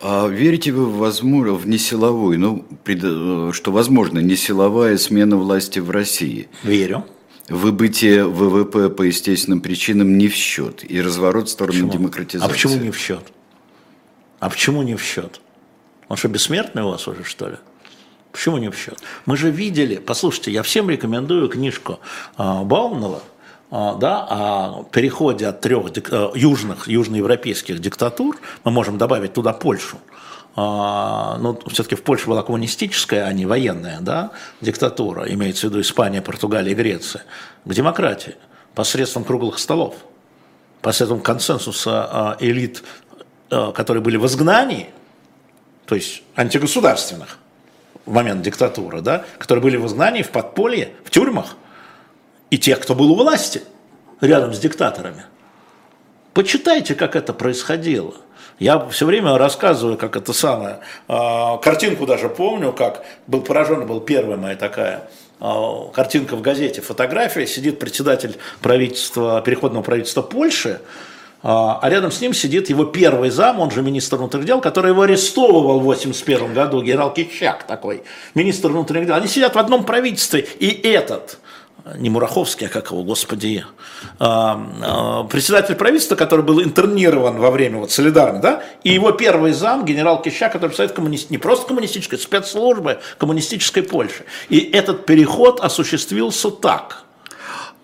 А 0.00 0.28
верите 0.28 0.72
вы 0.72 0.86
в, 0.86 0.98
возможно, 0.98 1.54
в 1.54 1.66
несиловую, 1.66 2.38
ну, 2.38 2.66
пред, 2.84 3.54
что 3.54 3.72
возможно 3.72 4.20
несиловая 4.20 4.96
смена 4.96 5.36
власти 5.36 5.80
в 5.80 5.90
России? 5.90 6.48
Верю. 6.62 7.04
Выбытие 7.48 8.24
ВВП 8.24 8.90
по 8.90 9.02
естественным 9.02 9.60
причинам 9.60 10.18
не 10.18 10.28
в 10.28 10.34
счет 10.34 10.88
и 10.88 11.00
разворот 11.00 11.48
в 11.48 11.50
сторону 11.50 11.86
почему? 11.86 11.92
демократизации. 11.92 12.46
А 12.46 12.52
почему 12.52 12.76
не 12.76 12.90
в 12.90 12.98
счет? 12.98 13.24
А 14.38 14.50
почему 14.50 14.82
не 14.82 14.94
в 14.94 15.02
счет? 15.02 15.40
Он 16.08 16.16
что, 16.16 16.28
бессмертный 16.28 16.82
у 16.82 16.90
вас 16.90 17.08
уже, 17.08 17.24
что 17.24 17.48
ли? 17.48 17.56
Почему 18.30 18.58
не 18.58 18.70
в 18.70 18.76
счет? 18.76 18.98
Мы 19.26 19.36
же 19.36 19.50
видели, 19.50 19.96
послушайте, 19.96 20.52
я 20.52 20.62
всем 20.62 20.90
рекомендую 20.90 21.48
книжку 21.48 21.98
а, 22.36 22.62
Баумнова, 22.62 23.22
да, 23.70 24.26
о 24.30 24.84
переходе 24.84 25.46
от 25.46 25.60
трех 25.60 25.92
дик, 25.92 26.08
а, 26.10 26.32
южных, 26.34 26.88
южноевропейских 26.88 27.80
диктатур, 27.80 28.38
мы 28.64 28.70
можем 28.70 28.96
добавить 28.96 29.34
туда 29.34 29.52
Польшу, 29.52 29.98
а, 30.56 31.36
ну, 31.38 31.58
все-таки 31.66 31.94
в 31.94 32.02
Польше 32.02 32.28
была 32.28 32.42
коммунистическая, 32.42 33.24
а 33.24 33.32
не 33.32 33.44
военная, 33.44 34.00
да, 34.00 34.30
диктатура, 34.60 35.30
имеется 35.32 35.66
в 35.66 35.70
виду 35.70 35.82
Испания, 35.82 36.22
Португалия, 36.22 36.74
Греция, 36.74 37.24
к 37.64 37.72
демократии 37.72 38.36
посредством 38.74 39.24
круглых 39.24 39.58
столов, 39.58 39.96
посредством 40.80 41.20
консенсуса 41.20 42.36
элит, 42.40 42.84
которые 43.50 44.02
были 44.02 44.16
в 44.16 44.26
изгнании, 44.26 44.90
то 45.86 45.94
есть 45.94 46.22
антигосударственных, 46.36 47.38
в 48.06 48.12
момент 48.12 48.42
диктатуры, 48.42 49.00
да, 49.00 49.24
которые 49.38 49.62
были 49.62 49.76
в 49.76 49.86
изгнании, 49.86 50.22
в 50.22 50.30
подполье, 50.30 50.92
в 51.04 51.10
тюрьмах, 51.10 51.56
и 52.50 52.58
тех, 52.58 52.80
кто 52.80 52.94
был 52.94 53.12
у 53.12 53.14
власти, 53.14 53.62
рядом 54.20 54.54
с 54.54 54.58
диктаторами. 54.58 55.24
Почитайте, 56.34 56.94
как 56.94 57.16
это 57.16 57.32
происходило. 57.32 58.14
Я 58.58 58.88
все 58.88 59.06
время 59.06 59.38
рассказываю, 59.38 59.96
как 59.96 60.16
это 60.16 60.32
самое. 60.32 60.80
Э, 61.08 61.58
картинку 61.62 62.06
даже 62.06 62.28
помню, 62.28 62.72
как 62.72 63.04
был 63.26 63.40
поражен, 63.40 63.86
был 63.86 64.00
первая 64.00 64.36
моя 64.36 64.56
такая 64.56 65.08
э, 65.40 65.52
картинка 65.92 66.36
в 66.36 66.42
газете, 66.42 66.80
фотография, 66.80 67.46
сидит 67.46 67.78
председатель 67.78 68.36
правительства, 68.60 69.40
переходного 69.42 69.82
правительства 69.84 70.22
Польши, 70.22 70.80
а, 71.40 71.78
а 71.80 71.88
рядом 71.88 72.10
с 72.10 72.20
ним 72.20 72.34
сидит 72.34 72.68
его 72.68 72.84
первый 72.84 73.30
зам, 73.30 73.60
он 73.60 73.70
же 73.70 73.82
министр 73.82 74.16
внутренних 74.16 74.46
дел, 74.46 74.60
который 74.60 74.90
его 74.90 75.02
арестовывал 75.02 75.78
в 75.78 75.84
81 75.84 76.52
году, 76.52 76.82
генерал 76.82 77.14
Кичак 77.14 77.64
такой, 77.64 78.02
министр 78.34 78.70
внутренних 78.70 79.06
дел. 79.06 79.14
Они 79.14 79.28
сидят 79.28 79.54
в 79.54 79.58
одном 79.58 79.84
правительстве, 79.84 80.40
и 80.40 80.68
этот, 80.88 81.38
не 81.96 82.10
Мураховский, 82.10 82.66
а 82.66 82.70
как 82.70 82.90
его, 82.90 83.02
господи, 83.02 83.64
а, 84.18 84.60
а, 84.82 85.24
председатель 85.24 85.74
правительства, 85.74 86.16
который 86.16 86.44
был 86.44 86.62
интернирован 86.62 87.38
во 87.38 87.50
время 87.50 87.78
вот 87.78 87.90
солидарности, 87.90 88.42
да, 88.42 88.62
и 88.84 88.90
его 88.92 89.12
первый 89.12 89.52
зам, 89.52 89.84
генерал 89.84 90.22
Кищак, 90.22 90.52
который 90.52 90.70
представляет 90.70 90.96
коммунист, 90.96 91.30
не 91.30 91.38
просто 91.38 91.66
коммунистической, 91.66 92.18
спецслужбы 92.18 92.98
коммунистической 93.18 93.82
Польши. 93.82 94.24
И 94.48 94.58
этот 94.58 95.06
переход 95.06 95.60
осуществился 95.60 96.50
так. 96.50 97.04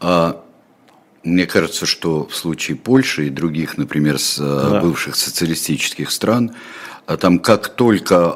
А 0.00 0.42
мне 1.22 1.46
кажется, 1.46 1.86
что 1.86 2.26
в 2.26 2.34
случае 2.34 2.76
Польши 2.76 3.28
и 3.28 3.30
других, 3.30 3.78
например, 3.78 4.18
с, 4.18 4.38
э, 4.38 4.70
да. 4.70 4.80
бывших 4.80 5.16
социалистических 5.16 6.10
стран, 6.10 6.54
там 7.20 7.38
как 7.38 7.68
только 7.68 8.32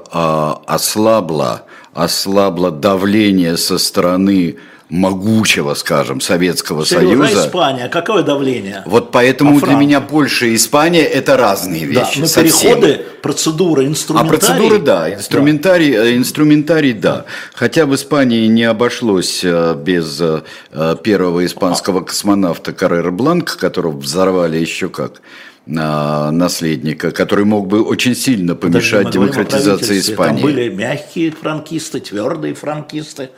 ослабло, 0.66 1.64
ослабло 1.94 2.70
давление 2.70 3.56
со 3.56 3.78
стороны 3.78 4.58
могучего, 4.90 5.74
скажем, 5.74 6.20
Советского 6.20 6.84
Серьезно, 6.84 7.26
Союза. 7.26 7.46
Испания, 7.48 7.88
какое 7.88 8.22
давление? 8.22 8.82
Вот 8.86 9.12
поэтому 9.12 9.58
а 9.58 9.60
для 9.60 9.74
меня 9.74 10.00
Польша 10.00 10.46
и 10.46 10.56
Испания 10.56 11.02
это 11.02 11.36
разные 11.36 11.84
вещи. 11.84 12.20
Да, 12.20 12.26
но 12.26 12.42
переходы, 12.42 13.00
процедуры, 13.22 13.86
инструментарий. 13.86 14.28
А 14.28 14.38
процедуры, 14.38 14.78
да, 14.78 15.14
инструментарий, 15.14 15.92
да. 15.92 16.04
Э, 16.04 16.16
инструментарий, 16.16 16.92
да. 16.94 17.26
Хотя 17.54 17.84
в 17.84 17.94
Испании 17.94 18.46
не 18.46 18.64
обошлось 18.64 19.42
э, 19.44 19.74
без 19.76 20.20
э, 20.20 20.96
первого 21.02 21.44
испанского 21.44 22.00
космонавта 22.00 22.72
Каррера 22.72 23.10
Бланка, 23.10 23.58
которого 23.58 23.98
взорвали 23.98 24.58
еще 24.58 24.88
как 24.88 25.20
наследника, 25.66 27.10
который 27.10 27.44
мог 27.44 27.66
бы 27.66 27.82
очень 27.82 28.14
сильно 28.16 28.54
помешать 28.54 29.10
демократизации 29.10 29.98
Испании. 29.98 30.40
Там 30.40 30.50
были 30.50 30.68
мягкие 30.70 31.30
франкисты, 31.30 32.00
твердые 32.00 32.54
франкисты. 32.54 33.28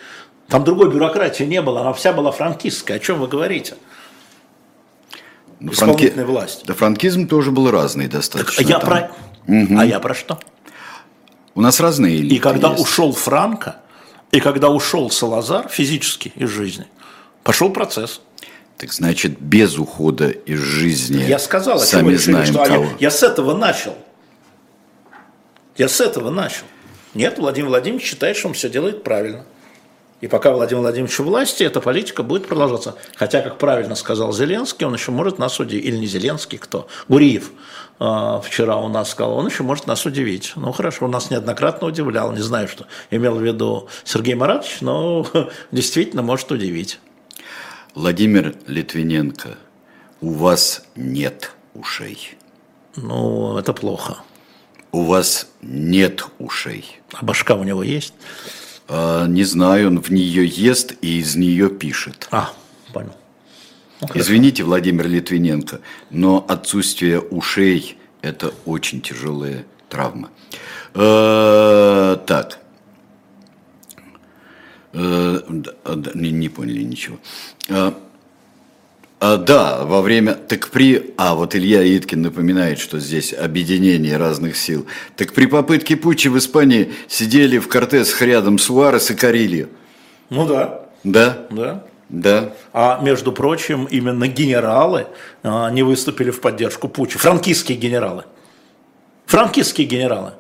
Там 0.51 0.65
другой 0.65 0.91
бюрократии 0.91 1.45
не 1.45 1.63
было, 1.63 1.81
она 1.81 1.93
вся 1.93 2.13
была 2.13 2.33
франкистская. 2.33 2.97
О 2.97 3.01
чем 3.01 3.21
вы 3.21 3.29
говорите? 3.29 3.77
Ну, 5.61 5.73
Исполнительная 5.73 6.15
франки... 6.15 6.31
власть. 6.31 6.67
Да 6.67 6.75
франкизм 6.75 7.29
тоже 7.29 7.53
был 7.53 7.71
разный 7.71 8.09
достаточно. 8.09 8.65
Так, 8.65 8.69
я 8.69 8.79
про... 8.81 9.11
Угу. 9.47 9.79
А 9.79 9.85
я 9.85 10.01
про 10.01 10.15
что? 10.15 10.41
У 11.55 11.61
нас 11.61 11.79
разные 11.81 12.17
элиты 12.17 12.35
И 12.35 12.39
когда 12.39 12.71
есть. 12.71 12.83
ушел 12.83 13.13
Франко, 13.13 13.77
и 14.33 14.41
когда 14.41 14.71
ушел 14.71 15.11
Салазар 15.11 15.69
физически 15.69 16.33
из 16.35 16.49
жизни, 16.49 16.87
пошел 17.45 17.71
процесс. 17.71 18.21
Так 18.77 18.93
значит, 18.93 19.39
без 19.39 19.79
ухода 19.79 20.31
из 20.31 20.59
жизни. 20.59 21.23
Я 21.23 21.39
сказал, 21.39 21.79
сами 21.79 22.15
знаем 22.15 22.47
что 22.47 22.65
кого. 22.65 22.85
Я, 22.85 22.91
я 23.01 23.11
с 23.11 23.23
этого 23.23 23.57
начал. 23.57 23.97
Я 25.77 25.89
с 25.89 26.01
этого 26.01 26.31
начал. 26.31 26.65
Нет, 27.15 27.39
Владимир 27.39 27.69
Владимирович 27.69 28.07
считает, 28.07 28.37
что 28.37 28.49
он 28.49 28.55
все 28.55 28.69
делает 28.71 29.05
правильно. 29.05 29.45
И 30.21 30.27
пока 30.27 30.53
Владимир 30.53 30.83
Владимирович 30.83 31.19
у 31.21 31.25
власти, 31.25 31.63
эта 31.63 31.81
политика 31.81 32.23
будет 32.23 32.47
продолжаться. 32.47 32.95
Хотя, 33.17 33.41
как 33.41 33.57
правильно 33.59 33.95
сказал 33.95 34.33
Зеленский, 34.33 34.87
он 34.87 34.95
еще 34.95 35.13
может 35.13 35.39
нас 35.39 35.59
удивить. 35.59 35.85
Или 35.85 35.97
не 35.97 36.07
Зеленский, 36.07 36.59
кто? 36.59 36.89
Гуриев 37.09 37.51
э, 37.99 38.41
вчера 38.45 38.77
у 38.77 38.89
нас 38.89 39.11
сказал, 39.11 39.33
он 39.35 39.47
еще 39.47 39.63
может 39.63 39.87
нас 39.87 40.05
удивить. 40.05 40.53
Ну, 40.57 40.73
хорошо, 40.73 41.07
он 41.07 41.11
нас 41.11 41.31
неоднократно 41.31 41.87
удивлял. 41.87 42.33
Не 42.33 42.43
знаю, 42.43 42.69
что 42.69 42.87
имел 43.11 43.37
в 43.37 43.43
виду 43.43 43.89
Сергей 44.05 44.35
Маратович, 44.35 44.83
но 44.83 45.27
действительно 45.73 46.23
может 46.23 46.53
удивить. 46.53 47.01
Владимир 47.95 48.55
Литвиненко, 48.67 49.57
у 50.21 50.33
вас 50.33 50.85
нет 50.97 51.53
ушей. 51.75 52.37
Ну, 52.95 53.57
это 53.57 53.73
плохо. 53.73 54.19
У 54.93 55.05
вас 55.05 55.49
нет 55.63 56.27
ушей. 56.39 57.01
А 57.13 57.25
башка 57.25 57.55
у 57.55 57.65
него 57.65 57.83
есть? 57.83 58.13
А, 58.93 59.27
не 59.29 59.45
знаю, 59.45 59.87
он 59.87 60.01
в 60.01 60.11
нее 60.11 60.45
ест 60.45 60.95
и 61.01 61.21
из 61.21 61.37
нее 61.37 61.71
пишет. 61.71 62.27
А, 62.33 62.51
понял. 62.93 63.15
Ну, 64.01 64.09
Извините, 64.15 64.65
Владимир 64.65 65.07
Литвиненко, 65.07 65.81
но 66.11 66.45
отсутствие 66.49 67.21
ушей– 67.21 67.99
это 68.23 68.53
очень 68.65 69.01
тяжелая 69.01 69.65
травма. 69.89 70.31
Э, 70.95 72.17
так. 72.27 72.59
Э, 74.93 75.41
не 76.15 76.49
поняли 76.49 76.83
ничего. 76.83 77.19
А, 79.21 79.37
да, 79.37 79.85
во 79.85 80.01
время, 80.01 80.35
так 80.35 80.71
при, 80.71 81.13
а 81.19 81.35
вот 81.35 81.55
Илья 81.55 81.85
Иткин 81.85 82.23
напоминает, 82.23 82.79
что 82.79 82.99
здесь 82.99 83.35
объединение 83.35 84.17
разных 84.17 84.57
сил. 84.57 84.87
Так 85.15 85.35
при 85.35 85.45
попытке 85.45 85.95
путча 85.99 86.31
в 86.31 86.39
Испании 86.39 86.95
сидели 87.07 87.59
в 87.59 87.69
кортесах 87.69 88.23
рядом 88.23 88.59
Суарес 88.59 89.11
и 89.11 89.15
Карильо. 89.15 89.69
Ну 90.31 90.47
да. 90.47 90.87
Да? 91.05 91.47
Да. 91.51 91.85
Да. 92.09 92.55
А 92.73 92.99
между 93.03 93.31
прочим, 93.33 93.85
именно 93.85 94.27
генералы 94.27 95.07
а, 95.43 95.71
не 95.71 95.83
выступили 95.83 96.31
в 96.31 96.41
поддержку 96.41 96.89
путча. 96.89 97.19
Франкистские 97.19 97.77
генералы. 97.77 98.25
Франкистские 99.27 99.87
генералы. 99.87 100.33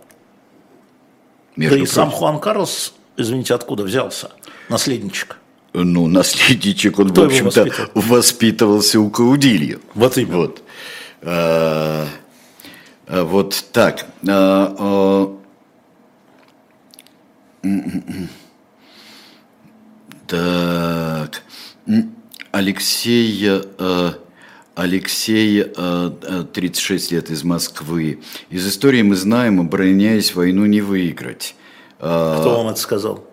Между 1.54 1.76
да 1.76 1.80
прочим. 1.80 1.84
и 1.84 1.86
сам 1.86 2.10
Хуан 2.10 2.40
Карлос, 2.40 2.94
извините, 3.18 3.52
откуда 3.52 3.82
взялся? 3.82 4.30
Наследничек 4.70 5.39
ну, 5.72 6.06
наследничек, 6.08 6.98
он, 6.98 7.10
Кто 7.10 7.22
в 7.22 7.26
общем-то, 7.26 7.90
воспитывался 7.94 9.00
у 9.00 9.10
Каудильо. 9.10 9.78
Вот 9.94 10.18
именно. 10.18 10.36
Вот, 10.36 10.62
а, 11.22 12.06
вот 13.06 13.64
так. 13.72 14.06
А, 14.28 14.74
а, 14.78 15.36
так. 20.26 21.42
Алексей, 22.52 23.48
Алексей, 24.74 25.62
36 25.62 27.12
а, 27.12 27.14
лет 27.14 27.30
из 27.30 27.44
Москвы. 27.44 28.20
Из 28.48 28.66
истории 28.66 29.02
мы 29.02 29.14
знаем, 29.14 29.60
обороняясь 29.60 30.34
войну 30.34 30.66
не 30.66 30.80
выиграть. 30.80 31.54
Кто 31.98 32.62
вам 32.62 32.68
это 32.68 32.80
сказал? 32.80 33.29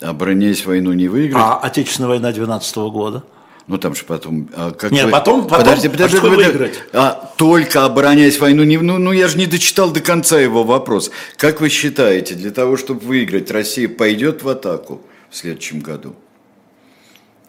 Обороняясь 0.00 0.64
войну 0.66 0.92
не 0.92 1.08
выиграть. 1.08 1.42
А 1.42 1.58
Отечественная 1.58 2.08
война 2.08 2.32
12 2.32 2.76
-го 2.76 2.90
года? 2.90 3.22
Ну 3.66 3.78
там 3.78 3.94
же 3.94 4.04
потом... 4.04 4.48
А, 4.56 4.72
как 4.72 4.90
Нет, 4.90 5.04
вы... 5.04 5.10
потом, 5.12 5.46
потом, 5.46 5.58
подожди, 5.58 5.88
подожди, 5.88 6.16
а 6.16 6.20
подожди, 6.20 6.44
выиграть? 6.44 6.82
А, 6.92 7.32
только 7.36 7.84
обороняясь 7.84 8.40
войну 8.40 8.64
не... 8.64 8.78
Ну, 8.78 8.98
ну 8.98 9.12
я 9.12 9.28
же 9.28 9.38
не 9.38 9.46
дочитал 9.46 9.92
до 9.92 10.00
конца 10.00 10.40
его 10.40 10.64
вопрос. 10.64 11.12
Как 11.36 11.60
вы 11.60 11.68
считаете, 11.68 12.34
для 12.34 12.50
того, 12.50 12.76
чтобы 12.76 13.00
выиграть, 13.00 13.50
Россия 13.50 13.88
пойдет 13.88 14.42
в 14.42 14.48
атаку 14.48 15.02
в 15.30 15.36
следующем 15.36 15.80
году? 15.80 16.16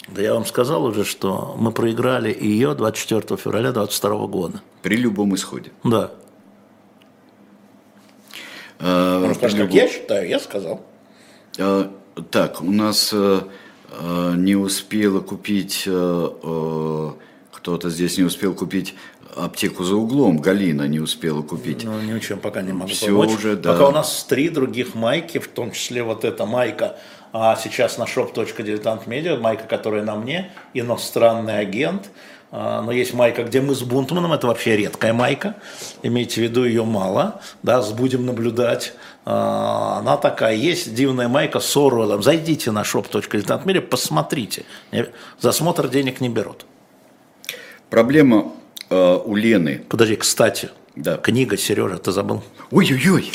Да 0.10 0.22
я 0.22 0.34
вам 0.34 0.46
сказал 0.46 0.84
уже, 0.84 1.06
что 1.06 1.56
мы 1.58 1.72
проиграли 1.72 2.36
ее 2.40 2.76
24 2.76 3.38
февраля 3.38 3.72
22 3.72 4.28
года. 4.28 4.62
При 4.84 4.98
любом 4.98 5.34
исходе. 5.34 5.72
Да. 5.84 6.12
А, 8.80 9.32
сказать, 9.34 9.54
любом... 9.54 9.68
как 9.68 9.76
я 9.76 9.88
считаю, 9.88 10.30
я 10.30 10.40
сказал. 10.40 10.82
А, 11.58 11.92
так, 12.30 12.62
у 12.62 12.72
нас 12.72 13.12
э, 13.14 13.42
э, 13.92 14.34
не 14.38 14.56
успела 14.56 15.20
купить, 15.22 15.84
э, 15.86 17.12
кто-то 17.52 17.90
здесь 17.90 18.18
не 18.18 18.24
успел 18.24 18.54
купить 18.54 18.96
аптеку 19.36 19.84
за 19.84 19.96
углом 19.96 20.40
Галина 20.40 20.88
не 20.88 21.00
успела 21.00 21.42
купить. 21.42 21.84
Ну, 21.84 22.00
ничем 22.02 22.40
пока 22.40 22.62
не 22.62 22.74
могу 22.74 22.92
Все 22.92 23.08
помочь. 23.08 23.30
уже, 23.30 23.56
да. 23.56 23.74
Пока 23.74 23.88
у 23.88 23.92
нас 23.92 24.24
три 24.26 24.50
других 24.50 24.96
майки, 24.96 25.38
в 25.38 25.48
том 25.48 25.72
числе 25.72 26.04
вот 26.04 26.26
эта 26.26 26.46
майка, 26.46 26.98
а 27.34 27.56
сейчас 27.56 27.98
на 27.98 28.04
shop.diletant.media, 28.04 29.40
майка, 29.40 29.64
которая 29.64 30.04
на 30.04 30.16
мне, 30.16 30.52
иностранный 30.74 31.60
агент. 31.60 32.10
А, 32.52 32.82
Но 32.82 32.92
есть 32.92 33.14
майка, 33.14 33.44
где 33.44 33.62
мы 33.62 33.74
с 33.76 33.82
Бунтманом, 33.82 34.34
это 34.34 34.48
вообще 34.48 34.76
редкая 34.76 35.14
майка, 35.14 35.56
имейте 36.04 36.42
в 36.42 36.44
виду, 36.44 36.66
ее 36.66 36.84
мало, 36.84 37.42
да, 37.64 37.82
будем 37.94 38.26
наблюдать. 38.26 38.94
А, 39.26 40.00
Она 40.00 40.18
такая, 40.18 40.56
есть 40.56 40.94
дивная 40.96 41.28
майка 41.28 41.60
с 41.60 41.78
Оруэллом. 41.78 42.24
Зайдите 42.24 42.72
на 42.72 42.82
shop.diletant.media, 42.82 43.82
посмотрите. 43.82 44.64
За 45.40 45.52
смотр 45.52 45.88
денег 45.90 46.22
не 46.22 46.30
берут. 46.30 46.66
Проблема 47.90 48.52
э, 48.90 49.20
у 49.26 49.36
Лены. 49.36 49.84
Подожди, 49.90 50.16
кстати, 50.16 50.70
Да. 50.96 51.18
книга, 51.18 51.58
Сережа, 51.58 51.98
ты 51.98 52.12
забыл? 52.12 52.42
Ой-ой-ой, 52.72 53.32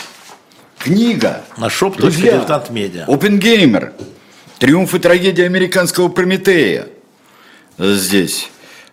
книга. 0.78 1.44
На 1.58 1.66
shop.diletant.media. 1.66 3.04
Опенгеймер. 3.06 3.92
Триумф 4.58 4.94
и 4.94 4.98
трагедия 4.98 5.44
американского 5.44 6.08
Прометея. 6.08 6.88
Здесь. 7.78 8.50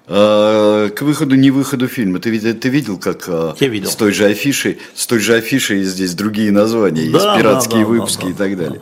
Э, 0.07 0.89
К 0.93 1.01
выходу, 1.01 1.35
не 1.35 1.49
выходу 1.51 1.87
фильма. 1.87 2.19
Ты, 2.19 2.29
видел- 2.29 2.53
ты 2.55 2.67
видел, 2.69 2.97
как 2.97 3.23
э, 3.27 3.53
Я 3.59 3.67
видел. 3.69 3.89
с 3.89 3.95
той 3.95 4.11
же 4.11 4.25
афишей, 4.25 4.77
с 4.95 5.07
той 5.07 5.19
же 5.19 5.33
афишей 5.35 5.83
здесь 5.83 6.13
другие 6.13 6.51
названия, 6.51 7.01
Да, 7.03 7.07
есть 7.07 7.23
да, 7.25 7.37
пиратские 7.37 7.81
да, 7.83 7.87
выпуски 7.87 8.25
да, 8.25 8.29
и 8.29 8.33
так 8.33 8.57
далее. 8.57 8.81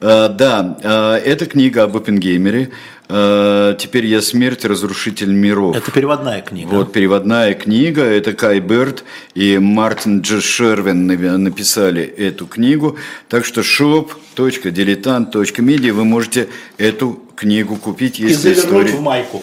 Э, 0.00 0.28
Да, 0.30 0.78
э, 0.82 1.16
это 1.26 1.44
книга 1.46 1.82
об 1.84 1.96
Оппенгеймере. 1.96 2.70
Теперь 3.10 4.04
я 4.04 4.20
смерть, 4.20 4.66
разрушитель 4.66 5.32
миров. 5.32 5.74
Это 5.74 5.90
переводная 5.90 6.42
книга. 6.42 6.68
Вот 6.74 6.92
переводная 6.92 7.54
книга, 7.54 8.02
это 8.02 8.34
Кай 8.34 8.60
Берт 8.60 9.02
и 9.34 9.56
Мартин 9.56 10.20
Дж. 10.20 10.42
Шервин 10.42 11.06
написали 11.42 12.02
эту 12.02 12.46
книгу. 12.46 12.98
Так 13.30 13.46
что 13.46 13.62
shop.diletant.media 13.62 15.92
вы 15.92 16.04
можете 16.04 16.48
эту 16.76 17.18
книгу 17.34 17.76
купить, 17.76 18.20
И 18.20 18.24
если 18.24 18.52
завернуть 18.52 18.64
история... 18.66 18.92
в 18.92 19.00
майку. 19.00 19.42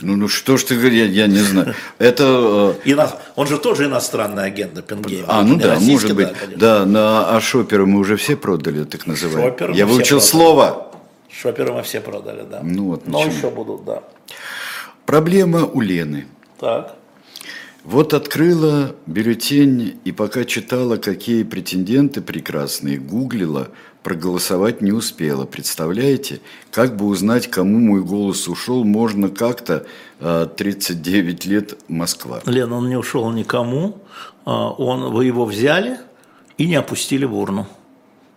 Ну, 0.00 0.16
ну 0.16 0.28
что 0.28 0.56
ж 0.58 0.64
ты 0.64 0.74
говоришь, 0.76 0.98
я, 0.98 1.04
я 1.06 1.26
не 1.26 1.38
знаю. 1.38 1.74
Это... 1.98 2.74
э, 2.84 2.90
Ино- 2.90 3.18
Он 3.34 3.46
же 3.46 3.58
тоже 3.58 3.86
иностранный 3.86 4.44
агент 4.44 4.76
Оппенгеймер. 4.76 5.24
А, 5.28 5.42
ну 5.42 5.56
да, 5.56 5.78
может 5.80 6.14
быть. 6.14 6.32
конечно. 6.32 6.58
Да, 6.58 6.84
на, 6.86 7.34
а 7.36 7.40
шоперы 7.40 7.86
мы 7.86 8.00
уже 8.00 8.16
все 8.16 8.36
продали, 8.36 8.84
так 8.84 9.06
называемые. 9.06 9.50
Шоперы 9.52 9.74
Я 9.74 9.86
выучил 9.86 10.20
слово. 10.20 10.92
Шоперы 11.30 11.72
мы 11.72 11.82
все 11.82 12.00
продали, 12.00 12.44
да. 12.50 12.60
Ну 12.62 12.84
вот, 12.88 13.06
Но 13.08 13.18
ничего. 13.24 13.36
еще 13.36 13.50
будут, 13.50 13.84
да. 13.84 14.02
Проблема 15.06 15.64
у 15.64 15.80
Лены. 15.80 16.26
Так. 16.60 16.94
Вот 17.84 18.14
открыла 18.14 18.96
бюллетень 19.06 19.98
и 20.04 20.12
пока 20.12 20.44
читала, 20.44 20.96
какие 20.96 21.44
претенденты 21.44 22.20
прекрасные, 22.20 22.98
гуглила, 22.98 23.68
проголосовать 24.06 24.82
не 24.82 24.92
успела. 24.92 25.46
Представляете, 25.46 26.38
как 26.70 26.94
бы 26.94 27.06
узнать, 27.06 27.50
кому 27.50 27.80
мой 27.80 28.02
голос 28.02 28.46
ушел, 28.46 28.84
можно 28.84 29.28
как-то 29.28 29.84
а, 30.20 30.46
39 30.46 31.44
лет 31.46 31.76
Москва. 31.88 32.40
Лен, 32.46 32.72
он 32.72 32.88
не 32.88 32.94
ушел 32.94 33.28
никому. 33.32 33.98
А, 34.44 34.70
Он, 34.70 35.12
вы 35.12 35.24
его 35.24 35.44
взяли 35.44 35.98
и 36.56 36.68
не 36.68 36.76
опустили 36.76 37.24
в 37.24 37.36
урну. 37.36 37.66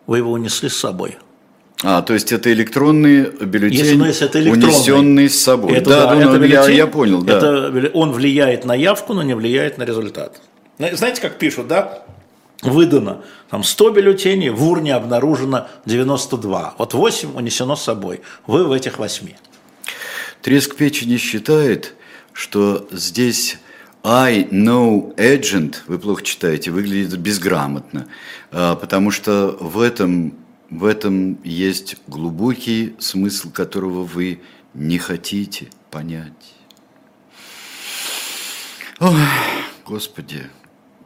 Вы 0.08 0.18
его 0.18 0.32
унесли 0.32 0.70
с 0.70 0.76
собой. 0.76 1.20
А, 1.84 2.02
то 2.02 2.16
есть 2.16 2.32
это 2.32 2.52
электронный 2.52 3.30
бюллетень, 3.30 3.78
Если, 3.78 3.96
ну, 3.96 4.06
это 4.06 4.42
электронный. 4.42 4.66
унесенный 4.70 5.30
с 5.30 5.40
собой. 5.40 5.74
Это, 5.74 5.90
да, 5.92 6.16
ну, 6.16 6.20
это 6.20 6.30
ну, 6.30 6.34
я, 6.34 6.40
бюллетень, 6.40 6.78
я 6.78 6.88
понял, 6.88 7.22
да. 7.22 7.38
это 7.38 7.92
он 7.94 8.12
влияет 8.12 8.66
на 8.66 8.74
явку, 8.74 9.14
но 9.14 9.22
не 9.22 9.36
влияет 9.36 9.78
на 9.78 9.84
результат. 9.84 10.42
Зна- 10.80 10.96
Знаете, 10.96 11.22
как 11.22 11.38
пишут, 11.38 11.68
да? 11.68 12.06
Выдано 12.62 13.24
там 13.50 13.64
100 13.64 13.92
бюллетеней, 13.92 14.50
в 14.50 14.64
урне 14.64 14.94
обнаружено 14.94 15.68
92. 15.86 16.76
Вот 16.78 16.94
8 16.94 17.36
унесено 17.36 17.76
с 17.76 17.84
собой. 17.84 18.22
Вы 18.48 18.66
в 18.66 18.72
этих 18.72 19.00
8. 19.00 19.30
Треск 20.42 20.76
печени 20.76 21.18
считает, 21.18 21.96
что 22.34 22.88
здесь 22.92 23.58
I 24.04 24.44
know 24.46 25.16
agent, 25.16 25.78
вы 25.88 26.00
плохо 26.00 26.24
читаете, 26.24 26.72
выглядит 26.72 27.18
безграмотно, 27.18 28.08
а, 28.52 28.76
потому 28.76 29.12
что 29.12 29.58
в 29.60 29.80
этом, 29.80 30.34
в 30.70 30.86
этом 30.86 31.42
есть 31.44 31.98
глубокий 32.08 32.96
смысл, 33.00 33.52
которого 33.52 34.04
вы 34.04 34.42
не 34.74 34.98
хотите 34.98 35.68
понять. 35.92 36.56
Ой, 39.00 39.16
Господи, 39.86 40.50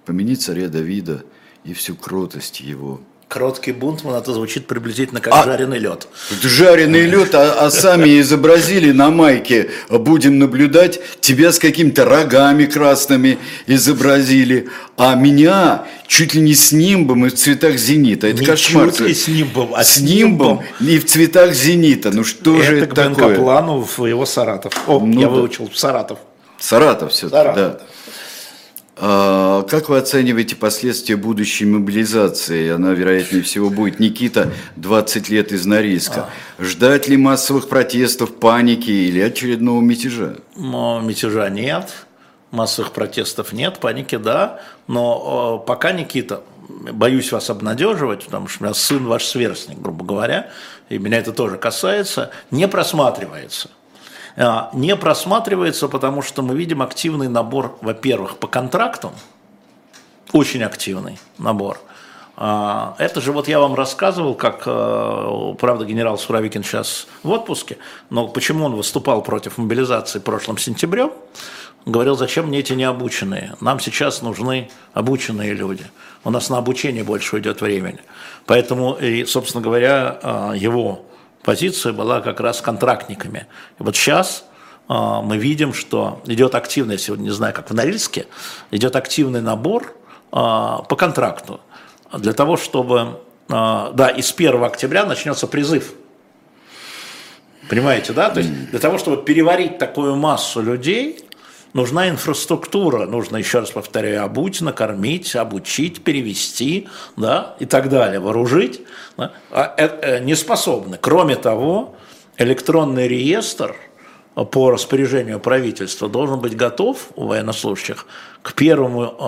помяни 0.06 0.36
царя 0.36 0.68
Давида 0.68 1.26
и 1.65 1.73
всю 1.73 1.95
кротость 1.95 2.60
его. 2.60 3.02
Кроткий 3.30 3.72
бунтман, 3.72 4.14
это 4.15 4.31
звучит 4.31 4.68
приблизительно 4.68 5.19
как 5.19 5.34
А- 5.34 5.44
жареный 5.44 5.80
лед. 5.80 6.07
Жареный 6.44 7.06
лед, 7.07 7.34
а, 7.34 7.65
а 7.65 7.72
сами 7.72 8.19
изобразили 8.22 8.91
на 8.91 9.10
майке, 9.10 9.72
будем 9.90 10.38
наблюдать, 10.38 10.99
тебя 11.19 11.52
с 11.52 11.57
какими-то 11.57 12.06
рогами 12.06 12.65
красными 12.65 13.40
изобразили, 13.65 14.68
а 14.98 15.15
меня 15.15 15.85
чуть 16.06 16.35
ли 16.35 16.41
не 16.41 16.53
с 16.53 16.72
нимбом 16.72 17.26
и 17.26 17.30
в 17.30 17.34
цветах 17.35 17.77
зенита. 17.77 18.27
Это 18.27 18.41
Не 18.41 18.45
кошмар. 18.45 18.91
чуть 18.91 18.99
ли 18.99 19.14
с 19.15 19.27
нимбом, 19.27 19.73
а 19.73 19.84
с 19.84 19.99
нимбом 19.99 20.61
и 20.80 20.99
в 20.99 21.06
цветах 21.06 21.53
зенита. 21.53 22.11
Ну 22.11 22.23
что 22.23 22.61
же 22.61 22.77
это 22.77 22.85
это 22.85 23.10
к 23.10 23.15
такое? 23.15 23.35
плану 23.35 23.81
в 23.81 24.06
его 24.06 24.27
Саратов. 24.27 24.73
О, 24.88 24.99
Ну 24.99 25.19
я 25.19 25.26
да. 25.27 25.34
выучил 25.34 25.72
Саратов. 25.73 26.19
Саратов 26.60 27.11
все-таки, 27.11 27.35
Саратов, 27.35 27.56
да. 27.56 27.80
А, 28.95 29.64
Как 29.64 29.90
вы 29.90 29.98
оцениваете 29.98 30.56
последствия 30.56 31.15
будущей 31.15 31.65
мобилизации? 31.65 32.70
Она, 32.70 32.91
вероятнее 32.91 33.41
всего, 33.44 33.70
будет. 33.70 33.99
Никита, 33.99 34.52
20 34.76 35.30
лет 35.30 35.52
из 35.52 35.65
Норильска. 35.65 36.30
А. 36.60 36.64
Ждать 36.64 37.07
ли 37.07 37.18
массовых 37.18 37.70
протестов, 37.70 38.36
паники 38.36 38.91
или 38.91 39.20
очередного 39.20 39.82
мятежа? 39.82 40.36
Но 40.56 41.02
мятежа 41.02 41.49
нет, 41.49 41.90
массовых 42.52 42.91
протестов 42.91 43.52
нет, 43.52 43.80
паники 43.80 44.15
да. 44.15 44.60
Но 44.88 45.61
э, 45.64 45.68
пока, 45.68 45.91
Никита, 45.91 46.44
боюсь 46.70 47.32
вас 47.32 47.49
обнадеживать, 47.49 48.26
потому 48.26 48.48
что 48.48 48.64
у 48.64 48.65
меня 48.65 48.74
сын 48.74 49.06
ваш 49.06 49.26
сверстник, 49.26 49.80
грубо 49.80 50.06
говоря, 50.06 50.49
и 50.90 50.98
меня 50.98 51.18
это 51.18 51.32
тоже 51.32 51.57
касается, 51.57 52.32
не 52.52 52.68
просматривается. 52.68 53.70
А, 54.36 54.70
Не 54.74 54.96
просматривается, 54.96 55.88
потому 55.88 56.22
что 56.22 56.42
мы 56.42 56.56
видим 56.56 56.82
активный 56.82 57.28
набор, 57.28 57.78
во-первых, 57.82 58.38
по 58.38 58.48
контрактам, 58.48 59.12
очень 60.32 60.64
активный 60.64 61.20
набор. 61.38 61.80
А, 62.36 62.96
Это 62.98 63.22
же 63.22 63.32
вот 63.32 63.48
я 63.48 63.60
вам 63.60 63.76
рассказывал, 63.76 64.34
как, 64.34 64.64
э, 64.66 65.56
правда, 65.60 65.86
генерал 65.86 66.18
Суровикин 66.18 66.64
сейчас 66.64 67.08
в 67.22 67.30
отпуске, 67.30 67.78
но 68.10 68.28
почему 68.28 68.66
он 68.66 68.76
выступал 68.76 69.22
против 69.22 69.60
мобилизации 69.60 70.20
прошлым 70.20 70.58
сентябрем, 70.58 71.12
говорил, 71.86 72.16
зачем 72.16 72.48
мне 72.48 72.60
эти 72.60 72.74
необученные, 72.74 73.56
нам 73.62 73.80
сейчас 73.80 74.24
нужны 74.24 74.72
обученные 74.94 75.54
люди, 75.54 75.86
у 76.24 76.32
нас 76.32 76.50
на 76.50 76.58
обучение 76.58 77.04
больше 77.04 77.36
уйдет 77.36 77.62
времени. 77.62 78.00
Поэтому, 78.48 78.94
и, 78.94 79.26
собственно 79.26 79.64
говоря, 79.64 80.20
э, 80.24 80.54
его 80.58 81.06
позиция 81.44 81.94
была 81.94 82.22
как 82.22 82.40
раз 82.40 82.61
контрактниками. 82.61 83.48
И 83.80 83.84
вот 83.84 83.95
сейчас 83.95 84.45
а, 84.88 85.22
мы 85.22 85.38
видим, 85.38 85.74
что 85.74 86.22
идет 86.26 86.56
активный, 86.56 86.98
сегодня 86.98 87.26
не 87.26 87.30
знаю, 87.32 87.53
как 87.53 87.70
в 87.70 87.74
Норильске, 87.74 88.28
идет 88.72 88.95
активный 88.95 89.41
набор 89.41 89.95
а, 90.32 90.84
по 90.84 90.95
контракту 90.95 91.60
для 92.11 92.34
того, 92.34 92.57
чтобы, 92.57 93.20
а, 93.49 93.91
да, 93.94 94.10
и 94.10 94.22
с 94.22 94.32
1 94.34 94.64
октября 94.64 95.06
начнется 95.06 95.48
призыв. 95.48 95.94
Понимаете, 97.70 98.14
да? 98.14 98.30
То 98.30 98.40
есть 98.40 98.70
для 98.72 98.80
того, 98.80 98.98
чтобы 98.98 99.24
переварить 99.24 99.78
такую 99.78 100.15
массу 100.15 100.61
людей, 100.61 101.23
нужна 101.74 102.10
инфраструктура, 102.10 103.06
нужно, 103.06 103.38
еще 103.38 103.60
раз 103.60 103.72
повторяю, 103.72 104.24
обуть, 104.24 104.62
накормить, 104.62 105.36
обучить, 105.36 106.04
перевести, 106.04 106.88
да, 107.18 107.56
и 107.60 107.66
так 107.66 107.90
далее, 107.90 108.20
вооружить, 108.20 108.82
да, 109.18 109.34
а, 109.52 109.74
э, 109.78 109.88
э, 109.88 110.24
не 110.24 110.36
способны. 110.36 110.98
Кроме 111.00 111.36
того, 111.36 111.95
электронный 112.38 113.08
реестр 113.08 113.76
по 114.52 114.72
распоряжению 114.72 115.40
правительства 115.40 116.10
должен 116.10 116.40
быть 116.40 116.56
готов 116.56 117.10
у 117.16 117.28
военнослужащих 117.28 118.08
к 118.41 118.54
1 118.60 118.78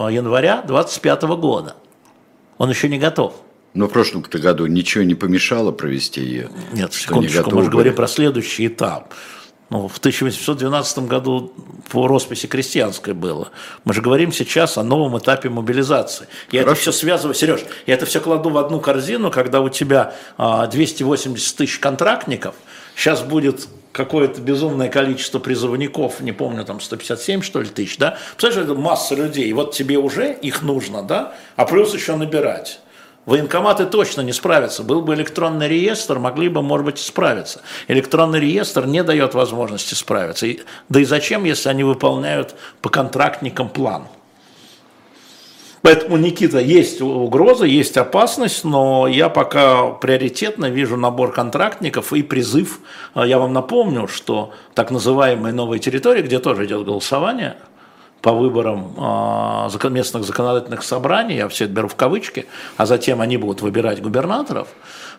января 0.10 0.64
2025 0.64 1.22
года. 1.38 1.76
Он 2.58 2.70
еще 2.70 2.90
не 2.90 2.98
готов. 2.98 3.36
Но 3.74 3.88
в 3.88 3.92
прошлом-то 3.92 4.40
году 4.40 4.66
ничего 4.68 5.04
не 5.04 5.16
помешало 5.16 5.72
провести 5.72 6.22
ее. 6.22 6.50
Нет, 6.72 6.92
не 6.92 6.98
секундочку, 6.98 7.38
готовы 7.40 7.58
мы 7.58 7.64
же 7.66 7.70
говорим 7.70 7.94
про 7.94 8.08
следующий 8.08 8.68
этап. 8.68 9.14
Ну, 9.70 9.88
в 9.88 9.98
1812 9.98 11.00
году 11.00 11.52
по 11.90 12.08
росписи 12.08 12.46
крестьянской 12.46 13.14
было. 13.14 13.50
Мы 13.84 13.96
же 13.96 14.02
говорим 14.02 14.32
сейчас 14.32 14.78
о 14.78 14.84
новом 14.84 15.18
этапе 15.18 15.50
мобилизации. 15.50 16.28
Я 16.52 16.62
это 16.62 16.76
все 16.76 16.92
связываю, 16.92 17.34
Сереж, 17.34 17.62
я 17.88 17.96
это 17.96 18.06
все 18.06 18.22
кладу 18.22 18.52
в 18.52 18.58
одну 18.60 18.80
корзину, 18.80 19.32
когда 19.32 19.62
у 19.62 19.70
тебя 19.70 20.14
а, 20.38 20.68
280 20.68 21.58
тысяч 21.58 21.80
контрактников, 21.80 22.54
сейчас 22.96 23.24
будет 23.24 23.68
какое-то 23.92 24.40
безумное 24.40 24.90
количество 24.90 25.40
призывников, 25.40 26.20
не 26.20 26.32
помню, 26.34 26.64
там 26.66 26.80
157, 26.80 27.42
что 27.42 27.62
ли, 27.62 27.68
тысяч, 27.68 27.98
да? 27.98 28.18
Представляешь, 28.32 28.70
это 28.70 28.80
масса 28.80 29.16
людей, 29.16 29.46
и 29.46 29.54
вот 29.54 29.74
тебе 29.74 29.98
уже 29.98 30.34
их 30.34 30.62
нужно, 30.62 31.02
да? 31.02 31.34
А 31.56 31.66
плюс 31.66 31.94
еще 31.94 32.16
набирать. 32.18 32.82
Военкоматы 33.26 33.86
точно 33.86 34.22
не 34.22 34.34
справятся. 34.34 34.84
Был 34.84 35.02
бы 35.02 35.16
электронный 35.16 35.68
реестр, 35.68 36.20
могли 36.20 36.48
бы, 36.48 36.62
может 36.62 36.86
быть, 36.86 37.00
справиться. 37.00 37.62
Электронный 37.88 38.40
реестр 38.40 38.86
не 38.86 39.04
дает 39.04 39.34
возможности 39.34 39.96
справиться. 39.96 40.48
да 40.90 41.00
и 41.00 41.06
зачем, 41.06 41.44
если 41.44 41.70
они 41.70 41.84
выполняют 41.84 42.56
по 42.82 42.90
контрактникам 42.90 43.70
план? 43.70 44.08
Поэтому, 45.82 46.18
Никита, 46.18 46.60
есть 46.60 47.00
угроза, 47.02 47.66
есть 47.66 47.96
опасность, 47.98 48.64
но 48.64 49.08
я 49.08 49.30
пока 49.30 49.90
приоритетно 49.90 50.68
вижу 50.68 50.98
набор 50.98 51.32
контрактников 51.32 52.12
и 52.14 52.24
призыв. 52.24 52.80
Я 53.16 53.38
вам 53.38 53.54
напомню, 53.54 54.08
что 54.08 54.52
так 54.74 54.90
называемые 54.90 55.54
новые 55.54 55.80
территории, 55.80 56.24
где 56.24 56.40
тоже 56.40 56.66
идет 56.66 56.86
голосование– 56.86 57.58
по 58.26 58.34
выборам 58.34 58.96
э, 58.98 59.90
местных 59.90 60.24
законодательных 60.24 60.82
собраний, 60.82 61.36
я 61.36 61.48
все 61.48 61.66
это 61.66 61.74
беру 61.74 61.88
в 61.88 61.96
кавычки, 61.96 62.48
а 62.76 62.88
затем 62.88 63.22
они 63.22 63.38
будут 63.38 63.62
выбирать 63.62 64.02
губернаторов 64.02 64.68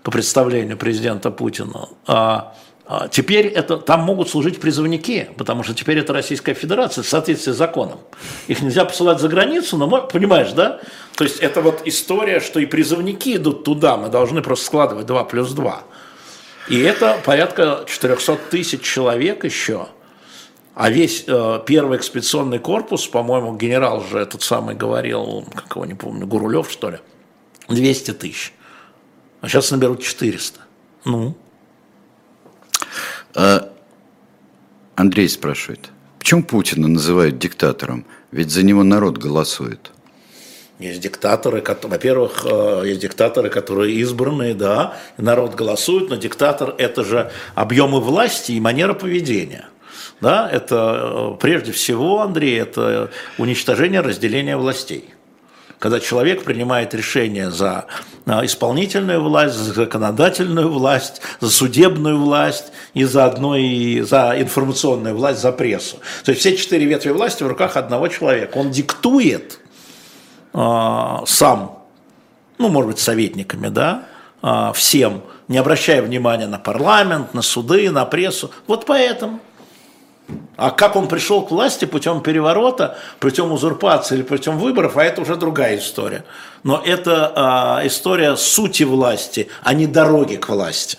по 0.02 0.10
представлению 0.10 0.76
президента 0.76 1.30
Путина, 1.30 1.88
а, 2.08 2.54
а 2.84 3.06
теперь 3.06 3.46
это, 3.46 3.76
там 3.76 4.00
могут 4.00 4.28
служить 4.28 4.60
призывники, 4.60 5.30
потому 5.38 5.62
что 5.62 5.72
теперь 5.72 5.98
это 5.98 6.12
Российская 6.12 6.54
Федерация 6.54 7.04
в 7.04 7.08
соответствии 7.08 7.52
с 7.52 7.56
законом. 7.56 8.00
Их 8.48 8.60
нельзя 8.60 8.84
посылать 8.84 9.20
за 9.20 9.28
границу, 9.28 9.76
но, 9.76 10.08
понимаешь, 10.08 10.50
да? 10.50 10.80
То 11.14 11.22
есть 11.22 11.38
это 11.38 11.60
вот 11.60 11.82
история, 11.84 12.40
что 12.40 12.58
и 12.58 12.66
призывники 12.66 13.36
идут 13.36 13.62
туда, 13.62 13.96
мы 13.96 14.08
должны 14.08 14.42
просто 14.42 14.66
складывать 14.66 15.06
2 15.06 15.24
плюс 15.26 15.52
2. 15.52 15.82
И 16.70 16.80
это 16.80 17.18
порядка 17.24 17.84
400 17.86 18.36
тысяч 18.50 18.82
человек 18.82 19.44
еще– 19.44 19.86
а 20.76 20.90
весь 20.90 21.24
э, 21.26 21.60
первый 21.64 21.96
экспедиционный 21.96 22.58
корпус, 22.58 23.06
по-моему, 23.06 23.56
генерал 23.56 24.04
же 24.04 24.18
этот 24.18 24.42
самый 24.42 24.74
говорил, 24.74 25.46
как 25.54 25.74
его 25.74 25.86
не 25.86 25.94
помню, 25.94 26.26
Гурулев, 26.26 26.70
что 26.70 26.90
ли, 26.90 26.98
200 27.68 28.12
тысяч. 28.12 28.52
А 29.40 29.48
сейчас 29.48 29.70
наберут 29.70 30.02
400. 30.02 30.60
Ну? 31.06 31.34
А 33.34 33.72
Андрей 34.96 35.30
спрашивает, 35.30 35.88
почему 36.18 36.44
Путина 36.44 36.88
называют 36.88 37.38
диктатором? 37.38 38.04
Ведь 38.30 38.50
за 38.50 38.62
него 38.62 38.82
народ 38.82 39.16
голосует. 39.16 39.92
Есть 40.78 41.00
диктаторы, 41.00 41.64
во-первых, 41.84 42.44
э, 42.44 42.82
есть 42.84 43.00
диктаторы, 43.00 43.48
которые 43.48 43.94
избранные, 43.94 44.52
да, 44.52 44.98
народ 45.16 45.54
голосует, 45.54 46.10
но 46.10 46.16
диктатор– 46.16 46.74
это 46.78 47.02
же 47.02 47.32
объемы 47.54 47.98
власти 48.02 48.52
и 48.52 48.60
манера 48.60 48.92
поведения– 48.92 49.70
да, 50.20 50.48
это 50.50 51.34
э, 51.34 51.36
прежде 51.40 51.72
всего, 51.72 52.22
Андрей, 52.22 52.60
это 52.60 53.10
уничтожение 53.38 54.00
разделения 54.00 54.56
властей. 54.56 55.10
Когда 55.78 56.00
человек 56.00 56.42
принимает 56.42 56.94
решение 56.94 57.50
за 57.50 57.86
э, 58.24 58.46
исполнительную 58.46 59.22
власть, 59.22 59.54
за 59.54 59.74
законодательную 59.74 60.70
власть, 60.70 61.20
за 61.40 61.50
судебную 61.50 62.18
власть 62.18 62.72
и 62.94 63.04
заодно 63.04 63.56
и 63.56 64.00
за 64.00 64.40
информационную 64.40 65.14
власть, 65.14 65.40
за 65.40 65.52
прессу. 65.52 65.98
То 66.24 66.30
есть 66.30 66.40
все 66.40 66.56
четыре 66.56 66.86
ветви 66.86 67.10
власти 67.10 67.42
в 67.42 67.48
руках 67.48 67.76
одного 67.76 68.08
человека. 68.08 68.56
Он 68.56 68.70
диктует 68.70 69.60
э, 70.54 71.16
сам, 71.26 71.84
ну, 72.56 72.68
может 72.70 72.92
быть, 72.92 72.98
советниками, 72.98 73.68
да, 73.68 74.04
э, 74.42 74.72
всем, 74.74 75.20
не 75.48 75.58
обращая 75.58 76.00
внимания 76.00 76.46
на 76.46 76.58
парламент, 76.58 77.34
на 77.34 77.42
суды, 77.42 77.90
на 77.90 78.06
прессу. 78.06 78.50
Вот 78.66 78.86
поэтому 78.86 79.40
а 80.56 80.70
как 80.70 80.96
он 80.96 81.08
пришел 81.08 81.44
к 81.44 81.50
власти 81.50 81.84
путем 81.84 82.22
переворота, 82.22 82.98
путем 83.20 83.52
узурпации 83.52 84.16
или 84.16 84.22
путем 84.22 84.58
выборов, 84.58 84.96
а 84.96 85.04
это 85.04 85.20
уже 85.20 85.36
другая 85.36 85.78
история. 85.78 86.24
Но 86.62 86.82
это 86.84 87.32
а, 87.34 87.86
история 87.86 88.36
сути 88.36 88.82
власти, 88.82 89.48
а 89.62 89.74
не 89.74 89.86
дороги 89.86 90.36
к 90.36 90.48
власти. 90.48 90.98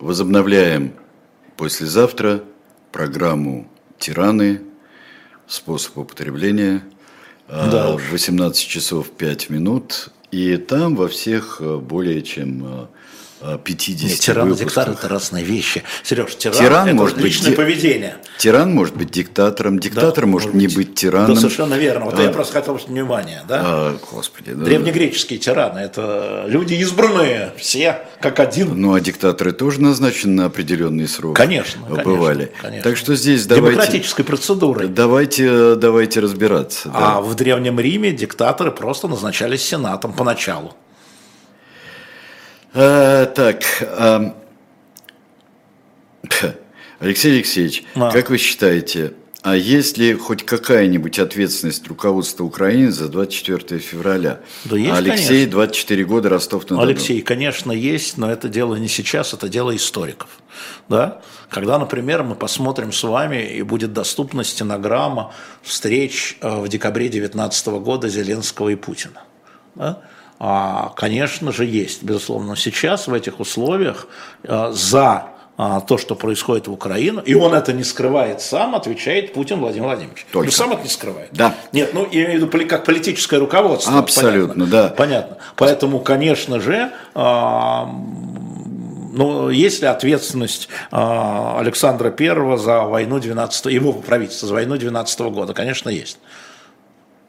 Возобновляем 0.00 0.94
послезавтра 1.56 2.42
программу 2.92 3.68
«Тираны. 3.98 4.62
Способ 5.46 5.98
употребления». 5.98 6.82
А, 7.48 7.70
да. 7.70 7.96
В 7.96 8.10
18 8.10 8.66
часов 8.66 9.10
5 9.10 9.50
минут. 9.50 10.10
И 10.30 10.56
там 10.56 10.96
во 10.96 11.08
всех 11.08 11.58
а, 11.60 11.78
более 11.78 12.22
чем 12.22 12.64
а, 12.64 12.88
50 13.64 14.10
Нет, 14.10 14.20
тиран 14.20 14.52
и 14.52 14.56
диктатор– 14.56 14.94
это 14.98 15.08
разные 15.08 15.44
вещи. 15.44 15.82
Сереж, 16.02 16.36
тиран, 16.36 16.58
тиран 16.58 16.86
это 16.88 16.96
может 16.96 17.18
личное 17.18 17.48
быть, 17.48 17.56
поведение. 17.56 18.16
Тиран 18.38 18.72
может 18.72 18.96
быть 18.96 19.10
диктатором, 19.10 19.78
диктатор 19.78 20.24
да, 20.24 20.30
может, 20.30 20.54
может 20.54 20.68
не 20.68 20.74
быть 20.74 20.94
тираном. 20.94 21.34
Да, 21.34 21.40
совершенно 21.40 21.74
верно. 21.74 22.06
Вот 22.06 22.18
а, 22.18 22.22
я 22.22 22.30
просто 22.30 22.54
хотел 22.54 22.74
внимание. 22.74 23.42
Да? 23.46 23.62
А, 23.64 23.98
господи, 24.10 24.52
да. 24.52 24.64
Древнегреческие 24.64 25.38
тираны– 25.38 25.78
это 25.80 26.44
люди 26.46 26.74
избранные, 26.74 27.52
все 27.56 28.06
как 28.20 28.40
один. 28.40 28.80
Ну, 28.80 28.94
а 28.94 29.00
диктаторы 29.00 29.52
тоже 29.52 29.80
назначены 29.82 30.34
на 30.34 30.46
определенный 30.46 31.06
срок. 31.06 31.36
Конечно, 31.36 31.82
бывали. 31.82 32.52
Конечно. 32.62 32.82
Так 32.82 32.96
что 32.96 33.14
здесь 33.14 33.46
давайте… 33.46 33.76
Демократической 33.76 34.22
процедурой. 34.22 34.88
Давайте, 34.88 35.74
давайте 35.74 36.20
разбираться. 36.20 36.90
А 36.94 37.16
да. 37.16 37.20
в 37.20 37.34
Древнем 37.34 37.78
Риме 37.78 38.12
диктаторы 38.12 38.70
просто 38.70 39.08
назначались 39.08 39.62
сенатом 39.62 40.12
поначалу. 40.12 40.74
А, 42.74 43.26
так, 43.26 43.62
а, 43.82 44.34
Алексей 46.98 47.36
Алексеевич, 47.36 47.84
а. 47.94 48.10
как 48.10 48.30
вы 48.30 48.38
считаете, 48.38 49.14
а 49.42 49.54
есть 49.54 49.96
ли 49.98 50.14
хоть 50.14 50.44
какая-нибудь 50.44 51.18
ответственность 51.18 51.86
руководства 51.86 52.44
Украины 52.44 52.90
за 52.90 53.08
24 53.08 53.78
февраля? 53.78 54.40
Да 54.64 54.76
есть, 54.76 54.90
Алексей, 54.90 55.26
конечно. 55.26 55.50
24 55.52 56.04
года, 56.04 56.28
Ростов-на-Дону. 56.30 56.80
Алексей, 56.80 57.20
конечно, 57.20 57.70
есть, 57.70 58.16
но 58.16 58.28
это 58.28 58.48
дело 58.48 58.74
не 58.76 58.88
сейчас, 58.88 59.34
это 59.34 59.48
дело 59.48 59.76
историков. 59.76 60.30
Да? 60.88 61.20
Когда, 61.50 61.78
например, 61.78 62.24
мы 62.24 62.34
посмотрим 62.34 62.90
с 62.90 63.04
вами, 63.04 63.54
и 63.56 63.62
будет 63.62 63.92
доступна 63.92 64.42
стенограмма 64.42 65.32
встреч 65.62 66.38
э, 66.40 66.60
в 66.60 66.66
декабре 66.68 67.08
2019 67.08 67.66
года 67.66 68.08
Зеленского 68.08 68.70
и 68.70 68.76
Путина. 68.76 69.22
Да? 69.74 70.00
А, 70.46 70.92
конечно 70.94 71.52
же, 71.52 71.64
есть, 71.64 72.02
безусловно. 72.02 72.54
Сейчас 72.54 73.08
в 73.08 73.14
этих 73.14 73.40
условиях 73.40 74.06
а, 74.46 74.72
за 74.72 75.28
а, 75.56 75.80
то, 75.80 75.96
что 75.96 76.14
происходит 76.14 76.68
в 76.68 76.72
Украине, 76.72 77.22
и 77.24 77.34
он 77.34 77.54
это 77.54 77.72
не 77.72 77.82
скрывает 77.82 78.42
сам, 78.42 78.74
отвечает 78.74 79.32
Путин 79.32 79.60
Владимир 79.60 79.86
Владимирович. 79.86 80.26
Только. 80.30 80.48
Он 80.48 80.52
сам 80.52 80.72
это 80.72 80.82
не 80.82 80.90
скрывает. 80.90 81.30
Да. 81.32 81.54
Нет, 81.72 81.94
ну, 81.94 82.06
я 82.12 82.26
имею 82.26 82.46
в 82.46 82.52
виду 82.52 82.68
как 82.68 82.84
политическое 82.84 83.38
руководство. 83.38 83.98
Абсолютно, 83.98 84.66
понятно. 84.66 84.66
да. 84.66 84.88
Понятно. 84.90 85.38
Поэтому, 85.56 86.00
конечно 86.00 86.60
же, 86.60 86.92
ну, 89.14 89.48
есть 89.48 89.80
ли 89.80 89.86
ответственность 89.86 90.68
Александра 90.90 92.10
Первого 92.10 92.58
за 92.58 92.82
войну 92.82 93.18
12 93.18 93.66
его 93.66 93.94
правительства 93.94 94.48
за 94.48 94.54
войну 94.54 94.76
12 94.76 95.20
года? 95.20 95.54
Конечно, 95.54 95.88
есть. 95.88 96.18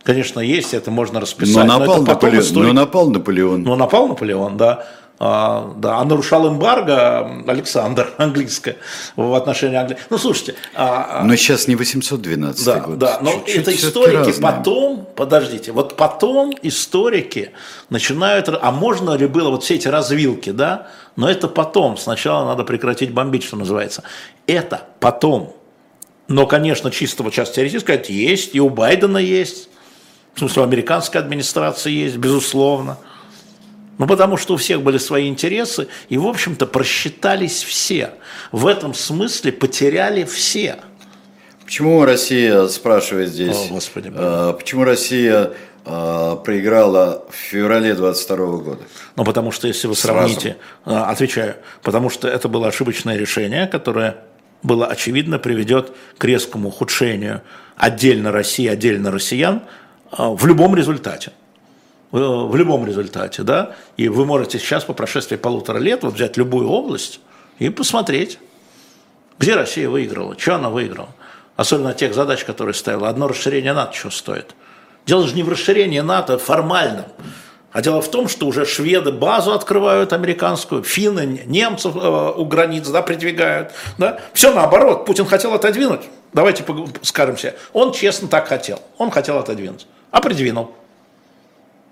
Конечно, 0.05 0.39
есть, 0.39 0.75
это 0.75 0.91
можно 0.91 1.19
расписать. 1.19 1.55
Но 1.55 1.63
напал, 1.63 2.03
но 2.03 2.13
Наполеон, 2.13 2.45
но 2.53 2.73
напал 2.73 3.09
Наполеон. 3.09 3.63
Но 3.63 3.75
напал 3.75 4.07
Наполеон, 4.07 4.55
да. 4.55 4.85
А, 5.17 5.73
да, 5.77 5.97
а 5.97 6.05
нарушал 6.05 6.47
эмбарго 6.47 7.43
Александр 7.47 8.13
английское 8.17 8.75
в 9.15 9.33
отношении 9.33 9.77
Англии. 9.77 9.97
Ну, 10.11 10.19
слушайте. 10.19 10.53
А, 10.75 11.21
а 11.21 11.23
но 11.23 11.35
сейчас 11.35 11.67
не 11.67 11.75
812 11.75 12.65
да, 12.65 12.79
год. 12.81 12.97
Да, 12.99 13.17
но 13.21 13.31
Чуть-чуть 13.31 13.55
это 13.55 13.75
историки 13.75 14.39
потом, 14.39 15.07
подождите, 15.15 15.71
вот 15.71 15.95
потом 15.95 16.53
историки 16.61 17.51
начинают, 17.89 18.47
а 18.49 18.71
можно 18.71 19.15
ли 19.15 19.25
было 19.25 19.49
вот 19.49 19.63
все 19.63 19.75
эти 19.75 19.87
развилки, 19.87 20.51
да, 20.51 20.87
но 21.15 21.27
это 21.27 21.47
потом, 21.47 21.97
сначала 21.97 22.45
надо 22.45 22.63
прекратить 22.63 23.11
бомбить, 23.11 23.43
что 23.43 23.55
называется. 23.55 24.03
Это 24.45 24.81
потом. 24.99 25.55
Но, 26.27 26.45
конечно, 26.45 26.91
чистого 26.91 27.31
часть 27.31 27.55
теоретически 27.55 28.11
есть, 28.11 28.53
и 28.53 28.59
у 28.59 28.69
Байдена 28.69 29.17
есть 29.17 29.69
в 30.35 30.39
смысле, 30.39 30.63
у 30.63 30.65
американской 30.65 31.21
администрации 31.21 31.91
есть, 31.91 32.17
безусловно. 32.17 32.97
Ну, 33.97 34.05
потому 34.05 34.35
что 34.35 34.55
у 34.55 34.57
всех 34.57 34.81
были 34.81 34.97
свои 34.97 35.29
интересы, 35.29 35.87
и, 36.09 36.17
в 36.17 36.27
общем-то, 36.27 36.65
просчитались 36.65 37.63
все. 37.63 38.11
В 38.51 38.67
этом 38.67 38.93
смысле 38.93 39.53
потеряли 39.53 40.25
все. 40.25 40.75
Почему 41.63 42.03
Россия, 42.03 42.67
спрашивает 42.67 43.29
здесь, 43.29 43.55
О, 43.55 43.73
Господи, 43.73 44.11
э, 44.13 44.53
почему 44.59 44.83
Россия 44.83 45.53
э, 45.85 46.37
проиграла 46.43 47.25
в 47.29 47.33
феврале 47.33 47.95
22 47.95 48.37
года? 48.57 48.81
Ну, 49.15 49.23
потому 49.23 49.53
что, 49.53 49.67
если 49.67 49.87
вы 49.87 49.95
Сразу. 49.95 50.19
сравните, 50.19 50.57
э, 50.85 50.93
отвечаю, 50.93 51.55
потому 51.81 52.09
что 52.09 52.27
это 52.27 52.49
было 52.49 52.67
ошибочное 52.67 53.15
решение, 53.15 53.67
которое 53.67 54.17
было 54.61 54.85
очевидно 54.87 55.39
приведет 55.39 55.93
к 56.17 56.25
резкому 56.25 56.67
ухудшению 56.67 57.41
отдельно 57.77 58.33
России, 58.33 58.67
отдельно 58.67 59.09
россиян– 59.11 59.61
а, 59.71 59.84
в 60.11 60.45
любом 60.45 60.75
результате. 60.75 61.31
В 62.11 62.55
любом 62.55 62.85
результате, 62.85 63.43
да. 63.43 63.75
И 63.97 64.07
вы 64.07 64.25
можете 64.25 64.59
сейчас 64.59 64.83
по 64.83 64.93
прошествии 64.93 65.35
полутора 65.35 65.79
лет 65.79 66.03
вот 66.03 66.13
взять 66.13 66.37
любую 66.37 66.69
область, 66.69 67.19
и 67.59 67.69
посмотреть, 67.69 68.39
где 69.39 69.55
Россия 69.55 69.89
выиграла, 69.89 70.37
что 70.37 70.55
она 70.55 70.69
выиграла. 70.69 71.09
Особенно 71.55 71.93
тех 71.93 72.13
задач, 72.13 72.43
которые 72.43 72.73
ставила. 72.73 73.09
Одно 73.09 73.27
расширение 73.27 73.73
НАТО 73.73 73.93
что 73.93 74.09
стоит. 74.09 74.55
Дело 75.05 75.27
же 75.27 75.35
не 75.35 75.43
в 75.43 75.49
расширении 75.49 75.99
НАТО 75.99 76.37
формальном, 76.37 77.05
а 77.71 77.81
дело 77.81 78.01
в 78.01 78.09
том, 78.09 78.27
что 78.27 78.47
уже 78.47 78.65
шведы 78.65 79.11
базу 79.11 79.53
открывают 79.53 80.13
американскую, 80.13 80.83
финны 80.83 81.41
немцев 81.45 81.95
э, 81.95 82.33
у 82.35 82.45
границ 82.45 82.87
да, 82.87 83.01
придвигают. 83.01 83.71
Да? 83.97 84.19
Все 84.33 84.53
наоборот, 84.53 85.05
Путин 85.05 85.25
хотел 85.25 85.53
отодвинуть. 85.53 86.01
Давайте 86.33 86.63
скажем 87.01 87.37
себе, 87.37 87.55
он 87.73 87.91
честно 87.91 88.27
так 88.27 88.47
хотел. 88.47 88.81
Он 88.97 89.11
хотел 89.11 89.37
отодвинуть, 89.37 89.87
а 90.11 90.21
придвинул. 90.21 90.71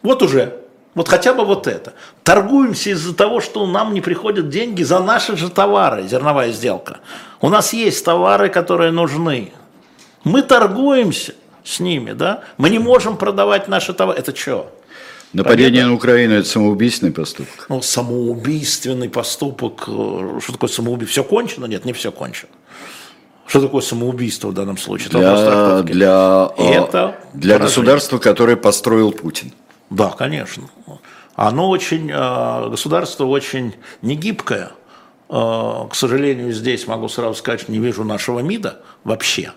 Вот 0.02 0.22
уже. 0.22 0.60
Вот 0.96 1.08
хотя 1.08 1.34
бы 1.34 1.44
вот 1.44 1.66
это. 1.66 1.94
Торгуемся 2.24 2.92
из-за 2.92 3.16
того, 3.16 3.42
что 3.42 3.66
нам 3.66 3.94
не 3.94 4.02
приходят 4.02 4.50
деньги 4.50 4.84
за 4.84 5.00
наши 5.00 5.36
же 5.36 5.50
товары, 5.50 6.08
зерновая 6.08 6.52
сделка. 6.52 7.00
У 7.42 7.50
нас 7.50 7.74
есть 7.74 8.06
товары, 8.06 8.50
которые 8.50 8.92
нужны. 8.92 9.54
Мы 10.24 10.44
торгуемся 10.44 11.34
с 11.64 11.80
ними, 11.80 12.12
да? 12.12 12.44
Мы 12.58 12.70
не 12.70 12.80
можем 12.80 13.18
продавать 13.18 13.68
наши 13.68 13.94
товары. 13.94 14.20
Это 14.20 14.36
что? 14.36 14.72
Нападение 15.34 15.82
Победа. 15.82 15.88
на 15.88 15.94
Украину– 15.96 16.34
это 16.36 16.48
самоубийственный 16.48 17.12
поступок? 17.12 17.66
Ну, 17.68 17.82
самоубийственный 17.82 19.10
поступок. 19.10 19.86
Э, 19.88 20.40
что 20.40 20.52
такое 20.52 20.70
самоубийство? 20.70 21.12
Все 21.12 21.24
кончено? 21.24 21.66
Нет, 21.66 21.86
не 21.86 21.94
все 21.94 22.12
кончено. 22.12 22.52
Что 23.46 23.62
такое 23.62 23.82
самоубийство 23.82 24.48
в 24.50 24.54
данном 24.54 24.78
случае? 24.78 25.10
Для, 25.10 25.82
для, 25.84 26.52
это 26.58 27.16
для 27.34 27.60
государства, 27.60 28.18
которое 28.18 28.56
построил 28.56 29.12
Путин. 29.12 29.52
Да, 29.90 30.10
конечно. 30.10 30.64
Оно 31.36 31.70
очень, 31.70 32.10
э, 32.12 32.70
государство 32.70 33.26
очень 33.26 33.76
негибкое. 34.02 34.72
Э, 35.30 35.88
к 35.90 35.96
сожалению, 35.96 36.52
здесь 36.54 36.88
могу 36.88 37.10
сразу 37.10 37.36
сказать, 37.36 37.70
не 37.70 37.80
вижу 37.80 38.04
нашего 38.04 38.40
МИДа 38.40 38.82
вообще. 39.04 39.52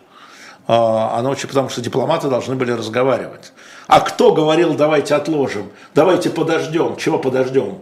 Оно 0.66 1.30
очень, 1.30 1.48
потому 1.48 1.68
что 1.68 1.80
дипломаты 1.80 2.28
должны 2.28 2.56
были 2.56 2.72
разговаривать. 2.72 3.52
А 3.86 4.00
кто 4.00 4.32
говорил, 4.32 4.74
давайте 4.74 5.14
отложим, 5.14 5.70
давайте 5.94 6.28
подождем, 6.28 6.96
чего 6.96 7.20
подождем? 7.20 7.78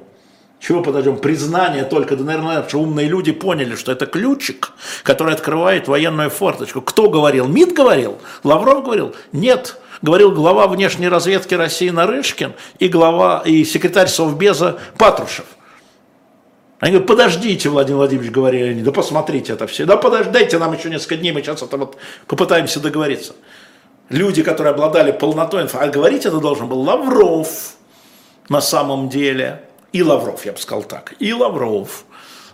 Чего 0.65 0.83
подождем? 0.83 1.19
Признание 1.19 1.85
только, 1.85 2.17
да, 2.17 2.25
наверное, 2.25 2.67
что 2.67 2.81
умные 2.81 3.07
люди 3.07 3.33
поняли, 3.33 3.75
что 3.75 3.93
это 3.93 4.07
ключик, 4.07 4.73
который 5.03 5.35
открывает 5.35 5.89
военную 5.89 6.31
форточку. 6.31 6.81
Кто 6.81 7.11
говорил? 7.11 7.47
МИД 7.47 7.75
говорил? 7.75 8.19
Лавров 8.43 8.83
говорил? 8.83 9.15
Нет 9.33 9.79
говорил 10.01 10.33
глава 10.33 10.67
внешней 10.67 11.09
разведки 11.09 11.55
России 11.55 11.89
Нарышкин 11.89 12.55
и 12.79 12.89
глава 12.89 13.43
и 13.45 13.65
секретарь 13.65 14.09
Совбеза 14.09 14.79
Патрушев. 14.99 15.47
Они 16.81 16.93
говорят, 16.93 17.09
подождите, 17.09 17.69
Владимир 17.69 17.99
Владимирович, 17.99 18.31
говорили 18.31 18.71
они, 18.71 18.83
да 18.83 18.93
посмотрите 18.93 19.55
это 19.55 19.67
все. 19.67 19.87
Да 19.87 19.97
подождайте 19.97 20.59
нам 20.59 20.75
еще 20.75 20.91
несколько 20.91 21.17
дней, 21.17 21.33
мы 21.33 21.43
сейчас 21.43 21.63
это 21.63 21.77
вот 21.77 21.97
попытаемся 22.27 22.81
договориться. 22.81 23.35
Люди, 24.11 24.43
которые 24.43 24.73
обладали 24.73 25.13
полнотой 25.13 25.63
информации, 25.63 25.91
а 25.91 25.93
говорить 25.93 26.27
это 26.27 26.39
должен 26.39 26.69
был 26.69 26.81
Лавров 26.81 27.77
на 28.49 28.61
самом 28.61 29.09
деле. 29.09 29.63
И 29.95 30.03
Лавров, 30.03 30.45
я 30.45 30.51
бы 30.51 30.59
сказал 30.59 30.83
так, 30.83 31.15
и 31.21 31.33
Лавров. 31.33 32.05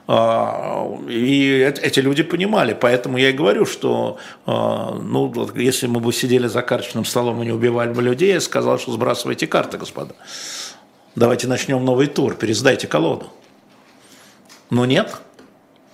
А, 0.07 0.87
и 1.09 1.73
эти 1.81 2.01
люди 2.01 2.23
понимали, 2.23 2.77
поэтому 2.79 3.17
я 3.17 3.31
и 3.31 3.33
говорю, 3.33 3.65
что 3.65 4.19
а, 4.45 4.95
ну, 5.01 5.33
если 5.57 5.87
мы 5.87 6.01
бы 6.01 6.12
сидели 6.12 6.49
за 6.49 6.61
карточным 6.61 7.07
столом 7.07 7.41
и 7.41 7.47
не 7.47 7.53
убивали 7.53 7.95
бы 7.95 8.03
людей, 8.03 8.35
я 8.35 8.41
сказал, 8.43 8.79
что 8.79 8.93
сбрасывайте 8.93 9.47
карты, 9.47 9.79
господа. 9.79 10.15
Давайте 11.17 11.47
начнем 11.47 11.83
новый 11.83 12.09
тур, 12.09 12.35
пересдайте 12.35 12.87
колоду. 12.87 13.33
Но 14.69 14.85
нет. 14.85 15.11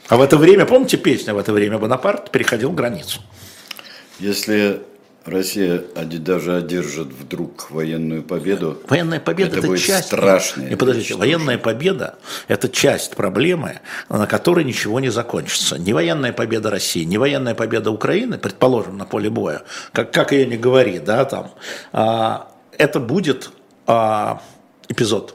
А 0.08 0.16
в 0.16 0.22
это 0.22 0.36
время, 0.38 0.66
помните 0.66 0.96
песню, 0.96 1.32
в 1.32 1.38
это 1.38 1.52
время 1.52 1.78
Бонапарт 1.78 2.32
переходил 2.32 2.72
границу. 2.72 3.20
Если 4.18 4.82
Россия 5.26 5.82
даже 5.94 6.56
одержит 6.56 7.08
вдруг 7.08 7.72
военную 7.72 8.22
победу. 8.22 8.80
Военная 8.88 9.18
победа 9.18 9.58
это, 9.58 9.66
это 9.66 9.76
часть. 9.76 10.06
Страшная. 10.06 10.70
Не 10.70 10.76
подождите, 10.76 11.14
военная 11.14 11.58
победа– 11.58 12.14
это 12.48 12.68
часть 12.68 13.16
проблемы, 13.16 13.80
на 14.08 14.28
которой 14.28 14.64
ничего 14.64 15.00
не 15.00 15.08
закончится. 15.08 15.78
Не 15.78 15.92
военная 15.92 16.32
победа 16.32 16.70
России, 16.70 17.02
не 17.02 17.18
военная 17.18 17.56
победа 17.56 17.90
Украины, 17.90 18.38
предположим, 18.38 18.98
на 18.98 19.04
поле 19.04 19.28
боя, 19.28 19.62
как, 19.90 20.12
как 20.12 20.30
ее 20.30 20.46
не 20.46 20.56
говори, 20.56 21.00
да, 21.00 21.24
там, 21.24 21.50
а, 21.92 22.52
это 22.78 23.00
будет 23.00 23.50
а, 23.88 24.40
эпизод. 24.88 25.34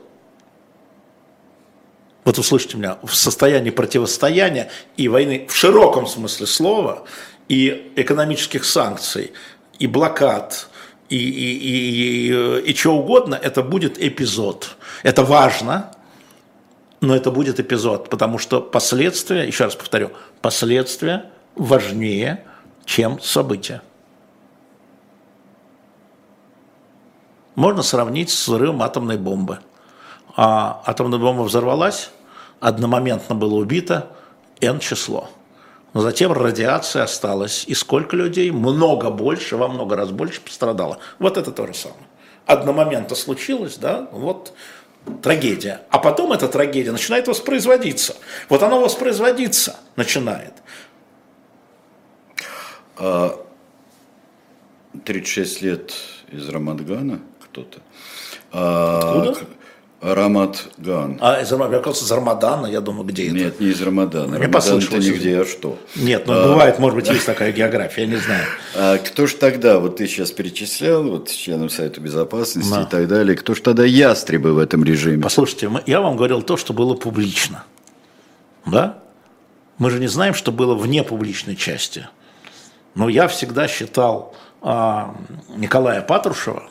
Вот 2.24 2.38
услышите 2.38 2.78
меня, 2.78 2.98
в 3.04 3.14
состоянии 3.14 3.72
противостояния 3.72 4.70
и 4.96 5.10
войны 5.10 5.48
в 5.50 5.56
широком 5.56 6.08
смысле 6.08 6.48
слова, 6.48 7.04
и 7.50 7.92
экономических 7.98 8.64
санкций– 8.64 9.34
и 9.82 9.88
блокад, 9.88 10.70
и, 11.10 11.18
и, 11.18 11.58
и, 11.58 12.30
и, 12.30 12.72
и 12.72 12.76
что 12.76 12.96
угодно, 12.96 13.34
это 13.34 13.64
будет 13.64 14.00
эпизод. 14.00 14.78
Это 15.02 15.24
важно, 15.24 15.92
но 17.02 17.16
это 17.16 17.32
будет 17.32 17.60
эпизод, 17.60 18.08
потому 18.10 18.38
что 18.38 18.62
последствия, 18.62 19.48
еще 19.48 19.64
раз 19.64 19.76
повторю, 19.76 20.12
последствия 20.40 21.32
важнее, 21.56 22.46
чем 22.86 23.20
события. 23.20 23.82
Можно 27.56 27.82
сравнить 27.82 28.30
с 28.30 28.48
взрывом 28.48 28.84
атомной 28.84 29.18
бомбы. 29.18 29.60
А 30.36 30.84
атомная 30.86 31.18
бомба 31.18 31.42
взорвалась, 31.42 32.12
одномоментно 32.60 33.34
было 33.34 33.56
убито 33.56 34.12
N 34.62 34.80
число. 34.80 35.28
Но 35.94 36.02
затем 36.02 36.32
радиация 36.32 37.04
осталась. 37.04 37.66
И 37.68 37.74
сколько 37.74 38.16
людей? 38.16 38.52
Много 38.52 39.10
больше, 39.10 39.58
во 39.58 39.68
много 39.68 39.96
раз 39.96 40.12
больше 40.12 40.42
пострадало. 40.42 41.00
Вот 41.20 41.38
это 41.38 41.52
то 41.52 41.68
же 41.68 41.74
самое. 41.74 42.08
Одномоментно 42.46 43.16
случилось, 43.16 43.78
да, 43.78 44.08
вот 44.12 44.54
трагедия. 45.22 45.82
А 45.90 46.00
потом 46.00 46.32
эта 46.32 46.48
трагедия 46.48 46.92
начинает 46.92 47.28
воспроизводиться. 47.28 48.16
Вот 48.50 48.64
она 48.64 48.78
воспроизводиться 48.78 49.78
начинает. 49.96 50.54
36 55.06 55.62
а, 55.62 55.66
лет 55.66 55.94
из 56.32 56.48
Рамадгана 56.48 57.20
кто-то. 57.44 57.80
А, 58.52 59.24
Откуда? 59.24 59.48
Рамат 60.02 60.64
Ган. 60.78 61.20
А 61.22 61.40
из, 61.42 61.52
я 61.52 61.80
кажется, 61.80 62.06
из 62.06 62.12
Рамадана, 62.12 62.66
я 62.66 62.82
думаю, 62.82 63.04
где 63.06 63.28
это? 63.28 63.36
Нет, 63.36 63.60
не 63.60 63.68
из 63.68 63.82
Рамадана. 63.84 64.36
Не 64.36 64.48
послушал. 64.48 64.98
это 64.98 65.06
нигде, 65.06 65.42
а 65.42 65.46
что? 65.46 65.78
Нет, 65.96 66.26
ну 66.26 66.34
а, 66.34 66.48
бывает, 66.48 66.80
может 66.80 66.96
быть, 66.98 67.08
есть 67.08 67.28
такая 67.28 67.52
география, 67.52 68.02
я 68.02 68.08
не 68.08 68.16
знаю. 68.16 68.46
А 68.76 68.98
кто 68.98 69.28
ж 69.28 69.36
тогда, 69.36 69.80
вот 69.80 69.98
ты 69.98 70.08
сейчас 70.08 70.32
перечислял, 70.32 71.04
вот 71.04 71.30
членом 71.30 71.70
Совета 71.70 72.02
Безопасности 72.02 72.72
да. 72.72 72.82
и 72.82 72.86
так 72.86 73.08
далее, 73.08 73.38
кто 73.38 73.54
ж 73.54 73.62
тогда 73.62 73.86
ястребы 73.86 74.54
в 74.54 74.58
этом 74.58 74.84
режиме? 74.84 75.22
Послушайте, 75.22 75.70
я 75.86 76.02
вам 76.02 76.18
говорил 76.18 76.42
то, 76.42 76.58
что 76.58 76.74
было 76.74 76.96
публично. 76.96 77.64
Да? 78.66 78.98
Мы 79.78 79.92
же 79.92 80.00
не 80.00 80.08
знаем, 80.08 80.34
что 80.34 80.52
было 80.52 80.74
вне 80.74 81.04
публичной 81.04 81.56
части. 81.56 82.08
Но 82.96 83.08
я 83.08 83.28
всегда 83.28 83.68
считал 83.68 84.34
а, 84.62 85.16
Николая 85.56 86.02
Патрушева, 86.02 86.64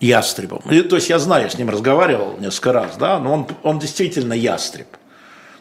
ястребом. 0.00 0.62
И, 0.70 0.82
то 0.82 0.96
есть 0.96 1.08
я 1.10 1.18
знаю, 1.18 1.50
с 1.50 1.58
ним 1.58 1.70
разговаривал 1.70 2.36
несколько 2.38 2.72
раз, 2.72 2.96
да, 2.96 3.18
но 3.18 3.32
он, 3.32 3.46
он 3.62 3.78
действительно 3.78 4.32
ястреб. 4.32 4.86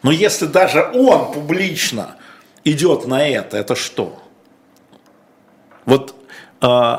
Но 0.01 0.11
если 0.11 0.45
даже 0.45 0.89
он 0.93 1.31
публично 1.31 2.15
идет 2.63 3.07
на 3.07 3.27
это, 3.27 3.57
это 3.57 3.75
что? 3.75 4.21
Вот 5.85 6.15
э, 6.61 6.97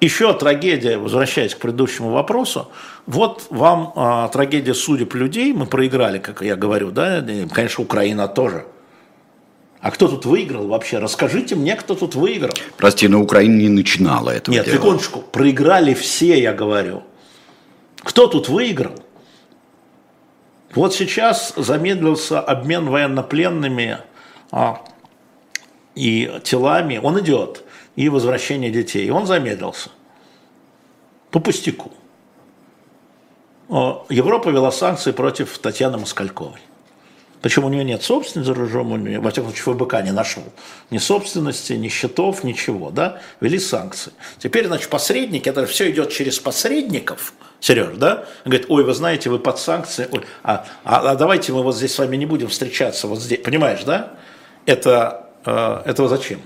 еще 0.00 0.32
трагедия, 0.34 0.96
возвращаясь 0.96 1.54
к 1.54 1.58
предыдущему 1.58 2.10
вопросу, 2.10 2.70
вот 3.06 3.46
вам 3.50 3.92
э, 3.94 4.28
трагедия 4.32 4.74
судеб 4.74 5.14
людей, 5.14 5.52
мы 5.52 5.66
проиграли, 5.66 6.18
как 6.18 6.42
я 6.42 6.56
говорю, 6.56 6.90
да, 6.90 7.24
конечно, 7.52 7.84
Украина 7.84 8.28
тоже– 8.28 8.66
а 9.82 9.90
кто 9.90 10.06
тут 10.06 10.24
выиграл 10.26 10.68
вообще? 10.68 10.98
Расскажите 10.98 11.56
мне, 11.56 11.74
кто 11.74 11.96
тут 11.96 12.14
выиграл. 12.14 12.54
Прости, 12.76 13.08
но 13.08 13.20
Украина 13.20 13.58
не 13.58 13.68
начинала 13.68 14.30
этого 14.30 14.54
Нет, 14.54 14.68
секундочку. 14.68 15.22
Проиграли 15.22 15.92
все, 15.92 16.40
я 16.40 16.52
говорю. 16.52 17.02
Кто 17.96 18.28
тут 18.28 18.48
выиграл? 18.48 18.94
Вот 20.76 20.94
сейчас 20.94 21.52
замедлился 21.56 22.40
обмен 22.40 22.88
военнопленными 22.88 23.98
а, 24.52 24.84
и 25.96 26.32
телами. 26.44 27.00
Он 27.02 27.18
идет. 27.18 27.64
И 27.96 28.08
возвращение 28.08 28.70
детей. 28.70 29.10
Он 29.10 29.26
замедлился. 29.26 29.90
По 31.32 31.40
пустяку. 31.40 31.90
Европа 33.68 34.48
вела 34.50 34.70
санкции 34.70 35.10
против 35.10 35.58
Татьяны 35.58 35.98
Москальковой. 35.98 36.60
Почему 37.42 37.66
у 37.66 37.70
нее 37.70 37.82
нет 37.82 38.04
собственности 38.04 38.46
за 38.46 38.54
рубежом, 38.54 38.92
у 38.92 38.96
нее, 38.96 39.18
во 39.18 39.30
всяком 39.32 39.50
случае, 39.50 39.74
ФБК 39.74 39.94
не 40.04 40.12
нашел. 40.12 40.44
Ни 40.90 40.98
собственности, 40.98 41.72
ни 41.72 41.88
счетов, 41.88 42.44
ничего, 42.44 42.90
да, 42.90 43.20
ввели 43.40 43.58
санкции. 43.58 44.12
Теперь, 44.38 44.68
значит, 44.68 44.88
посредники, 44.88 45.48
это 45.48 45.66
все 45.66 45.90
идет 45.90 46.10
через 46.10 46.38
посредников, 46.38 47.34
Сереж, 47.58 47.96
да? 47.96 48.26
говорит, 48.44 48.66
ой, 48.68 48.84
вы 48.84 48.94
знаете, 48.94 49.28
вы 49.28 49.40
под 49.40 49.58
санкции, 49.58 50.08
ой, 50.12 50.22
а, 50.44 50.66
а, 50.84 51.10
а 51.10 51.14
давайте 51.16 51.52
мы 51.52 51.64
вот 51.64 51.76
здесь 51.76 51.92
с 51.92 51.98
вами 51.98 52.16
не 52.16 52.26
будем 52.26 52.46
встречаться, 52.46 53.08
вот 53.08 53.20
здесь, 53.20 53.40
понимаешь, 53.40 53.82
да? 53.82 54.12
Это, 54.64 55.26
э, 55.44 55.82
этого 55.84 56.08
зачем? 56.08 56.40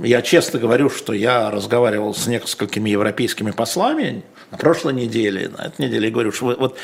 Я 0.00 0.22
честно 0.22 0.60
говорю, 0.60 0.88
что 0.88 1.12
я 1.12 1.50
разговаривал 1.50 2.14
с 2.14 2.28
несколькими 2.28 2.90
европейскими 2.90 3.50
послами 3.50 4.22
на 4.50 4.58
прошлой 4.58 4.94
неделе, 4.94 5.50
на 5.56 5.66
этой 5.66 5.86
неделе, 5.86 6.08
и 6.08 6.10
говорю, 6.10 6.32
что 6.32 6.46
вот, 6.58 6.76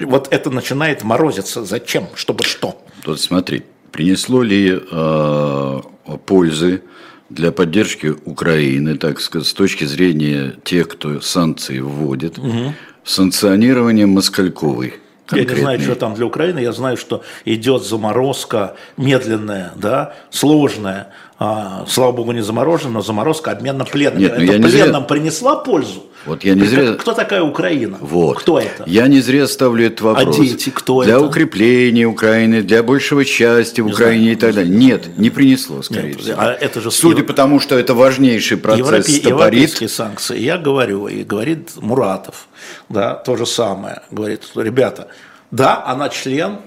вот 0.00 0.28
это 0.30 0.50
начинает 0.50 1.04
морозиться. 1.04 1.64
Зачем? 1.64 2.08
Чтобы 2.14 2.44
что? 2.44 2.82
Вот 3.04 3.20
смотри, 3.20 3.62
принесло 3.90 4.42
ли 4.42 4.80
э, 4.90 5.80
пользы 6.26 6.82
для 7.30 7.52
поддержки 7.52 8.14
Украины, 8.24 8.96
так 8.96 9.20
сказать, 9.20 9.46
с 9.46 9.54
точки 9.54 9.84
зрения 9.84 10.54
тех, 10.64 10.88
кто 10.88 11.20
санкции 11.20 11.78
вводит, 11.78 12.38
угу. 12.38 12.74
санкционирование 13.04 14.06
Москальковой? 14.06 14.94
Я 15.30 15.44
не 15.44 15.54
знаю, 15.54 15.80
что 15.80 15.94
там 15.94 16.14
для 16.14 16.26
Украины, 16.26 16.58
я 16.58 16.72
знаю, 16.72 16.96
что 16.96 17.22
идет 17.46 17.84
заморозка 17.84 18.76
медленная, 18.98 19.72
да, 19.76 20.14
сложная, 20.30 21.08
а, 21.38 21.86
слава 21.88 22.12
богу, 22.12 22.32
не 22.32 22.42
заморожена, 22.42 22.90
но 22.90 23.02
заморозка 23.02 23.52
обмена 23.52 23.84
пленными. 23.84 24.22
Нет, 24.22 24.34
ну 24.36 24.44
это 24.44 24.68
пленным 24.68 25.02
зря... 25.02 25.08
принесла 25.08 25.56
пользу? 25.56 26.04
Вот 26.24 26.44
я 26.44 26.54
не 26.54 26.64
зря... 26.64 26.94
Кто 26.94 27.14
такая 27.14 27.42
Украина? 27.42 27.98
Вот. 28.00 28.38
Кто 28.38 28.58
это? 28.58 28.84
Я 28.86 29.08
не 29.08 29.20
зря 29.20 29.48
ставлю 29.48 29.86
этот 29.86 30.02
вопрос. 30.02 30.38
А 30.38 30.40
дети, 30.40 30.70
кто 30.70 31.02
для 31.02 31.14
это? 31.14 31.20
Для 31.20 31.28
укрепления 31.28 32.06
Украины, 32.06 32.62
для 32.62 32.82
большего 32.82 33.24
счастья 33.24 33.82
в 33.82 33.86
не 33.86 33.92
Украине 33.92 34.24
знаю, 34.24 34.36
и 34.36 34.40
так 34.40 34.54
далее. 34.54 34.76
Нет, 34.76 35.18
не 35.18 35.30
принесло, 35.30 35.82
скорее 35.82 36.10
Нет, 36.10 36.20
всего. 36.20 36.36
А 36.38 36.52
это 36.52 36.80
же 36.80 36.90
Судя 36.90 37.24
по 37.24 37.32
тому, 37.32 37.58
что 37.58 37.76
это 37.76 37.94
важнейший 37.94 38.56
процесс 38.56 38.86
Европе... 38.86 39.02
стопорит. 39.02 39.30
Европейские 39.30 39.88
санкции. 39.88 40.38
Я 40.38 40.58
говорю, 40.58 41.08
и 41.08 41.24
говорит 41.24 41.70
Муратов, 41.76 42.46
да, 42.88 43.14
то 43.14 43.36
же 43.36 43.46
самое. 43.46 44.02
Говорит, 44.10 44.42
ребята, 44.54 45.08
да, 45.50 45.84
она 45.84 46.08
член 46.08 46.58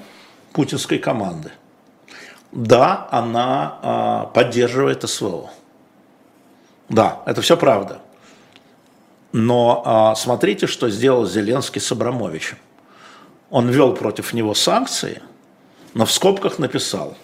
путинской 0.51 0.97
команды. 0.97 1.51
Да, 2.51 3.07
она 3.11 3.79
а, 3.81 4.25
поддерживает 4.33 5.07
СВО. 5.09 5.49
Да, 6.89 7.21
это 7.25 7.41
все 7.41 7.57
правда. 7.57 7.99
Но 9.37 9.81
а, 9.83 10.15
смотрите, 10.15 10.65
что 10.65 10.89
сделал 10.89 11.25
Зеленский 11.25 11.81
с 11.81 11.91
Абрамовичем. 11.91 12.55
Он 13.49 13.67
ввел 13.67 13.93
против 13.93 14.31
него 14.31 14.53
санкции, 14.53 15.21
но 15.93 16.05
в 16.05 16.11
скобках 16.13 16.57
написал. 16.57 17.17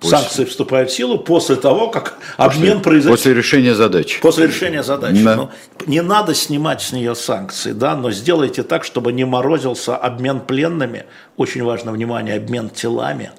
После... 0.00 0.18
Санкции 0.18 0.44
вступают 0.46 0.90
в 0.90 0.94
силу 0.94 1.16
после 1.16 1.54
того, 1.54 1.90
как 1.90 2.18
обмен 2.38 2.82
произойдет. 2.82 3.16
После 3.16 3.34
решения 3.34 3.76
задачи. 3.76 4.20
После 4.20 4.48
решения 4.48 4.82
задачи. 4.82 5.22
Да. 5.22 5.36
Ну, 5.36 5.50
не 5.86 6.02
надо 6.02 6.34
снимать 6.34 6.82
с 6.82 6.90
нее 6.90 7.14
санкции, 7.14 7.70
да, 7.70 7.94
но 7.94 8.10
сделайте 8.10 8.64
так, 8.64 8.82
чтобы 8.82 9.12
не 9.12 9.24
морозился 9.24 9.96
обмен 9.96 10.40
пленными. 10.40 11.04
Очень 11.36 11.62
важно, 11.62 11.92
внимание, 11.92 12.34
обмен 12.34 12.68
телами 12.68 13.30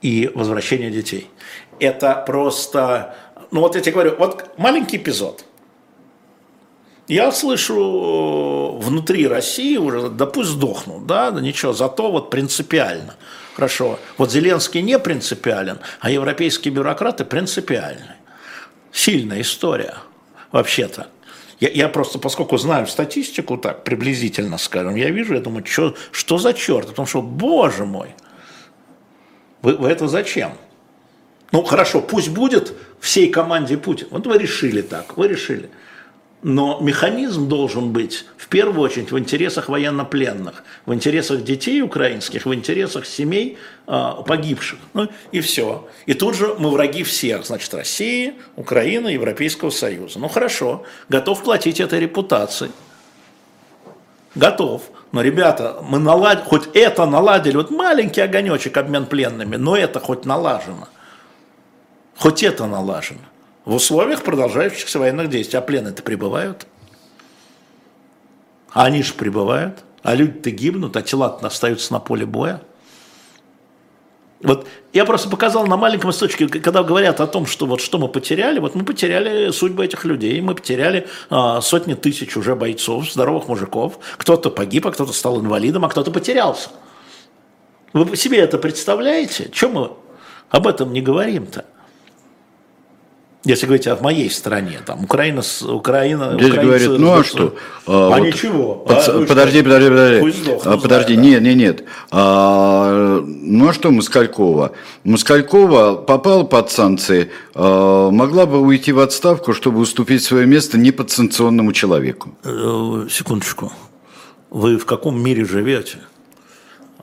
и 0.00 0.30
возвращение 0.34 0.90
детей. 0.90 1.28
Это 1.80 2.24
просто, 2.26 3.14
ну 3.50 3.60
вот 3.60 3.74
я 3.74 3.82
тебе 3.82 3.92
говорю, 3.92 4.16
вот 4.18 4.54
маленький 4.56 4.96
эпизод. 4.96 5.44
Я 7.08 7.32
слышу 7.32 7.74
э, 7.74 8.84
внутри 8.84 9.26
России 9.26 9.78
уже, 9.78 10.10
да 10.10 10.26
пусть 10.26 10.50
сдохнут, 10.50 11.06
да, 11.06 11.30
да 11.30 11.40
ничего, 11.40 11.72
зато 11.72 12.12
вот 12.12 12.28
принципиально. 12.28 13.16
Хорошо, 13.54 13.98
вот 14.18 14.30
Зеленский 14.30 14.82
не 14.82 14.98
принципиален, 14.98 15.78
а 16.00 16.10
европейские 16.10 16.72
бюрократы 16.72 17.24
принципиальны. 17.24 18.14
Сильная 18.92 19.40
история, 19.40 19.94
вообще-то. 20.52 21.08
Я, 21.60 21.70
я 21.70 21.88
просто, 21.88 22.18
поскольку 22.18 22.58
знаю 22.58 22.86
статистику 22.86 23.56
так 23.56 23.84
приблизительно, 23.84 24.58
скажем, 24.58 24.94
я 24.94 25.10
вижу, 25.10 25.34
я 25.34 25.40
думаю, 25.40 25.64
что, 25.66 25.96
что 26.12 26.36
за 26.36 26.52
черт? 26.52 26.88
Потому 26.88 27.08
что, 27.08 27.22
боже 27.22 27.86
мой, 27.86 28.10
вы, 29.62 29.76
вы 29.76 29.88
это 29.88 30.08
зачем? 30.08 30.52
Ну, 31.52 31.62
хорошо, 31.62 32.02
пусть 32.02 32.28
будет 32.28 32.74
всей 33.00 33.30
команде 33.30 33.78
Путин. 33.78 34.08
Вот 34.10 34.26
вы 34.26 34.36
решили 34.36 34.82
так, 34.82 35.16
вы 35.16 35.28
решили. 35.28 35.70
Но 36.42 36.78
механизм 36.80 37.48
должен 37.48 37.92
быть 37.92 38.24
в 38.36 38.46
первую 38.46 38.82
очередь 38.82 39.10
в 39.10 39.18
интересах 39.18 39.68
военнопленных, 39.68 40.62
в 40.86 40.94
интересах 40.94 41.42
детей 41.42 41.82
украинских, 41.82 42.46
в 42.46 42.54
интересах 42.54 43.06
семей 43.06 43.58
э, 43.88 44.10
погибших. 44.24 44.78
Ну 44.94 45.08
и 45.32 45.40
все. 45.40 45.88
И 46.06 46.14
тут 46.14 46.36
же 46.36 46.54
мы 46.58 46.70
враги 46.70 47.02
всех, 47.02 47.44
значит, 47.44 47.74
России, 47.74 48.34
Украины, 48.54 49.08
Европейского 49.08 49.70
Союза. 49.70 50.20
Ну 50.20 50.28
хорошо, 50.28 50.84
готов 51.08 51.42
платить 51.42 51.80
этой 51.80 51.98
репутацией. 51.98 52.70
Готов. 54.36 54.82
Но, 55.10 55.22
ребята, 55.22 55.82
мы 55.82 55.98
наладили, 55.98 56.44
хоть 56.44 56.68
это 56.74 57.06
наладили, 57.06 57.56
вот 57.56 57.70
маленький 57.70 58.20
огонечек 58.20 58.76
обмен 58.76 59.06
пленными, 59.06 59.56
но 59.56 59.76
это 59.76 59.98
хоть 59.98 60.24
налажено. 60.24 60.86
Хоть 62.16 62.42
это 62.44 62.66
налажено 62.66 63.27
в 63.68 63.74
условиях 63.74 64.22
продолжающихся 64.22 64.98
военных 64.98 65.28
действий. 65.28 65.58
А 65.58 65.60
плены-то 65.60 66.02
прибывают. 66.02 66.66
А 68.72 68.86
они 68.86 69.02
же 69.02 69.12
прибывают. 69.12 69.84
А 70.02 70.14
люди-то 70.14 70.50
гибнут, 70.50 70.96
а 70.96 71.02
тела 71.02 71.38
остаются 71.42 71.92
на 71.92 72.00
поле 72.00 72.24
боя. 72.24 72.62
Вот 74.40 74.66
я 74.94 75.04
просто 75.04 75.28
показал 75.28 75.66
на 75.66 75.76
маленьком 75.76 76.10
источнике, 76.10 76.60
когда 76.60 76.82
говорят 76.82 77.20
о 77.20 77.26
том, 77.26 77.44
что 77.44 77.66
вот 77.66 77.82
что 77.82 77.98
мы 77.98 78.08
потеряли, 78.08 78.58
вот 78.58 78.74
мы 78.74 78.86
потеряли 78.86 79.50
судьбы 79.50 79.84
этих 79.84 80.06
людей, 80.06 80.40
мы 80.40 80.54
потеряли 80.54 81.06
а, 81.28 81.60
сотни 81.60 81.92
тысяч 81.92 82.38
уже 82.38 82.54
бойцов, 82.54 83.12
здоровых 83.12 83.48
мужиков, 83.48 83.98
кто-то 84.16 84.48
погиб, 84.50 84.86
а 84.86 84.92
кто-то 84.92 85.12
стал 85.12 85.40
инвалидом, 85.40 85.84
а 85.84 85.90
кто-то 85.90 86.10
потерялся. 86.10 86.70
Вы 87.92 88.16
себе 88.16 88.38
это 88.38 88.56
представляете? 88.56 89.50
Чем 89.52 89.72
мы 89.72 89.90
об 90.48 90.66
этом 90.66 90.92
не 90.92 91.02
говорим-то? 91.02 91.66
Если 93.44 93.66
говорить 93.66 93.86
о 93.86 93.96
моей 93.96 94.28
стране, 94.30 94.80
там 94.84 95.04
Украина, 95.04 95.42
Украина, 95.68 96.34
Здесь 96.34 96.54
говорит, 96.54 96.88
ну 96.98 97.12
а 97.12 97.24
что? 97.24 97.54
А, 97.86 98.14
а 98.14 98.18
вот, 98.18 98.26
ничего. 98.26 98.74
Под, 98.74 99.08
а, 99.08 99.24
подожди, 99.26 99.62
подожди, 99.62 99.88
подожди, 99.88 100.20
подожди. 100.20 100.50
А, 100.64 100.76
подожди, 100.76 101.14
да. 101.14 101.22
нет, 101.22 101.42
нет, 101.42 101.56
нет. 101.56 101.84
А, 102.10 103.20
ну 103.24 103.68
а 103.68 103.72
что 103.72 103.92
Москалькова? 103.92 104.72
Москалькова 105.04 105.94
попала 105.94 106.42
под 106.42 106.72
санкции, 106.72 107.30
а, 107.54 108.10
могла 108.10 108.46
бы 108.46 108.60
уйти 108.60 108.90
в 108.90 108.98
отставку, 108.98 109.54
чтобы 109.54 109.78
уступить 109.78 110.24
свое 110.24 110.44
место 110.44 110.76
неподсанкционному 110.76 111.72
человеку. 111.72 112.30
Э, 112.42 113.06
секундочку. 113.08 113.72
Вы 114.50 114.78
в 114.78 114.84
каком 114.84 115.22
мире 115.22 115.44
живете? 115.44 115.98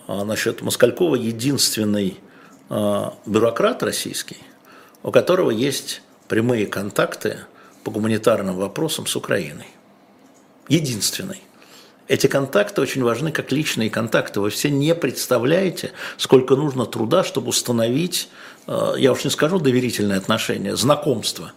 А 0.07 0.25
насчет 0.25 0.61
Москалькова 0.61 1.15
единственный 1.15 2.17
а, 2.69 3.13
бюрократ 3.25 3.83
российский, 3.83 4.37
у 5.01 5.11
которого 5.11 5.49
есть 5.49 6.01
прямые 6.27 6.65
контакты 6.65 7.39
по 7.83 7.91
гуманитарным 7.91 8.55
вопросам 8.55 9.05
с 9.05 9.15
Украиной. 9.15 9.67
Единственный. 10.67 11.41
Эти 12.07 12.27
контакты 12.27 12.81
очень 12.81 13.03
важны 13.03 13.31
как 13.31 13.51
личные 13.51 13.89
контакты. 13.89 14.39
Вы 14.39 14.51
все 14.51 14.69
не 14.69 14.93
представляете, 14.93 15.91
сколько 16.17 16.55
нужно 16.55 16.85
труда, 16.85 17.23
чтобы 17.23 17.49
установить, 17.49 18.29
э, 18.67 18.93
я 18.97 19.11
уж 19.11 19.23
не 19.23 19.31
скажу 19.31 19.59
доверительные 19.59 20.17
отношения, 20.17 20.75
знакомство. 20.75 21.51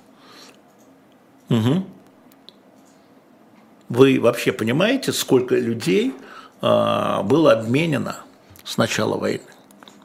Угу. 1.51 1.87
Вы 3.91 4.21
вообще 4.21 4.53
понимаете, 4.53 5.13
сколько 5.13 5.55
людей 5.55 6.15
э, 6.63 7.23
было 7.25 7.53
обменено 7.53 8.17
с 8.65 8.79
начала 8.79 9.19
войны? 9.19 9.43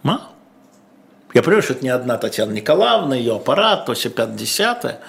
А? 0.04 0.33
Я 1.34 1.42
понимаю, 1.42 1.64
что 1.64 1.74
это 1.74 1.84
не 1.84 1.90
одна 1.90 2.18
Татьяна 2.18 2.52
Николаевна, 2.52 3.16
ее 3.16 3.36
аппарат, 3.36 3.86
то 3.86 3.94
все 3.94 4.10
50 4.10 5.02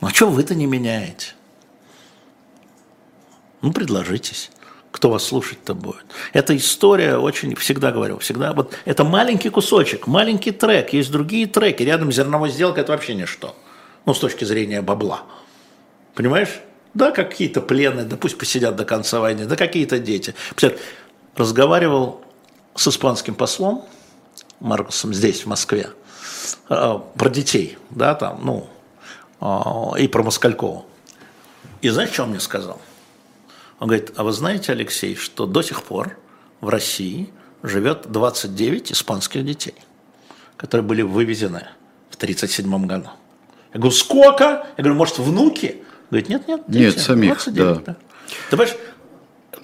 Ну, 0.00 0.06
а 0.06 0.10
что 0.10 0.28
вы-то 0.28 0.54
не 0.54 0.66
меняете? 0.66 1.34
Ну, 3.62 3.72
предложитесь. 3.72 4.50
Кто 4.92 5.10
вас 5.10 5.24
слушать-то 5.24 5.74
будет? 5.74 6.04
Эта 6.32 6.56
история 6.56 7.18
очень, 7.18 7.54
всегда 7.56 7.90
говорю, 7.90 8.18
всегда, 8.18 8.52
вот 8.52 8.74
это 8.84 9.04
маленький 9.04 9.50
кусочек, 9.50 10.06
маленький 10.06 10.52
трек, 10.52 10.92
есть 10.92 11.10
другие 11.10 11.46
треки, 11.46 11.82
рядом 11.82 12.12
зерновой 12.12 12.50
сделка 12.50 12.80
это 12.80 12.92
вообще 12.92 13.14
ничто. 13.14 13.54
Ну, 14.06 14.14
с 14.14 14.18
точки 14.20 14.44
зрения 14.44 14.80
бабла. 14.80 15.24
Понимаешь? 16.14 16.60
Да, 16.94 17.10
какие-то 17.10 17.60
пленные, 17.60 18.06
да 18.06 18.16
пусть 18.16 18.38
посидят 18.38 18.76
до 18.76 18.86
конца 18.86 19.20
войны, 19.20 19.44
да 19.44 19.56
какие-то 19.56 19.98
дети. 19.98 20.34
Разговаривал 21.34 22.22
с 22.74 22.88
испанским 22.88 23.34
послом, 23.34 23.84
Маркусом 24.60 25.12
здесь, 25.14 25.42
в 25.42 25.46
Москве, 25.46 25.90
а, 26.68 26.98
про 26.98 27.30
детей, 27.30 27.78
да, 27.90 28.14
там, 28.14 28.40
ну, 28.44 28.68
а, 29.40 29.92
и 29.98 30.08
про 30.08 30.22
Москалькова. 30.22 30.84
И 31.82 31.88
знаешь, 31.88 32.12
что 32.12 32.24
он 32.24 32.30
мне 32.30 32.40
сказал? 32.40 32.80
Он 33.78 33.88
говорит, 33.88 34.12
а 34.16 34.24
вы 34.24 34.32
знаете, 34.32 34.72
Алексей, 34.72 35.14
что 35.14 35.46
до 35.46 35.62
сих 35.62 35.82
пор 35.82 36.16
в 36.60 36.68
России 36.68 37.30
живет 37.62 38.10
29 38.10 38.92
испанских 38.92 39.44
детей, 39.44 39.74
которые 40.56 40.86
были 40.86 41.02
вывезены 41.02 41.66
в 42.10 42.16
1937 42.16 42.86
году. 42.86 43.10
Я 43.74 43.80
говорю, 43.80 43.94
сколько? 43.94 44.44
Я 44.44 44.66
говорю, 44.78 44.94
может, 44.94 45.18
внуки? 45.18 45.82
Говорит, 46.10 46.28
нет, 46.28 46.48
нет. 46.48 46.62
Дети. 46.66 46.94
Нет, 46.96 47.00
самих, 47.00 47.28
29, 47.34 47.56
да. 47.56 47.82
да. 47.92 47.96
Ты 48.50 48.56
понимаешь, 48.56 48.76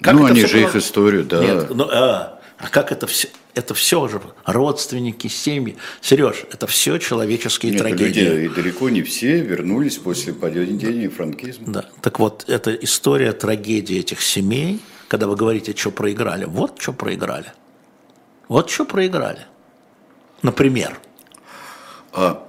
как 0.01 0.13
ну, 0.13 0.25
они 0.25 0.45
же 0.45 0.57
было... 0.57 0.67
их 0.67 0.75
историю, 0.75 1.23
да. 1.23 1.43
Нет, 1.43 1.69
ну, 1.69 1.87
а, 1.89 2.39
а 2.59 2.69
как 2.69 2.91
это 2.91 3.07
все? 3.07 3.29
Это 3.55 3.75
все 3.75 4.07
же 4.07 4.19
родственники, 4.45 5.27
семьи. 5.27 5.77
Сереж, 6.01 6.45
это 6.51 6.65
все 6.65 6.97
человеческие 6.97 7.71
Нет, 7.73 7.81
трагедии. 7.81 8.19
Люди, 8.21 8.45
и 8.45 8.49
далеко 8.49 8.89
не 8.89 9.03
все 9.03 9.41
вернулись 9.41 9.97
после 9.97 10.33
падения 10.33 11.09
франкизма. 11.09 11.65
Да. 11.67 11.85
Так 12.01 12.19
вот, 12.19 12.45
это 12.47 12.73
история 12.73 13.31
трагедии 13.31 13.99
этих 13.99 14.21
семей, 14.21 14.79
когда 15.07 15.27
вы 15.27 15.35
говорите, 15.35 15.75
что 15.75 15.91
проиграли. 15.91 16.45
Вот 16.45 16.81
что 16.81 16.93
проиграли. 16.93 17.53
Вот 18.47 18.71
что 18.71 18.85
проиграли. 18.85 19.45
Например. 20.41 20.99
А, 22.11 22.47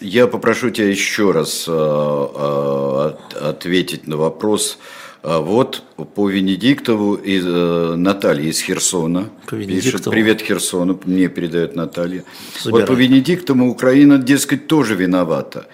я 0.00 0.28
попрошу 0.28 0.70
тебя 0.70 0.88
еще 0.88 1.32
раз 1.32 1.66
а, 1.68 3.18
а, 3.32 3.50
ответить 3.50 4.06
на 4.06 4.16
вопрос. 4.16 4.78
А 4.78 4.94
вот 5.24 5.82
по 6.14 6.28
Венедиктову 6.28 7.14
и 7.14 7.40
э, 7.42 7.94
Наталья 7.96 8.50
из 8.50 8.60
Херсона 8.60 9.30
по 9.46 9.56
пишет, 9.56 10.04
привет 10.04 10.42
Херсону, 10.42 11.00
мне 11.06 11.28
передает 11.28 11.74
Наталья. 11.74 12.24
Забирай. 12.62 12.82
Вот 12.82 12.88
по 12.88 12.92
Венедиктову 12.92 13.66
Украина, 13.66 14.18
дескать, 14.18 14.66
тоже 14.66 14.94
виновата. 14.94 15.66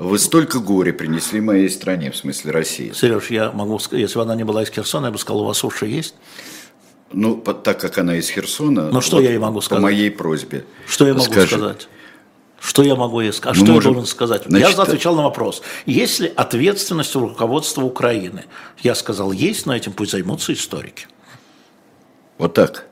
Вы 0.00 0.18
столько 0.18 0.58
горя 0.58 0.92
принесли 0.92 1.40
моей 1.40 1.70
стране, 1.70 2.10
в 2.10 2.16
смысле 2.16 2.50
России. 2.50 2.92
Сереж, 2.92 3.30
я 3.30 3.52
могу 3.52 3.78
сказать, 3.78 4.02
если 4.02 4.16
бы 4.16 4.22
она 4.22 4.34
не 4.34 4.44
была 4.44 4.64
из 4.64 4.70
Херсона, 4.70 5.06
я 5.06 5.12
бы 5.12 5.18
сказал, 5.18 5.42
у 5.42 5.46
вас 5.46 5.62
уши 5.62 5.86
есть? 5.86 6.16
Ну, 7.12 7.36
так 7.36 7.80
как 7.80 7.98
она 7.98 8.16
из 8.16 8.28
Херсона, 8.28 8.90
ну, 8.90 9.00
что 9.00 9.16
вот, 9.16 9.22
я 9.22 9.30
ей 9.30 9.38
могу 9.38 9.60
сказать? 9.60 9.80
по 9.80 9.82
моей 9.82 10.10
просьбе. 10.10 10.64
Что 10.88 11.06
я 11.06 11.14
могу 11.14 11.24
скажи, 11.26 11.56
сказать? 11.56 11.88
Что 12.66 12.82
я 12.82 12.96
могу 12.96 13.20
ей 13.20 13.32
сказать? 13.32 13.56
Ну, 13.60 13.64
что 13.64 13.74
можем... 13.74 13.90
я 13.90 13.94
должен 13.94 14.10
сказать? 14.10 14.42
Значит, 14.44 14.76
я 14.76 14.82
отвечал 14.82 15.14
на 15.14 15.22
вопрос. 15.22 15.62
Есть 15.86 16.18
ли 16.18 16.32
ответственность 16.34 17.14
у 17.14 17.20
руководства 17.20 17.82
Украины? 17.82 18.44
Я 18.80 18.96
сказал, 18.96 19.30
есть, 19.30 19.66
но 19.66 19.76
этим 19.76 19.92
пусть 19.92 20.10
займутся 20.10 20.52
историки. 20.52 21.06
Вот 22.38 22.54
так. 22.54 22.88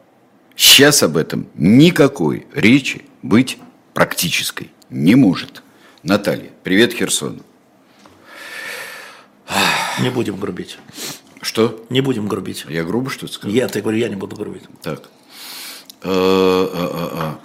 Сейчас 0.55 1.03
об 1.03 1.17
этом 1.17 1.49
никакой 1.57 2.47
речи 2.55 3.05
быть 3.23 3.59
практической 3.95 4.71
не 4.91 5.17
может. 5.17 5.65
Наталья, 6.05 6.53
привет 6.63 6.93
Херсону. 6.93 7.43
Не 9.99 10.11
будем 10.11 10.37
грубить. 10.37 10.79
Что? 11.43 11.85
Не 11.91 12.01
будем 12.01 12.29
грубить. 12.29 12.65
Я 12.69 12.85
грубо 12.85 13.11
что-то 13.11 13.33
сказал? 13.33 13.53
Я, 13.53 13.67
ты 13.67 13.81
говорю, 13.81 13.99
я 13.99 14.09
не 14.09 14.15
буду 14.15 14.37
грубить. 14.37 14.63
Так. 14.83 15.11
А, 16.05 16.71
а, 16.73 17.11
а, 17.13 17.39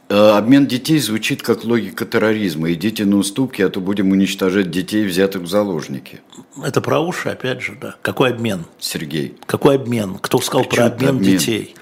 обмен 0.11 0.67
детей 0.67 0.99
звучит 0.99 1.41
как 1.41 1.63
логика 1.63 2.05
терроризма. 2.05 2.71
Идите 2.73 3.05
на 3.05 3.17
уступки, 3.17 3.61
а 3.61 3.69
то 3.69 3.79
будем 3.79 4.11
уничтожать 4.11 4.69
детей, 4.69 5.05
взятых 5.05 5.43
в 5.43 5.47
заложники. 5.47 6.21
Это 6.63 6.81
про 6.81 6.99
уши, 6.99 7.29
опять 7.29 7.61
же, 7.61 7.77
да. 7.79 7.95
Какой 8.01 8.31
обмен? 8.31 8.65
Сергей. 8.79 9.37
Какой 9.45 9.75
обмен? 9.75 10.17
Кто 10.19 10.39
сказал 10.39 10.65
про 10.65 10.85
обмен, 10.85 11.09
обмен 11.09 11.37
детей? 11.37 11.75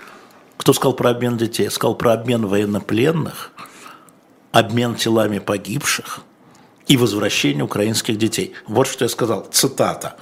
Кто 0.57 0.73
сказал 0.73 0.93
про 0.93 1.11
обмен 1.11 1.37
детей? 1.37 1.69
Сказал 1.69 1.95
про 1.95 2.13
обмен 2.13 2.45
военнопленных, 2.45 3.51
обмен 4.51 4.95
телами 4.95 5.39
погибших 5.39 6.21
и 6.87 6.97
возвращение 6.97 7.63
украинских 7.63 8.17
детей. 8.17 8.53
Вот 8.67 8.87
что 8.87 9.05
я 9.05 9.09
сказал. 9.09 9.47
Цитата. 9.51 10.17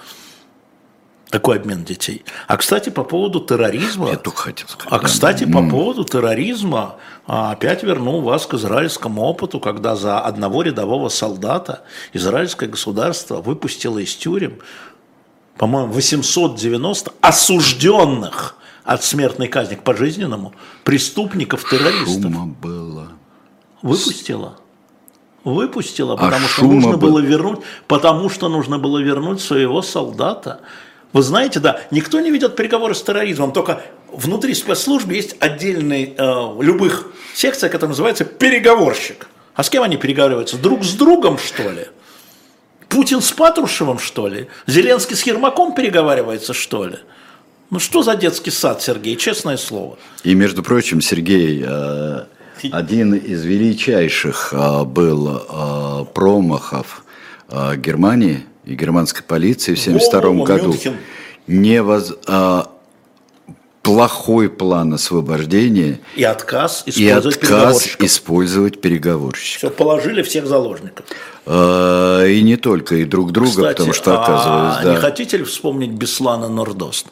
Такой 1.30 1.58
обмен 1.58 1.84
детей. 1.84 2.24
А, 2.48 2.56
кстати, 2.56 2.90
по 2.90 3.04
поводу 3.04 3.41
терроризма... 3.41 4.12
Я 4.12 4.18
только 4.18 4.44
хотел 4.44 4.68
сказать. 4.68 4.94
А, 4.94 4.99
кстати, 4.99 5.44
да. 5.44 5.60
по 5.60 5.70
поводу 5.70 6.06
терроризма 6.06 6.95
а, 7.26 7.52
опять 7.52 7.84
верну 7.84 8.22
вас 8.22 8.45
к 8.45 8.54
израильскому 8.54 9.24
опыту, 9.24 9.60
когда 9.60 9.95
за 9.98 10.20
одного 10.20 10.62
рядового 10.62 11.10
солдата 11.10 11.84
израильское 12.14 12.68
государство 12.68 13.41
выпустило 13.41 13.99
из 13.99 14.16
тюрем, 14.16 14.60
по-моему, 15.58 15.91
890 15.91 17.12
осужденных 17.20 18.56
от 18.86 19.04
смертной 19.04 19.49
казни 19.49 19.76
к 19.76 19.84
пожизненному 19.84 20.54
преступников-террористов. 20.86 22.24
Шума 22.24 22.45
было. 22.45 23.10
Выпустила 23.82 24.58
выпустила, 25.44 26.16
потому 26.16 26.45
а 26.45 26.49
что 26.49 26.66
нужно 26.66 26.98
был... 26.98 27.12
было 27.12 27.20
вернуть, 27.20 27.60
потому 27.88 28.30
что 28.30 28.49
нужно 28.49 28.80
было 28.80 28.99
вернуть 28.99 29.41
своего 29.41 29.82
солдата. 29.82 30.62
Вы 31.14 31.22
знаете, 31.22 31.60
да, 31.60 31.82
никто 31.92 32.20
не 32.20 32.32
ведет 32.32 32.56
переговоры 32.56 32.94
с 32.94 33.02
терроризмом, 33.02 33.52
только 33.54 33.82
внутри 34.12 34.54
спецслужб 34.54 35.10
есть 35.10 35.36
отдельный, 35.40 36.14
э, 36.18 36.62
любых 36.62 37.12
секция, 37.34 37.70
которая 37.70 37.90
называется 37.90 38.26
переговорщик. 38.26 39.28
А 39.56 39.64
с 39.64 39.70
кем 39.70 39.84
они 39.84 39.98
переговариваются? 39.98 40.58
Друг 40.58 40.84
с 40.84 40.94
другом, 40.94 41.38
что 41.38 41.64
ли? 41.72 41.88
Путин 42.90 43.22
с 43.22 43.32
Патрушевым, 43.32 44.00
что 44.00 44.28
ли? 44.28 44.48
Зеленский 44.66 45.16
с 45.16 45.24
Ермаком 45.24 45.74
переговаривается, 45.74 46.54
что 46.54 46.86
ли? 46.86 46.98
Ну 47.70 47.80
что 47.80 48.02
за 48.02 48.16
детский 48.16 48.52
сад, 48.52 48.82
Сергей, 48.82 49.16
честное 49.16 49.58
слово. 49.58 49.98
И, 50.24 50.36
между 50.36 50.64
прочим, 50.64 51.02
Сергей, 51.02 51.64
э, 51.66 52.26
один 52.72 53.14
из 53.14 53.44
величайших 53.44 54.54
э, 54.54 54.84
был 54.84 55.38
э, 55.38 56.06
промахов 56.14 57.04
Германии– 57.50 58.46
и 58.68 58.76
германской 58.76 59.23
полиции 59.23 59.73
в 59.73 59.80
1972 59.80 60.45
году 60.45 60.76
не 61.48 61.81
воз, 61.81 62.14
а, 62.27 62.69
плохой 63.81 64.49
план 64.49 64.94
освобождения 64.94 66.02
и 66.18 66.23
отказ 66.23 66.84
использовать, 66.85 67.35
и 67.35 67.45
отказ 67.45 67.88
использовать 67.99 68.81
переговорщиков. 68.81 69.72
Все, 69.72 69.77
положили 69.77 70.22
всех 70.22 70.45
заложников. 70.45 71.06
А, 71.45 72.26
и 72.26 72.41
не 72.41 72.57
только, 72.57 72.95
и 72.95 73.06
друг 73.06 73.31
друга, 73.31 73.52
Кстати, 73.52 73.73
потому 73.77 73.94
что 73.94 74.22
оказывалось, 74.22 74.76
а 74.80 74.84
да. 74.84 74.91
не 74.91 74.98
хотите 74.98 75.38
ли 75.38 75.44
вспомнить 75.45 75.91
Беслана 75.91 76.49
Нордост? 76.49 77.07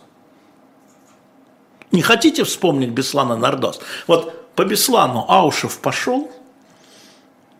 Не 1.94 2.02
хотите 2.02 2.44
вспомнить 2.44 2.90
Беслана 2.90 3.38
Нордост? 3.38 3.82
Вот 4.08 4.54
по 4.56 4.66
Беслану 4.66 5.26
Аушев 5.30 5.80
пошел, 5.80 6.30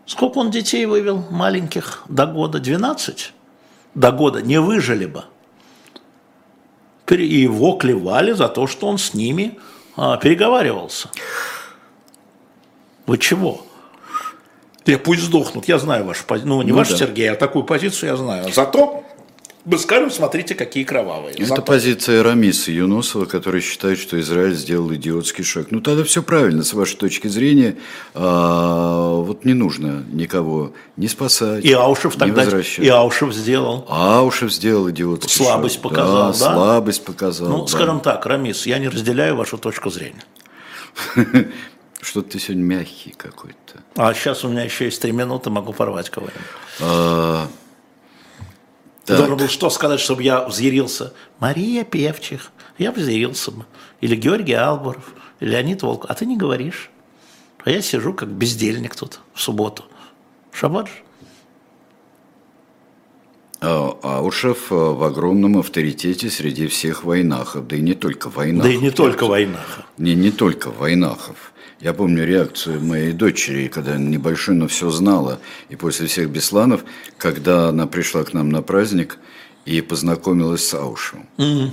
сколько 0.06 0.40
он 0.40 0.52
детей 0.52 0.86
вывел 0.86 1.24
маленьких 1.30 2.04
до 2.10 2.26
года? 2.26 2.60
12? 2.60 3.32
До 3.96 4.12
года 4.12 4.42
не 4.42 4.60
выжили 4.60 5.06
бы. 5.06 5.24
И 7.10 7.42
его 7.42 7.74
клевали 7.74 8.32
за 8.34 8.50
то, 8.50 8.68
что 8.68 8.88
он 8.88 8.98
с 8.98 9.14
ними 9.14 9.58
а, 9.96 10.18
переговаривался. 10.18 11.10
Вы 13.06 13.18
чего? 13.18 13.62
Я 14.86 15.00
пусть 15.00 15.22
сдохнут, 15.22 15.68
я 15.68 15.80
знаю 15.80 16.06
вашу 16.06 16.26
позицию. 16.26 16.50
Ну, 16.50 16.62
не 16.62 16.72
ну, 16.72 16.78
вашу, 16.78 16.92
да. 16.92 16.98
Сергей, 16.98 17.32
а 17.32 17.36
такую 17.36 17.64
позицию 17.64 18.10
я 18.10 18.18
знаю. 18.18 18.52
Зато 18.54 19.04
мы 19.66 19.80
скажем, 19.80 20.12
смотрите, 20.12 20.54
какие 20.54 20.84
кровавые. 20.84 21.34
Это 21.34 21.46
Зато... 21.46 21.62
позиция 21.64 22.22
Рамиса 22.22 22.72
Юнусова, 22.72 23.26
который 23.26 23.62
считает, 23.62 23.98
что 23.98 24.20
Израиль 24.20 24.54
сделал 24.54 24.94
идиотский 24.94 25.44
шаг. 25.44 25.72
Ну, 25.72 25.82
тогда 25.82 26.04
все 26.04 26.22
правильно, 26.22 26.64
с 26.64 26.74
вашей 26.74 26.98
точки 26.98 27.28
зрения. 27.28 27.76
А, 28.14 29.16
вот 29.16 29.44
не 29.44 29.54
нужно 29.54 30.04
никого 30.12 30.74
не 30.98 31.08
спасать, 31.08 31.66
и 31.66 31.74
Аушев 31.74 32.14
не 32.14 32.20
тогда, 32.20 32.44
возвращать. 32.44 32.86
И 32.86 32.90
Аушев 32.90 33.34
сделал. 33.34 33.86
Аушев 33.90 34.54
сделал 34.54 34.90
идиотский 34.92 35.32
слабость 35.32 35.76
шаг. 35.76 35.84
Показал, 35.84 36.32
да, 36.32 36.40
да? 36.40 36.54
Слабость 36.54 37.04
показал, 37.04 37.50
Ну, 37.50 37.62
да. 37.62 37.68
скажем 37.68 38.00
так, 38.02 38.24
Рамис, 38.28 38.68
я 38.68 38.78
не 38.78 38.88
разделяю 38.88 39.36
вашу 39.36 39.58
точку 39.58 39.90
зрения. 39.90 40.24
Что-то 42.02 42.34
ты 42.34 42.40
сегодня 42.40 42.64
мягкий 42.64 43.16
какой-то. 43.18 43.82
А 43.96 44.14
сейчас 44.14 44.44
у 44.44 44.48
меня 44.48 44.64
еще 44.64 44.86
есть 44.86 45.02
три 45.02 45.12
минуты, 45.12 45.50
могу 45.50 45.74
порвать 45.74 46.12
кого-нибудь. 46.12 47.50
А, 49.06 49.08
так. 49.08 49.18
Ты 49.18 49.18
должен 49.18 49.38
был 49.38 49.48
что 49.48 49.70
сказать, 49.70 50.00
чтобы 50.00 50.24
я 50.24 50.48
взъярился? 50.48 51.14
Мария 51.40 51.84
Певчих. 51.84 52.52
Я 52.80 52.92
взъярился 52.92 53.52
бы. 53.52 53.66
Или 54.02 54.16
Георгий 54.16 54.54
Алборов, 54.54 55.14
или 55.40 55.52
Леонид 55.52 55.84
Волков. 55.84 56.10
А 56.10 56.16
ты 56.16 56.26
не 56.26 56.38
говоришь. 56.38 56.90
А 57.64 57.70
я 57.70 57.82
сижу 57.82 58.14
как 58.14 58.30
бездельник 58.30 58.96
тут 58.96 59.20
в 59.34 59.42
субботу. 59.42 59.86
Шаббат 60.52 60.88
же. 60.88 60.94
А, 63.62 63.98
Аушев 64.02 64.72
э, 64.72 64.76
в 64.76 65.04
огромном 65.04 65.58
авторитете 65.58 66.30
среди 66.30 66.68
всех 66.68 67.04
войнахов, 67.04 67.68
да 67.68 67.76
и 67.76 67.82
не 67.82 67.94
только 67.94 68.30
войнахов. 68.30 68.72
Да 68.72 68.78
и 68.78 68.78
не 68.78 68.92
только 68.92 69.26
войнахов. 69.26 69.86
Не, 69.98 70.16
не 70.16 70.32
только 70.32 70.72
войнахов. 70.72 71.54
Я 71.80 71.94
помню 71.94 72.26
реакцию 72.26 72.82
моей 72.82 73.12
дочери, 73.12 73.68
когда 73.68 73.98
небольшой, 73.98 74.56
но 74.56 74.68
все 74.68 74.90
знала. 74.90 75.40
И 75.70 75.76
после 75.76 76.08
всех 76.08 76.30
Бесланов, 76.30 76.86
когда 77.18 77.70
она 77.70 77.86
пришла 77.86 78.24
к 78.24 78.34
нам 78.34 78.50
на 78.50 78.62
праздник 78.62 79.18
и 79.66 79.82
познакомилась 79.82 80.66
с 80.68 80.74
Аушем. 80.74 81.28
Mm-hmm. 81.38 81.72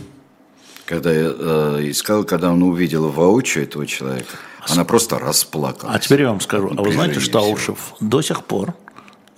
Когда 0.86 1.12
я 1.12 1.32
э, 1.38 1.90
искал, 1.90 2.24
когда 2.24 2.50
она 2.50 2.66
увидела 2.66 3.08
воочию 3.08 3.64
этого 3.64 3.86
человека, 3.86 4.36
она 4.68 4.84
просто 4.84 5.18
расплакалась. 5.18 5.96
А 5.96 5.98
теперь 6.00 6.22
я 6.22 6.28
вам 6.28 6.40
скажу. 6.40 6.72
А 6.76 6.82
вы 6.82 6.92
знаете, 6.92 7.20
что 7.20 7.38
Аушев 7.38 7.94
до 8.00 8.22
сих 8.22 8.44
пор 8.44 8.74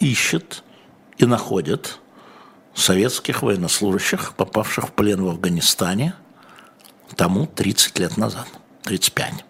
ищет 0.01 0.65
и 1.19 1.27
находит 1.27 1.99
советских 2.75 3.43
военнослужащих, 3.43 4.35
попавших 4.35 4.89
в 4.89 4.93
плен 4.93 5.23
в 5.23 5.29
Афганистане, 5.29 6.15
тому 7.17 7.47
30 7.47 7.99
лет 7.99 8.17
назад, 8.17 8.49
35. 8.83 9.45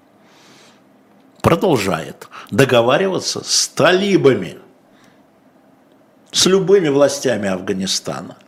Продолжает 1.44 2.26
договариваться 2.50 3.44
с 3.44 3.68
талибами, 3.68 4.56
с 6.32 6.46
любыми 6.46 6.88
властями 6.88 7.50
Афганистана 7.50 8.38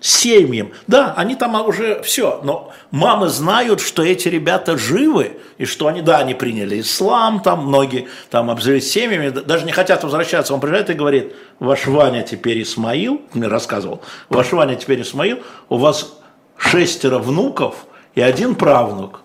семьям. 0.00 0.72
Да, 0.88 1.14
они 1.16 1.36
там 1.36 1.54
уже 1.64 2.02
все, 2.02 2.40
но 2.42 2.72
мамы 2.90 3.28
знают, 3.28 3.80
что 3.80 4.02
эти 4.02 4.26
ребята 4.26 4.76
живы, 4.76 5.38
и 5.56 5.66
что 5.66 5.86
они, 5.86 6.02
да, 6.02 6.18
они 6.18 6.34
приняли 6.34 6.80
ислам, 6.80 7.38
там 7.38 7.68
многие 7.68 8.08
там 8.28 8.50
обзавелись 8.50 8.90
семьями, 8.90 9.28
даже 9.28 9.64
не 9.64 9.70
хотят 9.70 10.02
возвращаться. 10.02 10.52
Он 10.52 10.58
приезжает 10.58 10.90
и 10.90 10.94
говорит, 10.94 11.32
ваш 11.60 11.86
Ваня 11.86 12.24
теперь 12.24 12.60
Исмаил, 12.60 13.22
мне 13.34 13.46
рассказывал, 13.46 14.02
ваш 14.30 14.50
Ваня 14.50 14.74
теперь 14.74 15.02
Исмаил, 15.02 15.44
у 15.68 15.76
вас 15.76 16.18
шестеро 16.56 17.20
внуков 17.20 17.86
и 18.16 18.20
один 18.20 18.56
правнук. 18.56 19.20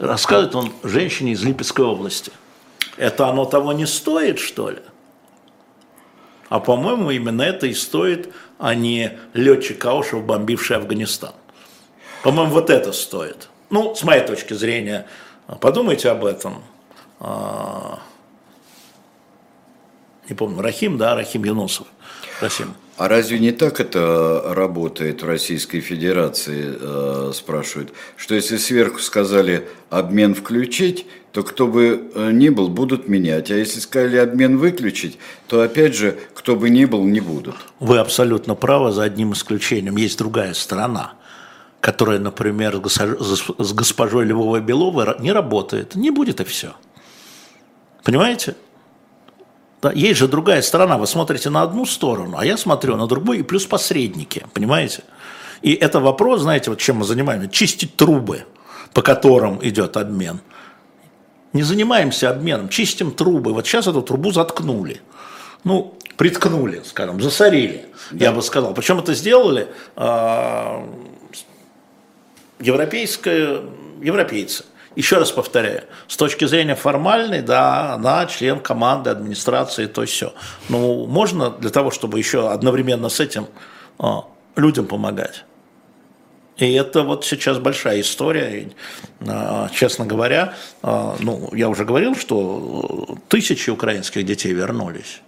Рассказывает 0.00 0.54
он 0.56 0.72
женщине 0.82 1.32
из 1.32 1.42
Липецкой 1.44 1.84
области. 1.84 2.32
Это 2.96 3.28
оно 3.28 3.44
того 3.44 3.72
не 3.72 3.86
стоит, 3.86 4.38
что 4.38 4.70
ли? 4.70 4.80
А 6.48 6.58
по-моему, 6.58 7.10
именно 7.10 7.42
это 7.42 7.68
и 7.68 7.74
стоит 7.74 8.32
а 8.60 8.74
не 8.74 9.18
летчик 9.32 9.78
Каушев, 9.78 10.22
бомбивший 10.22 10.76
Афганистан. 10.76 11.32
По-моему, 12.22 12.52
вот 12.52 12.68
это 12.68 12.92
стоит. 12.92 13.48
Ну, 13.70 13.94
с 13.94 14.02
моей 14.02 14.22
точки 14.22 14.52
зрения, 14.52 15.06
подумайте 15.60 16.10
об 16.10 16.26
этом. 16.26 16.62
А, 17.20 18.00
не 20.28 20.34
помню, 20.34 20.60
Рахим, 20.60 20.98
да, 20.98 21.14
Рахим 21.14 21.44
Юнусов. 21.44 21.86
Рахим. 22.42 22.74
А 23.00 23.08
разве 23.08 23.38
не 23.38 23.50
так 23.50 23.80
это 23.80 24.42
работает 24.48 25.22
в 25.22 25.26
Российской 25.26 25.80
Федерации, 25.80 26.76
э, 26.78 27.32
спрашивают, 27.32 27.94
что 28.18 28.34
если 28.34 28.58
сверху 28.58 28.98
сказали 28.98 29.66
обмен 29.88 30.34
включить, 30.34 31.06
то 31.32 31.42
кто 31.42 31.66
бы 31.66 32.10
э, 32.14 32.30
ни 32.30 32.50
был, 32.50 32.68
будут 32.68 33.08
менять. 33.08 33.50
А 33.50 33.54
если 33.54 33.80
сказали 33.80 34.18
обмен 34.18 34.58
выключить, 34.58 35.16
то 35.46 35.62
опять 35.62 35.96
же, 35.96 36.18
кто 36.34 36.56
бы 36.56 36.68
ни 36.68 36.84
был, 36.84 37.02
не 37.04 37.20
будут. 37.20 37.54
Вы 37.78 38.00
абсолютно 38.00 38.54
правы, 38.54 38.92
за 38.92 39.04
одним 39.04 39.32
исключением. 39.32 39.96
Есть 39.96 40.18
другая 40.18 40.52
сторона, 40.52 41.14
которая, 41.80 42.18
например, 42.18 42.82
с 42.84 43.72
госпожой 43.72 44.26
Львовой 44.26 44.60
Беловой 44.60 45.06
не 45.20 45.32
работает. 45.32 45.94
Не 45.94 46.10
будет 46.10 46.42
и 46.42 46.44
все. 46.44 46.74
Понимаете? 48.04 48.56
Да, 49.82 49.92
есть 49.92 50.18
же 50.18 50.28
другая 50.28 50.62
сторона. 50.62 50.98
Вы 50.98 51.06
смотрите 51.06 51.50
на 51.50 51.62
одну 51.62 51.86
сторону, 51.86 52.36
а 52.38 52.44
я 52.44 52.56
смотрю 52.56 52.96
на 52.96 53.06
другую, 53.06 53.40
и 53.40 53.42
плюс 53.42 53.66
посредники. 53.66 54.44
Понимаете? 54.52 55.04
И 55.62 55.72
это 55.72 56.00
вопрос, 56.00 56.42
знаете, 56.42 56.70
вот 56.70 56.78
чем 56.78 56.96
мы 56.96 57.04
занимаемся? 57.04 57.48
Чистить 57.48 57.96
трубы, 57.96 58.44
по 58.92 59.02
которым 59.02 59.58
идет 59.62 59.96
обмен– 59.96 60.40
не 61.52 61.62
занимаемся 61.62 62.30
обменом, 62.30 62.68
чистим 62.68 63.10
трубы. 63.10 63.52
Вот 63.52 63.66
сейчас 63.66 63.86
эту 63.86 64.02
трубу 64.02 64.30
заткнули. 64.30 65.00
Ну, 65.64 65.94
приткнули, 66.16 66.82
скажем, 66.84 67.20
засорили, 67.20 67.86
да. 68.12 68.26
я 68.26 68.32
бы 68.32 68.42
сказал. 68.42 68.72
Причем 68.72 68.98
это 68.98 69.14
сделали 69.14 69.68
э, 69.96 70.86
европейское, 72.60 73.62
европейцы. 74.00 74.64
Еще 74.96 75.18
раз 75.18 75.30
повторяю, 75.30 75.84
с 76.08 76.16
точки 76.16 76.46
зрения 76.46 76.74
формальной, 76.74 77.42
да, 77.42 77.94
она 77.94 78.26
член 78.26 78.58
команды, 78.58 79.10
администрации, 79.10 79.86
то 79.86 80.04
все. 80.04 80.34
Но 80.68 81.06
можно 81.06 81.50
для 81.50 81.70
того, 81.70 81.90
чтобы 81.90 82.18
еще 82.18 82.50
одновременно 82.50 83.08
с 83.08 83.20
этим 83.20 83.46
э, 84.00 84.04
людям 84.56 84.86
помогать. 84.86 85.44
И 86.60 86.74
это 86.74 87.02
вот 87.04 87.24
сейчас 87.24 87.58
большая 87.58 88.00
история. 88.02 88.70
А, 89.26 89.68
честно 89.72 90.04
говоря, 90.04 90.54
а, 90.82 91.16
ну, 91.18 91.48
я 91.54 91.68
уже 91.68 91.84
говорил, 91.84 92.14
что 92.14 93.16
тысячи 93.28 93.70
украинских 93.70 94.26
детей 94.26 94.52
вернулись 94.52 95.22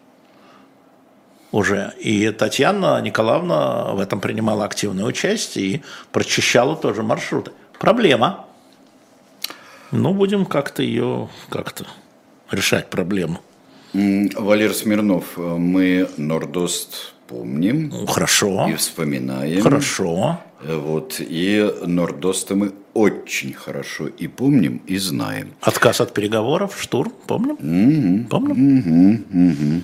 уже. 1.52 1.94
И 1.98 2.30
Татьяна 2.30 3.01
Николаевна 3.01 3.93
в 3.93 4.01
этом 4.01 4.20
принимала 4.20 4.64
активное 4.64 5.05
участие 5.05 5.66
и 5.66 5.82
прочищала 6.12 6.76
тоже 6.76 7.02
маршруты. 7.02 7.52
Проблема. 7.78 8.47
Ну, 9.93 10.14
будем 10.14 10.47
как-то 10.47 10.82
ее 10.82 11.28
как-то 11.51 11.86
решать 12.51 12.89
проблему. 12.89 13.40
Валер 13.93 14.73
Смирнов, 14.73 15.36
мы 15.36 16.09
Нордост 16.16 17.12
помним. 17.28 17.89
Ну, 17.90 18.06
хорошо. 18.06 18.69
И 18.70 18.74
вспоминаем. 18.74 19.60
Хорошо. 19.60 20.40
Вот, 20.66 21.16
и 21.19 21.70
Нордоста 21.85 22.55
мы 22.55 22.73
очень 22.94 23.52
хорошо 23.52 24.06
и 24.06 24.28
помним, 24.28 24.81
и 24.86 24.97
знаем. 24.97 25.52
Отказ 25.60 26.01
от 26.01 26.14
переговоров, 26.14 26.81
штурм, 26.81 27.12
помним? 27.27 27.55
Угу, 27.55 28.28
помним? 28.28 28.78
Угу, 28.78 29.51
угу. 29.51 29.82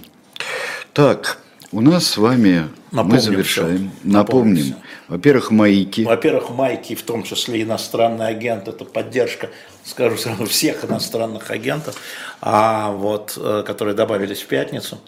Так, 0.93 1.43
у 1.73 1.81
нас 1.81 2.07
с 2.07 2.17
вами 2.17 2.69
Напомним 2.93 3.17
мы 3.17 3.21
завершаем. 3.21 3.91
Все. 4.01 4.09
Напомним. 4.13 4.75
Во-первых, 5.09 5.51
майки. 5.51 6.03
Во-первых, 6.03 6.51
майки, 6.51 6.95
в 6.95 7.03
том 7.03 7.25
числе 7.25 7.63
иностранный 7.63 8.29
агент, 8.29 8.69
это 8.69 8.85
поддержка, 8.85 9.51
скажу 9.89 10.17
сразу, 10.17 10.45
всех 10.47 10.85
иностранных 10.85 11.51
агентов, 11.51 11.97
а 12.41 12.91
вот, 12.93 13.35
э, 13.37 13.65
которые 13.67 13.95
добавились 13.95 14.43
в 14.43 14.47
пятницу. 14.47 14.99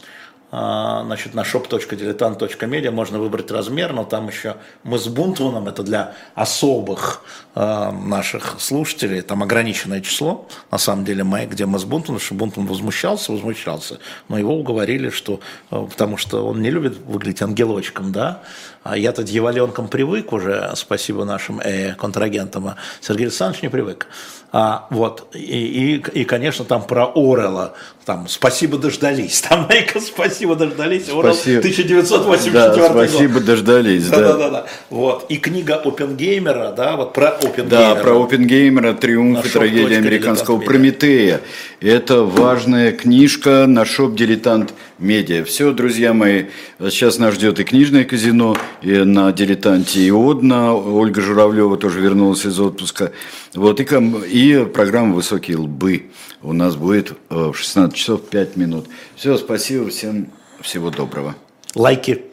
А, 0.53 1.05
значит, 1.05 1.35
на 1.35 1.43
shop.diletant.media 1.43 2.91
можно 2.91 3.21
выбрать 3.21 3.53
размер, 3.53 3.93
но 3.93 4.05
там 4.05 4.27
еще 4.27 4.57
мы 4.83 4.99
с 4.99 5.07
Бунтваном, 5.07 5.69
это 5.69 5.85
для 5.85 6.15
особых 6.35 7.23
э, 7.55 7.91
наших 7.93 8.57
слушателей, 8.59 9.21
там 9.23 9.45
ограниченное 9.45 10.01
число, 10.01 10.49
на 10.73 10.79
самом 10.79 11.05
деле, 11.05 11.23
май, 11.23 11.47
где 11.47 11.67
мы 11.67 11.79
с 11.79 11.85
Бунтваном, 11.85 12.21
что 12.21 12.35
Бунтван 12.35 12.67
возмущался, 12.67 13.31
возмущался, 13.31 14.01
но 14.29 14.39
его 14.39 14.57
уговорили, 14.57 15.11
что, 15.11 15.39
э, 15.71 15.87
потому 15.89 16.17
что 16.17 16.45
он 16.45 16.61
не 16.61 16.71
любит 16.71 16.99
выглядеть 16.99 17.43
ангелочком, 17.43 18.11
да, 18.11 18.43
а 18.83 18.97
я-то 18.97 19.23
дьяволенком 19.23 19.89
привык 19.89 20.33
уже, 20.33 20.73
спасибо 20.75 21.25
нашим 21.25 21.61
э, 21.61 21.95
контрагентам, 21.95 22.69
а 22.69 22.77
Сергей 23.01 23.25
Александрович 23.27 23.63
не 23.63 23.69
привык. 23.69 24.07
А, 24.53 24.89
вот, 24.91 25.29
и, 25.33 25.39
и, 25.39 26.21
и, 26.21 26.25
конечно, 26.25 26.65
там 26.65 26.83
про 26.83 27.07
Орела, 27.15 27.75
там, 28.05 28.27
спасибо 28.27 28.79
дождались, 28.79 29.41
там, 29.49 29.67
Майка, 29.69 30.01
спасибо 30.01 30.57
дождались, 30.57 31.09
Орел, 31.09 31.31
1984 31.31 32.53
да, 32.53 32.91
спасибо 32.91 33.35
год. 33.35 33.45
дождались, 33.45 34.09
да. 34.09 34.19
Да, 34.19 34.33
да, 34.33 34.51
да, 34.51 34.67
вот, 34.89 35.27
и 35.29 35.37
книга 35.37 35.77
Опенгеймера, 35.77 36.73
да, 36.73 36.97
вот 36.97 37.13
про 37.13 37.29
Опенгеймера. 37.29 37.95
Да, 37.95 37.95
про 37.95 38.25
Опенгеймера, 38.25 38.95
триумф 38.95 39.47
и 39.47 39.49
трагедия 39.49 39.99
американского 39.99 40.59
Прометея. 40.59 41.43
Это 41.81 42.25
важная 42.25 42.93
книжка 42.93 43.65
на 43.67 43.87
шоп 43.87 44.15
«Дилетант 44.15 44.75
Медиа». 44.99 45.45
Все, 45.45 45.73
друзья 45.73 46.13
мои, 46.13 46.45
сейчас 46.79 47.19
нас 47.19 47.37
ждет 47.37 47.59
и 47.59 47.65
книжное 47.65 48.05
казино, 48.05 48.55
и 48.83 48.99
на 48.99 49.33
«Дилетанте» 49.33 50.01
и 50.01 50.11
«Одна». 50.11 50.75
Ольга 50.75 51.23
Журавлева 51.23 51.79
тоже 51.79 52.03
вернулась 52.03 52.45
из 52.45 52.61
отпуска. 52.61 53.13
Вот, 53.55 53.81
и, 53.81 53.85
и 54.27 54.65
программа 54.67 55.15
«Высокие 55.15 55.57
лбы» 55.57 56.11
у 56.43 56.53
нас 56.53 56.77
будет 56.77 57.13
э, 57.31 57.51
в 57.51 57.57
16 57.57 57.97
часов 57.97 58.29
5 58.29 58.57
минут. 58.57 58.85
Все, 59.17 59.39
спасибо 59.39 59.89
всем, 59.89 60.27
всего 60.61 60.91
доброго. 60.91 61.35
Лайки. 61.75 62.30